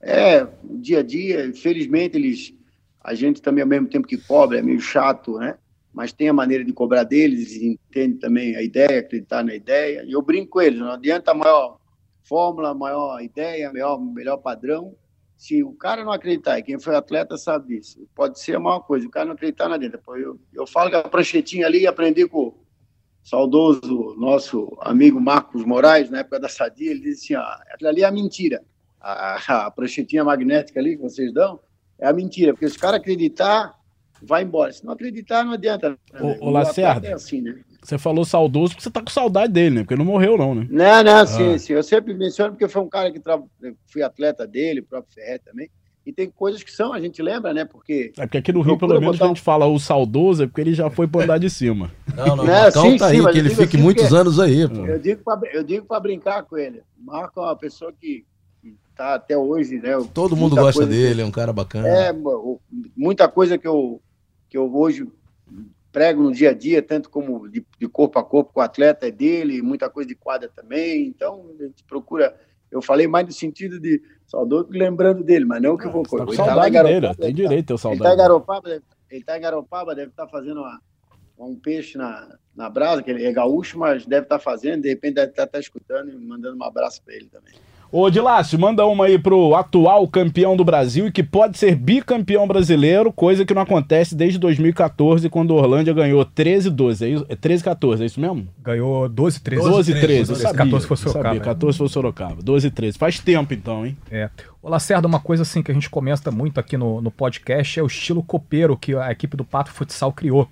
É, 0.00 0.42
o 0.64 0.78
dia 0.78 0.98
a 0.98 1.02
dia, 1.02 1.46
infelizmente 1.46 2.16
eles, 2.16 2.52
a 3.00 3.14
gente 3.14 3.40
também 3.40 3.62
ao 3.62 3.68
mesmo 3.68 3.86
tempo 3.86 4.08
que 4.08 4.16
cobra, 4.16 4.58
é 4.58 4.62
meio 4.62 4.80
chato, 4.80 5.38
né? 5.38 5.56
Mas 5.92 6.12
tem 6.12 6.28
a 6.28 6.32
maneira 6.32 6.64
de 6.64 6.72
cobrar 6.72 7.04
deles, 7.04 7.52
eles 7.52 7.62
entendem 7.62 8.18
também 8.18 8.56
a 8.56 8.62
ideia, 8.62 9.00
acreditar 9.00 9.44
na 9.44 9.54
ideia. 9.54 10.04
E 10.04 10.12
eu 10.12 10.22
brinco 10.22 10.52
com 10.52 10.60
eles, 10.62 10.80
não 10.80 10.90
adianta 10.90 11.32
a 11.32 11.34
maior 11.34 11.78
fórmula, 12.24 12.74
maior 12.74 13.20
ideia, 13.20 13.70
melhor, 13.72 14.00
melhor 14.00 14.38
padrão. 14.38 14.94
Se 15.36 15.62
o 15.62 15.72
cara 15.72 16.04
não 16.04 16.12
acreditar, 16.12 16.58
e 16.58 16.62
quem 16.62 16.78
foi 16.78 16.94
atleta 16.94 17.36
sabe 17.36 17.76
disso, 17.76 18.08
pode 18.14 18.38
ser 18.38 18.56
a 18.56 18.60
maior 18.60 18.80
coisa, 18.80 19.06
o 19.06 19.10
cara 19.10 19.26
não 19.26 19.34
acreditar 19.34 19.68
na 19.68 19.76
dentro. 19.76 20.00
Eu, 20.16 20.40
eu 20.54 20.66
falo 20.66 20.88
que 20.88 20.96
a 20.96 21.02
pranchetinha 21.02 21.66
ali, 21.66 21.86
aprendi 21.86 22.26
com 22.28 22.38
o 22.38 22.54
saudoso 23.22 24.14
nosso 24.16 24.76
amigo 24.80 25.20
Marcos 25.20 25.64
Moraes, 25.64 26.10
na 26.10 26.20
época 26.20 26.40
da 26.40 26.48
Sadia, 26.48 26.90
ele 26.90 27.00
disse 27.00 27.34
assim, 27.34 27.44
ah, 27.44 27.62
aquilo 27.72 27.90
ali 27.90 28.02
é 28.02 28.06
a 28.06 28.10
mentira. 28.10 28.62
A, 29.00 29.66
a 29.66 29.70
pranchetinha 29.70 30.24
magnética 30.24 30.78
ali 30.78 30.96
que 30.96 31.02
vocês 31.02 31.32
dão 31.32 31.58
é 31.98 32.06
a 32.06 32.12
mentira, 32.12 32.52
porque 32.52 32.68
se 32.68 32.76
o 32.76 32.80
cara 32.80 32.96
acreditar, 32.96 33.74
vai 34.22 34.42
embora. 34.42 34.72
Se 34.72 34.84
não 34.84 34.92
acreditar, 34.92 35.44
não 35.44 35.52
adianta. 35.52 35.90
né? 35.90 35.96
Ô, 36.20 36.46
ô 36.46 36.48
O 36.48 36.50
Lacerda, 36.50 37.08
É 37.08 37.12
assim, 37.14 37.40
né? 37.40 37.56
você 37.82 37.98
falou 37.98 38.24
saudoso 38.24 38.72
porque 38.74 38.82
você 38.84 38.90
tá 38.90 39.00
com 39.02 39.10
saudade 39.10 39.52
dele, 39.52 39.76
né? 39.76 39.80
Porque 39.82 39.96
não 39.96 40.04
morreu, 40.04 40.38
não, 40.38 40.54
né? 40.54 40.66
Não, 40.70 41.02
não, 41.02 41.26
sim, 41.26 41.54
Ah. 41.54 41.58
sim. 41.58 41.72
Eu 41.72 41.82
sempre 41.82 42.14
menciono 42.14 42.52
porque 42.52 42.68
foi 42.68 42.82
um 42.82 42.88
cara 42.88 43.10
que 43.10 43.18
tra... 43.20 43.40
eu 43.62 43.74
fui 43.86 44.02
atleta 44.02 44.46
dele, 44.46 44.80
o 44.80 44.84
próprio 44.84 45.12
Ferrer 45.14 45.40
também. 45.44 45.68
E 46.04 46.12
tem 46.12 46.28
coisas 46.28 46.64
que 46.64 46.72
são, 46.72 46.92
a 46.92 47.00
gente 47.00 47.22
lembra, 47.22 47.54
né? 47.54 47.64
Porque. 47.64 48.12
É 48.18 48.22
porque 48.26 48.38
aqui 48.38 48.52
no 48.52 48.60
Rio, 48.60 48.76
pelo 48.76 48.98
menos, 48.98 49.12
botar 49.16 49.26
a 49.26 49.28
gente 49.28 49.40
fala 49.40 49.66
o 49.66 49.78
saudoso, 49.78 50.42
é 50.42 50.46
porque 50.48 50.60
ele 50.60 50.74
já 50.74 50.90
foi 50.90 51.06
pro 51.06 51.20
andar 51.20 51.38
de 51.38 51.48
cima. 51.48 51.92
Não, 52.16 52.34
não, 52.36 52.42
o 52.42 52.46
Marcão 52.48 52.90
sim, 52.90 52.96
tá 52.96 53.08
sim, 53.08 53.24
aí, 53.24 53.32
que 53.32 53.38
ele 53.38 53.50
fique 53.50 53.76
assim 53.76 53.78
muitos 53.78 54.12
anos 54.12 54.40
aí, 54.40 54.68
pô. 54.68 54.84
Eu 54.84 54.98
digo 54.98 55.22
pra, 55.24 55.40
eu 55.52 55.62
digo 55.62 55.86
para 55.86 56.00
brincar 56.00 56.42
com 56.42 56.56
ele. 56.58 56.82
Marco 56.98 57.38
é 57.40 57.44
uma 57.44 57.56
pessoa 57.56 57.92
que 57.92 58.24
está 58.90 59.14
até 59.14 59.36
hoje, 59.38 59.78
né? 59.78 59.92
Todo 60.12 60.36
mundo 60.36 60.56
gosta 60.56 60.82
que- 60.82 60.88
dele, 60.90 61.22
é 61.22 61.24
um 61.24 61.30
cara 61.30 61.52
bacana. 61.52 61.86
É, 61.88 62.12
muita 62.96 63.28
coisa 63.28 63.56
que 63.56 63.66
eu, 63.66 64.00
que 64.52 64.58
eu 64.58 64.70
hoje 64.76 65.08
prego 65.90 66.22
no 66.22 66.30
dia 66.30 66.50
a 66.50 66.52
dia, 66.52 66.82
tanto 66.82 67.08
como 67.08 67.48
de, 67.48 67.64
de, 67.78 67.88
corpo 67.88 68.18
a 68.18 68.22
corpo 68.22 68.52
com 68.52 68.60
o 68.60 68.62
atleta, 68.62 69.08
é 69.08 69.10
dele, 69.10 69.62
muita 69.62 69.88
coisa 69.88 70.06
de 70.06 70.14
quadra 70.14 70.46
também. 70.54 71.06
Então, 71.06 71.42
a 71.58 71.62
gente 71.64 71.82
procura. 71.84 72.38
Eu 72.70 72.82
falei 72.82 73.08
mais 73.08 73.26
no 73.26 73.32
sentido 73.32 73.80
de 73.80 74.02
saudoso 74.26 74.68
lembrando 74.70 75.24
dele, 75.24 75.46
mas 75.46 75.62
não 75.62 75.78
que 75.78 75.86
eu 75.86 75.90
vou. 75.90 76.02
Tá 76.02 76.26
saudade 76.34 76.74
tá 76.74 76.82
dele, 76.82 77.14
tem 77.14 77.34
direito 77.34 77.74
ter 77.74 77.78
saudade. 77.78 78.02
Ele 78.02 78.10
está 78.10 78.14
em 78.14 78.16
Garopaba, 78.18 78.68
deve, 78.68 78.84
ele 79.10 79.24
tá 79.24 79.38
em 79.38 79.40
Garopaba, 79.40 79.94
deve 79.94 80.10
estar 80.10 80.26
tá 80.26 80.30
fazendo 80.30 80.60
uma, 80.60 80.82
um 81.38 81.56
peixe 81.56 81.96
na, 81.96 82.36
na 82.54 82.68
brasa, 82.68 83.02
que 83.02 83.10
ele 83.10 83.24
é 83.24 83.32
gaúcho, 83.32 83.78
mas 83.78 84.04
deve 84.04 84.26
estar 84.26 84.38
tá 84.38 84.44
fazendo, 84.44 84.82
de 84.82 84.90
repente 84.90 85.14
deve 85.14 85.30
estar 85.30 85.46
tá, 85.46 85.52
tá 85.52 85.60
escutando 85.60 86.10
e 86.10 86.14
mandando 86.14 86.58
um 86.58 86.64
abraço 86.64 87.02
para 87.02 87.14
ele 87.14 87.30
também. 87.30 87.54
Ô, 87.94 88.08
Dilácio, 88.08 88.58
manda 88.58 88.86
uma 88.86 89.04
aí 89.04 89.18
pro 89.18 89.54
atual 89.54 90.08
campeão 90.08 90.56
do 90.56 90.64
Brasil 90.64 91.08
e 91.08 91.12
que 91.12 91.22
pode 91.22 91.58
ser 91.58 91.76
bicampeão 91.76 92.48
brasileiro, 92.48 93.12
coisa 93.12 93.44
que 93.44 93.52
não 93.52 93.60
acontece 93.60 94.14
desde 94.14 94.38
2014, 94.38 95.28
quando 95.28 95.50
o 95.50 95.56
Orlândia 95.56 95.92
ganhou 95.92 96.24
13 96.24 96.70
12. 96.70 97.04
É, 97.04 97.08
isso? 97.10 97.26
é 97.28 97.36
13 97.36 97.62
14, 97.62 98.02
é 98.02 98.06
isso 98.06 98.18
mesmo? 98.18 98.48
Ganhou 98.64 99.10
12 99.10 99.42
13. 99.42 99.68
12 99.68 99.92
13, 99.92 100.28
12, 100.28 100.40
13 100.40 100.56
14 100.56 100.86
foi 100.86 100.96
Sorocaba. 100.96 101.28
Sabia, 101.28 101.40
14 101.42 101.78
foi 101.78 101.88
Sorocaba. 101.90 102.42
12 102.42 102.70
13. 102.70 102.96
Faz 102.96 103.20
tempo 103.20 103.52
então, 103.52 103.84
hein? 103.84 103.94
É. 104.10 104.30
Ô, 104.62 104.70
Lacerda, 104.70 105.06
uma 105.06 105.20
coisa 105.20 105.42
assim 105.42 105.62
que 105.62 105.70
a 105.70 105.74
gente 105.74 105.90
comenta 105.90 106.30
muito 106.30 106.58
aqui 106.58 106.78
no, 106.78 107.02
no 107.02 107.10
podcast 107.10 107.78
é 107.78 107.82
o 107.82 107.86
estilo 107.86 108.22
copeiro 108.22 108.74
que 108.74 108.96
a 108.96 109.12
equipe 109.12 109.36
do 109.36 109.44
Pato 109.44 109.70
Futsal 109.70 110.14
criou. 110.14 110.48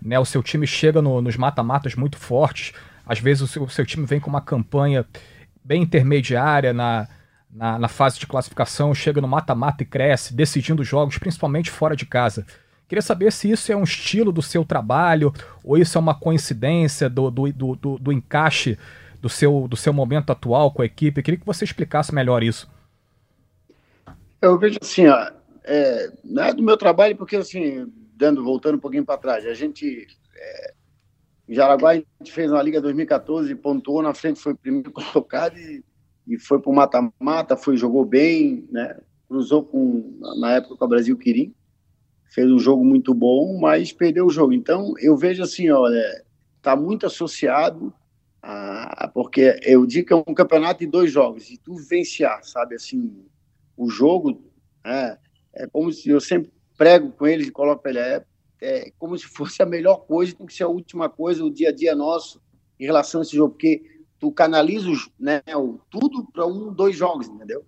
Né, 0.00 0.20
o 0.20 0.24
seu 0.24 0.40
time 0.40 0.68
chega 0.68 1.02
no, 1.02 1.20
nos 1.20 1.36
mata-matas 1.36 1.96
muito 1.96 2.16
fortes, 2.16 2.72
às 3.04 3.18
vezes 3.18 3.42
o 3.42 3.48
seu, 3.48 3.64
o 3.64 3.68
seu 3.68 3.84
time 3.84 4.06
vem 4.06 4.20
com 4.20 4.30
uma 4.30 4.40
campanha 4.40 5.04
bem 5.66 5.82
intermediária 5.82 6.72
na, 6.72 7.08
na, 7.50 7.78
na 7.78 7.88
fase 7.88 8.18
de 8.20 8.26
classificação, 8.26 8.94
chega 8.94 9.20
no 9.20 9.26
mata-mata 9.26 9.82
e 9.82 9.86
cresce, 9.86 10.32
decidindo 10.32 10.84
jogos, 10.84 11.18
principalmente 11.18 11.70
fora 11.70 11.96
de 11.96 12.06
casa. 12.06 12.46
Queria 12.88 13.02
saber 13.02 13.32
se 13.32 13.50
isso 13.50 13.72
é 13.72 13.76
um 13.76 13.82
estilo 13.82 14.30
do 14.30 14.40
seu 14.40 14.64
trabalho 14.64 15.34
ou 15.64 15.76
isso 15.76 15.98
é 15.98 16.00
uma 16.00 16.14
coincidência 16.14 17.10
do, 17.10 17.30
do, 17.30 17.52
do, 17.52 17.98
do, 17.98 18.12
encaixe 18.12 18.78
do 19.20 19.28
seu, 19.28 19.66
do 19.66 19.76
seu 19.76 19.92
momento 19.92 20.30
atual 20.30 20.70
com 20.70 20.82
a 20.82 20.86
equipe. 20.86 21.20
queria 21.20 21.40
que 21.40 21.46
você 21.46 21.64
explicasse 21.64 22.14
melhor 22.14 22.44
isso. 22.44 22.70
Eu 24.40 24.56
vejo 24.56 24.78
assim, 24.80 25.08
ó, 25.08 25.30
é, 25.64 26.12
não 26.22 26.44
é 26.44 26.54
do 26.54 26.62
meu 26.62 26.76
trabalho, 26.76 27.16
porque 27.16 27.34
assim, 27.34 27.92
dando, 28.14 28.44
voltando 28.44 28.76
um 28.76 28.80
pouquinho 28.80 29.04
para 29.04 29.18
trás, 29.18 29.44
a 29.44 29.54
gente 29.54 30.06
é, 30.36 30.74
Jaraguá, 31.48 31.92
a 31.92 31.94
gente 31.94 32.32
fez 32.32 32.50
uma 32.50 32.62
Liga 32.62 32.80
2014, 32.80 33.54
pontuou 33.54 34.02
na 34.02 34.12
frente, 34.12 34.40
foi 34.40 34.52
o 34.52 34.56
primeiro 34.56 34.90
colocado 34.92 35.56
e, 35.56 35.84
e 36.26 36.38
foi 36.38 36.60
para 36.60 36.70
o 36.70 36.74
mata-mata, 36.74 37.56
foi 37.56 37.76
jogou 37.76 38.04
bem, 38.04 38.66
né? 38.70 38.98
cruzou 39.28 39.64
com, 39.64 40.18
na 40.40 40.52
época 40.52 40.76
com 40.76 40.84
o 40.84 40.88
Brasil 40.88 41.16
Quirim, 41.16 41.54
fez 42.26 42.50
um 42.50 42.58
jogo 42.58 42.84
muito 42.84 43.12
bom, 43.12 43.58
mas 43.58 43.92
perdeu 43.92 44.26
o 44.26 44.30
jogo. 44.30 44.52
Então, 44.52 44.94
eu 44.98 45.16
vejo 45.16 45.42
assim, 45.42 45.70
olha, 45.70 46.24
está 46.56 46.76
muito 46.76 47.06
associado 47.06 47.92
a, 48.42 49.10
porque 49.12 49.58
eu 49.62 49.84
digo 49.86 50.06
que 50.06 50.12
é 50.12 50.16
um 50.16 50.34
campeonato 50.34 50.80
de 50.80 50.86
dois 50.86 51.10
jogos, 51.10 51.50
e 51.50 51.58
tu 51.58 51.76
venciar, 51.76 52.44
sabe, 52.44 52.76
assim, 52.76 53.24
o 53.76 53.88
jogo, 53.88 54.42
é, 54.84 55.18
é 55.54 55.66
como 55.66 55.92
se 55.92 56.08
eu 56.08 56.20
sempre 56.20 56.52
prego 56.76 57.10
com 57.10 57.26
eles 57.26 57.48
e 57.48 57.52
coloco 57.52 57.86
ele, 57.88 57.98
é, 57.98 58.24
é, 58.60 58.90
como 58.98 59.16
se 59.18 59.26
fosse 59.26 59.62
a 59.62 59.66
melhor 59.66 60.06
coisa, 60.06 60.34
tem 60.34 60.46
que 60.46 60.54
ser 60.54 60.64
a 60.64 60.68
última 60.68 61.08
coisa, 61.08 61.44
o 61.44 61.50
dia 61.50 61.68
a 61.68 61.72
dia 61.72 61.94
nosso 61.94 62.40
em 62.78 62.84
relação 62.84 63.20
a 63.20 63.22
esse 63.22 63.34
jogo, 63.34 63.54
porque 63.54 63.82
tu 64.18 64.30
canaliza 64.30 64.88
né, 65.18 65.42
tudo 65.90 66.26
para 66.32 66.46
um, 66.46 66.72
dois 66.72 66.96
jogos, 66.96 67.28
entendeu? 67.28 67.64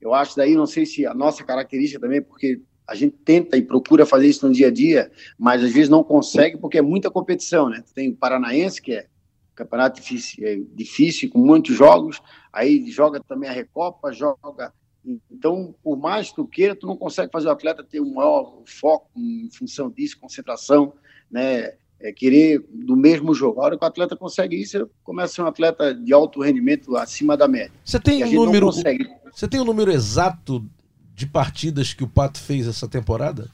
Eu 0.00 0.14
acho 0.14 0.36
daí, 0.36 0.54
não 0.54 0.66
sei 0.66 0.84
se 0.84 1.06
a 1.06 1.14
nossa 1.14 1.44
característica 1.44 2.00
também, 2.00 2.20
porque 2.20 2.60
a 2.86 2.94
gente 2.94 3.16
tenta 3.24 3.56
e 3.56 3.62
procura 3.62 4.04
fazer 4.04 4.26
isso 4.26 4.46
no 4.46 4.52
dia 4.52 4.68
a 4.68 4.70
dia, 4.70 5.10
mas 5.38 5.62
às 5.62 5.72
vezes 5.72 5.88
não 5.88 6.02
consegue 6.02 6.58
porque 6.58 6.78
é 6.78 6.82
muita 6.82 7.10
competição, 7.10 7.68
né? 7.68 7.82
tem 7.94 8.10
o 8.10 8.16
Paranaense, 8.16 8.82
que 8.82 8.92
é 8.92 9.02
um 9.02 9.54
campeonato 9.54 10.00
difícil, 10.00 10.46
é 10.46 10.56
difícil, 10.74 11.30
com 11.30 11.38
muitos 11.38 11.76
jogos, 11.76 12.20
aí 12.52 12.90
joga 12.90 13.20
também 13.20 13.48
a 13.48 13.52
Recopa, 13.52 14.12
joga 14.12 14.72
então, 15.04 15.74
por 15.82 15.96
mais 15.96 16.30
que 16.30 16.36
tu 16.36 16.46
queira, 16.46 16.76
tu 16.76 16.86
não 16.86 16.96
consegue 16.96 17.30
fazer 17.32 17.48
o 17.48 17.50
atleta 17.50 17.82
ter 17.82 18.00
um 18.00 18.14
maior 18.14 18.62
foco 18.64 19.10
em 19.16 19.50
função 19.50 19.90
disso, 19.90 20.18
concentração, 20.18 20.94
né? 21.30 21.74
É, 22.00 22.12
querer 22.12 22.64
do 22.68 22.96
mesmo 22.96 23.32
jogo. 23.32 23.60
A 23.60 23.64
hora 23.64 23.78
que 23.78 23.84
o 23.84 23.86
atleta 23.86 24.16
consegue 24.16 24.60
isso, 24.60 24.90
começa 25.04 25.32
a 25.32 25.34
ser 25.36 25.42
um 25.42 25.46
atleta 25.46 25.94
de 25.94 26.12
alto 26.12 26.40
rendimento 26.40 26.96
acima 26.96 27.36
da 27.36 27.46
média. 27.46 27.72
Você 27.84 28.00
tem 28.00 28.24
um 28.24 28.44
número, 28.44 28.72
você 28.72 29.46
tem 29.48 29.60
um 29.60 29.64
número 29.64 29.92
exato 29.92 30.64
de 31.14 31.26
partidas 31.26 31.94
que 31.94 32.02
o 32.02 32.08
Pato 32.08 32.40
fez 32.40 32.66
essa 32.66 32.88
temporada? 32.88 33.48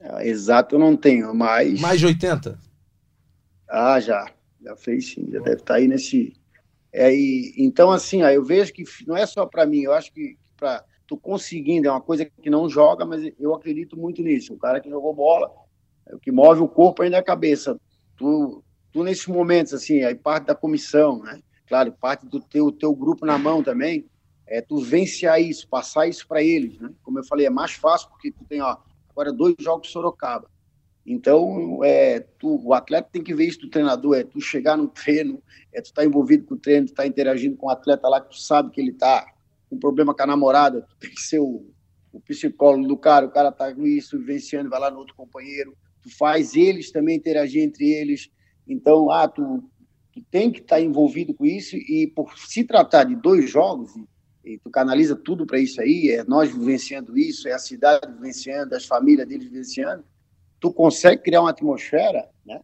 É, 0.00 0.28
exato 0.28 0.74
eu 0.74 0.78
não 0.80 0.96
tenho, 0.96 1.32
mas 1.32 1.80
mais 1.80 2.00
de 2.00 2.06
80? 2.06 2.58
Ah, 3.68 4.00
já. 4.00 4.26
Já 4.60 4.74
fez 4.74 5.12
sim, 5.12 5.28
já 5.30 5.38
deve 5.40 5.56
estar 5.56 5.64
tá 5.64 5.74
aí 5.74 5.86
nesse 5.86 6.34
é, 6.96 7.12
e, 7.12 7.52
então, 7.58 7.90
assim, 7.90 8.22
ó, 8.22 8.28
eu 8.30 8.44
vejo 8.44 8.72
que 8.72 8.84
não 9.04 9.16
é 9.16 9.26
só 9.26 9.44
para 9.44 9.66
mim, 9.66 9.80
eu 9.80 9.92
acho 9.92 10.12
que 10.12 10.38
para 10.56 10.84
tu 11.08 11.16
conseguindo, 11.16 11.88
é 11.88 11.90
uma 11.90 12.00
coisa 12.00 12.24
que 12.24 12.48
não 12.48 12.68
joga, 12.68 13.04
mas 13.04 13.32
eu 13.36 13.52
acredito 13.52 13.96
muito 13.96 14.22
nisso. 14.22 14.54
O 14.54 14.58
cara 14.58 14.80
que 14.80 14.88
jogou 14.88 15.12
bola, 15.12 15.50
é 16.06 16.14
o 16.14 16.20
que 16.20 16.30
move 16.30 16.60
o 16.60 16.68
corpo 16.68 17.02
ainda 17.02 17.16
é 17.16 17.18
a 17.18 17.24
cabeça. 17.24 17.76
Tu, 18.16 18.62
tu 18.92 19.02
nesses 19.02 19.26
momentos, 19.26 19.74
assim, 19.74 20.04
aí 20.04 20.14
parte 20.14 20.46
da 20.46 20.54
comissão, 20.54 21.20
né? 21.20 21.40
Claro, 21.66 21.92
parte 21.92 22.26
do 22.26 22.40
teu, 22.40 22.70
teu 22.70 22.94
grupo 22.94 23.26
na 23.26 23.36
mão 23.36 23.60
também, 23.60 24.06
é 24.46 24.60
tu 24.60 24.78
venciar 24.78 25.42
isso, 25.42 25.68
passar 25.68 26.06
isso 26.06 26.28
para 26.28 26.44
eles, 26.44 26.78
né? 26.78 26.90
Como 27.02 27.18
eu 27.18 27.24
falei, 27.24 27.46
é 27.46 27.50
mais 27.50 27.72
fácil 27.72 28.08
porque 28.08 28.30
tu 28.30 28.44
tem, 28.44 28.60
ó, 28.60 28.76
agora 29.10 29.32
dois 29.32 29.56
jogos 29.58 29.90
Sorocaba. 29.90 30.48
Então, 31.06 31.84
é, 31.84 32.20
tu, 32.20 32.60
o 32.64 32.72
atleta 32.72 33.10
tem 33.12 33.22
que 33.22 33.34
ver 33.34 33.46
isso 33.46 33.60
do 33.60 33.68
treinador, 33.68 34.16
é 34.16 34.24
tu 34.24 34.40
chegar 34.40 34.76
no 34.76 34.88
treino, 34.88 35.42
é 35.72 35.80
tu 35.80 35.86
estar 35.86 36.02
tá 36.02 36.06
envolvido 36.06 36.44
com 36.46 36.54
o 36.54 36.58
treino, 36.58 36.86
tu 36.86 36.94
tá 36.94 37.06
interagindo 37.06 37.56
com 37.56 37.66
o 37.66 37.70
atleta 37.70 38.08
lá 38.08 38.20
que 38.20 38.30
tu 38.30 38.38
sabe 38.38 38.70
que 38.70 38.80
ele 38.80 38.90
está 38.90 39.26
com 39.68 39.78
problema 39.78 40.14
com 40.14 40.22
a 40.22 40.26
namorada, 40.26 40.82
tu 40.82 40.96
tem 40.96 41.10
que 41.10 41.20
ser 41.20 41.40
o, 41.40 41.66
o 42.12 42.20
psicólogo 42.20 42.86
do 42.86 42.96
cara, 42.96 43.26
o 43.26 43.30
cara 43.30 43.52
tá 43.52 43.74
com 43.74 43.86
isso, 43.86 44.18
vivenciando, 44.18 44.70
vai 44.70 44.80
lá 44.80 44.90
no 44.90 44.98
outro 44.98 45.14
companheiro, 45.14 45.76
tu 46.02 46.08
faz 46.16 46.54
eles 46.54 46.90
também 46.90 47.16
interagir 47.16 47.62
entre 47.62 47.90
eles. 47.90 48.30
Então, 48.66 49.10
ah, 49.10 49.28
tu, 49.28 49.62
tu 50.12 50.22
tem 50.30 50.50
que 50.50 50.60
estar 50.60 50.76
tá 50.76 50.80
envolvido 50.80 51.34
com 51.34 51.44
isso 51.44 51.76
e 51.76 52.10
por 52.14 52.38
se 52.38 52.64
tratar 52.64 53.04
de 53.04 53.16
dois 53.16 53.50
jogos, 53.50 53.90
e 54.42 54.58
tu 54.58 54.70
canaliza 54.70 55.16
tudo 55.16 55.46
para 55.46 55.58
isso 55.58 55.80
aí, 55.80 56.10
é 56.10 56.24
nós 56.24 56.50
vivenciando 56.54 57.16
isso, 57.16 57.48
é 57.48 57.52
a 57.52 57.58
cidade 57.58 58.10
vivenciando, 58.12 58.74
as 58.74 58.84
famílias 58.86 59.26
deles 59.26 59.48
vivenciando, 59.48 60.04
tu 60.64 60.72
consegue 60.72 61.22
criar 61.22 61.42
uma 61.42 61.50
atmosfera 61.50 62.26
né, 62.42 62.58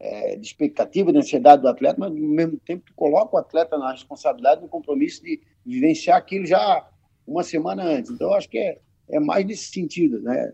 é, 0.00 0.36
de 0.36 0.46
expectativa, 0.46 1.12
de 1.12 1.18
ansiedade 1.18 1.60
do 1.60 1.68
atleta, 1.68 2.00
mas 2.00 2.10
ao 2.10 2.16
mesmo 2.16 2.56
tempo 2.56 2.84
tu 2.86 2.94
coloca 2.94 3.36
o 3.36 3.38
atleta 3.38 3.76
na 3.76 3.92
responsabilidade, 3.92 4.62
no 4.62 4.68
compromisso 4.68 5.22
de 5.22 5.42
vivenciar 5.62 6.16
aquilo 6.16 6.46
já 6.46 6.88
uma 7.26 7.42
semana 7.42 7.82
antes. 7.82 8.10
Então, 8.10 8.28
eu 8.28 8.32
acho 8.34 8.48
que 8.48 8.56
é, 8.56 8.78
é 9.10 9.20
mais 9.20 9.44
nesse 9.44 9.70
sentido, 9.70 10.22
né? 10.22 10.50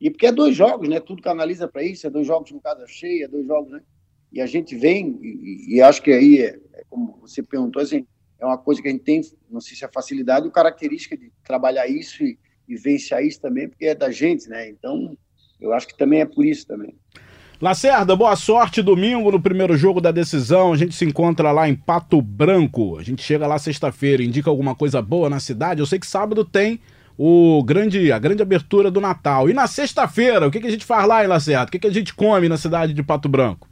E 0.00 0.10
porque 0.10 0.24
é 0.24 0.32
dois 0.32 0.56
jogos, 0.56 0.88
né? 0.88 1.00
Tudo 1.00 1.20
canaliza 1.20 1.68
para 1.68 1.82
isso, 1.82 2.06
é 2.06 2.10
dois 2.10 2.26
jogos 2.26 2.50
com 2.50 2.58
casa 2.58 2.86
cheia, 2.86 3.26
é 3.26 3.28
dois 3.28 3.46
jogos, 3.46 3.70
né? 3.70 3.82
E 4.32 4.40
a 4.40 4.46
gente 4.46 4.74
vem, 4.74 5.18
e, 5.20 5.76
e 5.76 5.82
acho 5.82 6.00
que 6.00 6.12
aí, 6.12 6.38
é, 6.38 6.58
é, 6.72 6.84
como 6.88 7.18
você 7.20 7.42
perguntou, 7.42 7.82
assim, 7.82 8.06
é 8.40 8.46
uma 8.46 8.56
coisa 8.56 8.80
que 8.80 8.88
a 8.88 8.90
gente 8.90 9.04
tem, 9.04 9.20
não 9.50 9.60
sei 9.60 9.76
se 9.76 9.84
é 9.84 9.88
facilidade 9.92 10.46
ou 10.46 10.50
característica 10.50 11.14
de 11.14 11.30
trabalhar 11.44 11.86
isso 11.86 12.24
e, 12.24 12.38
e 12.66 12.74
isso 12.74 13.38
também, 13.38 13.68
porque 13.68 13.84
é 13.84 13.94
da 13.94 14.10
gente, 14.10 14.48
né? 14.48 14.70
Então, 14.70 15.14
eu 15.62 15.72
acho 15.72 15.86
que 15.86 15.96
também 15.96 16.20
é 16.20 16.26
por 16.26 16.44
isso 16.44 16.66
também. 16.66 16.94
Lacerda, 17.60 18.16
boa 18.16 18.34
sorte 18.34 18.82
domingo 18.82 19.30
no 19.30 19.40
primeiro 19.40 19.76
jogo 19.76 20.00
da 20.00 20.10
decisão. 20.10 20.72
A 20.72 20.76
gente 20.76 20.96
se 20.96 21.04
encontra 21.04 21.52
lá 21.52 21.68
em 21.68 21.76
Pato 21.76 22.20
Branco. 22.20 22.98
A 22.98 23.04
gente 23.04 23.22
chega 23.22 23.46
lá 23.46 23.56
sexta-feira, 23.56 24.20
indica 24.20 24.50
alguma 24.50 24.74
coisa 24.74 25.00
boa 25.00 25.30
na 25.30 25.38
cidade. 25.38 25.78
Eu 25.78 25.86
sei 25.86 26.00
que 26.00 26.06
sábado 26.06 26.44
tem 26.44 26.80
o 27.16 27.62
grande, 27.62 28.10
a 28.10 28.18
grande 28.18 28.42
abertura 28.42 28.90
do 28.90 29.00
Natal. 29.00 29.48
E 29.48 29.54
na 29.54 29.68
sexta-feira, 29.68 30.48
o 30.48 30.50
que, 30.50 30.58
que 30.58 30.66
a 30.66 30.70
gente 30.70 30.84
faz 30.84 31.06
lá, 31.06 31.22
hein, 31.22 31.28
Lacerda? 31.28 31.68
O 31.68 31.70
que, 31.70 31.78
que 31.78 31.86
a 31.86 31.92
gente 31.92 32.12
come 32.12 32.48
na 32.48 32.56
cidade 32.56 32.92
de 32.92 33.02
Pato 33.02 33.28
Branco? 33.28 33.68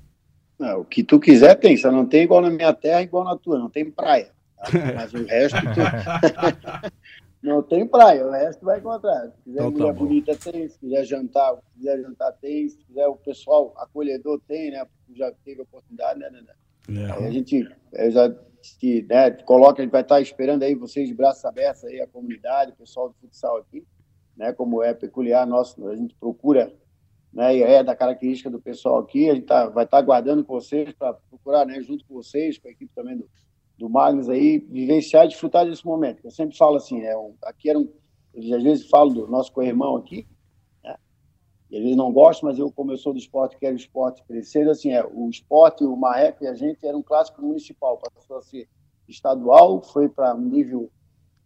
Não, 0.56 0.82
o 0.82 0.84
que 0.84 1.02
tu 1.02 1.18
quiser 1.18 1.56
tem, 1.56 1.76
só 1.76 1.90
não 1.90 2.06
tem 2.06 2.22
igual 2.22 2.42
na 2.42 2.50
minha 2.50 2.72
terra, 2.72 3.02
igual 3.02 3.24
na 3.24 3.36
tua, 3.36 3.58
não 3.58 3.68
tem 3.68 3.90
praia. 3.90 4.28
Tá? 4.56 4.68
Mas 4.94 5.12
o 5.12 5.24
resto. 5.24 5.58
Tu... 5.58 6.90
Não 7.42 7.62
tem 7.62 7.86
praia, 7.86 8.26
o 8.26 8.30
resto 8.30 8.64
vai 8.64 8.78
encontrar. 8.78 9.30
Se 9.30 9.42
quiser 9.42 9.60
então, 9.60 9.72
tá 9.72 9.78
mulher 9.78 9.94
bonita, 9.94 10.36
tem. 10.36 10.68
Se 10.68 10.78
quiser 10.78 11.04
jantar, 11.04 11.56
se 11.56 11.72
quiser 11.74 12.02
jantar, 12.02 12.32
tem. 12.32 12.68
Se 12.68 12.78
quiser 12.84 13.06
o 13.06 13.16
pessoal 13.16 13.72
acolhedor, 13.78 14.40
tem, 14.46 14.70
né? 14.70 14.86
Já 15.14 15.32
teve 15.44 15.62
oportunidade, 15.62 16.20
né, 16.20 16.28
né, 16.30 16.42
né? 16.42 16.54
É. 17.02 17.26
A 17.26 17.30
gente 17.30 17.66
já 18.10 18.28
te, 18.60 19.06
né, 19.08 19.30
coloca, 19.30 19.80
a 19.80 19.84
gente 19.84 19.92
vai 19.92 20.02
estar 20.02 20.20
esperando 20.20 20.62
aí 20.62 20.74
vocês 20.74 21.08
de 21.08 21.14
braços 21.14 21.44
abertos 21.44 21.84
aí, 21.84 22.00
a 22.00 22.06
comunidade, 22.06 22.72
o 22.72 22.76
pessoal 22.76 23.08
do 23.08 23.14
futsal 23.14 23.56
aqui, 23.56 23.86
né? 24.36 24.52
Como 24.52 24.82
é 24.82 24.92
peculiar 24.92 25.46
nosso, 25.46 25.88
a 25.88 25.96
gente 25.96 26.14
procura, 26.16 26.74
né? 27.32 27.56
E 27.56 27.62
é 27.62 27.82
da 27.82 27.96
característica 27.96 28.50
do 28.50 28.60
pessoal 28.60 28.98
aqui, 28.98 29.30
a 29.30 29.34
gente 29.34 29.46
tá, 29.46 29.66
vai 29.66 29.84
estar 29.84 29.96
aguardando 29.96 30.44
com 30.44 30.52
vocês 30.52 30.92
para 30.92 31.14
procurar, 31.14 31.64
né? 31.64 31.80
Junto 31.80 32.04
com 32.04 32.14
vocês, 32.14 32.58
com 32.58 32.68
a 32.68 32.70
equipe 32.70 32.92
também 32.94 33.16
do 33.16 33.26
do 33.80 33.88
Magnus 33.88 34.28
aí, 34.28 34.58
vivenciar 34.58 35.24
e 35.24 35.28
desfrutar 35.28 35.64
desse 35.64 35.86
momento. 35.86 36.20
Eu 36.22 36.30
sempre 36.30 36.54
falo 36.54 36.76
assim, 36.76 37.00
é 37.00 37.16
um, 37.16 37.34
aqui 37.42 37.70
era 37.70 37.78
um, 37.78 37.90
eu 38.34 38.56
às 38.56 38.62
vezes 38.62 38.88
falo 38.90 39.10
do 39.10 39.26
nosso 39.26 39.50
co-irmão 39.50 39.96
aqui, 39.96 40.28
né? 40.84 40.96
e 41.70 41.76
eles 41.76 41.96
não 41.96 42.12
gostam, 42.12 42.50
mas 42.50 42.58
eu, 42.58 42.70
como 42.70 42.92
eu 42.92 42.98
sou 42.98 43.14
do 43.14 43.18
esporte, 43.18 43.56
quero 43.58 43.72
o 43.72 43.78
esporte 43.78 44.22
crescer, 44.24 44.68
assim, 44.68 44.92
é, 44.92 45.02
o 45.02 45.30
esporte, 45.30 45.82
o 45.82 45.96
Marreco 45.96 46.44
e 46.44 46.46
a 46.46 46.54
gente 46.54 46.86
era 46.86 46.94
um 46.94 47.02
clássico 47.02 47.40
municipal, 47.40 47.98
passou 48.14 48.36
a 48.36 48.42
ser 48.42 48.68
estadual, 49.08 49.80
foi 49.80 50.10
para 50.10 50.34
um 50.34 50.42
nível 50.42 50.90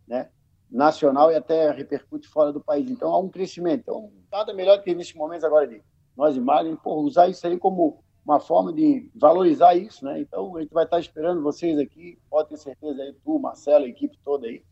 né, 0.04 0.28
nacional 0.68 1.30
e 1.30 1.36
até 1.36 1.70
repercute 1.70 2.26
fora 2.26 2.52
do 2.52 2.60
país. 2.60 2.90
Então 2.90 3.14
há 3.14 3.18
um 3.18 3.28
crescimento. 3.28 3.82
Então, 3.82 4.12
nada 4.30 4.52
melhor 4.52 4.82
que 4.82 4.92
neste 4.92 5.16
momento 5.16 5.46
agora 5.46 5.68
de 5.68 5.80
nós, 6.16 6.36
Magno, 6.36 6.78
usar 6.84 7.28
isso 7.28 7.46
aí 7.46 7.56
como 7.58 8.03
uma 8.24 8.40
forma 8.40 8.72
de 8.72 9.10
valorizar 9.14 9.74
isso, 9.74 10.04
né? 10.04 10.20
Então 10.20 10.56
a 10.56 10.60
gente 10.60 10.72
vai 10.72 10.84
estar 10.84 10.98
esperando 10.98 11.42
vocês 11.42 11.78
aqui, 11.78 12.18
pode 12.30 12.48
ter 12.48 12.56
certeza 12.56 13.02
aí, 13.02 13.14
tu, 13.24 13.38
Marcelo, 13.38 13.84
a 13.84 13.88
equipe 13.88 14.16
toda 14.24 14.46
aí, 14.46 14.62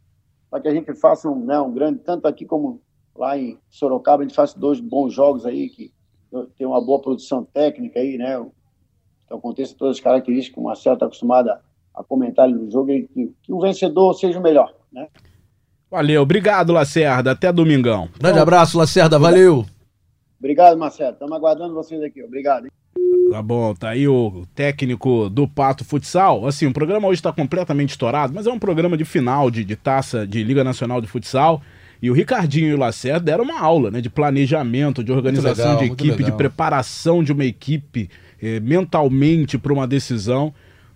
para 0.50 0.60
que 0.60 0.68
a 0.68 0.74
gente 0.74 0.94
faça 0.94 1.28
um, 1.28 1.44
né, 1.44 1.60
um 1.60 1.72
grande, 1.72 1.98
tanto 2.00 2.26
aqui 2.26 2.46
como 2.46 2.80
lá 3.14 3.36
em 3.36 3.58
Sorocaba, 3.68 4.22
a 4.22 4.26
gente 4.26 4.34
faça 4.34 4.58
dois 4.58 4.80
bons 4.80 5.12
jogos 5.12 5.44
aí, 5.44 5.68
que 5.68 5.92
tem 6.56 6.66
uma 6.66 6.82
boa 6.84 7.00
produção 7.00 7.44
técnica 7.44 8.00
aí, 8.00 8.16
né? 8.16 8.34
Então 9.24 9.36
aconteça 9.36 9.74
todas 9.76 9.96
as 9.96 10.02
características 10.02 10.54
que 10.54 10.60
o 10.60 10.64
Marcelo 10.64 10.94
está 10.94 11.06
acostumado 11.06 11.50
a, 11.50 12.04
comentar 12.04 12.48
no 12.48 12.70
jogo, 12.70 12.90
e 12.90 13.06
que, 13.06 13.34
que 13.42 13.52
o 13.52 13.60
vencedor 13.60 14.14
seja 14.14 14.38
o 14.38 14.42
melhor, 14.42 14.74
né? 14.90 15.08
Valeu, 15.90 16.22
obrigado, 16.22 16.72
Lacerda. 16.72 17.32
Até 17.32 17.52
domingão. 17.52 18.08
Grande 18.18 18.38
abraço, 18.38 18.78
Lacerda, 18.78 19.18
valeu. 19.18 19.66
Obrigado, 20.38 20.78
Marcelo. 20.78 21.12
Estamos 21.12 21.36
aguardando 21.36 21.74
vocês 21.74 22.02
aqui. 22.02 22.22
Obrigado. 22.22 22.64
Hein? 22.64 22.70
Tá 23.30 23.40
bom, 23.40 23.74
tá 23.74 23.88
aí 23.88 24.06
o 24.06 24.46
técnico 24.54 25.30
do 25.30 25.48
Pato 25.48 25.84
Futsal. 25.84 26.46
Assim, 26.46 26.66
o 26.66 26.72
programa 26.72 27.08
hoje 27.08 27.18
está 27.20 27.32
completamente 27.32 27.90
estourado, 27.90 28.32
mas 28.34 28.46
é 28.46 28.50
um 28.50 28.58
programa 28.58 28.96
de 28.96 29.06
final 29.06 29.50
de, 29.50 29.64
de 29.64 29.74
taça 29.74 30.26
de 30.26 30.44
Liga 30.44 30.62
Nacional 30.62 31.00
de 31.00 31.06
Futsal. 31.06 31.62
E 32.02 32.10
o 32.10 32.12
Ricardinho 32.12 32.68
e 32.68 32.74
o 32.74 32.78
Lacerda 32.78 33.20
deram 33.20 33.44
uma 33.44 33.60
aula 33.60 33.90
né, 33.90 34.00
de 34.00 34.10
planejamento, 34.10 35.02
de 35.02 35.12
organização 35.12 35.78
legal, 35.78 35.78
de 35.78 35.92
equipe, 35.92 36.24
de 36.24 36.32
preparação 36.32 37.22
de 37.24 37.32
uma 37.32 37.44
equipe 37.44 38.10
eh, 38.42 38.60
mentalmente 38.60 39.56
para 39.56 39.72
uma 39.72 39.86
decisão. 39.86 40.52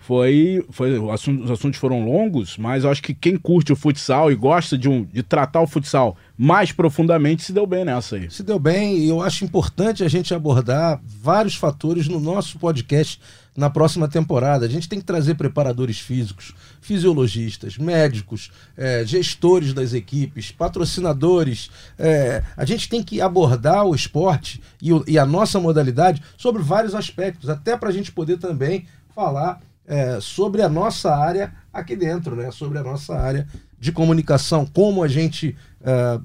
Foi, 0.06 0.64
foi 0.70 1.10
assunto- 1.10 1.42
os 1.42 1.50
assuntos 1.50 1.80
foram 1.80 2.04
longos, 2.04 2.56
mas 2.56 2.84
eu 2.84 2.90
acho 2.92 3.02
que 3.02 3.12
quem 3.12 3.36
curte 3.36 3.72
o 3.72 3.76
futsal 3.76 4.30
e 4.30 4.36
gosta 4.36 4.78
de, 4.78 4.88
um, 4.88 5.02
de 5.02 5.20
tratar 5.20 5.60
o 5.62 5.66
futsal 5.66 6.16
mais 6.38 6.70
profundamente 6.70 7.42
se 7.42 7.52
deu 7.52 7.66
bem 7.66 7.84
nessa 7.84 8.14
aí. 8.14 8.30
Se 8.30 8.44
deu 8.44 8.56
bem, 8.56 8.98
e 8.98 9.08
eu 9.08 9.20
acho 9.20 9.44
importante 9.44 10.04
a 10.04 10.08
gente 10.08 10.32
abordar 10.32 11.00
vários 11.04 11.56
fatores 11.56 12.06
no 12.06 12.20
nosso 12.20 12.56
podcast 12.56 13.20
na 13.56 13.68
próxima 13.68 14.06
temporada. 14.06 14.64
A 14.64 14.68
gente 14.68 14.88
tem 14.88 15.00
que 15.00 15.04
trazer 15.04 15.34
preparadores 15.34 15.98
físicos, 15.98 16.54
fisiologistas, 16.80 17.76
médicos, 17.76 18.52
eh, 18.76 19.02
gestores 19.04 19.72
das 19.72 19.92
equipes, 19.92 20.52
patrocinadores. 20.52 21.68
eh, 21.98 22.44
a 22.56 22.64
gente 22.64 22.88
tem 22.88 23.02
que 23.02 23.20
abordar 23.20 23.84
o 23.84 23.92
esporte 23.94 24.60
e, 24.80 24.92
o- 24.92 25.02
e 25.08 25.18
a 25.18 25.26
nossa 25.26 25.58
modalidade 25.58 26.22
sobre 26.36 26.62
vários 26.62 26.94
aspectos, 26.94 27.48
até 27.48 27.76
para 27.76 27.88
a 27.88 27.92
gente 27.92 28.12
poder 28.12 28.36
também 28.38 28.86
falar 29.12 29.58
eh, 29.86 30.18
sobre 30.20 30.62
a 30.62 30.68
nossa 30.68 31.14
área 31.14 31.54
aqui 31.72 31.94
dentro, 31.96 32.34
né? 32.36 32.50
sobre 32.50 32.78
a 32.78 32.82
nossa 32.82 33.14
área 33.16 33.46
de 33.78 33.92
comunicação, 33.92 34.66
como 34.66 35.02
a 35.02 35.08
gente 35.08 35.56
eh, 35.82 36.20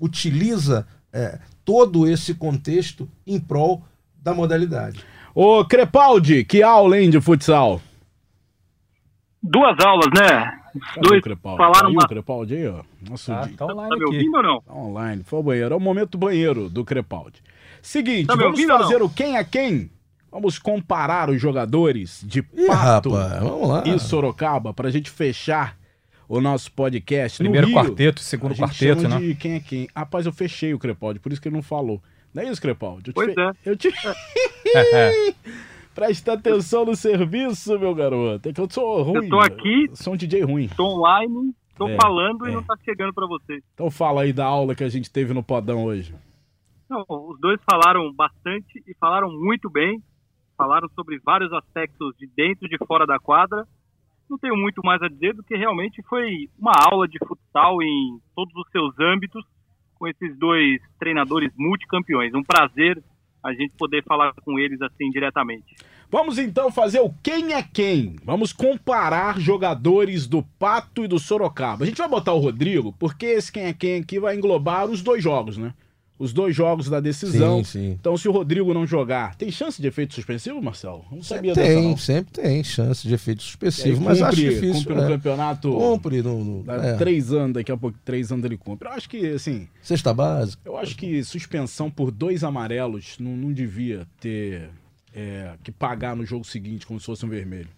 utiliza 0.00 0.86
eh, 1.12 1.38
todo 1.64 2.06
esse 2.06 2.34
contexto 2.34 3.08
em 3.26 3.38
prol 3.40 3.82
da 4.22 4.34
modalidade. 4.34 5.00
Ô 5.34 5.64
Crepaldi, 5.64 6.44
que 6.44 6.62
aula, 6.62 6.98
hein, 6.98 7.10
de 7.10 7.20
futsal? 7.20 7.80
Duas 9.42 9.76
aulas, 9.84 10.08
né? 10.18 10.52
Cadê 10.94 11.08
dois 11.08 11.20
o 11.20 11.22
Crepaldi? 11.22 11.58
falaram 11.58 11.88
Aí 11.88 11.94
uma... 11.94 12.04
o 12.04 12.08
Crepaldi 12.08 12.54
aí, 12.56 12.68
ó. 12.68 12.82
Nosso 13.08 13.30
Tá, 13.30 13.40
tá 13.42 13.48
Tá 13.56 13.66
online 13.66 13.94
aqui. 13.94 14.04
ouvindo 14.04 14.36
ou 14.36 14.42
não? 14.42 14.60
Tá 14.60 14.74
online, 14.74 15.22
foi 15.24 15.36
ao 15.38 15.42
banheiro. 15.42 15.74
É 15.74 15.76
o 15.76 15.80
momento 15.80 16.18
banheiro 16.18 16.68
do 16.68 16.84
Crepaldi. 16.84 17.42
Seguinte, 17.80 18.26
Tá 18.26 18.34
vamos 18.34 18.50
ouvindo 18.58 18.76
fazer 18.76 19.00
o 19.02 19.08
quem 19.08 19.36
é 19.36 19.44
quem? 19.44 19.90
Vamos 20.36 20.58
comparar 20.58 21.30
os 21.30 21.40
jogadores 21.40 22.22
de 22.22 22.40
Ih, 22.40 22.66
Pato 22.66 23.08
rapaz, 23.14 23.40
vamos 23.42 23.68
lá. 23.70 23.82
e 23.86 23.98
Sorocaba 23.98 24.74
pra 24.74 24.90
gente 24.90 25.08
fechar 25.10 25.78
o 26.28 26.42
nosso 26.42 26.70
podcast. 26.72 27.40
No 27.42 27.44
Primeiro 27.46 27.68
Rio, 27.68 27.74
quarteto, 27.76 28.20
a 28.20 28.22
segundo 28.22 28.50
gente 28.54 28.66
quarteto, 28.68 29.00
chama 29.00 29.18
né? 29.18 29.26
de 29.28 29.34
quem 29.34 29.54
é 29.54 29.60
quem. 29.60 29.88
Rapaz, 29.96 30.26
eu 30.26 30.32
fechei 30.32 30.74
o 30.74 30.78
Crepaldi, 30.78 31.20
por 31.20 31.32
isso 31.32 31.40
que 31.40 31.48
ele 31.48 31.56
não 31.56 31.62
falou. 31.62 32.02
Não 32.34 32.42
é 32.42 32.50
isso, 32.50 32.60
Crepaldi? 32.60 33.08
Eu 33.08 33.12
te 33.12 33.14
Pois 33.14 33.32
fe- 33.34 33.40
é. 33.40 33.50
Eu 33.64 33.76
te... 33.78 33.88
É, 34.74 35.32
Presta 35.94 36.34
atenção 36.34 36.84
no 36.84 36.94
serviço, 36.94 37.78
meu 37.78 37.94
garoto. 37.94 38.46
É 38.46 38.52
que 38.52 38.60
eu 38.60 38.68
sou 38.70 39.02
ruim. 39.02 39.24
Eu 39.24 39.28
tô 39.30 39.40
aqui. 39.40 39.86
Sou 39.94 40.12
um 40.12 40.16
DJ 40.18 40.42
ruim. 40.42 40.68
Tô 40.76 40.84
online, 40.98 41.54
tô 41.78 41.88
É, 41.88 41.96
falando 41.96 42.46
é. 42.46 42.50
e 42.50 42.52
não 42.54 42.62
tá 42.62 42.74
chegando 42.84 43.14
pra 43.14 43.26
vocês. 43.26 43.62
Então 43.72 43.90
fala 43.90 44.20
aí 44.20 44.34
da 44.34 44.44
aula 44.44 44.74
que 44.74 44.84
a 44.84 44.88
gente 44.90 45.10
teve 45.10 45.32
no 45.32 45.42
Podão 45.42 45.84
hoje. 45.84 46.14
Não, 46.90 47.02
os 47.08 47.40
dois 47.40 47.58
falaram 47.68 48.12
bastante 48.12 48.84
e 48.86 48.94
falaram 49.00 49.30
muito 49.32 49.70
bem. 49.70 50.02
Falaram 50.56 50.88
sobre 50.94 51.18
vários 51.18 51.52
aspectos 51.52 52.16
de 52.16 52.26
dentro 52.26 52.66
e 52.66 52.70
de 52.70 52.78
fora 52.86 53.06
da 53.06 53.18
quadra. 53.18 53.66
Não 54.28 54.38
tenho 54.38 54.56
muito 54.56 54.80
mais 54.82 55.00
a 55.02 55.08
dizer 55.08 55.34
do 55.34 55.42
que 55.42 55.56
realmente 55.56 56.02
foi 56.08 56.48
uma 56.58 56.72
aula 56.90 57.06
de 57.06 57.18
futsal 57.26 57.82
em 57.82 58.18
todos 58.34 58.54
os 58.56 58.70
seus 58.70 58.98
âmbitos 58.98 59.44
com 59.94 60.08
esses 60.08 60.36
dois 60.38 60.80
treinadores 60.98 61.52
multicampeões. 61.56 62.34
Um 62.34 62.42
prazer 62.42 63.02
a 63.42 63.52
gente 63.52 63.74
poder 63.78 64.02
falar 64.02 64.32
com 64.44 64.58
eles 64.58 64.80
assim 64.82 65.08
diretamente. 65.10 65.76
Vamos 66.10 66.38
então 66.38 66.70
fazer 66.70 67.00
o 67.00 67.12
quem 67.22 67.52
é 67.52 67.62
quem. 67.62 68.16
Vamos 68.24 68.52
comparar 68.52 69.38
jogadores 69.40 70.26
do 70.26 70.42
Pato 70.58 71.04
e 71.04 71.08
do 71.08 71.18
Sorocaba. 71.18 71.84
A 71.84 71.86
gente 71.86 71.98
vai 71.98 72.08
botar 72.08 72.32
o 72.32 72.38
Rodrigo, 72.38 72.92
porque 72.92 73.26
esse 73.26 73.52
quem 73.52 73.64
é 73.64 73.72
quem 73.72 74.00
aqui 74.00 74.18
vai 74.18 74.36
englobar 74.36 74.86
os 74.86 75.02
dois 75.02 75.22
jogos, 75.22 75.56
né? 75.56 75.74
Os 76.18 76.32
dois 76.32 76.56
jogos 76.56 76.88
da 76.88 76.98
decisão. 76.98 77.58
Sim, 77.58 77.64
sim. 77.64 77.90
Então, 78.00 78.16
se 78.16 78.26
o 78.26 78.32
Rodrigo 78.32 78.72
não 78.72 78.86
jogar, 78.86 79.34
tem 79.34 79.50
chance 79.50 79.82
de 79.82 79.86
efeito 79.86 80.14
suspensivo, 80.14 80.62
Marcelo? 80.62 81.04
Não 81.12 81.22
sabia 81.22 81.52
dessa, 81.52 81.68
Tem, 81.68 81.82
não. 81.90 81.96
sempre 81.98 82.32
tem 82.32 82.64
chance 82.64 83.06
de 83.06 83.12
efeito 83.12 83.42
suspensivo, 83.42 84.00
mas 84.00 84.22
acho 84.22 84.30
cumpre- 84.40 84.54
difícil. 84.54 84.74
Cumpre 84.80 84.94
no 84.94 85.02
é. 85.02 85.08
campeonato. 85.08 85.70
Cumpre 85.72 86.22
no, 86.22 86.42
no- 86.42 86.62
Dá 86.62 86.74
é. 86.76 86.94
Três 86.96 87.32
anos, 87.34 87.52
daqui 87.52 87.70
a 87.70 87.76
pouco, 87.76 87.98
três 88.02 88.32
anos 88.32 88.44
ele 88.46 88.56
cumpre. 88.56 88.88
Eu 88.88 88.92
acho 88.92 89.10
que, 89.10 89.26
assim, 89.28 89.68
Sexta 89.82 90.14
base. 90.14 90.56
eu 90.64 90.78
acho 90.78 90.96
que 90.96 91.22
suspensão 91.22 91.90
por 91.90 92.10
dois 92.10 92.42
amarelos 92.42 93.16
não, 93.20 93.36
não 93.36 93.52
devia 93.52 94.06
ter 94.18 94.70
é, 95.14 95.50
que 95.62 95.70
pagar 95.70 96.16
no 96.16 96.24
jogo 96.24 96.46
seguinte 96.46 96.86
como 96.86 96.98
se 96.98 97.04
fosse 97.04 97.26
um 97.26 97.28
vermelho. 97.28 97.68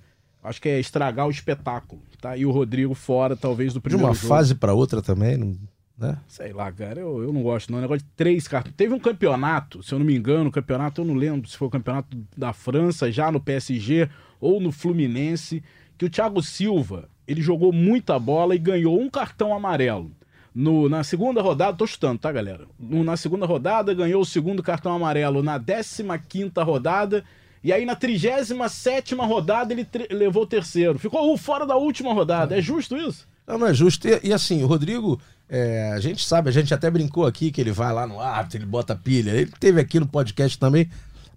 Acho 0.45 0.62
que 0.62 0.68
é 0.68 0.78
estragar 0.78 1.26
o 1.26 1.30
espetáculo, 1.32 2.01
tá? 2.20 2.36
E 2.36 2.47
o 2.47 2.53
Rodrigo 2.53 2.95
fora, 2.95 3.34
talvez, 3.36 3.72
do 3.72 3.80
De 3.80 3.82
primeiro 3.82 4.07
uma 4.07 4.14
jogo. 4.14 4.28
fase 4.28 4.55
para 4.55 4.72
outra 4.72 5.03
também, 5.03 5.36
não- 5.36 5.57
né? 5.99 6.16
Sei 6.28 6.53
lá, 6.53 6.70
cara, 6.70 7.01
eu, 7.01 7.22
eu 7.22 7.32
não 7.32 7.42
gosto 7.42 7.70
não. 7.72 7.78
O 7.78 7.82
negócio 7.82 8.05
de 8.07 8.12
três 8.16 8.46
cartões. 8.46 8.74
Teve 8.76 8.94
um 8.94 9.01
campeonato, 9.01 9.82
se 9.82 9.92
eu 9.92 9.99
não 9.99 10.07
me 10.07 10.14
engano, 10.16 10.51
campeonato, 10.51 11.01
eu 11.01 11.05
não 11.05 11.14
lembro 11.14 11.49
se 11.49 11.57
foi 11.57 11.66
o 11.68 11.70
campeonato 11.70 12.16
da 12.36 12.53
França, 12.53 13.11
já 13.11 13.32
no 13.32 13.40
PSG 13.40 14.09
ou 14.40 14.61
no 14.61 14.70
Fluminense, 14.70 15.62
que 15.96 16.05
o 16.05 16.11
Thiago 16.11 16.40
Silva, 16.42 17.09
ele 17.26 17.42
jogou 17.42 17.72
muita 17.72 18.18
bola 18.18 18.55
e 18.55 18.59
ganhou 18.59 19.01
um 19.01 19.11
cartão 19.11 19.53
amarelo. 19.53 20.12
No, 20.55 20.88
na 20.88 21.05
segunda 21.05 21.42
rodada, 21.42 21.76
tô 21.76 21.86
chutando, 21.86 22.18
tá, 22.18 22.32
galera? 22.32 22.66
No- 22.78 23.05
na 23.05 23.16
segunda 23.16 23.46
rodada, 23.46 23.92
ganhou 23.94 24.22
o 24.22 24.26
segundo 24.26 24.62
cartão 24.62 24.92
amarelo 24.92 25.42
na 25.42 25.59
15 25.59 26.53
rodada. 26.64 27.24
E 27.62 27.72
aí, 27.72 27.84
na 27.84 27.94
37 27.96 29.14
rodada, 29.14 29.72
ele 29.72 29.86
levou 30.11 30.44
o 30.44 30.46
terceiro. 30.46 30.99
Ficou 30.99 31.36
fora 31.36 31.66
da 31.66 31.76
última 31.76 32.12
rodada. 32.12 32.57
É 32.57 32.62
justo 32.62 32.96
isso? 32.96 33.26
Não, 33.46 33.59
não 33.59 33.66
é 33.66 33.74
justo. 33.74 34.09
E, 34.09 34.20
e 34.28 34.32
assim, 34.32 34.62
o 34.62 34.66
Rodrigo, 34.66 35.20
é, 35.49 35.92
a 35.92 36.01
gente 36.01 36.24
sabe, 36.24 36.49
a 36.49 36.53
gente 36.53 36.72
até 36.74 36.90
brincou 36.90 37.26
aqui 37.26 37.51
que 37.51 37.61
ele 37.61 37.72
vai 37.72 37.92
lá 37.92 38.07
no 38.07 38.20
árbitro, 38.20 38.59
ele 38.59 38.66
bota 38.66 38.94
pilha. 38.94 39.30
Ele 39.30 39.51
teve 39.59 39.80
aqui 39.80 39.99
no 39.99 40.07
podcast 40.07 40.59
também. 40.59 40.88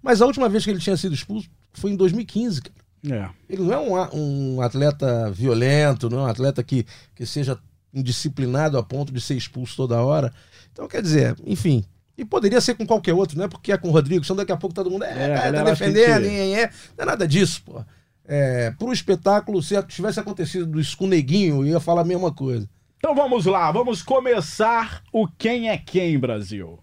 Mas 0.02 0.20
a 0.20 0.26
última 0.26 0.48
vez 0.48 0.64
que 0.64 0.70
ele 0.70 0.80
tinha 0.80 0.96
sido 0.96 1.14
expulso 1.14 1.48
foi 1.72 1.92
em 1.92 1.96
2015. 1.96 2.62
cara. 2.62 2.74
É. 3.10 3.28
Ele 3.48 3.62
não 3.62 3.72
é 3.72 4.10
um, 4.12 4.56
um 4.56 4.60
atleta 4.60 5.30
violento, 5.30 6.10
não 6.10 6.20
é 6.20 6.22
um 6.22 6.26
atleta 6.26 6.62
que, 6.62 6.86
que 7.14 7.24
seja 7.26 7.58
indisciplinado 7.92 8.78
a 8.78 8.82
ponto 8.82 9.12
de 9.12 9.20
ser 9.20 9.34
expulso 9.34 9.76
toda 9.76 10.00
hora. 10.02 10.32
Então, 10.72 10.86
quer 10.88 11.02
dizer, 11.02 11.36
enfim. 11.44 11.84
E 12.16 12.24
poderia 12.24 12.60
ser 12.60 12.74
com 12.74 12.86
qualquer 12.86 13.14
outro, 13.14 13.36
não 13.38 13.44
é 13.44 13.48
porque 13.48 13.72
é 13.72 13.78
com 13.78 13.88
o 13.88 13.90
Rodrigo, 13.92 14.24
senão 14.24 14.36
daqui 14.36 14.52
a 14.52 14.56
pouco 14.56 14.74
todo 14.74 14.90
mundo 14.90 15.04
é, 15.04 15.10
É, 15.10 15.34
cara, 15.34 15.52
tá 15.52 15.64
que 15.64 15.70
defendendo, 15.70 16.22
tira. 16.22 16.60
é, 16.60 16.70
não 16.96 17.02
é 17.02 17.06
nada 17.06 17.26
disso, 17.26 17.62
pô. 17.64 17.82
É, 18.24 18.70
pro 18.72 18.92
espetáculo, 18.92 19.62
se 19.62 19.80
tivesse 19.84 20.20
acontecido 20.20 20.78
isso 20.78 20.96
com 20.96 21.06
o 21.06 21.08
Neguinho, 21.08 21.56
eu 21.56 21.66
ia 21.66 21.80
falar 21.80 22.02
a 22.02 22.04
mesma 22.04 22.32
coisa. 22.32 22.68
Então 23.04 23.16
vamos 23.16 23.46
lá, 23.46 23.68
vamos 23.72 24.00
começar 24.00 25.02
o 25.12 25.26
quem 25.26 25.68
é 25.68 25.76
quem, 25.76 26.16
Brasil. 26.16 26.78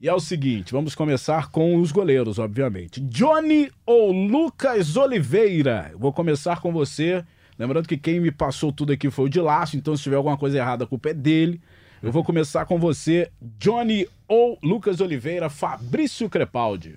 E 0.00 0.08
é 0.08 0.12
o 0.12 0.18
seguinte, 0.18 0.72
vamos 0.72 0.96
começar 0.96 1.52
com 1.52 1.76
os 1.76 1.92
goleiros, 1.92 2.40
obviamente. 2.40 3.00
Johnny 3.00 3.70
ou 3.86 4.10
Lucas 4.10 4.96
Oliveira? 4.96 5.90
Eu 5.92 6.00
Vou 6.00 6.12
começar 6.12 6.60
com 6.60 6.72
você. 6.72 7.24
Lembrando 7.56 7.86
que 7.86 7.96
quem 7.96 8.18
me 8.18 8.32
passou 8.32 8.72
tudo 8.72 8.92
aqui 8.92 9.08
foi 9.08 9.26
o 9.26 9.28
de 9.28 9.40
Laço, 9.40 9.76
então 9.76 9.96
se 9.96 10.02
tiver 10.02 10.16
alguma 10.16 10.36
coisa 10.36 10.58
errada, 10.58 10.82
a 10.82 10.88
culpa 10.88 11.10
é 11.10 11.14
dele. 11.14 11.60
Eu 12.02 12.10
vou 12.10 12.24
começar 12.24 12.66
com 12.66 12.76
você, 12.80 13.30
Johnny 13.40 14.04
ou 14.26 14.58
Lucas 14.60 15.00
Oliveira, 15.00 15.48
Fabrício 15.48 16.28
Crepaldi. 16.28 16.96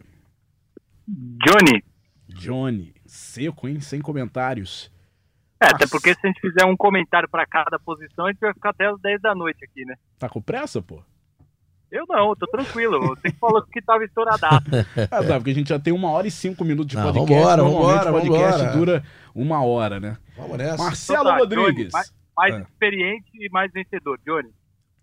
Johnny, 1.08 1.84
Johnny, 2.28 2.96
seco, 3.06 3.68
hein? 3.68 3.80
Sem 3.80 4.02
comentários. 4.02 4.92
É, 5.62 5.66
até 5.68 5.88
porque 5.88 6.14
se 6.14 6.20
a 6.24 6.28
gente 6.28 6.40
fizer 6.42 6.66
um 6.66 6.76
comentário 6.78 7.28
para 7.30 7.46
cada 7.46 7.78
posição, 7.80 8.26
a 8.26 8.32
gente 8.32 8.40
vai 8.40 8.54
ficar 8.54 8.70
até 8.70 8.88
as 8.88 9.00
10 9.02 9.22
da 9.22 9.36
noite 9.36 9.64
aqui, 9.64 9.84
né? 9.86 9.96
Tá 10.18 10.30
com 10.30 10.42
pressa, 10.42 10.82
pô? 10.82 11.02
Eu 11.92 12.06
não, 12.08 12.36
tô 12.36 12.46
tranquilo. 12.48 13.00
Você 13.08 13.32
falou 13.40 13.64
que 13.64 13.82
tava 13.82 14.04
estouradaço. 14.06 14.64
Ah, 15.10 15.24
tá, 15.24 15.36
porque 15.38 15.50
a 15.50 15.54
gente 15.56 15.70
já 15.70 15.80
tem 15.80 15.92
uma 15.92 16.12
hora 16.12 16.28
e 16.28 16.32
cinco 16.32 16.64
minutos 16.64 16.88
de 16.92 16.98
Ah, 17.00 17.06
podcast. 17.12 17.30
vambora, 17.34 17.64
Normalmente 17.64 18.08
o 18.08 18.12
podcast 18.14 18.58
vambora. 18.60 18.78
dura 18.78 19.04
uma 19.34 19.64
hora, 19.64 20.00
né? 20.00 20.18
Vamos 20.38 20.58
nessa. 20.58 20.78
Marcelo 20.84 21.22
Então 21.22 21.32
tá, 21.34 21.38
Rodrigues. 21.40 21.74
Johnny, 21.76 21.90
mais 21.92 22.14
mais 22.38 22.56
Ah. 22.56 22.60
experiente 22.62 23.30
e 23.34 23.50
mais 23.50 23.72
vencedor. 23.74 24.20
Johnny. 24.26 24.50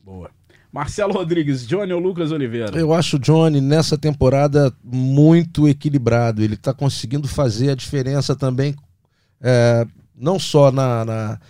Boa. 0.00 0.30
Marcelo 0.72 1.12
Rodrigues, 1.12 1.66
Johnny 1.66 1.92
ou 1.92 2.00
Lucas 2.00 2.30
Oliveira? 2.32 2.78
Eu 2.78 2.94
acho 2.94 3.16
o 3.16 3.18
Johnny 3.18 3.60
nessa 3.60 3.98
temporada 3.98 4.72
muito 4.84 5.66
equilibrado. 5.68 6.40
Ele 6.42 6.54
está 6.54 6.72
conseguindo 6.72 7.26
fazer 7.26 7.70
a 7.70 7.74
diferença 7.74 8.36
também, 8.36 8.74
é, 9.40 9.84
não 10.16 10.38
só 10.38 10.70
na, 10.72 11.04
na- 11.04 11.40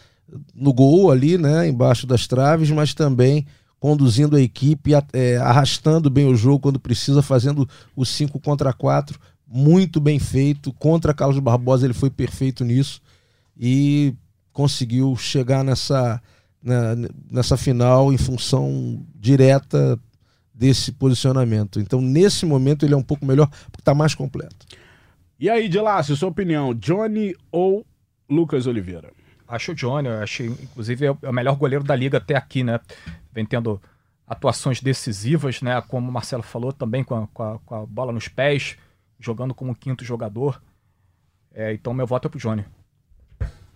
no 0.54 0.72
gol 0.72 1.10
ali, 1.10 1.38
né, 1.38 1.68
embaixo 1.68 2.06
das 2.06 2.26
traves, 2.26 2.70
mas 2.70 2.92
também 2.94 3.46
conduzindo 3.78 4.36
a 4.36 4.40
equipe, 4.40 4.92
é, 5.12 5.36
arrastando 5.36 6.10
bem 6.10 6.26
o 6.26 6.34
jogo 6.34 6.60
quando 6.60 6.80
precisa, 6.80 7.22
fazendo 7.22 7.68
o 7.94 8.04
5 8.04 8.40
contra 8.40 8.72
4, 8.72 9.18
muito 9.46 10.00
bem 10.00 10.18
feito. 10.18 10.72
Contra 10.72 11.14
Carlos 11.14 11.38
Barbosa 11.38 11.86
ele 11.86 11.94
foi 11.94 12.10
perfeito 12.10 12.64
nisso 12.64 13.00
e 13.56 14.12
conseguiu 14.52 15.14
chegar 15.16 15.62
nessa, 15.62 16.20
na- 16.62 16.96
nessa 17.30 17.56
final 17.56 18.12
em 18.12 18.18
função 18.18 19.00
direta 19.14 19.98
desse 20.52 20.90
posicionamento. 20.90 21.78
Então, 21.78 22.00
nesse 22.00 22.46
momento, 22.46 22.84
ele 22.84 22.94
é 22.94 22.96
um 22.96 23.02
pouco 23.02 23.26
melhor 23.26 23.46
porque 23.70 23.82
está 23.82 23.94
mais 23.94 24.14
completo. 24.14 24.66
E 25.38 25.50
aí, 25.50 25.68
Dilácio, 25.68 26.16
sua 26.16 26.30
opinião, 26.30 26.72
Johnny 26.74 27.34
ou 27.52 27.84
Lucas 28.28 28.66
Oliveira? 28.66 29.10
Acho 29.48 29.72
o 29.72 29.74
Johnny, 29.74 30.08
eu 30.08 30.18
acho, 30.22 30.42
inclusive, 30.42 31.06
é 31.06 31.10
o 31.12 31.18
é 31.22 31.28
o 31.30 31.32
melhor 31.32 31.56
goleiro 31.56 31.84
da 31.84 31.94
liga 31.94 32.18
até 32.18 32.34
aqui, 32.36 32.64
né? 32.64 32.80
Vem 33.32 33.44
tendo 33.46 33.80
atuações 34.26 34.80
decisivas, 34.80 35.62
né? 35.62 35.80
Como 35.82 36.08
o 36.08 36.12
Marcelo 36.12 36.42
falou, 36.42 36.72
também 36.72 37.04
com 37.04 37.14
a, 37.14 37.26
com 37.28 37.42
a- 37.42 37.58
com 37.64 37.74
a 37.74 37.86
bola 37.86 38.12
nos 38.12 38.26
pés, 38.26 38.76
jogando 39.20 39.54
como 39.54 39.74
quinto 39.74 40.04
jogador. 40.04 40.60
É, 41.54 41.72
então, 41.72 41.94
meu 41.94 42.06
voto 42.06 42.26
é 42.26 42.28
pro 42.30 42.40
Johnny. 42.40 42.64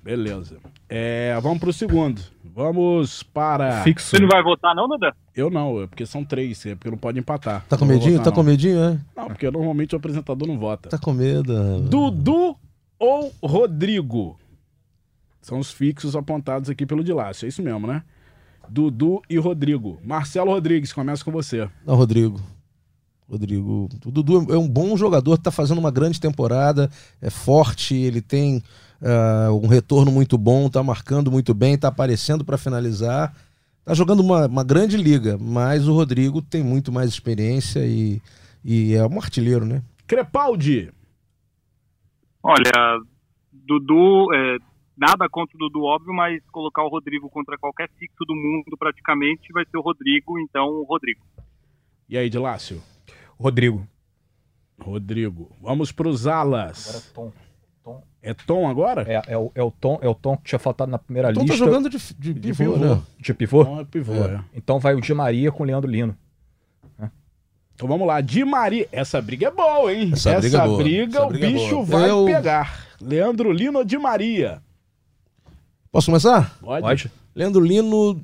Beleza. 0.03 0.57
É, 0.89 1.39
vamos 1.43 1.59
pro 1.59 1.73
segundo. 1.73 2.21
Vamos 2.43 3.23
para. 3.23 3.83
Fixo. 3.85 4.17
Você 4.17 4.19
não 4.19 4.29
vai 4.29 4.43
votar, 4.43 4.75
não, 4.75 4.89
Duda? 4.89 5.15
Eu 5.37 5.51
não, 5.51 5.83
é 5.83 5.87
porque 5.87 6.07
são 6.07 6.25
três, 6.25 6.65
é 6.65 6.75
porque 6.75 6.91
não 6.91 6.97
pode 6.99 7.19
empatar. 7.19 7.65
Tá 7.69 7.77
com 7.77 7.85
Não 7.85 7.95
medinho? 7.95 8.13
votar, 8.17 8.25
Tá 8.25 8.31
com 8.33 8.43
não. 8.43 8.51
medinho, 8.51 8.83
é? 8.83 8.99
Não, 9.15 9.27
porque 9.29 9.51
normalmente 9.51 9.95
o 9.95 9.99
apresentador 9.99 10.49
não 10.49 10.59
vota. 10.59 10.89
Tá 10.89 10.99
com 10.99 11.13
medo. 11.13 11.81
Dudu 11.83 12.57
ou 12.99 13.33
Rodrigo? 13.43 14.40
São 15.51 15.59
os 15.59 15.73
fixos 15.73 16.15
apontados 16.15 16.71
aqui 16.71 16.87
pelo 16.87 17.03
Dilácio, 17.03 17.45
é 17.45 17.49
isso 17.49 17.61
mesmo, 17.61 17.85
né? 17.85 18.05
Dudu 18.69 19.21
e 19.29 19.37
Rodrigo. 19.37 19.99
Marcelo 20.05 20.53
Rodrigues, 20.53 20.93
começa 20.93 21.25
com 21.25 21.33
você. 21.33 21.69
Não, 21.85 21.97
Rodrigo. 21.97 22.41
Rodrigo. 23.29 23.89
O 24.07 24.11
Dudu 24.13 24.55
é 24.55 24.57
um 24.57 24.69
bom 24.69 24.97
jogador, 24.97 25.37
tá 25.39 25.51
fazendo 25.51 25.79
uma 25.79 25.91
grande 25.91 26.21
temporada, 26.21 26.89
é 27.21 27.31
forte, 27.31 27.97
ele 27.97 28.21
tem 28.21 28.63
ah, 29.03 29.49
um 29.51 29.67
retorno 29.67 30.13
muito 30.13 30.39
bom, 30.39 30.71
tá 30.71 30.85
marcando 30.85 31.33
muito 31.33 31.53
bem, 31.53 31.77
tá 31.77 31.89
aparecendo 31.89 32.45
para 32.45 32.57
finalizar. 32.57 33.35
Tá 33.85 33.93
jogando 33.93 34.21
uma, 34.21 34.47
uma 34.47 34.63
grande 34.63 34.97
liga, 34.97 35.37
mas 35.37 35.89
o 35.89 35.93
Rodrigo 35.93 36.41
tem 36.41 36.63
muito 36.63 36.93
mais 36.93 37.09
experiência 37.09 37.85
e, 37.85 38.23
e 38.65 38.95
é 38.95 39.05
um 39.05 39.19
artilheiro, 39.19 39.67
né? 39.67 39.83
Crepaldi. 40.07 40.93
Olha, 42.41 43.01
Dudu, 43.53 44.33
é, 44.33 44.70
nada 45.01 45.29
contra 45.29 45.57
o 45.57 45.59
Dudu, 45.59 45.83
óbvio, 45.83 46.13
mas 46.13 46.43
colocar 46.53 46.83
o 46.85 46.89
Rodrigo 46.89 47.29
contra 47.31 47.57
qualquer 47.59 47.89
fixo 47.99 48.25
do 48.27 48.35
mundo 48.35 48.77
praticamente 48.79 49.53
vai 49.53 49.65
ser 49.65 49.79
o 49.79 49.81
Rodrigo, 49.81 50.39
então 50.39 50.67
o 50.67 50.85
Rodrigo. 50.85 51.21
E 52.09 52.19
aí, 52.19 52.29
Dilácio? 52.29 52.83
Rodrigo. 53.39 53.87
Rodrigo. 54.79 55.51
Vamos 55.61 55.91
pros 55.93 56.27
alas. 56.27 56.89
Agora 56.89 57.05
Tom. 57.15 57.33
Tom. 57.83 58.03
É 58.23 58.35
Tom 58.35 58.69
agora? 58.69 59.03
É, 59.11 59.33
é, 59.33 59.39
o, 59.39 59.51
é, 59.55 59.63
o 59.63 59.71
Tom, 59.71 59.99
é 60.03 60.09
o 60.09 60.15
Tom 60.15 60.37
que 60.37 60.45
tinha 60.45 60.59
faltado 60.59 60.91
na 60.91 60.99
primeira 60.99 61.31
Então 61.31 61.45
tá 61.47 61.53
lista. 61.53 61.65
jogando 61.65 61.89
de, 61.89 61.97
de, 62.19 62.35
De 62.35 62.41
pivô, 62.55 62.73
pivô. 62.75 62.85
né? 62.95 63.03
De 63.19 63.35
pivô? 63.35 63.65
Tom 63.65 63.81
é 63.81 63.85
pivô, 63.85 64.13
é. 64.15 64.45
Então 64.55 64.79
vai 64.79 64.95
o 64.95 65.01
Di 65.01 65.15
Maria 65.15 65.51
com 65.51 65.63
o 65.63 65.67
Leandro 65.67 65.91
Lino. 65.91 66.17
Então 67.75 67.89
vamos 67.89 68.07
lá. 68.07 68.21
Di 68.21 68.45
Maria. 68.45 68.87
Essa 68.93 69.23
briga 69.23 69.47
é 69.47 69.51
boa, 69.51 69.91
hein? 69.93 70.11
Essa 70.13 70.39
briga 70.39 70.59
é 70.59 70.67
boa. 70.67 70.77
briga, 70.83 71.17
Essa 71.19 71.25
o 71.27 71.29
briga 71.29 71.47
é 71.47 71.51
bicho 71.53 71.83
vai 71.83 72.11
Eu- 72.11 72.25
pegar. 72.27 72.87
Leandro 73.01 73.51
Lino 73.51 73.79
ou 73.79 73.85
Di 73.85 73.97
Maria? 73.97 74.63
Posso 75.93 76.07
começar? 76.07 76.57
Pode? 76.61 76.83
Pode? 76.83 77.11
Leandro 77.35 77.61
Lino, 77.61 78.21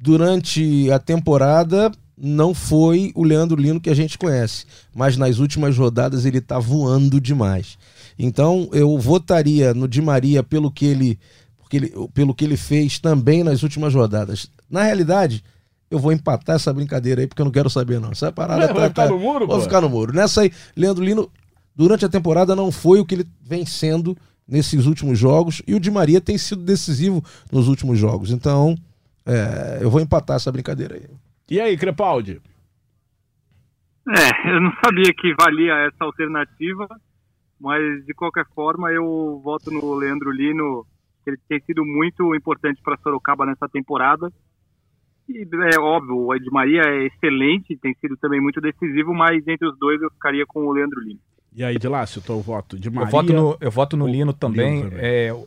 durante 0.00 0.90
a 0.90 0.98
temporada, 0.98 1.90
não 2.16 2.54
foi 2.54 3.12
o 3.14 3.24
Leandro 3.24 3.60
Lino 3.60 3.80
que 3.80 3.90
a 3.90 3.94
gente 3.94 4.16
conhece. 4.18 4.64
Mas 4.94 5.16
nas 5.16 5.38
últimas 5.38 5.76
rodadas 5.76 6.24
ele 6.24 6.40
tá 6.40 6.58
voando 6.58 7.20
demais. 7.20 7.76
Então 8.18 8.68
eu 8.72 8.96
votaria 8.98 9.74
no 9.74 9.88
Di 9.88 10.00
Maria 10.00 10.42
pelo 10.42 10.70
que 10.70 10.84
ele, 10.86 11.18
porque 11.58 11.76
ele, 11.76 11.92
pelo 12.14 12.34
que 12.34 12.44
ele 12.44 12.56
fez 12.56 12.98
também 12.98 13.42
nas 13.42 13.62
últimas 13.62 13.94
rodadas. 13.94 14.48
Na 14.70 14.84
realidade, 14.84 15.42
eu 15.90 15.98
vou 15.98 16.12
empatar 16.12 16.56
essa 16.56 16.72
brincadeira 16.72 17.20
aí, 17.20 17.26
porque 17.26 17.42
eu 17.42 17.44
não 17.46 17.52
quero 17.52 17.68
saber, 17.68 17.98
não. 18.00 18.12
Essa 18.12 18.30
parada 18.30 18.66
Vai 18.66 18.74
tá- 18.74 18.88
ficar 18.88 19.02
tá- 19.04 19.08
no 19.10 19.18
muro, 19.18 19.46
Vou 19.46 19.56
pô? 19.56 19.62
ficar 19.62 19.80
no 19.80 19.88
muro. 19.88 20.12
Nessa 20.14 20.42
aí, 20.42 20.52
Leandro 20.76 21.04
Lino, 21.04 21.28
durante 21.74 22.04
a 22.04 22.08
temporada, 22.08 22.54
não 22.54 22.70
foi 22.70 23.00
o 23.00 23.04
que 23.04 23.14
ele 23.16 23.26
vem 23.44 23.66
sendo 23.66 24.16
nesses 24.52 24.84
últimos 24.84 25.18
jogos. 25.18 25.62
E 25.66 25.74
o 25.74 25.80
Di 25.80 25.90
Maria 25.90 26.20
tem 26.20 26.36
sido 26.36 26.62
decisivo 26.62 27.24
nos 27.50 27.68
últimos 27.68 27.98
jogos. 27.98 28.30
Então, 28.30 28.76
é, 29.24 29.78
eu 29.80 29.90
vou 29.90 30.00
empatar 30.00 30.36
essa 30.36 30.52
brincadeira 30.52 30.94
aí. 30.94 31.06
E 31.50 31.58
aí, 31.58 31.76
Crepaldi? 31.76 32.40
É, 34.08 34.54
eu 34.54 34.60
não 34.60 34.72
sabia 34.84 35.12
que 35.14 35.34
valia 35.34 35.74
essa 35.86 36.04
alternativa, 36.04 36.86
mas 37.58 38.04
de 38.04 38.12
qualquer 38.12 38.44
forma 38.54 38.92
eu 38.92 39.40
voto 39.42 39.70
no 39.70 39.94
Leandro 39.94 40.30
Lino, 40.30 40.84
que 41.24 41.30
ele 41.30 41.38
tem 41.48 41.60
sido 41.60 41.84
muito 41.84 42.34
importante 42.34 42.82
para 42.82 42.98
Sorocaba 42.98 43.46
nessa 43.46 43.68
temporada. 43.68 44.30
E 45.28 45.46
é 45.74 45.80
óbvio, 45.80 46.16
o 46.16 46.34
Ed 46.34 46.44
Maria 46.50 46.82
é 46.84 47.06
excelente, 47.06 47.78
tem 47.78 47.94
sido 47.94 48.16
também 48.18 48.40
muito 48.40 48.60
decisivo, 48.60 49.14
mas 49.14 49.46
entre 49.46 49.66
os 49.66 49.78
dois 49.78 50.02
eu 50.02 50.10
ficaria 50.10 50.44
com 50.46 50.66
o 50.66 50.72
Leandro 50.72 51.00
Lino. 51.00 51.20
E 51.54 51.62
aí, 51.62 51.78
Dilácio, 51.78 52.20
teu 52.22 52.40
voto? 52.40 52.78
Di 52.78 52.88
Maria. 52.90 53.06
Eu 53.08 53.10
voto 53.10 53.32
no, 53.32 53.56
eu 53.60 53.70
voto 53.70 53.96
no 53.96 54.06
Lino 54.06 54.32
também. 54.32 54.82
também. 54.82 54.90
também. 54.90 55.04
É, 55.06 55.44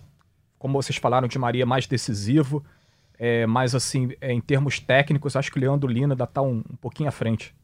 como 0.59 0.81
vocês 0.81 0.97
falaram, 0.97 1.27
de 1.27 1.37
Maria 1.39 1.65
mais 1.65 1.87
decisivo. 1.87 2.63
É, 3.17 3.45
mas 3.47 3.73
assim, 3.73 4.11
é, 4.19 4.31
em 4.33 4.41
termos 4.41 4.79
técnicos, 4.79 5.35
acho 5.35 5.51
que 5.51 5.57
o 5.57 5.61
Leandro 5.61 5.89
Lino 5.89 6.13
ainda 6.13 6.27
tá 6.27 6.41
um, 6.41 6.57
um 6.69 6.75
pouquinho 6.81 7.07
à 7.09 7.11
frente. 7.11 7.55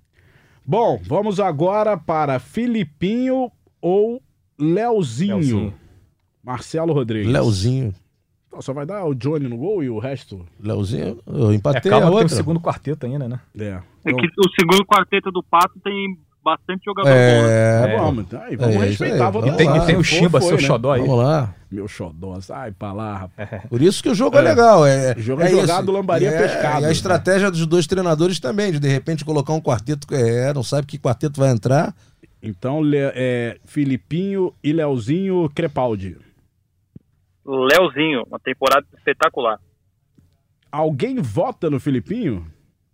Bom, 0.65 0.99
vamos 1.03 1.39
agora 1.39 1.97
para 1.97 2.39
Filipinho 2.39 3.51
ou 3.81 4.21
Leozinho. 4.57 5.35
Leozinho. 5.35 5.73
Marcelo 6.43 6.93
Rodrigues. 6.93 7.31
Leozinho. 7.31 7.93
Só 8.59 8.73
vai 8.73 8.85
dar 8.85 9.05
o 9.05 9.13
Johnny 9.15 9.47
no 9.47 9.57
gol 9.57 9.81
e 9.83 9.89
o 9.89 9.97
resto. 9.99 10.45
Leozinho, 10.59 11.19
eu 11.25 11.51
É, 11.51 11.55
empatei 11.55 11.89
calma 11.89 11.97
a 11.97 12.09
que 12.09 12.11
tem 12.11 12.19
o 12.19 12.21
outra. 12.23 12.35
segundo 12.35 12.59
quarteto 12.59 13.05
ainda, 13.05 13.27
né? 13.27 13.39
É. 13.57 13.63
É 13.65 13.81
Então, 14.05 14.17
que 14.17 14.27
o 14.27 14.49
segundo 14.59 14.85
quarteto 14.85 15.31
do 15.31 15.41
Pato 15.43 15.79
tem 15.83 16.17
bastante 16.43 16.83
jogador 16.85 17.09
bom. 17.09 17.15
né? 17.15 17.21
É, 17.89 17.93
É. 17.93 17.97
vamos, 17.97 18.23
então, 18.25 18.41
aí, 18.41 18.55
vamos 18.55 18.75
É, 18.75 18.79
respeitar 18.85 19.25
aí, 19.27 19.31
votação. 19.31 19.53
E 19.53 19.57
tem, 19.57 19.65
Vamos 19.67 19.77
e 19.77 19.79
lá. 19.81 19.85
tem 19.87 19.97
o 19.97 20.03
Chimba, 20.03 20.39
foi, 20.39 20.47
seu 20.49 20.57
né? 20.57 20.63
xodó 20.63 20.91
aí. 20.93 21.01
vamos 21.01 21.17
lá. 21.17 21.55
Meu 21.71 21.87
xodó, 21.87 22.41
sai 22.41 22.71
pra 22.71 22.91
lá, 22.91 23.17
rapaz. 23.17 23.61
Por 23.69 23.81
isso 23.81 24.01
que 24.03 24.09
o 24.09 24.15
jogo 24.15 24.37
é, 24.37 24.39
É. 24.39 24.43
legal. 24.43 24.85
É, 24.85 25.13
O 25.15 25.19
jogo 25.21 25.41
é 25.41 25.45
é 25.45 25.49
jogado, 25.49 25.83
isso. 25.83 25.91
lambaria, 25.91 26.29
E 26.29 26.33
é- 26.33 26.37
pescado, 26.41 26.81
E 26.81 26.83
a 26.83 26.87
né? 26.87 26.91
estratégia 26.91 27.49
dos 27.51 27.65
dois 27.65 27.87
treinadores 27.87 28.39
também, 28.39 28.71
de 28.71 28.79
de 28.79 28.87
repente 28.89 29.23
colocar 29.23 29.53
um 29.53 29.61
quarteto. 29.61 30.07
É, 30.13 30.53
não 30.53 30.63
sabe 30.63 30.87
que 30.87 30.97
quarteto 30.97 31.39
vai 31.39 31.49
entrar. 31.51 31.95
Então, 32.43 32.81
Le- 32.81 32.97
é, 33.15 33.57
Filipinho 33.65 34.53
e 34.63 34.73
Leozinho 34.73 35.49
Crepaldi. 35.53 36.17
Leozinho, 37.45 38.23
uma 38.27 38.39
temporada 38.39 38.85
espetacular. 38.97 39.59
Alguém 40.71 41.17
vota 41.21 41.69
no 41.69 41.79
Filipinho? 41.79 42.45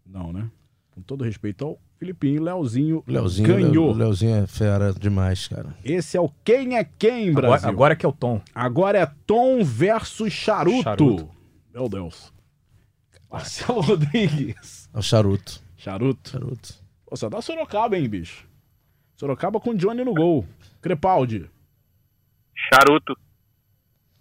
Não, 0.05 0.31
né? 0.31 0.49
Com 0.91 1.01
todo 1.01 1.23
respeito 1.23 1.65
ao 1.65 1.77
Filipinho, 1.99 2.43
Leozinho, 2.43 3.03
Leozinho, 3.07 3.47
ganhou. 3.47 3.87
Leo- 3.87 3.97
Leozinho 3.97 4.35
é 4.43 4.47
fera 4.47 4.93
demais, 4.93 5.47
cara. 5.47 5.75
Esse 5.83 6.15
é 6.15 6.21
o 6.21 6.29
quem 6.43 6.77
é 6.77 6.83
quem, 6.83 7.29
Agora, 7.29 7.47
Brasil. 7.47 7.69
agora 7.69 7.95
que 7.95 8.05
é 8.05 8.09
o 8.09 8.13
Tom. 8.13 8.39
Agora 8.53 8.99
é 8.99 9.05
Tom 9.25 9.63
versus 9.63 10.31
Charuto. 10.31 10.83
Charuto. 10.83 11.29
Meu 11.73 11.89
Deus. 11.89 12.31
Marcelo 13.31 13.81
Rodrigues. 13.81 14.87
É 14.93 14.99
o 14.99 15.01
charuto. 15.01 15.59
Charuto. 15.75 16.29
Charuto. 16.29 16.73
Pô, 17.05 17.15
só 17.15 17.29
dá 17.29 17.41
Sorocaba, 17.41 17.97
hein, 17.97 18.07
bicho? 18.07 18.47
Sorocaba 19.15 19.59
com 19.59 19.73
Johnny 19.73 20.03
no 20.03 20.13
gol. 20.13 20.45
Crepaldi. 20.81 21.49
Charuto. 22.55 23.17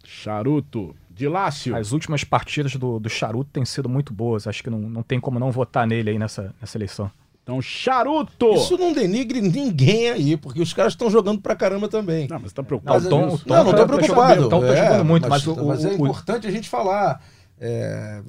Charuto. 0.05 0.94
Dilácio. 1.11 1.74
As 1.77 1.93
últimas 1.93 2.24
partidas 2.24 2.74
do, 2.77 2.98
do 2.98 3.09
Charuto 3.09 3.51
têm 3.53 3.65
sido 3.65 3.89
muito 3.89 4.12
boas. 4.12 4.47
Acho 4.47 4.62
que 4.62 4.70
não, 4.70 4.78
não 4.78 5.03
tem 5.03 5.19
como 5.20 5.39
não 5.39 5.51
votar 5.51 5.86
nele 5.86 6.11
aí 6.11 6.19
nessa, 6.19 6.55
nessa 6.61 6.77
eleição. 6.77 7.11
Então, 7.47 7.62
Charuto. 7.62 8.55
Isso 8.55 8.77
não 8.77 8.93
denigre 8.93 9.40
ninguém 9.40 10.10
aí, 10.10 10.36
porque 10.36 10.60
os 10.60 10.73
caras 10.74 10.94
estão 10.94 11.09
jogando 11.09 11.40
pra 11.40 11.55
caramba 11.55 11.86
também. 11.89 12.27
Não, 12.28 12.40
mas 12.40 12.52
tá 12.52 12.60
Não, 12.60 12.66
preocupado. 12.66 13.06
o 13.06 13.09
Tom, 13.09 13.28
o? 13.28 13.39
Tom 13.39 13.44
não, 13.47 13.56
não 13.56 13.64
tá- 13.64 13.70
tô 13.70 13.77
tá 13.77 13.86
preocupado. 13.86 14.35
jogando- 14.35 14.47
O 14.47 14.48
Tom 14.48 14.60
tá 14.60 14.66
É, 14.74 14.85
jogando 14.85 15.05
muito, 15.05 15.28
mas, 15.28 15.47
mas, 15.47 15.56
o, 15.59 15.64
mas 15.66 15.85
é 15.85 15.89
o- 15.89 15.90
o- 15.93 15.94
importante 15.94 16.47
a 16.48 16.51
gente 16.51 16.68
falar. 16.68 17.23
é, 17.60 18.20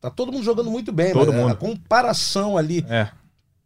tá 0.00 0.08
todo 0.10 0.32
mundo 0.32 0.42
jogando 0.44 0.70
muito 0.70 0.90
bem, 0.90 1.12
Todo 1.12 1.30
mas 1.30 1.40
mundo. 1.42 1.52
a 1.52 1.56
comparação 1.56 2.56
ali 2.56 2.82
é, 2.88 3.08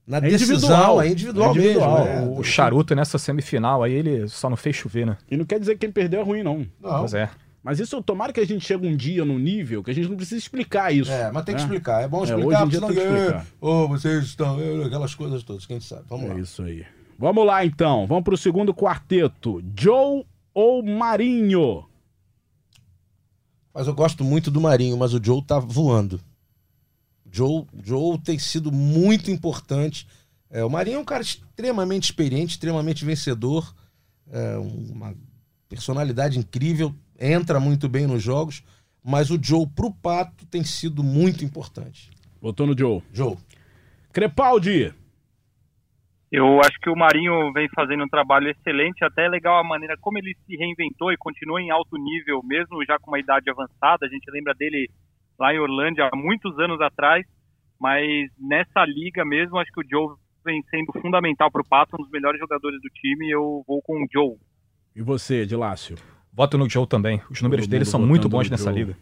Na 0.05 0.17
É 0.17 0.21
decisão, 0.23 0.57
individual. 0.57 1.01
é 1.03 1.09
individual, 1.09 1.47
É 1.47 1.51
individual. 1.53 2.05
mesmo. 2.05 2.35
é. 2.37 2.41
O 2.41 2.43
Charuto 2.43 2.93
nessa 2.97 3.19
semifinal 3.19 3.85
aí, 3.85 3.93
ele 3.93 4.27
só 4.27 4.51
não 4.51 4.57
fez 4.57 4.75
chover, 4.75 5.07
né? 5.07 5.17
E 5.31 5.37
não 5.37 5.45
quer 5.45 5.61
dizer 5.61 5.75
que 5.75 5.79
quem 5.87 5.93
perdeu 5.93 6.21
é 6.21 6.25
ruim, 6.25 6.43
não. 6.43 6.67
Não. 6.81 6.99
Pois 6.99 7.15
é. 7.15 7.31
Mas 7.63 7.79
isso, 7.79 8.03
tomara 8.03 8.33
que 8.33 8.41
a 8.41 8.47
gente 8.47 8.65
chegue 8.65 8.87
um 8.87 8.97
dia 8.97 9.25
num 9.25 9.39
nível 9.39 9.85
que 9.85 9.91
a 9.91 9.95
gente 9.95 10.09
não 10.09 10.17
precisa 10.17 10.39
explicar 10.39 10.93
isso. 10.93 11.11
É, 11.13 11.31
mas 11.31 11.45
tem 11.45 11.55
que 11.55 11.61
né? 11.61 11.67
explicar. 11.67 12.03
É 12.03 12.09
bom 12.09 12.23
É, 12.23 12.25
explicar, 12.25 12.47
hoje 12.47 12.57
em 12.57 12.59
porque 12.59 12.71
dia 12.71 12.81
senão 12.81 12.93
que 12.93 13.01
é, 13.01 13.21
explicar. 13.21 13.47
Ô, 13.61 13.89
vocês 13.89 14.25
estão. 14.25 14.61
é, 14.61 14.85
Aquelas 14.85 15.15
coisas 15.15 15.43
todas, 15.45 15.65
quem 15.65 15.79
sabe. 15.79 16.03
Vamos 16.09 16.29
lá. 16.29 16.35
É 16.37 16.41
isso 16.41 16.63
aí. 16.63 16.85
Vamos 17.19 17.47
lá, 17.47 17.65
então. 17.65 18.07
Vamos 18.07 18.25
pro 18.25 18.37
segundo 18.37 18.75
quarteto. 18.75 19.63
Joe 19.79 20.27
ou 20.53 20.83
Marinho? 20.83 21.85
Mas 23.73 23.87
eu 23.87 23.95
gosto 23.95 24.25
muito 24.25 24.51
do 24.51 24.61
Marinho, 24.61 24.99
mas 24.99 25.15
o 25.15 25.21
Joe 25.23 25.41
tá 25.41 25.59
voando. 25.59 26.21
Joe, 27.31 27.65
Joe 27.83 28.19
tem 28.19 28.39
sido 28.39 28.71
muito 28.71 29.31
importante. 29.31 30.07
É, 30.51 30.63
o 30.65 30.69
Marinho 30.69 30.97
é 30.97 31.01
um 31.01 31.05
cara 31.05 31.23
extremamente 31.23 32.05
experiente, 32.05 32.53
extremamente 32.53 33.05
vencedor, 33.05 33.75
é, 34.31 34.59
uma 34.59 35.15
personalidade 35.69 36.39
incrível, 36.39 36.95
entra 37.23 37.61
muito 37.61 37.89
bem 37.89 38.07
nos 38.07 38.23
jogos, 38.23 38.65
mas 39.05 39.31
o 39.31 39.39
Joe 39.40 39.66
pro 39.66 39.93
Pato 39.93 40.44
tem 40.47 40.65
sido 40.65 41.03
muito 41.03 41.44
importante. 41.44 42.11
Votou 42.40 42.66
no 42.66 42.77
Joe. 42.77 43.01
Joe. 43.12 43.36
Crepaldi. 44.12 44.93
Eu 46.31 46.61
acho 46.61 46.78
que 46.81 46.90
o 46.90 46.97
Marinho 46.97 47.53
vem 47.53 47.69
fazendo 47.74 48.05
um 48.05 48.09
trabalho 48.09 48.49
excelente, 48.49 49.05
até 49.05 49.27
é 49.27 49.28
legal 49.28 49.59
a 49.59 49.65
maneira 49.65 49.97
como 50.01 50.19
ele 50.19 50.35
se 50.47 50.57
reinventou 50.57 51.12
e 51.12 51.16
continua 51.16 51.61
em 51.61 51.70
alto 51.70 51.97
nível, 51.97 52.40
mesmo 52.43 52.82
já 52.86 52.99
com 52.99 53.11
uma 53.11 53.20
idade 53.20 53.51
avançada. 53.51 54.07
A 54.07 54.09
gente 54.09 54.31
lembra 54.31 54.55
dele 54.55 54.90
lá 55.39 55.55
em 55.55 55.59
Orlândia 55.59 56.09
há 56.11 56.16
muitos 56.16 56.59
anos 56.59 56.81
atrás, 56.81 57.24
mas 57.78 58.31
nessa 58.39 58.85
liga 58.86 59.24
mesmo, 59.24 59.59
acho 59.59 59.70
que 59.73 59.81
o 59.81 59.89
Joe 59.89 60.16
vem 60.44 60.62
sendo 60.70 60.93
fundamental 61.01 61.51
para 61.51 61.61
o 61.61 61.69
Pato, 61.69 61.97
um 61.97 62.03
dos 62.03 62.11
melhores 62.11 62.40
jogadores 62.40 62.81
do 62.81 62.89
time. 62.89 63.31
Eu 63.31 63.62
vou 63.66 63.82
com 63.82 64.03
o 64.03 64.07
Joe. 64.11 64.36
E 64.97 65.03
você, 65.03 65.44
Dilácio? 65.44 65.97
Voto 66.33 66.57
no 66.57 66.69
Joe 66.69 66.87
também. 66.87 67.21
Os 67.31 67.43
números 67.43 67.67
dele 67.67 67.85
são 67.85 68.01
muito 68.01 68.29
bons 68.29 68.49
nessa 68.49 68.71
Joe. 68.71 68.75
liga. 68.75 68.97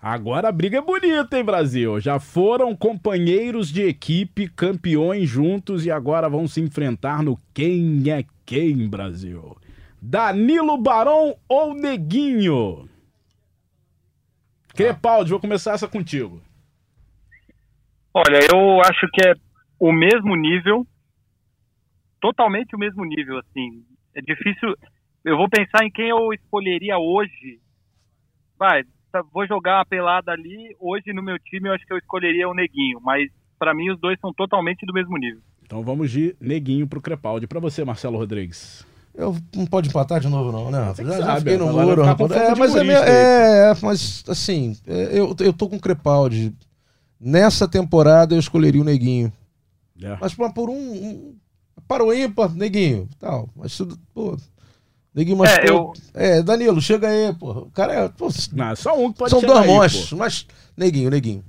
Agora 0.00 0.48
a 0.48 0.52
briga 0.52 0.78
é 0.78 0.80
bonita, 0.80 1.38
hein, 1.38 1.44
Brasil? 1.44 2.00
Já 2.00 2.18
foram 2.18 2.74
companheiros 2.74 3.70
de 3.70 3.82
equipe, 3.82 4.48
campeões 4.48 5.28
juntos 5.28 5.86
e 5.86 5.90
agora 5.90 6.28
vão 6.28 6.48
se 6.48 6.60
enfrentar 6.60 7.22
no 7.22 7.38
Quem 7.54 8.02
é 8.10 8.24
Quem, 8.44 8.88
Brasil. 8.88 9.56
Danilo 10.00 10.76
Barão 10.76 11.36
ou 11.48 11.74
Neguinho? 11.74 12.88
Crepaldi, 14.74 15.30
vou 15.30 15.40
começar 15.40 15.74
essa 15.74 15.86
contigo. 15.86 16.42
Olha, 18.14 18.40
eu 18.52 18.80
acho 18.80 19.08
que 19.12 19.26
é 19.26 19.34
o 19.78 19.92
mesmo 19.92 20.34
nível, 20.34 20.86
totalmente 22.20 22.74
o 22.74 22.78
mesmo 22.78 23.04
nível, 23.04 23.38
assim. 23.38 23.84
É 24.14 24.20
difícil. 24.20 24.74
Eu 25.24 25.36
vou 25.36 25.48
pensar 25.48 25.84
em 25.84 25.90
quem 25.90 26.08
eu 26.08 26.32
escolheria 26.32 26.98
hoje. 26.98 27.60
Vai, 28.58 28.82
tá- 29.12 29.22
vou 29.32 29.46
jogar 29.46 29.78
uma 29.78 29.84
pelada 29.86 30.32
ali. 30.32 30.74
Hoje 30.80 31.12
no 31.12 31.22
meu 31.22 31.38
time 31.38 31.68
eu 31.68 31.72
acho 31.74 31.86
que 31.86 31.92
eu 31.92 31.98
escolheria 31.98 32.48
o 32.48 32.54
Neguinho, 32.54 33.00
mas 33.00 33.30
pra 33.58 33.74
mim 33.74 33.90
os 33.90 34.00
dois 34.00 34.18
são 34.20 34.32
totalmente 34.32 34.84
do 34.86 34.92
mesmo 34.92 35.16
nível. 35.16 35.40
Então 35.64 35.82
vamos 35.82 36.10
de 36.10 36.36
Neguinho 36.40 36.86
pro 36.86 37.00
Crepaldi. 37.00 37.46
Pra 37.46 37.60
você, 37.60 37.84
Marcelo 37.84 38.18
Rodrigues. 38.18 38.84
Eu 39.14 39.36
não 39.54 39.66
pode 39.66 39.88
empatar 39.90 40.20
de 40.20 40.28
novo, 40.28 40.50
não, 40.50 40.70
né? 40.70 40.92
Já, 40.96 41.20
já 41.20 41.36
fiquei 41.36 41.56
no 41.58 41.66
muro, 41.70 42.02
É, 42.02 42.54
mas 42.56 42.74
é, 42.74 43.70
é, 43.70 43.74
mas 43.82 44.24
assim, 44.26 44.74
é, 44.86 45.18
eu, 45.18 45.36
eu 45.40 45.52
tô 45.52 45.68
com 45.68 45.76
o 45.76 45.80
Crepaldi. 45.80 46.54
Nessa 47.20 47.68
temporada 47.68 48.34
eu 48.34 48.38
escolheria 48.38 48.80
o 48.80 48.84
Neguinho. 48.84 49.30
É. 50.02 50.16
Mas 50.20 50.34
por, 50.34 50.52
por 50.54 50.70
um, 50.70 50.74
um- 50.74 51.36
Para 51.86 52.02
o 52.02 52.12
ímpar, 52.12 52.54
Neguinho. 52.54 53.06
Tal. 53.20 53.48
Mas, 53.54 53.72
isso, 53.72 53.86
pô. 54.14 54.36
Neguinho, 55.14 55.36
mas. 55.36 55.50
É, 55.58 55.68
eu- 55.68 55.92
É, 56.14 56.42
Danilo, 56.42 56.80
chega 56.80 57.08
aí, 57.08 57.34
pô. 57.34 57.50
O 57.50 57.70
cara 57.70 57.92
é. 57.92 58.08
pô, 58.08 58.28
Não, 58.52 58.76
só 58.76 58.98
um 58.98 59.12
que 59.12 59.18
pode 59.18 59.30
são 59.30 59.40
dois 59.42 59.66
monstros, 59.66 60.12
mas. 60.12 60.46
Neguinho, 60.76 61.10
Neguinho. 61.10 61.44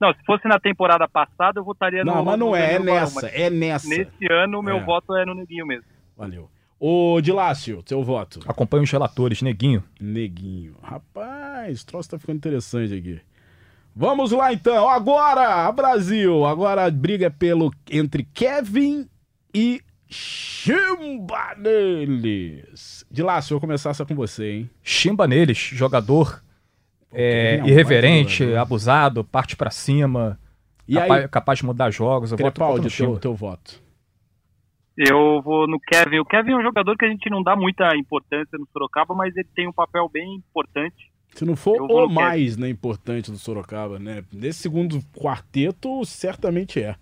Não, 0.00 0.12
se 0.12 0.24
fosse 0.26 0.48
na 0.48 0.58
temporada 0.58 1.06
passada 1.08 1.60
eu 1.60 1.64
votaria 1.64 2.04
no 2.04 2.12
Não, 2.12 2.24
mas 2.24 2.36
não 2.38 2.56
é, 2.56 2.74
é 2.74 2.78
Barão, 2.80 2.84
nessa, 2.94 3.20
mas 3.22 3.32
é 3.34 3.50
nessa. 3.50 3.88
Nesse 3.88 4.32
ano 4.32 4.58
o 4.58 4.62
meu 4.62 4.78
É. 4.78 4.84
voto 4.84 5.14
é 5.16 5.24
no 5.24 5.32
Neguinho 5.34 5.64
mesmo. 5.64 5.84
Valeu. 6.16 6.50
Ô, 6.80 7.20
Dilácio, 7.20 7.80
seu 7.86 8.02
voto. 8.02 8.40
Acompanha 8.48 8.82
os 8.82 8.90
relatores, 8.90 9.40
Neguinho. 9.42 9.84
Neguinho. 10.00 10.74
Rapaz, 10.82 11.82
o 11.82 11.86
troço 11.86 12.10
tá 12.10 12.18
ficando 12.18 12.38
interessante 12.38 12.92
aqui. 12.92 13.20
Vamos 13.94 14.32
lá 14.32 14.52
então. 14.52 14.88
Agora, 14.88 15.70
Brasil. 15.70 16.44
Agora 16.44 16.84
a 16.86 16.90
briga 16.90 17.26
é 17.26 17.30
pelo 17.30 17.70
entre 17.88 18.24
Kevin 18.34 19.06
e 19.54 19.80
Chimba 20.12 21.54
neles. 21.56 23.04
Dilácio, 23.10 23.52
eu 23.52 23.56
vou 23.56 23.60
começar 23.62 23.90
essa 23.90 24.04
com 24.04 24.14
você, 24.14 24.52
hein? 24.52 24.70
Chimba 24.82 25.26
neles, 25.26 25.58
jogador 25.58 26.42
é, 27.12 27.56
irreverente, 27.64 28.44
jogador. 28.44 28.60
abusado, 28.60 29.24
parte 29.24 29.56
pra 29.56 29.70
cima, 29.70 30.38
E 30.88 30.94
capaz, 30.94 31.22
aí, 31.22 31.28
capaz 31.28 31.58
de 31.58 31.66
mudar 31.66 31.90
jogos. 31.90 32.32
Eu 32.32 32.38
voto 32.38 32.52
Crepaldi, 32.52 32.84
no 32.84 33.12
teu, 33.12 33.20
teu 33.20 33.34
voto. 33.34 33.82
Eu 34.96 35.40
vou 35.42 35.66
no 35.66 35.80
Kevin. 35.80 36.18
O 36.18 36.24
Kevin 36.24 36.52
é 36.52 36.56
um 36.56 36.62
jogador 36.62 36.96
que 36.96 37.04
a 37.04 37.08
gente 37.08 37.28
não 37.30 37.42
dá 37.42 37.56
muita 37.56 37.96
importância 37.96 38.58
no 38.58 38.66
Sorocaba, 38.72 39.14
mas 39.14 39.34
ele 39.36 39.48
tem 39.54 39.68
um 39.68 39.72
papel 39.72 40.08
bem 40.08 40.34
importante. 40.34 41.10
Se 41.34 41.44
não 41.46 41.56
for 41.56 41.76
Eu 41.76 41.84
o 41.84 42.08
mais 42.08 42.58
né, 42.58 42.68
importante 42.68 43.30
do 43.30 43.38
Sorocaba, 43.38 43.98
né? 43.98 44.22
Nesse 44.30 44.60
segundo 44.60 45.00
quarteto, 45.16 46.04
certamente 46.04 46.82
é. 46.82 46.96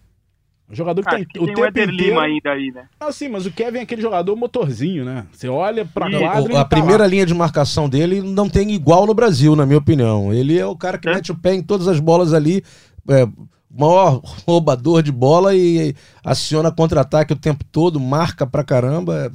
Um 0.70 0.74
jogador 0.74 1.02
que 1.04 1.10
tem, 1.10 1.24
que 1.24 1.38
o 1.40 1.44
tem 1.46 1.52
o 1.52 1.56
tempo 1.56 1.66
Éder 1.66 1.88
inteiro... 1.90 2.10
Lima 2.10 2.22
ainda 2.22 2.52
aí, 2.52 2.70
né? 2.70 2.86
Ah, 3.00 3.10
sim, 3.10 3.28
mas 3.28 3.44
o 3.44 3.50
Kevin 3.50 3.78
é 3.78 3.82
aquele 3.82 4.00
jogador 4.00 4.36
motorzinho, 4.36 5.04
né? 5.04 5.26
Você 5.32 5.48
olha 5.48 5.84
pra 5.84 6.06
Sim. 6.10 6.18
quadra 6.20 6.52
e 6.52 6.54
O- 6.54 6.58
a 6.58 6.64
tá 6.64 6.76
primeira 6.76 7.02
lá. 7.02 7.08
linha 7.08 7.26
de 7.26 7.34
marcação 7.34 7.88
dele 7.88 8.20
não 8.22 8.48
tem 8.48 8.70
igual 8.70 9.04
no 9.06 9.12
Brasil, 9.14 9.56
na 9.56 9.66
minha 9.66 9.78
opinião. 9.78 10.32
Ele 10.32 10.56
é 10.58 10.64
o 10.64 10.76
cara 10.76 10.96
que 10.96 11.08
É. 11.08 11.14
mete 11.14 11.32
o 11.32 11.36
pé 11.36 11.54
em 11.54 11.62
todas 11.62 11.88
as 11.88 11.98
bolas 11.98 12.32
ali, 12.32 12.62
é, 13.08 13.26
maior 13.68 14.20
roubador 14.46 15.02
de 15.02 15.10
bola 15.10 15.54
e 15.56 15.92
aciona 16.24 16.70
contra-ataque 16.70 17.32
o 17.32 17.36
tempo 17.38 17.64
todo, 17.72 17.98
marca 17.98 18.46
pra 18.46 18.62
caramba. 18.62 19.32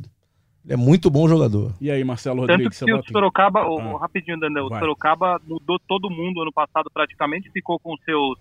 Ele 0.64 0.74
é 0.74 0.78
muito 0.78 1.10
bom 1.12 1.28
jogador. 1.28 1.74
E 1.82 1.91
aí, 1.91 2.03
Marcelo 2.03 2.41
Tanto 2.48 2.52
Rodrigues, 2.53 2.80
que 2.80 2.86
você 2.86 2.94
o 2.94 3.03
Sorocaba, 3.12 3.68
o- 3.70 3.98
Ah. 3.98 3.99
rapidinho, 3.99 4.40
Daniel, 4.40 4.66
o 4.66 4.70
Vai. 4.70 4.80
Sorocaba 4.80 5.40
mudou 5.48 5.78
todo 5.88 6.10
mundo 6.10 6.41
ano 6.41 6.52
passado 6.53 6.90
praticamente, 6.91 7.52
ficou 7.52 7.78
com 7.78 7.94
seus 8.06 8.40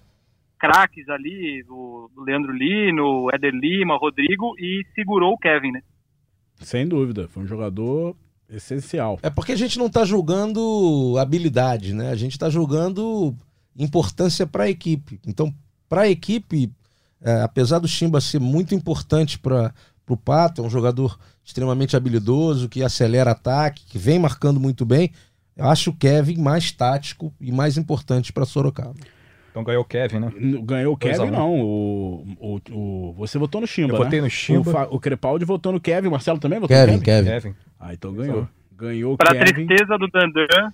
craques 0.64 1.06
ali, 1.10 1.62
o 1.68 2.08
Leandro 2.26 2.50
Lino, 2.50 3.24
o 3.24 3.30
Éder 3.30 3.52
Lima, 3.52 3.98
Rodrigo, 3.98 4.54
e 4.58 4.82
segurou 4.94 5.34
o 5.34 5.38
Kevin, 5.38 5.72
né? 5.72 5.82
Sem 6.60 6.88
dúvida, 6.88 7.28
foi 7.28 7.42
um 7.42 7.46
jogador 7.46 8.16
essencial. 8.48 9.18
É 9.22 9.28
porque 9.28 9.52
a 9.52 9.56
gente 9.56 9.78
não 9.78 9.90
tá 9.90 10.06
julgando 10.06 11.16
habilidade, 11.18 11.92
né? 11.92 12.10
A 12.10 12.14
gente 12.14 12.38
tá 12.38 12.48
julgando 12.48 13.36
importância 13.76 14.46
para 14.46 14.64
a 14.64 14.70
equipe. 14.70 15.20
Então, 15.26 15.52
para 15.86 16.02
a 16.02 16.08
equipe, 16.08 16.72
é, 17.20 17.42
apesar 17.42 17.78
do 17.78 17.88
Chimba 17.88 18.18
ser 18.20 18.40
muito 18.40 18.74
importante 18.74 19.38
para 19.38 19.74
o 20.08 20.16
Pato, 20.16 20.62
é 20.62 20.64
um 20.64 20.70
jogador 20.70 21.18
extremamente 21.44 21.94
habilidoso, 21.94 22.70
que 22.70 22.82
acelera 22.82 23.32
ataque, 23.32 23.84
que 23.84 23.98
vem 23.98 24.18
marcando 24.18 24.58
muito 24.58 24.86
bem. 24.86 25.10
Eu 25.54 25.66
acho 25.66 25.90
o 25.90 25.96
Kevin 25.96 26.38
mais 26.38 26.72
tático 26.72 27.34
e 27.38 27.52
mais 27.52 27.76
importante 27.76 28.32
para 28.32 28.46
Sorocaba. 28.46 28.94
Então 29.54 29.62
ganhou 29.62 29.82
o 29.82 29.84
Kevin, 29.84 30.18
né? 30.18 30.32
Ganhou 30.64 30.94
o 30.94 30.96
Dois 30.98 31.16
Kevin, 31.16 31.30
não. 31.30 31.60
O, 31.60 32.26
o, 32.40 32.60
o- 32.72 33.12
você 33.12 33.38
votou 33.38 33.60
no 33.60 33.68
Chimba, 33.68 33.94
Eu 33.94 33.98
né? 34.00 34.04
votei 34.04 34.20
no 34.20 34.26
O, 34.26 34.30
Chimba. 34.30 34.72
Fa- 34.72 34.88
o 34.90 34.98
Crepaldi 34.98 35.44
votou 35.44 35.70
no 35.70 35.78
Kevin. 35.80 36.08
O 36.08 36.10
Marcelo 36.10 36.40
também 36.40 36.58
votou 36.58 36.76
Kevin, 36.76 36.96
no 36.96 37.00
Kevin? 37.02 37.24
Kevin. 37.28 37.40
Kevin. 37.50 37.56
Ah, 37.78 37.94
então 37.94 38.12
ganhou. 38.12 38.48
Ganhou 38.76 39.14
o 39.14 39.16
Pra 39.16 39.30
Kevin. 39.30 39.64
tristeza 39.66 39.96
do 39.96 40.08
Dandan, 40.08 40.72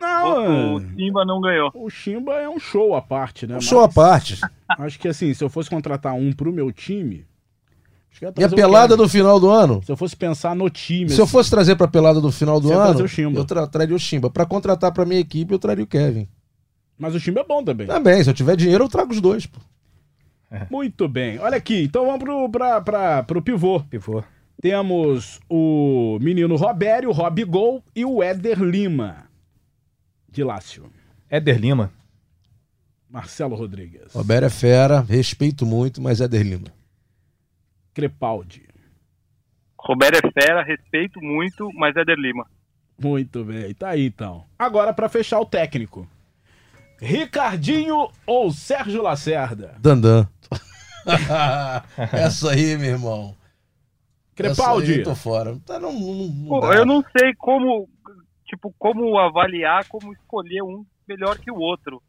Não, 0.00 0.74
o 0.74 0.80
Simba 0.80 1.24
não 1.24 1.40
ganhou. 1.40 1.70
o 1.74 1.88
Chimba 1.88 2.32
é 2.34 2.48
um 2.48 2.58
show 2.58 2.96
à 2.96 3.00
parte, 3.00 3.46
né? 3.46 3.56
Um 3.56 3.60
show 3.60 3.78
à 3.78 3.86
Mas 3.86 3.94
parte. 3.94 4.40
Acho 4.68 4.98
que 4.98 5.06
assim, 5.06 5.32
se 5.32 5.44
eu 5.44 5.48
fosse 5.48 5.70
contratar 5.70 6.12
um 6.14 6.32
pro 6.32 6.52
meu 6.52 6.72
time... 6.72 7.24
acho 8.10 8.18
que 8.18 8.26
eu 8.26 8.30
ia 8.30 8.34
E 8.40 8.44
a 8.44 8.48
o 8.48 8.50
pelada 8.50 8.96
do 8.96 9.08
final 9.08 9.38
do 9.38 9.48
ano? 9.48 9.80
Se 9.84 9.92
eu 9.92 9.96
fosse 9.96 10.16
pensar 10.16 10.56
no 10.56 10.68
time... 10.68 11.08
Se 11.08 11.20
eu 11.20 11.24
assim, 11.24 11.30
fosse 11.32 11.48
trazer 11.50 11.76
para 11.76 11.86
a 11.86 11.88
pelada 11.88 12.20
do 12.20 12.32
final 12.32 12.58
do 12.60 12.72
ano, 12.72 13.04
o 13.04 13.06
Chimba. 13.06 13.38
eu 13.38 13.44
tra 13.44 13.64
traria 13.68 13.94
o 13.94 13.98
Chimba. 14.00 14.28
Para 14.28 14.44
contratar 14.44 14.90
para 14.90 15.04
minha 15.04 15.20
equipe, 15.20 15.52
eu 15.54 15.58
traria 15.60 15.84
o 15.84 15.86
Kevin. 15.86 16.26
Mas 16.98 17.14
o 17.14 17.20
Chimba 17.20 17.40
é 17.40 17.44
bom 17.44 17.64
também. 17.64 17.86
Também, 17.86 18.22
se 18.22 18.30
eu 18.30 18.34
tiver 18.34 18.56
dinheiro, 18.56 18.84
eu 18.84 18.88
trago 18.88 19.12
os 19.12 19.20
dois. 19.20 19.46
Pô. 19.46 19.58
Muito 20.70 21.08
bem. 21.08 21.38
Olha 21.38 21.56
aqui, 21.56 21.84
então 21.84 22.06
vamos 22.06 22.20
pro, 22.20 22.48
pra, 22.50 22.80
pra, 22.80 23.22
pro 23.22 23.42
pivô. 23.42 23.80
Pivô. 23.80 24.22
Temos 24.60 25.40
o 25.48 26.18
menino 26.20 26.54
Robério, 26.56 27.08
o 27.08 27.12
Rob 27.12 27.44
Gol 27.44 27.82
e 27.96 28.04
o 28.04 28.22
Éder 28.22 28.62
Lima. 28.62 29.24
De 30.28 30.44
Lácio. 30.44 30.90
Éder 31.28 31.58
Lima. 31.58 31.90
Marcelo 33.12 33.54
Rodrigues. 33.54 34.14
Roberto 34.14 34.44
é 34.46 34.50
fera, 34.50 35.00
respeito 35.00 35.66
muito, 35.66 36.00
mas 36.00 36.22
é 36.22 36.26
Derlima. 36.26 36.68
Crepaldi. 37.92 38.62
Roberto 39.78 40.26
é 40.26 40.30
fera, 40.30 40.62
respeito 40.62 41.20
muito, 41.20 41.70
mas 41.74 41.94
é 41.94 42.00
Éder 42.00 42.16
Lima. 42.16 42.46
Muito 42.98 43.44
bem, 43.44 43.74
tá 43.74 43.90
aí 43.90 44.06
então. 44.06 44.44
Agora 44.58 44.94
pra 44.94 45.10
fechar 45.10 45.40
o 45.40 45.44
técnico. 45.44 46.08
Ricardinho 47.02 48.08
ou 48.24 48.52
Sérgio 48.52 49.02
Lacerda? 49.02 49.74
Dandan. 49.80 50.28
Essa 52.12 52.52
aí, 52.52 52.76
meu 52.78 52.90
irmão. 52.90 53.34
Crepaldi. 54.36 54.98
Eu 54.98 55.04
tô 55.04 55.14
fora. 55.16 55.58
Tá, 55.66 55.80
não, 55.80 55.92
não, 55.92 56.14
não 56.28 56.48
Pô, 56.48 56.72
eu 56.72 56.86
não 56.86 57.04
sei 57.18 57.34
como, 57.34 57.88
tipo, 58.46 58.72
como 58.78 59.18
avaliar, 59.18 59.84
como 59.88 60.12
escolher 60.12 60.62
um 60.62 60.86
melhor 61.08 61.36
que 61.38 61.50
o 61.50 61.56
outro. 61.56 62.00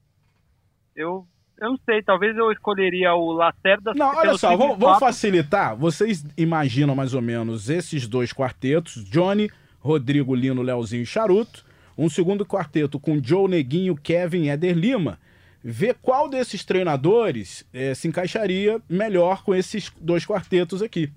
Eu, 0.96 1.26
eu 1.60 1.70
não 1.72 1.78
sei, 1.86 2.04
talvez 2.04 2.38
eu 2.38 2.52
escolheria 2.52 3.16
o 3.16 3.32
Lacerda. 3.32 3.94
Não, 3.96 4.16
olha 4.16 4.38
só, 4.38 4.50
simples 4.52 4.60
vamos, 4.60 4.78
vamos 4.78 5.00
fato- 5.00 5.12
facilitar. 5.12 5.76
Vocês 5.76 6.24
imaginam 6.38 6.94
mais 6.94 7.16
ou 7.16 7.22
menos 7.22 7.68
esses 7.68 8.08
dois 8.08 8.32
quartetos: 8.32 9.04
Johnny, 9.06 9.50
Rodrigo 9.80 10.36
Lino, 10.36 10.62
Leozinho 10.62 11.02
e 11.02 11.06
Charuto. 11.08 11.66
Um 11.98 12.10
segundo 12.10 12.46
quarteto 12.46 13.00
com 13.00 13.22
Joe 13.24 13.50
Neguinho, 13.50 13.96
Kevin 13.96 14.44
e 14.44 14.50
Éder 14.50 14.76
Lima. 14.76 15.20
Ver 15.64 15.96
qual 16.02 16.30
desses 16.30 16.66
treinadores 16.66 17.68
eh, 17.74 17.94
se 17.94 18.08
encaixaria 18.08 18.82
melhor 18.90 19.44
com 19.44 19.56
esses 19.56 19.90
dois 20.02 20.26
quartetos 20.26 20.82
aqui. 20.82 21.10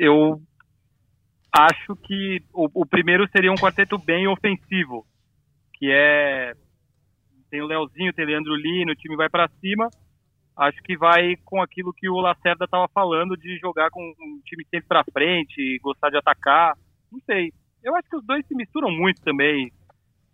eu 0.00 0.40
acho 1.52 1.94
que 1.96 2.42
o, 2.54 2.82
o 2.82 2.86
primeiro 2.86 3.28
seria 3.28 3.52
um 3.52 3.56
quarteto 3.56 3.98
bem 3.98 4.26
ofensivo, 4.26 5.04
que 5.74 5.90
é 5.92 6.54
tem 7.50 7.60
o 7.60 7.66
Leozinho, 7.66 8.12
tem 8.14 8.24
o 8.24 8.28
Leandro 8.28 8.54
Lino, 8.54 8.92
o 8.92 8.96
time 8.96 9.14
vai 9.14 9.28
para 9.28 9.48
cima. 9.60 9.90
Acho 10.56 10.80
que 10.82 10.96
vai 10.96 11.36
com 11.44 11.60
aquilo 11.60 11.92
que 11.92 12.08
o 12.08 12.20
Lacerda 12.20 12.64
estava 12.64 12.88
falando 12.94 13.36
de 13.36 13.58
jogar 13.58 13.90
com 13.90 14.00
um 14.02 14.40
time 14.44 14.64
sempre 14.70 14.86
para 14.88 15.04
frente, 15.12 15.78
gostar 15.82 16.10
de 16.10 16.16
atacar. 16.16 16.74
Não 17.10 17.20
sei. 17.26 17.52
Eu 17.82 17.94
acho 17.96 18.08
que 18.08 18.16
os 18.16 18.24
dois 18.24 18.44
se 18.46 18.54
misturam 18.54 18.90
muito 18.90 19.20
também. 19.22 19.72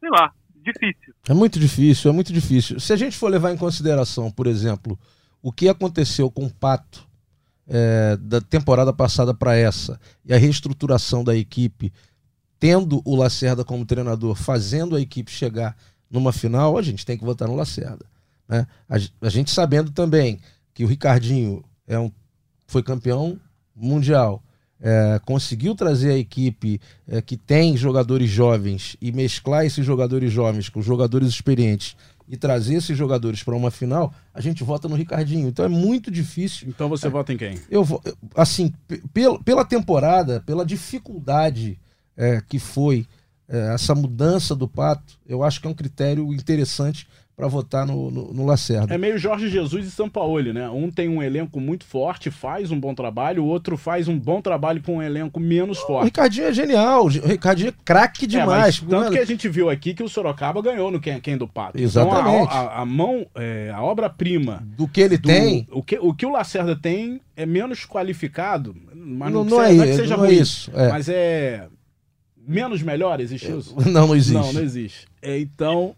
Sei 0.00 0.10
lá, 0.10 0.32
difícil. 0.72 1.14
É 1.28 1.34
muito 1.34 1.58
difícil, 1.58 2.10
é 2.10 2.14
muito 2.14 2.32
difícil. 2.32 2.80
Se 2.80 2.92
a 2.92 2.96
gente 2.96 3.16
for 3.16 3.30
levar 3.30 3.52
em 3.52 3.56
consideração, 3.56 4.30
por 4.30 4.46
exemplo, 4.46 4.98
o 5.42 5.52
que 5.52 5.68
aconteceu 5.68 6.30
com 6.30 6.46
o 6.46 6.52
Pato 6.52 7.06
é, 7.68 8.16
da 8.16 8.40
temporada 8.40 8.92
passada 8.92 9.34
para 9.34 9.56
essa 9.56 10.00
e 10.24 10.32
a 10.32 10.38
reestruturação 10.38 11.22
da 11.22 11.36
equipe, 11.36 11.92
tendo 12.58 13.02
o 13.04 13.16
Lacerda 13.16 13.64
como 13.64 13.86
treinador, 13.86 14.34
fazendo 14.34 14.96
a 14.96 15.00
equipe 15.00 15.30
chegar 15.30 15.76
numa 16.10 16.32
final, 16.32 16.78
a 16.78 16.82
gente 16.82 17.04
tem 17.04 17.18
que 17.18 17.24
votar 17.24 17.48
no 17.48 17.56
Lacerda. 17.56 18.06
Né? 18.48 18.66
A, 18.88 18.96
a 19.26 19.28
gente 19.28 19.50
sabendo 19.50 19.90
também 19.90 20.40
que 20.72 20.84
o 20.84 20.86
Ricardinho 20.86 21.64
é 21.86 21.98
um, 21.98 22.10
foi 22.66 22.82
campeão 22.82 23.38
mundial, 23.74 24.42
é, 24.80 25.20
conseguiu 25.24 25.74
trazer 25.74 26.12
a 26.12 26.18
equipe 26.18 26.80
é, 27.08 27.22
que 27.22 27.36
tem 27.36 27.76
jogadores 27.76 28.28
jovens 28.30 28.96
e 29.00 29.10
mesclar 29.12 29.64
esses 29.64 29.84
jogadores 29.84 30.30
jovens 30.32 30.68
com 30.68 30.82
jogadores 30.82 31.28
experientes 31.28 31.96
e 32.28 32.36
trazer 32.36 32.74
esses 32.74 32.98
jogadores 32.98 33.42
para 33.42 33.54
uma 33.54 33.70
final, 33.70 34.12
a 34.34 34.40
gente 34.40 34.64
vota 34.64 34.88
no 34.88 34.96
Ricardinho. 34.96 35.48
Então 35.48 35.64
é 35.64 35.68
muito 35.68 36.10
difícil. 36.10 36.68
Então 36.68 36.88
você 36.88 37.08
vota 37.08 37.32
em 37.32 37.36
quem? 37.36 37.58
Eu 37.70 37.84
vou, 37.84 38.02
assim, 38.34 38.72
pe- 38.88 39.00
pela, 39.14 39.38
pela 39.42 39.64
temporada, 39.64 40.42
pela 40.44 40.66
dificuldade 40.66 41.78
é, 42.16 42.42
que 42.48 42.58
foi 42.58 43.06
é, 43.48 43.74
essa 43.74 43.94
mudança 43.94 44.56
do 44.56 44.66
Pato, 44.66 45.18
eu 45.26 45.44
acho 45.44 45.60
que 45.60 45.66
é 45.68 45.70
um 45.70 45.74
critério 45.74 46.34
interessante 46.34 47.06
para 47.36 47.48
votar 47.48 47.86
no, 47.86 48.10
no, 48.10 48.32
no 48.32 48.46
Lacerda. 48.46 48.94
É 48.94 48.96
meio 48.96 49.18
Jorge 49.18 49.50
Jesus 49.50 49.86
e 49.86 49.90
Sampaoli, 49.90 50.54
né? 50.54 50.70
Um 50.70 50.90
tem 50.90 51.06
um 51.06 51.22
elenco 51.22 51.60
muito 51.60 51.84
forte, 51.84 52.30
faz 52.30 52.70
um 52.70 52.80
bom 52.80 52.94
trabalho, 52.94 53.44
o 53.44 53.46
outro 53.46 53.76
faz 53.76 54.08
um 54.08 54.18
bom 54.18 54.40
trabalho 54.40 54.82
com 54.82 54.96
um 54.96 55.02
elenco 55.02 55.38
menos 55.38 55.78
O 55.82 55.86
forte. 55.86 56.06
Ricardinho 56.06 56.46
é 56.46 56.52
genial, 56.54 57.04
o 57.04 57.08
Ricardinho 57.08 57.68
é 57.68 57.74
craque 57.84 58.24
É, 58.24 58.28
demais. 58.28 58.80
mas 58.80 58.88
tanto 58.90 59.12
que 59.12 59.18
a 59.18 59.24
gente 59.26 59.50
viu 59.50 59.68
aqui 59.68 59.92
que 59.92 60.02
o 60.02 60.08
Sorocaba 60.08 60.62
ganhou 60.62 60.90
no 60.90 60.98
Quem, 60.98 61.20
quem 61.20 61.36
do 61.36 61.46
Pato. 61.46 61.78
Exatamente. 61.78 62.44
Então, 62.46 62.56
a, 62.56 62.60
a- 62.62 62.80
a 62.80 62.86
mão, 62.86 63.26
é, 63.34 63.70
a 63.74 63.82
obra-prima 63.82 64.62
Do 64.74 64.88
que 64.88 65.02
ele 65.02 65.18
do- 65.18 65.26
tem, 65.28 65.68
O 65.70 65.82
que, 65.82 65.98
o 65.98 66.14
que 66.14 66.24
o 66.24 66.30
Lacerda 66.32 66.74
tem 66.74 67.20
é 67.36 67.44
menos 67.44 67.84
qualificado, 67.84 68.74
mas 68.94 69.30
não, 69.30 69.44
não, 69.44 69.58
não, 69.58 69.62
é, 69.62 69.72
não 69.74 69.84
é 69.84 69.86
que 69.88 69.94
seja 69.96 70.16
não 70.16 70.24
é 70.24 70.28
ruim, 70.28 70.38
isso. 70.40 70.70
é. 70.74 70.88
mas 70.88 71.06
é 71.10 71.68
menos 72.48 72.80
melhor, 72.80 73.20
existe 73.20 73.50
isso? 73.50 73.74
Não, 73.90 74.06
não 74.06 74.14
existe. 74.16 74.32
Não, 74.32 74.52
não 74.54 74.62
existe. 74.62 75.06
É, 75.20 75.38
então... 75.38 75.94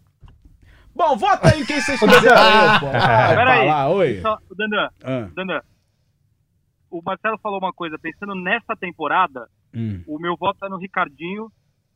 Bom, 0.99 1.17
vota 1.17 1.49
aí 1.55 1.63
em 1.63 1.65
quem 1.65 1.81
vocês 1.81 1.99
quiserem. 2.01 2.29
aí, 2.37 2.81
pô. 2.81 2.87
Vai 2.87 3.37
Peraí. 3.37 3.87
oi. 3.93 4.21
Só, 4.21 4.37
Dandan, 4.57 4.89
Ah, 5.05 5.29
Dandan, 5.35 5.61
o 6.91 7.01
Marcelo 7.03 7.39
falou 7.39 7.59
uma 7.61 7.73
coisa, 7.73 7.97
pensando 7.99 8.35
nessa 8.35 8.75
temporada, 8.77 9.47
hum. 9.75 10.03
o 10.09 10.19
meu 10.19 10.37
voto 10.37 10.65
é 10.67 10.69
no 10.69 10.77
Ricardinho, 10.79 11.51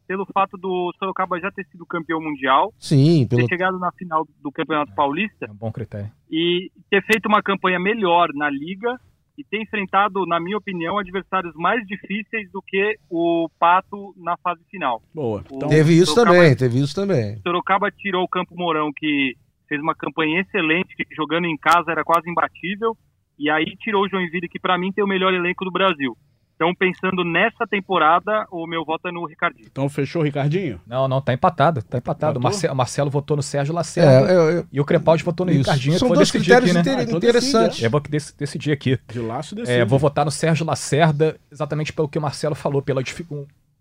pelo 0.06 0.24
fato 0.32 0.56
do 0.58 0.92
Sorocaba 0.98 1.40
já 1.40 1.50
ter 1.50 1.64
sido 1.66 1.84
campeão 1.86 2.20
mundial, 2.20 2.72
Sim, 2.78 3.26
ter 3.26 3.36
pelo, 3.36 3.48
chegado 3.48 3.78
na 3.78 3.90
final 3.92 4.26
do 4.42 4.52
Campeonato 4.52 4.94
Paulista 4.94 5.46
É 5.46 5.50
um 5.50 5.54
bom 5.54 5.72
critério. 5.72 6.10
e 6.30 6.70
ter 6.90 7.02
feito 7.06 7.26
uma 7.26 7.42
campanha 7.42 7.80
melhor 7.80 8.28
na 8.34 8.48
liga 8.50 9.00
e 9.36 9.42
ter 9.44 9.62
enfrentado, 9.62 10.26
na 10.26 10.38
minha 10.38 10.58
opinião, 10.58 10.98
adversários 10.98 11.54
mais 11.56 11.84
difíceis 11.86 12.50
do 12.52 12.60
que 12.60 12.96
o 13.10 13.48
Pato 13.58 14.14
na 14.16 14.36
fase 14.36 14.60
final. 14.70 15.02
Boa. 15.14 15.42
Então, 15.50 15.68
teve 15.68 15.94
isso 15.94 16.12
Sorocaba- 16.12 16.36
também, 16.36 16.56
teve 16.56 16.78
isso 16.80 16.94
também. 16.94 17.40
Sorocaba 17.42 17.90
tirou 17.90 18.24
o 18.24 18.28
Campo 18.28 18.54
Mourão, 18.54 18.90
que 18.94 19.34
fez 19.68 19.80
uma 19.80 19.94
campanha 19.94 20.40
excelente, 20.42 20.94
que 20.94 21.04
jogando 21.14 21.46
em 21.46 21.56
casa 21.56 21.90
era 21.90 22.04
quase 22.04 22.28
imbatível, 22.28 22.96
e 23.38 23.48
aí 23.50 23.64
tirou 23.80 24.04
o 24.04 24.08
Joinville, 24.08 24.48
que 24.48 24.60
para 24.60 24.76
mim 24.76 24.92
tem 24.92 25.02
o 25.02 25.08
melhor 25.08 25.32
elenco 25.32 25.64
do 25.64 25.70
Brasil. 25.72 26.14
Então, 26.62 26.74
pensando 26.74 27.24
nessa 27.24 27.66
temporada, 27.66 28.46
o 28.52 28.66
meu 28.68 28.84
voto 28.84 29.08
é 29.08 29.12
no 29.12 29.26
Ricardinho. 29.26 29.66
então 29.70 29.88
fechou, 29.88 30.22
Ricardinho? 30.22 30.80
Não, 30.86 31.08
não, 31.08 31.20
tá 31.20 31.32
empatado. 31.34 31.82
Tá 31.82 31.98
empatado. 31.98 32.38
O 32.38 32.40
Empatou? 32.40 32.42
Marce- 32.42 32.68
o 32.68 32.74
Marcelo 32.74 33.10
votou 33.10 33.36
no 33.36 33.42
Sérgio 33.42 33.72
É, 33.72 33.74
Lacerda 33.74 34.32
eu- 34.32 34.50
eu- 34.50 34.66
e 34.72 34.80
o 34.80 34.84
Crepaldi 34.84 35.24
votou 35.24 35.44
no 35.44 35.50
isso. 35.52 35.60
Ricardinho. 35.62 35.98
São 35.98 36.08
que 36.08 36.14
dois 36.14 36.30
critérios 36.30 36.70
aqui, 36.70 36.74
né? 36.74 36.80
inter- 36.80 36.98
Ah, 36.98 37.02
então 37.02 37.18
interessantes. 37.18 37.82
Eu 37.82 37.90
vou 37.90 38.00
dec- 38.00 38.34
decidir 38.38 38.70
aqui. 38.70 38.98
De 39.10 39.18
laço 39.18 39.54
decide. 39.56 39.78
É, 39.80 39.84
vou 39.84 39.98
votar 39.98 40.24
no 40.24 40.30
Sérgio 40.30 40.64
Lacerda 40.64 41.36
exatamente 41.50 41.92
pelo 41.92 42.08
que 42.08 42.16
o 42.18 42.22
Marcelo 42.22 42.54
falou, 42.54 42.80
pela 42.80 43.02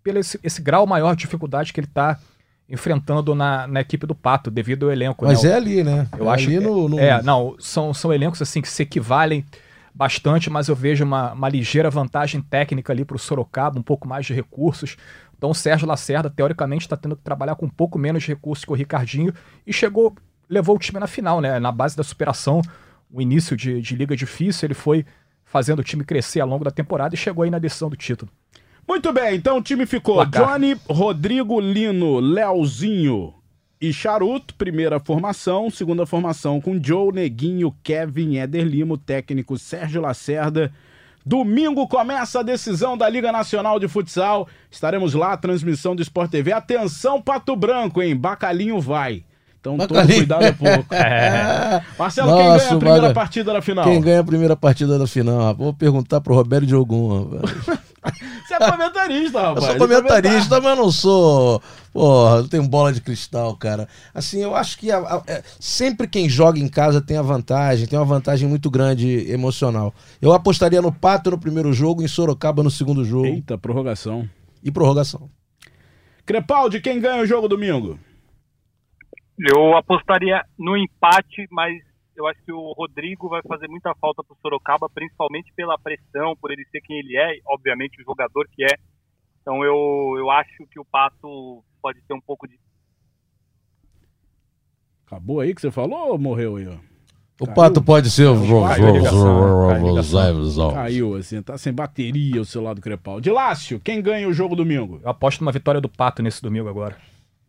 pelo 0.02 0.18
esse, 0.18 0.40
esse 0.42 0.60
grau 0.60 0.84
maior 0.84 1.14
de 1.14 1.20
dificuldade 1.20 1.72
que 1.72 1.78
ele 1.78 1.86
está 1.86 2.18
enfrentando 2.68 3.34
na, 3.34 3.66
na 3.66 3.80
equipe 3.80 4.06
do 4.06 4.14
Pato, 4.14 4.50
devido 4.50 4.86
ao 4.86 4.92
elenco. 4.92 5.24
Mas 5.24 5.42
né? 5.44 5.50
é 5.50 5.54
ali, 5.54 5.84
né? 5.84 6.08
Eu 6.18 6.28
é 6.28 6.34
acho 6.34 6.48
ali 6.48 6.58
que 6.58 6.64
no, 6.64 6.88
no- 6.88 6.98
É, 6.98 7.22
não, 7.22 7.54
são, 7.58 7.92
são 7.94 8.12
elencos 8.12 8.40
assim 8.42 8.60
que 8.62 8.68
se 8.68 8.82
equivalem 8.82 9.44
bastante, 9.94 10.48
mas 10.48 10.68
eu 10.68 10.74
vejo 10.74 11.04
uma, 11.04 11.32
uma 11.32 11.48
ligeira 11.48 11.90
vantagem 11.90 12.40
técnica 12.40 12.92
ali 12.92 13.04
para 13.04 13.16
o 13.16 13.18
Sorocaba, 13.18 13.78
um 13.78 13.82
pouco 13.82 14.08
mais 14.08 14.26
de 14.26 14.32
recursos. 14.32 14.96
Então 15.36 15.50
o 15.50 15.54
Sérgio 15.54 15.86
Lacerda, 15.86 16.30
teoricamente, 16.30 16.84
está 16.84 16.96
tendo 16.96 17.16
que 17.16 17.22
trabalhar 17.22 17.56
com 17.56 17.66
um 17.66 17.70
pouco 17.70 17.98
menos 17.98 18.22
de 18.22 18.28
recursos 18.28 18.64
que 18.64 18.72
o 18.72 18.74
Ricardinho 18.74 19.34
e 19.66 19.72
chegou, 19.72 20.14
levou 20.48 20.76
o 20.76 20.78
time 20.78 20.98
na 20.98 21.06
final, 21.06 21.40
né? 21.40 21.58
Na 21.58 21.72
base 21.72 21.96
da 21.96 22.02
superação, 22.02 22.62
o 23.10 23.20
início 23.20 23.56
de, 23.56 23.80
de 23.80 23.96
liga 23.96 24.16
difícil, 24.16 24.66
ele 24.66 24.74
foi 24.74 25.04
fazendo 25.44 25.80
o 25.80 25.84
time 25.84 26.04
crescer 26.04 26.40
ao 26.40 26.48
longo 26.48 26.64
da 26.64 26.70
temporada 26.70 27.14
e 27.14 27.18
chegou 27.18 27.44
aí 27.44 27.50
na 27.50 27.58
decisão 27.58 27.90
do 27.90 27.96
título. 27.96 28.30
Muito 28.88 29.12
bem, 29.12 29.36
então 29.36 29.58
o 29.58 29.62
time 29.62 29.84
ficou 29.86 30.14
Placar. 30.14 30.54
Johnny, 30.54 30.76
Rodrigo, 30.88 31.60
Lino, 31.60 32.18
Leozinho 32.18 33.34
e 33.82 33.92
Charuto, 33.92 34.54
primeira 34.54 35.00
formação, 35.00 35.68
segunda 35.68 36.06
formação 36.06 36.60
com 36.60 36.80
Joe, 36.80 37.12
Neguinho, 37.12 37.74
Kevin, 37.82 38.36
Éder 38.36 38.64
Lima, 38.64 38.94
o 38.94 38.96
técnico 38.96 39.58
Sérgio 39.58 40.00
Lacerda. 40.00 40.72
Domingo 41.26 41.88
começa 41.88 42.38
a 42.38 42.44
decisão 42.44 42.96
da 42.96 43.08
Liga 43.08 43.32
Nacional 43.32 43.80
de 43.80 43.88
Futsal. 43.88 44.46
Estaremos 44.70 45.14
lá, 45.14 45.36
transmissão 45.36 45.96
do 45.96 46.02
Sport 46.02 46.30
TV. 46.30 46.52
Atenção, 46.52 47.20
Pato 47.20 47.56
Branco, 47.56 48.00
hein? 48.00 48.14
Bacalinho 48.14 48.80
vai. 48.80 49.24
Então, 49.62 49.78
todo 49.78 49.90
Bacalhinho. 49.94 50.18
cuidado 50.18 50.42
é 50.44 50.50
pouco. 50.52 50.86
Marcelo, 51.96 52.36
quem 52.36 52.46
Nossa, 52.48 52.64
ganha 52.64 52.74
a 52.74 52.78
primeira 52.80 53.14
partida 53.14 53.52
da 53.52 53.62
final? 53.62 53.84
Quem 53.84 54.00
ganha 54.00 54.18
a 54.20 54.24
primeira 54.24 54.56
partida 54.56 54.98
da 54.98 55.06
final? 55.06 55.38
rapaz? 55.38 55.56
Vou 55.58 55.72
perguntar 55.72 56.20
pro 56.20 56.34
Roberto 56.34 56.66
Diogun. 56.66 57.30
Você 58.44 58.54
é 58.54 58.70
comentarista, 58.70 59.38
Eu 59.38 59.44
rapaz. 59.54 59.64
sou 59.66 59.76
comentarista, 59.76 60.60
mas 60.60 60.76
não 60.76 60.90
sou. 60.90 61.62
Porra, 61.92 62.40
não 62.42 62.48
tenho 62.48 62.66
bola 62.68 62.92
de 62.92 63.00
cristal, 63.00 63.54
cara. 63.54 63.86
Assim, 64.12 64.40
eu 64.42 64.56
acho 64.56 64.76
que 64.78 64.90
a- 64.90 64.98
a- 64.98 65.22
é, 65.28 65.42
sempre 65.60 66.08
quem 66.08 66.28
joga 66.28 66.58
em 66.58 66.66
casa 66.66 67.00
tem 67.00 67.16
a 67.16 67.22
vantagem, 67.22 67.86
tem 67.86 67.96
uma 67.96 68.04
vantagem 68.04 68.48
muito 68.48 68.68
grande 68.68 69.30
emocional. 69.30 69.94
Eu 70.20 70.32
apostaria 70.32 70.82
no 70.82 70.90
Pato 70.90 71.30
no 71.30 71.38
primeiro 71.38 71.72
jogo, 71.72 72.02
em 72.02 72.08
Sorocaba 72.08 72.64
no 72.64 72.70
segundo 72.72 73.04
jogo 73.04 73.26
Eita, 73.26 73.56
prorrogação. 73.56 74.28
e 74.64 74.72
prorrogação. 74.72 75.30
Crepaldi, 76.26 76.80
quem 76.80 77.00
ganha 77.00 77.22
o 77.22 77.26
jogo 77.26 77.46
domingo? 77.46 77.96
Eu 79.38 79.76
apostaria 79.76 80.44
no 80.58 80.76
empate, 80.76 81.46
mas 81.50 81.74
eu 82.16 82.26
acho 82.26 82.42
que 82.44 82.52
o 82.52 82.72
Rodrigo 82.72 83.28
vai 83.28 83.40
fazer 83.42 83.68
muita 83.68 83.94
falta 83.94 84.22
para 84.22 84.34
o 84.34 84.38
Sorocaba, 84.40 84.88
principalmente 84.90 85.52
pela 85.54 85.78
pressão, 85.78 86.36
por 86.36 86.50
ele 86.50 86.64
ser 86.70 86.80
quem 86.82 86.98
ele 86.98 87.16
é, 87.16 87.38
obviamente 87.46 88.00
o 88.00 88.04
jogador 88.04 88.46
que 88.52 88.64
é. 88.64 88.76
Então 89.40 89.64
eu, 89.64 90.14
eu 90.18 90.30
acho 90.30 90.66
que 90.70 90.78
o 90.78 90.84
Pato 90.84 91.64
pode 91.80 92.00
ter 92.02 92.14
um 92.14 92.20
pouco 92.20 92.46
de 92.46 92.58
Acabou 95.06 95.40
aí 95.40 95.54
que 95.54 95.60
você 95.60 95.70
falou 95.70 96.12
ou 96.12 96.18
morreu 96.18 96.56
aí, 96.56 96.66
ó? 96.68 96.92
O 97.38 97.46
Pato 97.46 97.82
pode 97.82 98.08
ser 98.08 98.26
o 98.26 98.34
Caiu 98.34 99.02
caiu. 99.02 99.02
Caiu, 100.72 101.16
assim, 101.16 101.42
tá 101.42 101.58
sem 101.58 101.72
bateria 101.72 102.40
o 102.40 102.44
celular 102.44 102.74
do 102.74 102.80
Crepaldi. 102.80 103.30
Lácio, 103.30 103.80
quem 103.80 104.00
ganha 104.00 104.28
o 104.28 104.32
jogo 104.32 104.54
domingo? 104.54 105.00
Eu 105.02 105.10
aposto 105.10 105.40
numa 105.40 105.52
vitória 105.52 105.80
do 105.80 105.88
Pato 105.88 106.22
nesse 106.22 106.40
domingo 106.40 106.68
agora. 106.68 106.96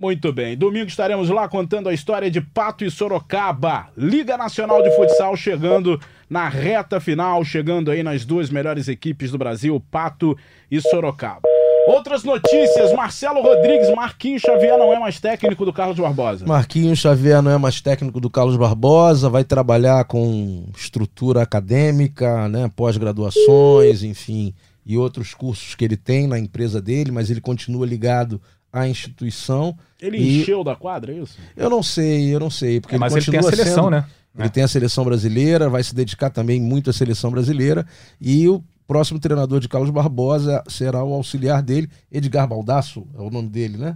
Muito 0.03 0.33
bem. 0.33 0.57
Domingo 0.57 0.87
estaremos 0.87 1.29
lá 1.29 1.47
contando 1.47 1.87
a 1.87 1.93
história 1.93 2.29
de 2.29 2.41
Pato 2.41 2.83
e 2.83 2.91
Sorocaba. 2.91 3.87
Liga 3.97 4.35
Nacional 4.35 4.83
de 4.83 4.93
Futsal 4.97 5.33
chegando 5.37 5.97
na 6.29 6.49
reta 6.49 6.99
final, 6.99 7.41
chegando 7.45 7.89
aí 7.89 8.03
nas 8.03 8.25
duas 8.25 8.49
melhores 8.49 8.89
equipes 8.89 9.31
do 9.31 9.37
Brasil, 9.37 9.81
Pato 9.89 10.37
e 10.69 10.81
Sorocaba. 10.81 11.39
Outras 11.87 12.25
notícias: 12.25 12.91
Marcelo 12.91 13.41
Rodrigues, 13.41 13.89
Marquinhos 13.95 14.41
Xavier 14.41 14.77
não 14.77 14.91
é 14.91 14.99
mais 14.99 15.21
técnico 15.21 15.63
do 15.63 15.71
Carlos 15.71 15.97
Barbosa. 15.97 16.45
Marquinhos 16.45 16.99
Xavier 16.99 17.41
não 17.41 17.51
é 17.51 17.57
mais 17.57 17.79
técnico 17.79 18.19
do 18.19 18.29
Carlos 18.29 18.57
Barbosa, 18.57 19.29
vai 19.29 19.45
trabalhar 19.45 20.03
com 20.03 20.65
estrutura 20.75 21.41
acadêmica, 21.43 22.49
né, 22.49 22.69
pós-graduações, 22.75 24.03
enfim, 24.03 24.53
e 24.85 24.97
outros 24.97 25.33
cursos 25.33 25.75
que 25.75 25.85
ele 25.85 25.95
tem 25.95 26.27
na 26.27 26.37
empresa 26.37 26.81
dele, 26.81 27.09
mas 27.09 27.29
ele 27.29 27.39
continua 27.39 27.85
ligado 27.85 28.41
à 28.73 28.87
instituição. 28.87 29.77
Ele 30.01 30.17
E- 30.17 30.41
encheu 30.41 30.63
da 30.63 30.75
quadra, 30.75 31.13
é 31.13 31.19
isso? 31.19 31.37
Eu 31.55 31.69
não 31.69 31.81
sei, 31.83 32.33
eu 32.35 32.39
não 32.39 32.49
sei, 32.49 32.81
porque 32.81 32.95
É, 32.95 32.97
mas 32.97 33.13
ele 33.13 33.23
ele 33.25 33.31
tem 33.31 33.39
a 33.39 33.43
seleção, 33.43 33.75
sendo- 33.85 33.89
né? 33.91 34.05
Ele 34.37 34.49
tem 34.49 34.63
a 34.63 34.67
seleção 34.67 35.05
brasileira, 35.05 35.69
vai 35.69 35.83
se 35.83 35.93
dedicar 35.93 36.31
também 36.31 36.59
muito 36.59 36.89
à 36.89 36.93
seleção 36.93 37.29
brasileira 37.29 37.85
e 38.19 38.49
o 38.49 38.63
próximo 38.87 39.19
treinador 39.19 39.59
de 39.59 39.69
Carlos 39.69 39.91
Barbosa 39.91 40.63
será 40.67 41.03
o 41.03 41.13
auxiliar 41.13 41.61
dele, 41.61 41.87
Edgar 42.11 42.47
Baldasso, 42.47 43.05
é 43.15 43.21
o 43.21 43.29
nome 43.29 43.47
dele, 43.49 43.77
né? 43.77 43.95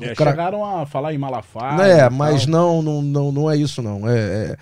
É, 0.00 0.12
O 0.12 0.14
cara- 0.14 0.30
Chegaram 0.30 0.64
a 0.64 0.86
falar 0.86 1.12
em 1.12 1.18
Malafaia. 1.18 1.82
É, 1.82 2.08
mas 2.08 2.46
não, 2.46 2.80
não, 2.80 3.02
não, 3.02 3.32
não 3.32 3.50
é 3.50 3.56
isso 3.56 3.82
não. 3.82 4.08
É, 4.08 4.16
é, 4.16 4.56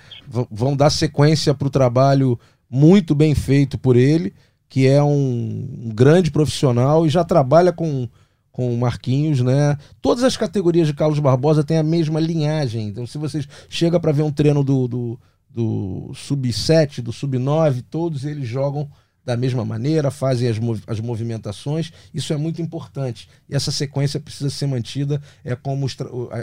vão 0.51 0.75
dar 0.75 0.89
sequência 0.89 1.53
para 1.53 1.69
o 1.69 1.71
trabalho 1.71 2.41
muito 2.71 3.15
bem 3.15 3.35
feito 3.35 3.77
por 3.77 3.97
ele, 3.97 4.33
que 4.67 4.87
é 4.87 5.03
um, 5.03 5.69
um 5.85 5.91
grande 5.95 6.31
profissional 6.31 7.05
e 7.07 7.11
já 7.11 7.23
trabalha 7.23 7.71
com 7.71 8.09
com 8.57 8.73
o 8.73 8.79
Marquinhos, 8.79 9.43
né? 9.43 9.77
Todas 10.01 10.25
as 10.25 10.35
categorias 10.35 10.87
de 10.87 10.95
Carlos 10.95 11.19
Barbosa 11.19 11.63
têm 11.63 11.77
a 11.77 11.83
mesma 11.83 12.19
linhagem. 12.19 12.89
Então, 12.89 13.07
se 13.07 13.19
vocês 13.19 13.47
chega 13.69 14.01
para 14.01 14.13
ver 14.13 14.23
um 14.23 14.33
treino 14.33 14.65
do, 14.65 14.89
do, 14.89 15.21
do 15.51 16.11
sub-7, 16.15 17.03
do 17.03 17.13
sub-9, 17.13 17.85
todos 17.91 18.25
eles 18.25 18.49
jogam 18.49 18.89
da 19.23 19.37
mesma 19.37 19.63
maneira, 19.63 20.11
fazem 20.11 20.49
as, 20.49 20.59
mov- 20.59 20.83
as 20.87 21.01
movimentações. 21.01 21.93
Isso 22.15 22.33
é 22.33 22.39
muito 22.39 22.63
importante. 22.63 23.29
E 23.47 23.55
essa 23.55 23.71
sequência 23.71 24.19
precisa 24.19 24.49
ser 24.49 24.67
mantida. 24.69 25.21
É 25.45 25.55
como 25.55 25.87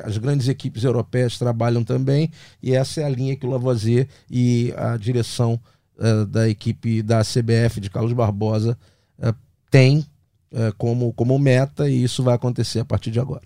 as 0.06 0.18
grandes 0.20 0.48
equipes 0.48 0.84
europeias 0.84 1.40
trabalham 1.40 1.84
também. 1.84 2.30
E 2.62 2.76
essa 2.76 3.02
é 3.02 3.06
a 3.06 3.10
linha 3.10 3.36
que 3.36 3.48
o 3.48 3.50
Lavoisier 3.50 4.08
e 4.30 4.72
a 4.78 4.96
direção 4.98 5.60
eh, 5.98 6.26
da 6.26 6.48
equipe 6.48 7.02
da 7.02 7.22
CBF 7.22 7.82
de 7.82 7.90
Carlos 7.90 8.14
Barbosa 8.14 8.78
eh, 9.20 9.34
tem 9.72 10.06
eh, 10.54 10.72
como, 10.78 11.12
como 11.14 11.38
meta. 11.40 11.90
E 11.90 12.04
isso 12.04 12.24
vai 12.24 12.36
acontecer 12.36 12.80
a 12.80 12.86
partir 12.86 13.12
de 13.12 13.20
agora. 13.20 13.44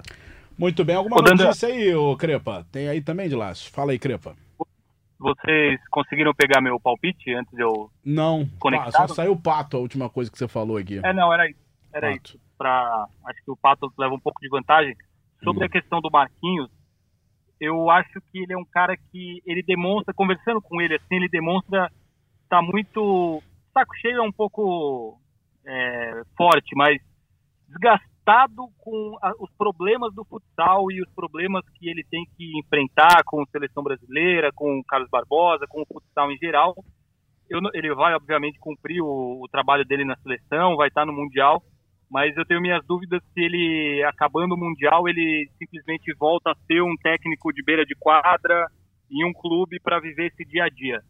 Muito 0.58 0.84
bem. 0.84 0.96
Alguma 0.96 1.18
Ô, 1.18 1.22
Dandan. 1.22 1.46
notícia 1.46 1.68
aí, 1.70 1.94
ô 1.96 2.16
Crepa? 2.18 2.66
Tem 2.72 2.88
aí 2.88 3.02
também 3.02 3.30
de 3.30 3.36
laço. 3.36 3.70
Fala 3.72 3.92
aí, 3.92 4.00
Crepa. 4.00 4.36
Vocês 5.20 5.80
conseguiram 5.90 6.34
pegar 6.34 6.62
meu 6.62 6.80
palpite 6.80 7.34
antes 7.34 7.52
de 7.56 7.62
eu. 7.64 7.90
Não. 8.06 8.48
Conectado? 8.60 8.96
Ah, 9.04 9.08
só 9.08 9.16
saiu 9.16 9.32
o 9.32 9.42
pato, 9.42 9.78
a 9.78 9.80
última 9.80 10.10
coisa 10.10 10.30
que 10.32 10.38
você 10.38 10.48
falou 10.48 10.78
aqui. 10.78 11.00
É, 11.04 11.14
não, 11.14 11.34
era 11.34 11.50
isso. 11.50 11.60
Era 11.92 12.12
Pato. 12.12 12.30
isso. 12.30 12.40
Pra... 12.58 13.08
Acho 13.26 13.44
que 13.44 13.52
o 13.52 13.56
Pato 13.58 13.92
leva 13.98 14.14
um 14.14 14.20
pouco 14.20 14.40
de 14.42 14.50
vantagem. 14.50 14.96
Sobre 15.44 15.64
Hum. 15.64 15.66
a 15.68 15.70
questão 15.70 16.02
do 16.02 16.10
Marquinhos, 16.12 16.70
eu 17.60 17.90
acho 17.90 18.20
que 18.32 18.40
ele 18.40 18.54
é 18.54 18.58
um 18.58 18.66
cara 18.66 18.96
que 19.12 19.42
ele 19.46 19.64
demonstra, 19.64 20.14
conversando 20.14 20.62
com 20.62 20.80
ele 20.82 20.96
assim, 20.96 21.16
ele 21.16 21.30
demonstra 21.30 21.92
tá 22.50 22.62
muito. 22.62 23.42
Saco 23.74 23.96
cheio 23.98 24.18
é 24.18 24.22
um 24.22 24.32
pouco 24.32 25.20
é, 25.68 26.22
forte, 26.38 26.76
mas 26.76 26.98
desgastado 27.68 28.68
com 28.80 29.18
a- 29.22 29.34
os 29.40 29.52
problemas 29.58 30.14
do 30.14 30.24
futsal 30.26 30.92
e 30.92 31.02
os 31.02 31.10
problemas 31.14 31.64
que 31.76 31.90
ele 31.90 32.04
tem 32.10 32.26
que 32.38 32.58
enfrentar 32.60 33.24
com 33.26 33.42
a 33.42 33.46
seleção 33.48 33.84
brasileira, 33.84 34.52
com 34.54 34.80
o 34.80 34.84
Carlos 34.86 35.10
Barbosa, 35.10 35.66
com 35.68 35.82
o 35.82 35.86
futsal 35.86 36.32
em 36.32 36.38
geral. 36.38 36.76
Eu 37.50 37.60
ele 37.74 37.94
vai, 37.94 38.14
obviamente, 38.14 38.60
cumprir 38.60 39.02
o, 39.02 39.42
o 39.44 39.48
trabalho 39.50 39.86
dele 39.86 40.04
na 40.04 40.18
seleção, 40.18 40.76
vai 40.76 40.90
estar 40.90 41.06
no 41.06 41.14
Mundial, 41.14 41.62
mas 42.10 42.36
eu 42.38 42.46
tenho 42.46 42.62
minhas 42.62 42.86
dúvidas 42.86 43.22
se 43.34 43.40
ele, 43.42 44.04
acabando 44.04 44.56
o 44.56 44.58
Mundial, 44.58 45.08
ele 45.08 45.50
simplesmente 45.58 46.14
volta 46.18 46.52
a 46.52 46.56
ser 46.66 46.82
um 46.82 46.96
técnico 46.98 47.54
de 47.54 47.64
beira 47.64 47.86
de 47.86 47.96
quadra 47.96 48.68
em 49.10 49.26
um 49.26 49.34
clube 49.34 49.80
para 49.80 50.00
viver 50.00 50.28
esse 50.28 50.44
dia 50.46 50.66
a 50.66 50.70
dia. 50.70 51.02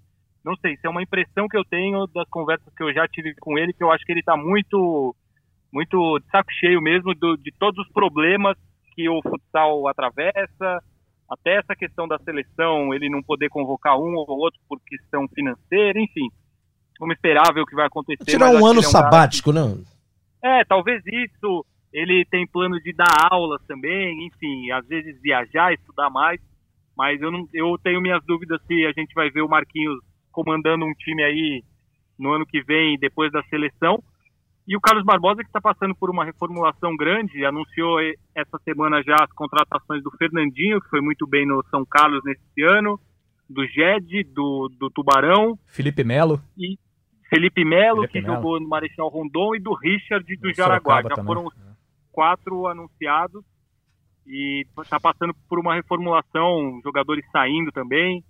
Não 0.48 0.56
sei, 0.56 0.74
isso 0.76 0.88
é 0.88 0.90
uma 0.90 1.04
impressão 1.04 1.46
que 1.50 1.58
eu 1.58 1.66
tenho 1.66 2.08
das 2.08 2.28
conversas 2.30 2.74
que 2.74 2.82
eu 2.82 2.94
já 2.94 3.06
tive 3.08 3.36
com 3.36 3.58
ele, 3.58 3.74
que 3.74 3.84
eu 3.84 3.92
acho 3.92 4.06
que 4.06 4.14
ele 4.14 4.22
está 4.22 4.38
muito, 4.38 5.14
muito 5.74 6.20
de 6.20 6.26
saco 6.32 6.50
cheio 6.54 6.82
mesmo 6.82 7.14
do- 7.14 7.36
de 7.36 7.52
todos 7.60 7.86
os 7.86 7.92
problemas 7.92 8.58
que 8.96 9.10
o 9.10 9.22
futsal 9.22 9.86
atravessa, 9.90 10.82
até 11.30 11.58
essa 11.58 11.76
questão 11.76 12.08
da 12.08 12.18
seleção, 12.20 12.94
ele 12.94 13.10
não 13.10 13.22
poder 13.22 13.50
convocar 13.50 13.98
um 13.98 14.16
ou 14.16 14.26
outro 14.30 14.60
por 14.70 14.80
questão 14.88 15.28
financeira, 15.28 16.00
enfim. 16.00 16.30
Vamos 16.98 17.16
esperar 17.16 17.54
ver 17.54 17.62
o 17.62 17.66
que 17.66 17.76
vai 17.76 17.86
acontecer. 17.86 18.24
Tirar 18.24 18.48
um 18.50 18.66
ano 18.66 18.80
é 18.80 18.84
cara 18.84 18.92
sabático, 18.92 19.52
né? 19.52 19.78
é, 20.42 20.64
talvez 20.64 21.04
isso. 21.06 21.66
Ele 21.92 22.26
tem 22.26 22.48
plano 22.48 22.80
de 22.82 22.94
dar 22.94 23.28
aulas 23.32 23.62
também, 23.68 24.26
enfim, 24.28 24.72
às 24.72 24.88
vezes 24.88 25.20
viajar, 25.22 25.74
estudar 25.74 26.10
mais. 26.10 26.40
Mas 26.96 27.22
eu, 27.22 27.32
não, 27.32 27.48
eu 27.54 27.78
tenho 27.84 28.02
minhas 28.02 28.24
dúvidas 28.26 28.62
se 28.66 28.86
a 28.86 28.92
gente 28.94 29.14
vai 29.14 29.30
ver 29.30 29.42
o 29.42 29.50
Marquinhos 29.50 30.00
comandando 30.38 30.86
um 30.86 30.94
time 30.94 31.24
aí 31.24 31.64
no 32.20 32.32
ano 32.32 32.46
que 32.46 32.62
vem, 32.62 32.96
depois 33.00 33.32
da 33.32 33.42
seleção. 33.46 34.04
E 34.68 34.76
o 34.78 34.82
Carlos 34.82 35.04
Barbosa, 35.04 35.42
que 35.42 35.50
está 35.50 35.60
passando 35.60 35.96
por 35.96 36.12
uma 36.12 36.26
reformulação 36.26 36.96
grande, 36.96 37.44
anunciou 37.44 38.00
essa 38.36 38.60
semana 38.64 39.02
já 39.02 39.16
as 39.20 39.32
contratações 39.32 40.04
do 40.04 40.12
Fernandinho, 40.12 40.80
que 40.80 40.90
foi 40.90 41.02
muito 41.02 41.26
bem 41.26 41.48
no 41.48 41.64
São 41.72 41.84
Carlos 41.86 42.22
nesse 42.24 42.62
ano, 42.64 43.00
do 43.50 43.66
Ged, 43.66 44.26
do, 44.26 44.70
do 44.78 44.92
Tubarão, 44.92 45.58
Felipe 45.68 46.04
Melo. 46.04 46.40
e 46.56 46.78
Felipe 47.30 47.66
Melo, 47.66 48.02
Felipe 48.02 48.14
que 48.14 48.22
Melo. 48.22 48.36
jogou 48.36 48.60
no 48.60 48.68
Marechal 48.68 49.08
Rondon, 49.10 49.56
e 49.56 49.60
do 49.60 49.74
Richard 49.74 50.24
do 50.36 50.42
Do 50.50 50.54
Jaraguá. 50.54 51.02
Já 51.02 51.10
também. 51.10 51.26
foram 51.26 51.46
os 51.48 51.56
quatro 52.12 52.68
anunciados 52.68 53.44
e 54.28 54.66
está 54.82 55.00
passando 55.00 55.34
por 55.50 55.58
uma 55.60 55.74
reformulação, 55.76 56.80
jogadores 56.84 57.26
saindo 57.32 57.72
também. 57.72 58.24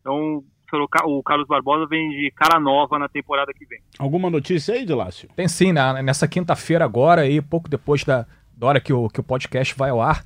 Então, 0.00 0.42
o 1.04 1.22
Carlos 1.22 1.46
Barbosa 1.46 1.86
vem 1.86 2.10
de 2.10 2.32
cara 2.34 2.58
nova 2.58 2.98
na 2.98 3.08
temporada 3.08 3.52
que 3.52 3.64
vem. 3.66 3.80
Alguma 3.98 4.30
notícia 4.30 4.74
aí, 4.74 4.84
de 4.84 4.94
Lácio? 4.94 5.28
Tem 5.36 5.48
sim, 5.48 5.72
né? 5.72 6.02
nessa 6.02 6.26
quinta-feira 6.26 6.84
agora, 6.84 7.22
aí, 7.22 7.40
pouco 7.40 7.68
depois 7.68 8.04
da, 8.04 8.26
da 8.56 8.66
hora 8.66 8.80
que 8.80 8.92
o, 8.92 9.08
que 9.08 9.20
o 9.20 9.24
podcast 9.24 9.74
vai 9.76 9.90
ao 9.90 10.00
ar, 10.00 10.24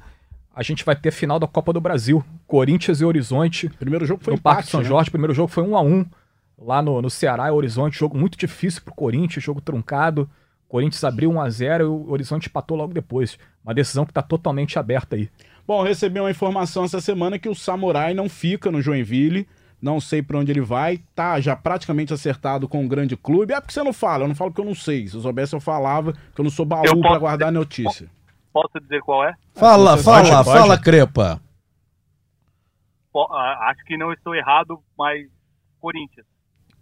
a 0.55 0.63
gente 0.63 0.85
vai 0.85 0.97
ter 0.97 1.11
final 1.11 1.39
da 1.39 1.47
Copa 1.47 1.73
do 1.73 1.81
Brasil. 1.81 2.25
Corinthians 2.47 3.01
e 3.01 3.05
Horizonte. 3.05 3.69
Primeiro 3.69 4.05
jogo 4.05 4.23
foi 4.23 4.35
no 4.35 4.41
Parque 4.41 4.61
empate, 4.61 4.71
São 4.71 4.81
né? 4.81 4.87
Jorge, 4.87 5.09
o 5.09 5.13
primeiro 5.13 5.35
jogo 5.35 5.49
foi 5.49 5.63
1 5.63 5.77
a 5.77 5.83
1 5.83 6.07
lá 6.59 6.83
no, 6.83 7.01
no 7.01 7.09
Ceará 7.09 7.49
e 7.49 7.51
Horizonte, 7.51 7.99
jogo 7.99 8.19
muito 8.19 8.37
difícil 8.37 8.83
pro 8.83 8.95
Corinthians, 8.95 9.45
jogo 9.45 9.61
truncado. 9.61 10.29
Corinthians 10.69 11.05
abriu 11.05 11.31
1 11.31 11.41
a 11.41 11.49
0 11.49 11.85
e 11.85 11.87
o 11.87 12.11
Horizonte 12.11 12.49
empatou 12.49 12.77
logo 12.77 12.93
depois. 12.93 13.39
Uma 13.65 13.73
decisão 13.73 14.05
que 14.05 14.13
tá 14.13 14.21
totalmente 14.21 14.79
aberta 14.79 15.17
aí. 15.17 15.31
Bom, 15.67 15.83
recebi 15.83 16.19
uma 16.19 16.31
informação 16.31 16.85
essa 16.85 17.01
semana 17.01 17.39
que 17.39 17.49
o 17.49 17.55
Samurai 17.55 18.13
não 18.13 18.29
fica 18.29 18.71
no 18.71 18.83
Joinville. 18.83 19.47
Não 19.81 20.01
sei 20.01 20.21
pra 20.23 20.39
onde 20.39 20.51
ele 20.51 20.61
vai. 20.61 20.99
Tá 21.15 21.41
já 21.41 21.55
praticamente 21.55 22.13
acertado 22.13 22.69
com 22.69 22.83
um 22.83 22.89
grande 22.89 23.17
clube. 23.17 23.53
É 23.55 23.61
porque 23.61 23.73
você 23.73 23.83
não 23.83 23.93
fala, 23.93 24.25
eu 24.25 24.29
não 24.29 24.35
falo 24.35 24.51
porque 24.51 24.61
eu 24.61 24.65
não 24.67 24.75
sei. 24.75 25.07
Se 25.07 25.15
eu 25.15 25.21
soubesse, 25.21 25.55
eu 25.55 25.61
falava, 25.61 26.13
que 26.13 26.41
eu 26.41 26.43
não 26.43 26.51
sou 26.51 26.67
baú 26.67 26.83
posso- 27.01 27.21
guardar 27.21 27.53
notícia. 27.53 28.11
Posso 28.53 28.81
dizer 28.81 29.01
qual 29.03 29.25
é? 29.25 29.35
Fala, 29.55 29.97
Você 29.97 30.03
fala, 30.03 30.23
pode, 30.23 30.45
pode. 30.45 30.59
fala, 30.59 30.79
Crepa. 30.79 31.41
Po- 33.13 33.29
ah, 33.33 33.71
Acho 33.71 33.85
que 33.85 33.97
não 33.97 34.13
estou 34.13 34.35
errado, 34.35 34.81
mas 34.99 35.27
Corinthians. 35.81 36.27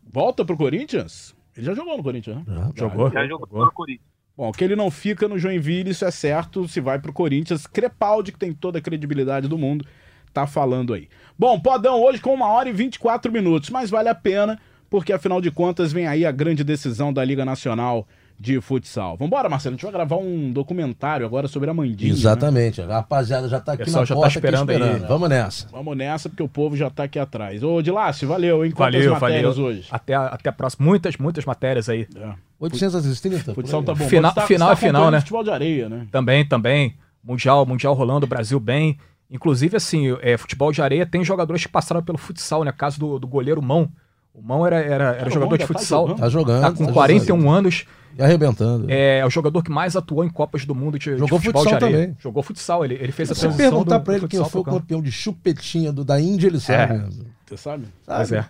Volta 0.03 0.45
pro 0.45 0.57
Corinthians? 0.57 1.35
Ele 1.57 1.67
já 1.67 1.75
jogou 1.75 1.97
no 1.97 2.03
Corinthians, 2.03 2.37
né? 2.37 2.45
Já. 2.47 2.73
Jogou. 2.77 3.11
Já 3.11 3.27
jogou 3.27 3.47
Jogou. 3.49 3.65
no 3.67 3.73
Corinthians. 3.73 4.07
Bom, 4.37 4.53
que 4.53 4.63
ele 4.63 4.77
não 4.77 4.91
fica 4.91 5.27
no 5.27 5.39
Joinville, 5.39 5.91
isso 5.91 6.05
é 6.05 6.11
certo. 6.11 6.69
Se 6.69 6.81
vai 6.81 6.99
pro 6.99 7.13
Corinthians, 7.13 7.67
Crepaldi, 7.67 8.33
que 8.33 8.39
tem 8.39 8.53
toda 8.53 8.79
a 8.79 8.83
credibilidade 8.83 9.49
do 9.49 9.57
mundo, 9.57 9.87
tá 10.33 10.47
falando 10.47 10.93
aí. 10.93 11.09
Bom, 11.39 11.59
podão 11.61 12.01
hoje 12.03 12.21
com 12.21 12.33
uma 12.33 12.49
hora 12.49 12.69
e 12.69 12.73
24 12.73 13.31
minutos, 13.31 13.71
mas 13.71 13.91
vale 13.91 14.09
a 14.09 14.15
pena, 14.15 14.59
porque 14.89 15.13
afinal 15.13 15.41
de 15.41 15.51
contas 15.51 15.93
vem 15.93 16.07
aí 16.07 16.25
a 16.25 16.33
grande 16.33 16.65
decisão 16.65 17.13
da 17.13 17.25
Liga 17.25 17.45
Nacional 17.45 18.07
de 18.39 18.61
Futsal. 18.61 19.17
Vambora, 19.17 19.49
Marcelo, 19.49 19.75
a 19.75 19.77
gente 19.77 19.83
vai 19.85 19.93
gravar 19.93 20.17
um 20.17 20.53
documentário 20.53 21.25
agora 21.25 21.49
sobre 21.49 21.71
a 21.71 21.75
Mandinha. 21.75 22.13
né? 22.13 22.19
Exatamente. 22.19 22.83
A 22.83 22.87
rapaziada 22.87 23.49
já 23.49 23.59
tá 23.61 23.73
aqui 23.73 23.85
Pessoal 23.85 24.03
na 24.03 24.07
já 24.07 24.15
tá 24.15 24.21
porta 24.21 24.29
aqui 24.39 24.47
esperando 24.47 24.71
aí, 24.71 24.77
esperando. 24.77 25.01
né? 25.03 25.09
Vamos 25.09 25.29
nessa. 25.31 25.69
Vamos 25.73 25.97
nessa, 25.97 26.29
porque 26.29 26.43
o 26.43 26.49
povo 26.49 26.77
já 26.77 26.91
tá 26.91 27.05
aqui 27.05 27.19
atrás. 27.19 27.63
Ô, 27.63 27.81
Dilácio, 27.81 28.29
valeu, 28.29 28.63
hein? 28.65 28.73
Quantas 28.73 28.95
Valeu, 29.05 29.13
matérias 29.21 29.57
valeu. 29.57 29.71
hoje? 29.71 29.89
Até, 29.91 30.15
a- 30.15 30.27
até 30.27 30.51
a 30.51 30.53
próxima. 30.53 30.85
Muitas, 30.87 31.17
muitas 31.17 31.45
matérias 31.47 31.89
aí. 31.89 32.07
É. 32.15 32.29
830. 32.61 33.45
por 33.45 33.55
Futsal 33.55 33.81
aí. 33.81 33.87
tá 33.87 33.95
bom. 33.95 34.07
Final- 34.09 34.35
tá- 34.35 34.47
final 34.47 34.69
você 34.69 34.73
é 34.85 34.87
final, 34.89 35.11
né? 35.11 35.21
Futebol 35.21 35.43
de 35.45 35.51
areia, 35.51 35.89
né? 35.89 36.07
Também, 36.11 36.47
também. 36.47 36.95
Mundial, 37.25 37.65
mundial 37.67 37.95
rolando, 37.95 38.27
Brasil 38.27 38.61
bem. 38.61 38.99
Inclusive, 39.31 39.77
assim, 39.77 40.17
é, 40.21 40.37
futebol 40.37 40.71
de 40.73 40.81
areia 40.81 41.05
tem 41.05 41.25
jogadores 41.25 41.65
que 41.65 41.71
passaram 41.71 42.03
pelo 42.03 42.19
futsal, 42.19 42.63
né? 42.65 42.73
Caso 42.73 42.99
do, 42.99 43.19
do 43.19 43.27
goleiro 43.27 43.61
Mão. 43.61 43.91
O 44.33 44.43
Mão 44.43 44.67
era, 44.67 44.77
era, 44.77 45.05
era 45.17 45.29
o 45.29 45.33
jogador 45.33 45.57
de 45.57 45.67
tá 45.67 45.75
futsal. 45.75 46.03
jogando? 46.03 46.19
Tá 46.19 46.29
jogando. 46.29 46.61
Tá 46.63 46.73
com 46.73 46.87
tá 46.87 46.93
41 46.93 47.41
jogando. 47.41 47.57
anos. 47.57 47.87
E 48.17 48.23
arrebentando. 48.23 48.87
É, 48.89 49.19
é 49.19 49.27
o 49.27 49.31
jogador 49.31 49.63
que 49.63 49.71
mais 49.71 49.97
atuou 49.97 50.25
em 50.25 50.29
Copas 50.29 50.65
do 50.65 50.75
Mundo 50.75 50.99
de, 50.99 51.11
de 51.11 51.19
Jogou 51.19 51.39
futebol 51.39 51.65
de 51.65 51.71
futsal 51.71 51.89
areia. 51.89 52.03
também. 52.07 52.17
Jogou 52.21 52.43
futsal. 52.43 52.85
Ele, 52.85 52.95
ele 52.95 53.13
fez 53.13 53.31
a 53.31 53.35
Se 53.35 53.41
você 53.41 53.47
transição 53.49 53.71
perguntar 53.71 53.99
do, 53.99 54.05
pra 54.05 54.15
ele 54.17 54.29
quem 54.29 54.45
foi 54.45 54.61
o 54.61 54.65
campeão 54.65 55.03
de 55.03 55.11
chupetinha 55.11 55.93
do, 55.93 56.05
da 56.05 56.21
Índia, 56.21 56.47
ele 56.47 56.61
sabe. 56.61 57.05
Você 57.47 57.57
sabe? 57.57 57.87
Pois 58.07 58.33
é. 58.33 58.47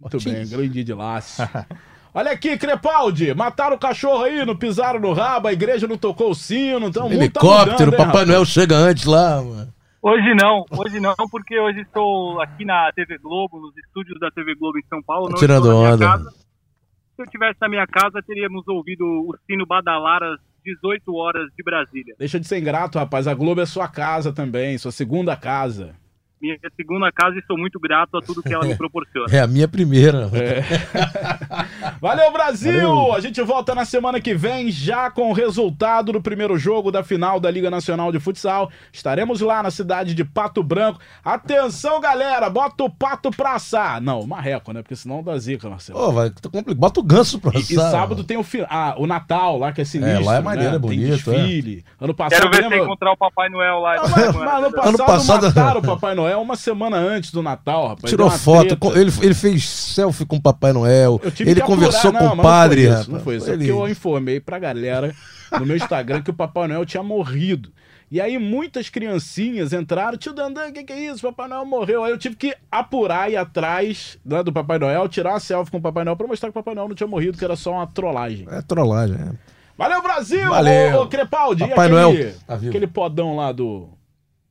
Muito 0.00 0.22
bem, 0.24 0.46
grande 0.48 0.82
de 0.82 0.94
laço. 0.94 1.42
Olha 2.12 2.32
aqui, 2.32 2.56
Crepaldi, 2.56 3.32
mataram 3.34 3.76
o 3.76 3.78
cachorro 3.78 4.24
aí, 4.24 4.44
não 4.44 4.56
pisaram 4.56 4.98
no 4.98 5.12
rabo, 5.12 5.46
a 5.46 5.52
igreja 5.52 5.86
não 5.86 5.96
tocou 5.96 6.30
o 6.30 6.34
sino, 6.34 6.88
então 6.88 7.08
tá 7.08 7.14
Helicóptero, 7.14 7.70
mudando, 7.72 7.92
hein, 7.92 8.06
Papai? 8.06 8.24
Noel 8.24 8.44
chega 8.44 8.74
antes 8.74 9.04
lá, 9.04 9.40
mano. 9.40 9.72
Hoje 10.02 10.34
não, 10.34 10.64
hoje 10.70 10.98
não, 10.98 11.14
porque 11.30 11.58
hoje 11.58 11.80
estou 11.80 12.40
aqui 12.40 12.64
na 12.64 12.90
TV 12.92 13.18
Globo, 13.18 13.60
nos 13.60 13.76
estúdios 13.76 14.18
da 14.18 14.30
TV 14.30 14.54
Globo 14.54 14.78
em 14.78 14.84
São 14.88 15.02
Paulo. 15.02 15.28
Não 15.28 15.36
tirando 15.36 15.66
estou 15.66 15.72
na 15.72 15.78
minha 15.80 15.94
onda. 15.94 16.06
casa. 16.06 16.30
Se 16.30 17.22
eu 17.22 17.24
estivesse 17.26 17.58
na 17.60 17.68
minha 17.68 17.86
casa, 17.86 18.22
teríamos 18.26 18.66
ouvido 18.66 19.04
o 19.04 19.36
sino 19.46 19.66
badalar 19.66 20.22
às 20.22 20.40
18 20.64 21.14
horas 21.14 21.50
de 21.54 21.62
Brasília. 21.62 22.14
Deixa 22.18 22.40
de 22.40 22.46
ser 22.46 22.58
ingrato, 22.58 22.98
rapaz, 22.98 23.28
a 23.28 23.34
Globo 23.34 23.60
é 23.60 23.66
sua 23.66 23.88
casa 23.88 24.32
também, 24.32 24.78
sua 24.78 24.90
segunda 24.90 25.36
casa. 25.36 25.94
Minha 26.40 26.56
segunda 26.74 27.12
casa 27.12 27.36
e 27.38 27.42
sou 27.46 27.58
muito 27.58 27.78
grato 27.78 28.16
a 28.16 28.22
tudo 28.22 28.42
que 28.42 28.52
ela 28.52 28.64
me 28.64 28.74
proporciona. 28.76 29.26
É 29.30 29.40
a 29.40 29.46
minha 29.46 29.68
primeira. 29.68 30.26
Valeu, 32.00 32.32
Brasil! 32.32 33.12
A 33.12 33.20
gente 33.20 33.42
volta 33.42 33.74
na 33.74 33.84
semana 33.84 34.20
que 34.22 34.34
vem, 34.34 34.70
já 34.70 35.10
com 35.10 35.28
o 35.28 35.34
resultado 35.34 36.12
do 36.12 36.20
primeiro 36.22 36.56
jogo 36.56 36.90
da 36.90 37.04
final 37.04 37.38
da 37.38 37.50
Liga 37.50 37.70
Nacional 37.70 38.10
de 38.10 38.18
Futsal. 38.18 38.70
Estaremos 38.90 39.42
lá 39.42 39.62
na 39.62 39.70
cidade 39.70 40.14
de 40.14 40.24
Pato 40.24 40.62
Branco. 40.62 40.98
Atenção, 41.22 42.00
galera! 42.00 42.48
Bota 42.48 42.84
o 42.84 42.90
pato 42.90 43.30
pra 43.30 43.52
assar. 43.56 44.00
Não, 44.00 44.20
o 44.20 44.26
marreco, 44.26 44.72
né? 44.72 44.80
Porque 44.80 44.96
senão 44.96 45.22
dá 45.22 45.36
zica, 45.38 45.68
Marcelo. 45.68 45.98
Pô, 45.98 46.10
vai, 46.12 46.30
tá 46.30 46.48
complicado. 46.48 46.76
Bota 46.80 47.00
o 47.00 47.02
ganso 47.02 47.38
pra 47.38 47.52
E, 47.52 47.56
e 47.58 47.76
assar, 47.76 47.90
sábado 47.90 48.24
tem 48.24 48.38
o, 48.38 48.42
fi- 48.42 48.64
ah, 48.70 48.94
o 48.96 49.06
Natal 49.06 49.58
lá, 49.58 49.72
que 49.72 49.82
é 49.82 49.84
sinistro. 49.84 50.22
É, 50.22 50.24
lá 50.24 50.36
é 50.36 50.40
maneiro, 50.40 50.70
né? 50.70 50.76
é 50.76 50.80
Tem 50.80 50.88
bonito, 50.88 51.30
desfile. 51.32 51.84
Ano 52.00 52.14
passado, 52.14 52.38
Quero 52.40 52.50
ver 52.50 52.56
se 52.56 52.62
lembra? 52.62 52.78
encontrar 52.78 53.12
o 53.12 53.16
Papai 53.18 53.50
Noel 53.50 53.78
lá. 53.80 53.96
Ah, 53.96 54.02
mas, 54.08 54.12
mas 54.12 54.24
ano 54.26 54.70
passado, 54.72 54.88
Ano 54.88 54.98
passado- 54.98 55.42
mataram 55.46 55.80
o 55.80 55.82
Papai 55.84 56.14
Noel 56.14 56.29
uma 56.36 56.56
semana 56.56 56.96
antes 56.96 57.30
do 57.32 57.42
Natal, 57.42 57.88
rapaz. 57.88 58.10
Tirou 58.10 58.30
foto, 58.30 58.76
treta. 58.76 58.98
ele, 58.98 59.12
ele 59.22 59.34
fez 59.34 59.68
selfie 59.68 60.24
com 60.26 60.36
o 60.36 60.40
Papai 60.42 60.72
Noel, 60.72 61.20
ele 61.40 61.60
conversou 61.60 62.10
apurar. 62.10 62.28
com 62.30 62.34
Não, 62.36 62.40
o 62.40 62.42
padre. 62.42 62.88
Não 62.88 62.92
foi 62.94 63.00
isso, 63.00 63.10
não 63.12 63.20
foi 63.20 63.36
isso. 63.36 63.44
Foi 63.46 63.54
É 63.54 63.56
ele- 63.58 63.68
eu 63.68 63.88
informei 63.88 64.40
pra 64.40 64.58
galera 64.58 65.14
no 65.58 65.66
meu 65.66 65.76
Instagram 65.76 66.22
que 66.22 66.30
o 66.30 66.34
Papai 66.34 66.68
Noel 66.68 66.84
tinha 66.86 67.02
morrido. 67.02 67.70
E 68.12 68.20
aí 68.20 68.38
muitas 68.38 68.88
criancinhas 68.90 69.72
entraram, 69.72 70.18
tio 70.18 70.32
Dandan, 70.32 70.68
o 70.68 70.72
que, 70.72 70.82
que 70.82 70.92
é 70.92 70.98
isso? 71.12 71.22
Papai 71.22 71.46
Noel 71.48 71.64
morreu. 71.64 72.02
Aí 72.02 72.10
eu 72.10 72.18
tive 72.18 72.34
que 72.34 72.52
apurar 72.70 73.30
e 73.30 73.34
ir 73.34 73.36
atrás 73.36 74.18
né, 74.24 74.42
do 74.42 74.52
Papai 74.52 74.80
Noel, 74.80 75.08
tirar 75.08 75.30
uma 75.34 75.38
selfie 75.40 75.70
com 75.70 75.78
o 75.78 75.80
Papai 75.80 76.04
Noel 76.04 76.16
pra 76.16 76.26
mostrar 76.26 76.48
que 76.48 76.58
o 76.58 76.60
Papai 76.60 76.74
Noel 76.74 76.88
não 76.88 76.94
tinha 76.96 77.06
morrido, 77.06 77.38
que 77.38 77.44
era 77.44 77.54
só 77.54 77.72
uma 77.72 77.86
trollagem. 77.86 78.46
É 78.50 78.60
trollagem, 78.62 79.14
é. 79.16 79.32
Valeu, 79.78 80.02
Brasil! 80.02 80.48
Valeu. 80.48 81.02
Ô, 81.02 81.06
Crepaldi, 81.06 81.66
Papai 81.68 81.86
aquele, 81.86 82.00
Noel 82.00 82.34
tá 82.46 82.54
aquele 82.56 82.86
podão 82.88 83.36
lá 83.36 83.52
do, 83.52 83.88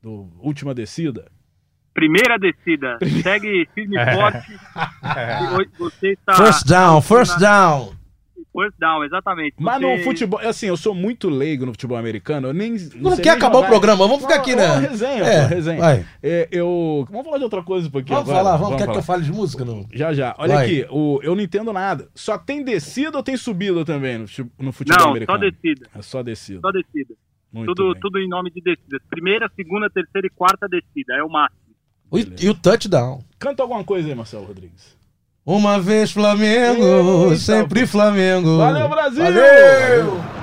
do 0.02 0.26
Última 0.40 0.74
Descida? 0.74 1.26
Primeira 2.00 2.38
descida. 2.38 2.98
Segue 3.22 3.68
firme 3.74 3.96
e 3.96 4.14
forte. 4.14 4.46
E 5.02 5.54
hoje 5.56 5.70
Você 5.78 6.12
está... 6.12 6.34
First 6.34 6.66
down, 6.66 7.00
first 7.02 7.38
down. 7.38 7.92
First 8.52 8.76
down, 8.80 9.04
exatamente. 9.04 9.54
Mas 9.60 9.80
Você- 9.80 9.96
no 9.98 10.02
futebol, 10.02 10.40
assim, 10.40 10.66
eu 10.66 10.76
sou 10.76 10.92
muito 10.94 11.28
leigo 11.28 11.64
no 11.66 11.72
futebol 11.72 11.96
americano, 11.96 12.48
eu 12.48 12.52
nem. 12.52 12.72
Não, 12.96 13.12
sei 13.12 13.22
quer 13.22 13.30
acabar 13.30 13.54
jogar. 13.58 13.66
o 13.66 13.70
programa, 13.70 13.98
vamos 14.08 14.22
ficar 14.22 14.34
Não, 14.36 14.40
aqui, 14.42 14.52
é 14.52 14.56
né? 14.56 14.66
uma 14.66 14.80
resenha, 14.80 15.22
É, 15.24 15.42
pô, 15.42 15.54
resenha. 15.54 15.78
vai. 15.80 16.06
É, 16.20 16.48
eu. 16.50 17.06
Vamos 17.10 17.26
falar 17.26 17.38
de 17.38 17.44
outra 17.44 17.62
coisa 17.62 17.86
um 17.86 17.90
pouquinho 17.92 18.16
Vamos 18.18 18.30
agora? 18.30 18.44
falar, 18.44 18.56
vamos. 18.56 18.72
Quer 18.76 18.80
que 18.80 18.86
falar. 18.86 18.98
eu 18.98 19.02
fale 19.04 19.22
de 19.22 19.30
música? 19.32 19.64
Não? 19.64 19.86
Já, 19.92 20.12
já. 20.12 20.34
Olha 20.36 20.54
Vai. 20.56 20.64
aqui, 20.64 20.86
o, 20.90 21.20
eu 21.22 21.36
não 21.36 21.42
entendo 21.42 21.72
nada. 21.72 22.08
Só 22.12 22.36
tem 22.38 22.64
descida 22.64 23.16
ou 23.16 23.22
tem 23.22 23.36
subida 23.36 23.84
também 23.84 24.18
no, 24.18 24.26
no 24.58 24.72
futebol 24.72 24.98
Não, 24.98 25.04
só 25.04 25.10
americano? 25.10 25.38
descida. 25.38 25.88
É 25.94 26.02
só 26.02 26.20
descida. 26.22 26.60
Só 26.60 26.72
descida. 26.72 27.14
Muito 27.52 27.72
Tudo, 27.74 27.92
bem. 27.92 28.00
tudo 28.00 28.18
em 28.18 28.28
nome 28.28 28.50
de 28.50 28.60
descidas. 28.62 29.00
Primeira, 29.08 29.48
segunda, 29.54 29.88
terceira 29.88 30.26
e 30.26 30.30
quarta 30.30 30.66
descida. 30.68 31.14
É 31.14 31.22
o 31.22 31.28
máximo. 31.28 31.60
E, 32.12 32.32
e 32.40 32.48
o 32.48 32.54
touchdown. 32.54 33.22
Canta 33.38 33.62
alguma 33.62 33.84
coisa 33.84 34.08
aí, 34.08 34.14
Marcelo 34.14 34.46
Rodrigues. 34.46 34.98
Uma 35.44 35.80
vez 35.80 36.10
Flamengo, 36.10 37.30
Eita, 37.30 37.36
sempre 37.36 37.86
Flamengo. 37.86 38.58
Valeu, 38.58 38.88
Brasil! 38.88 39.24
Valeu! 39.24 40.39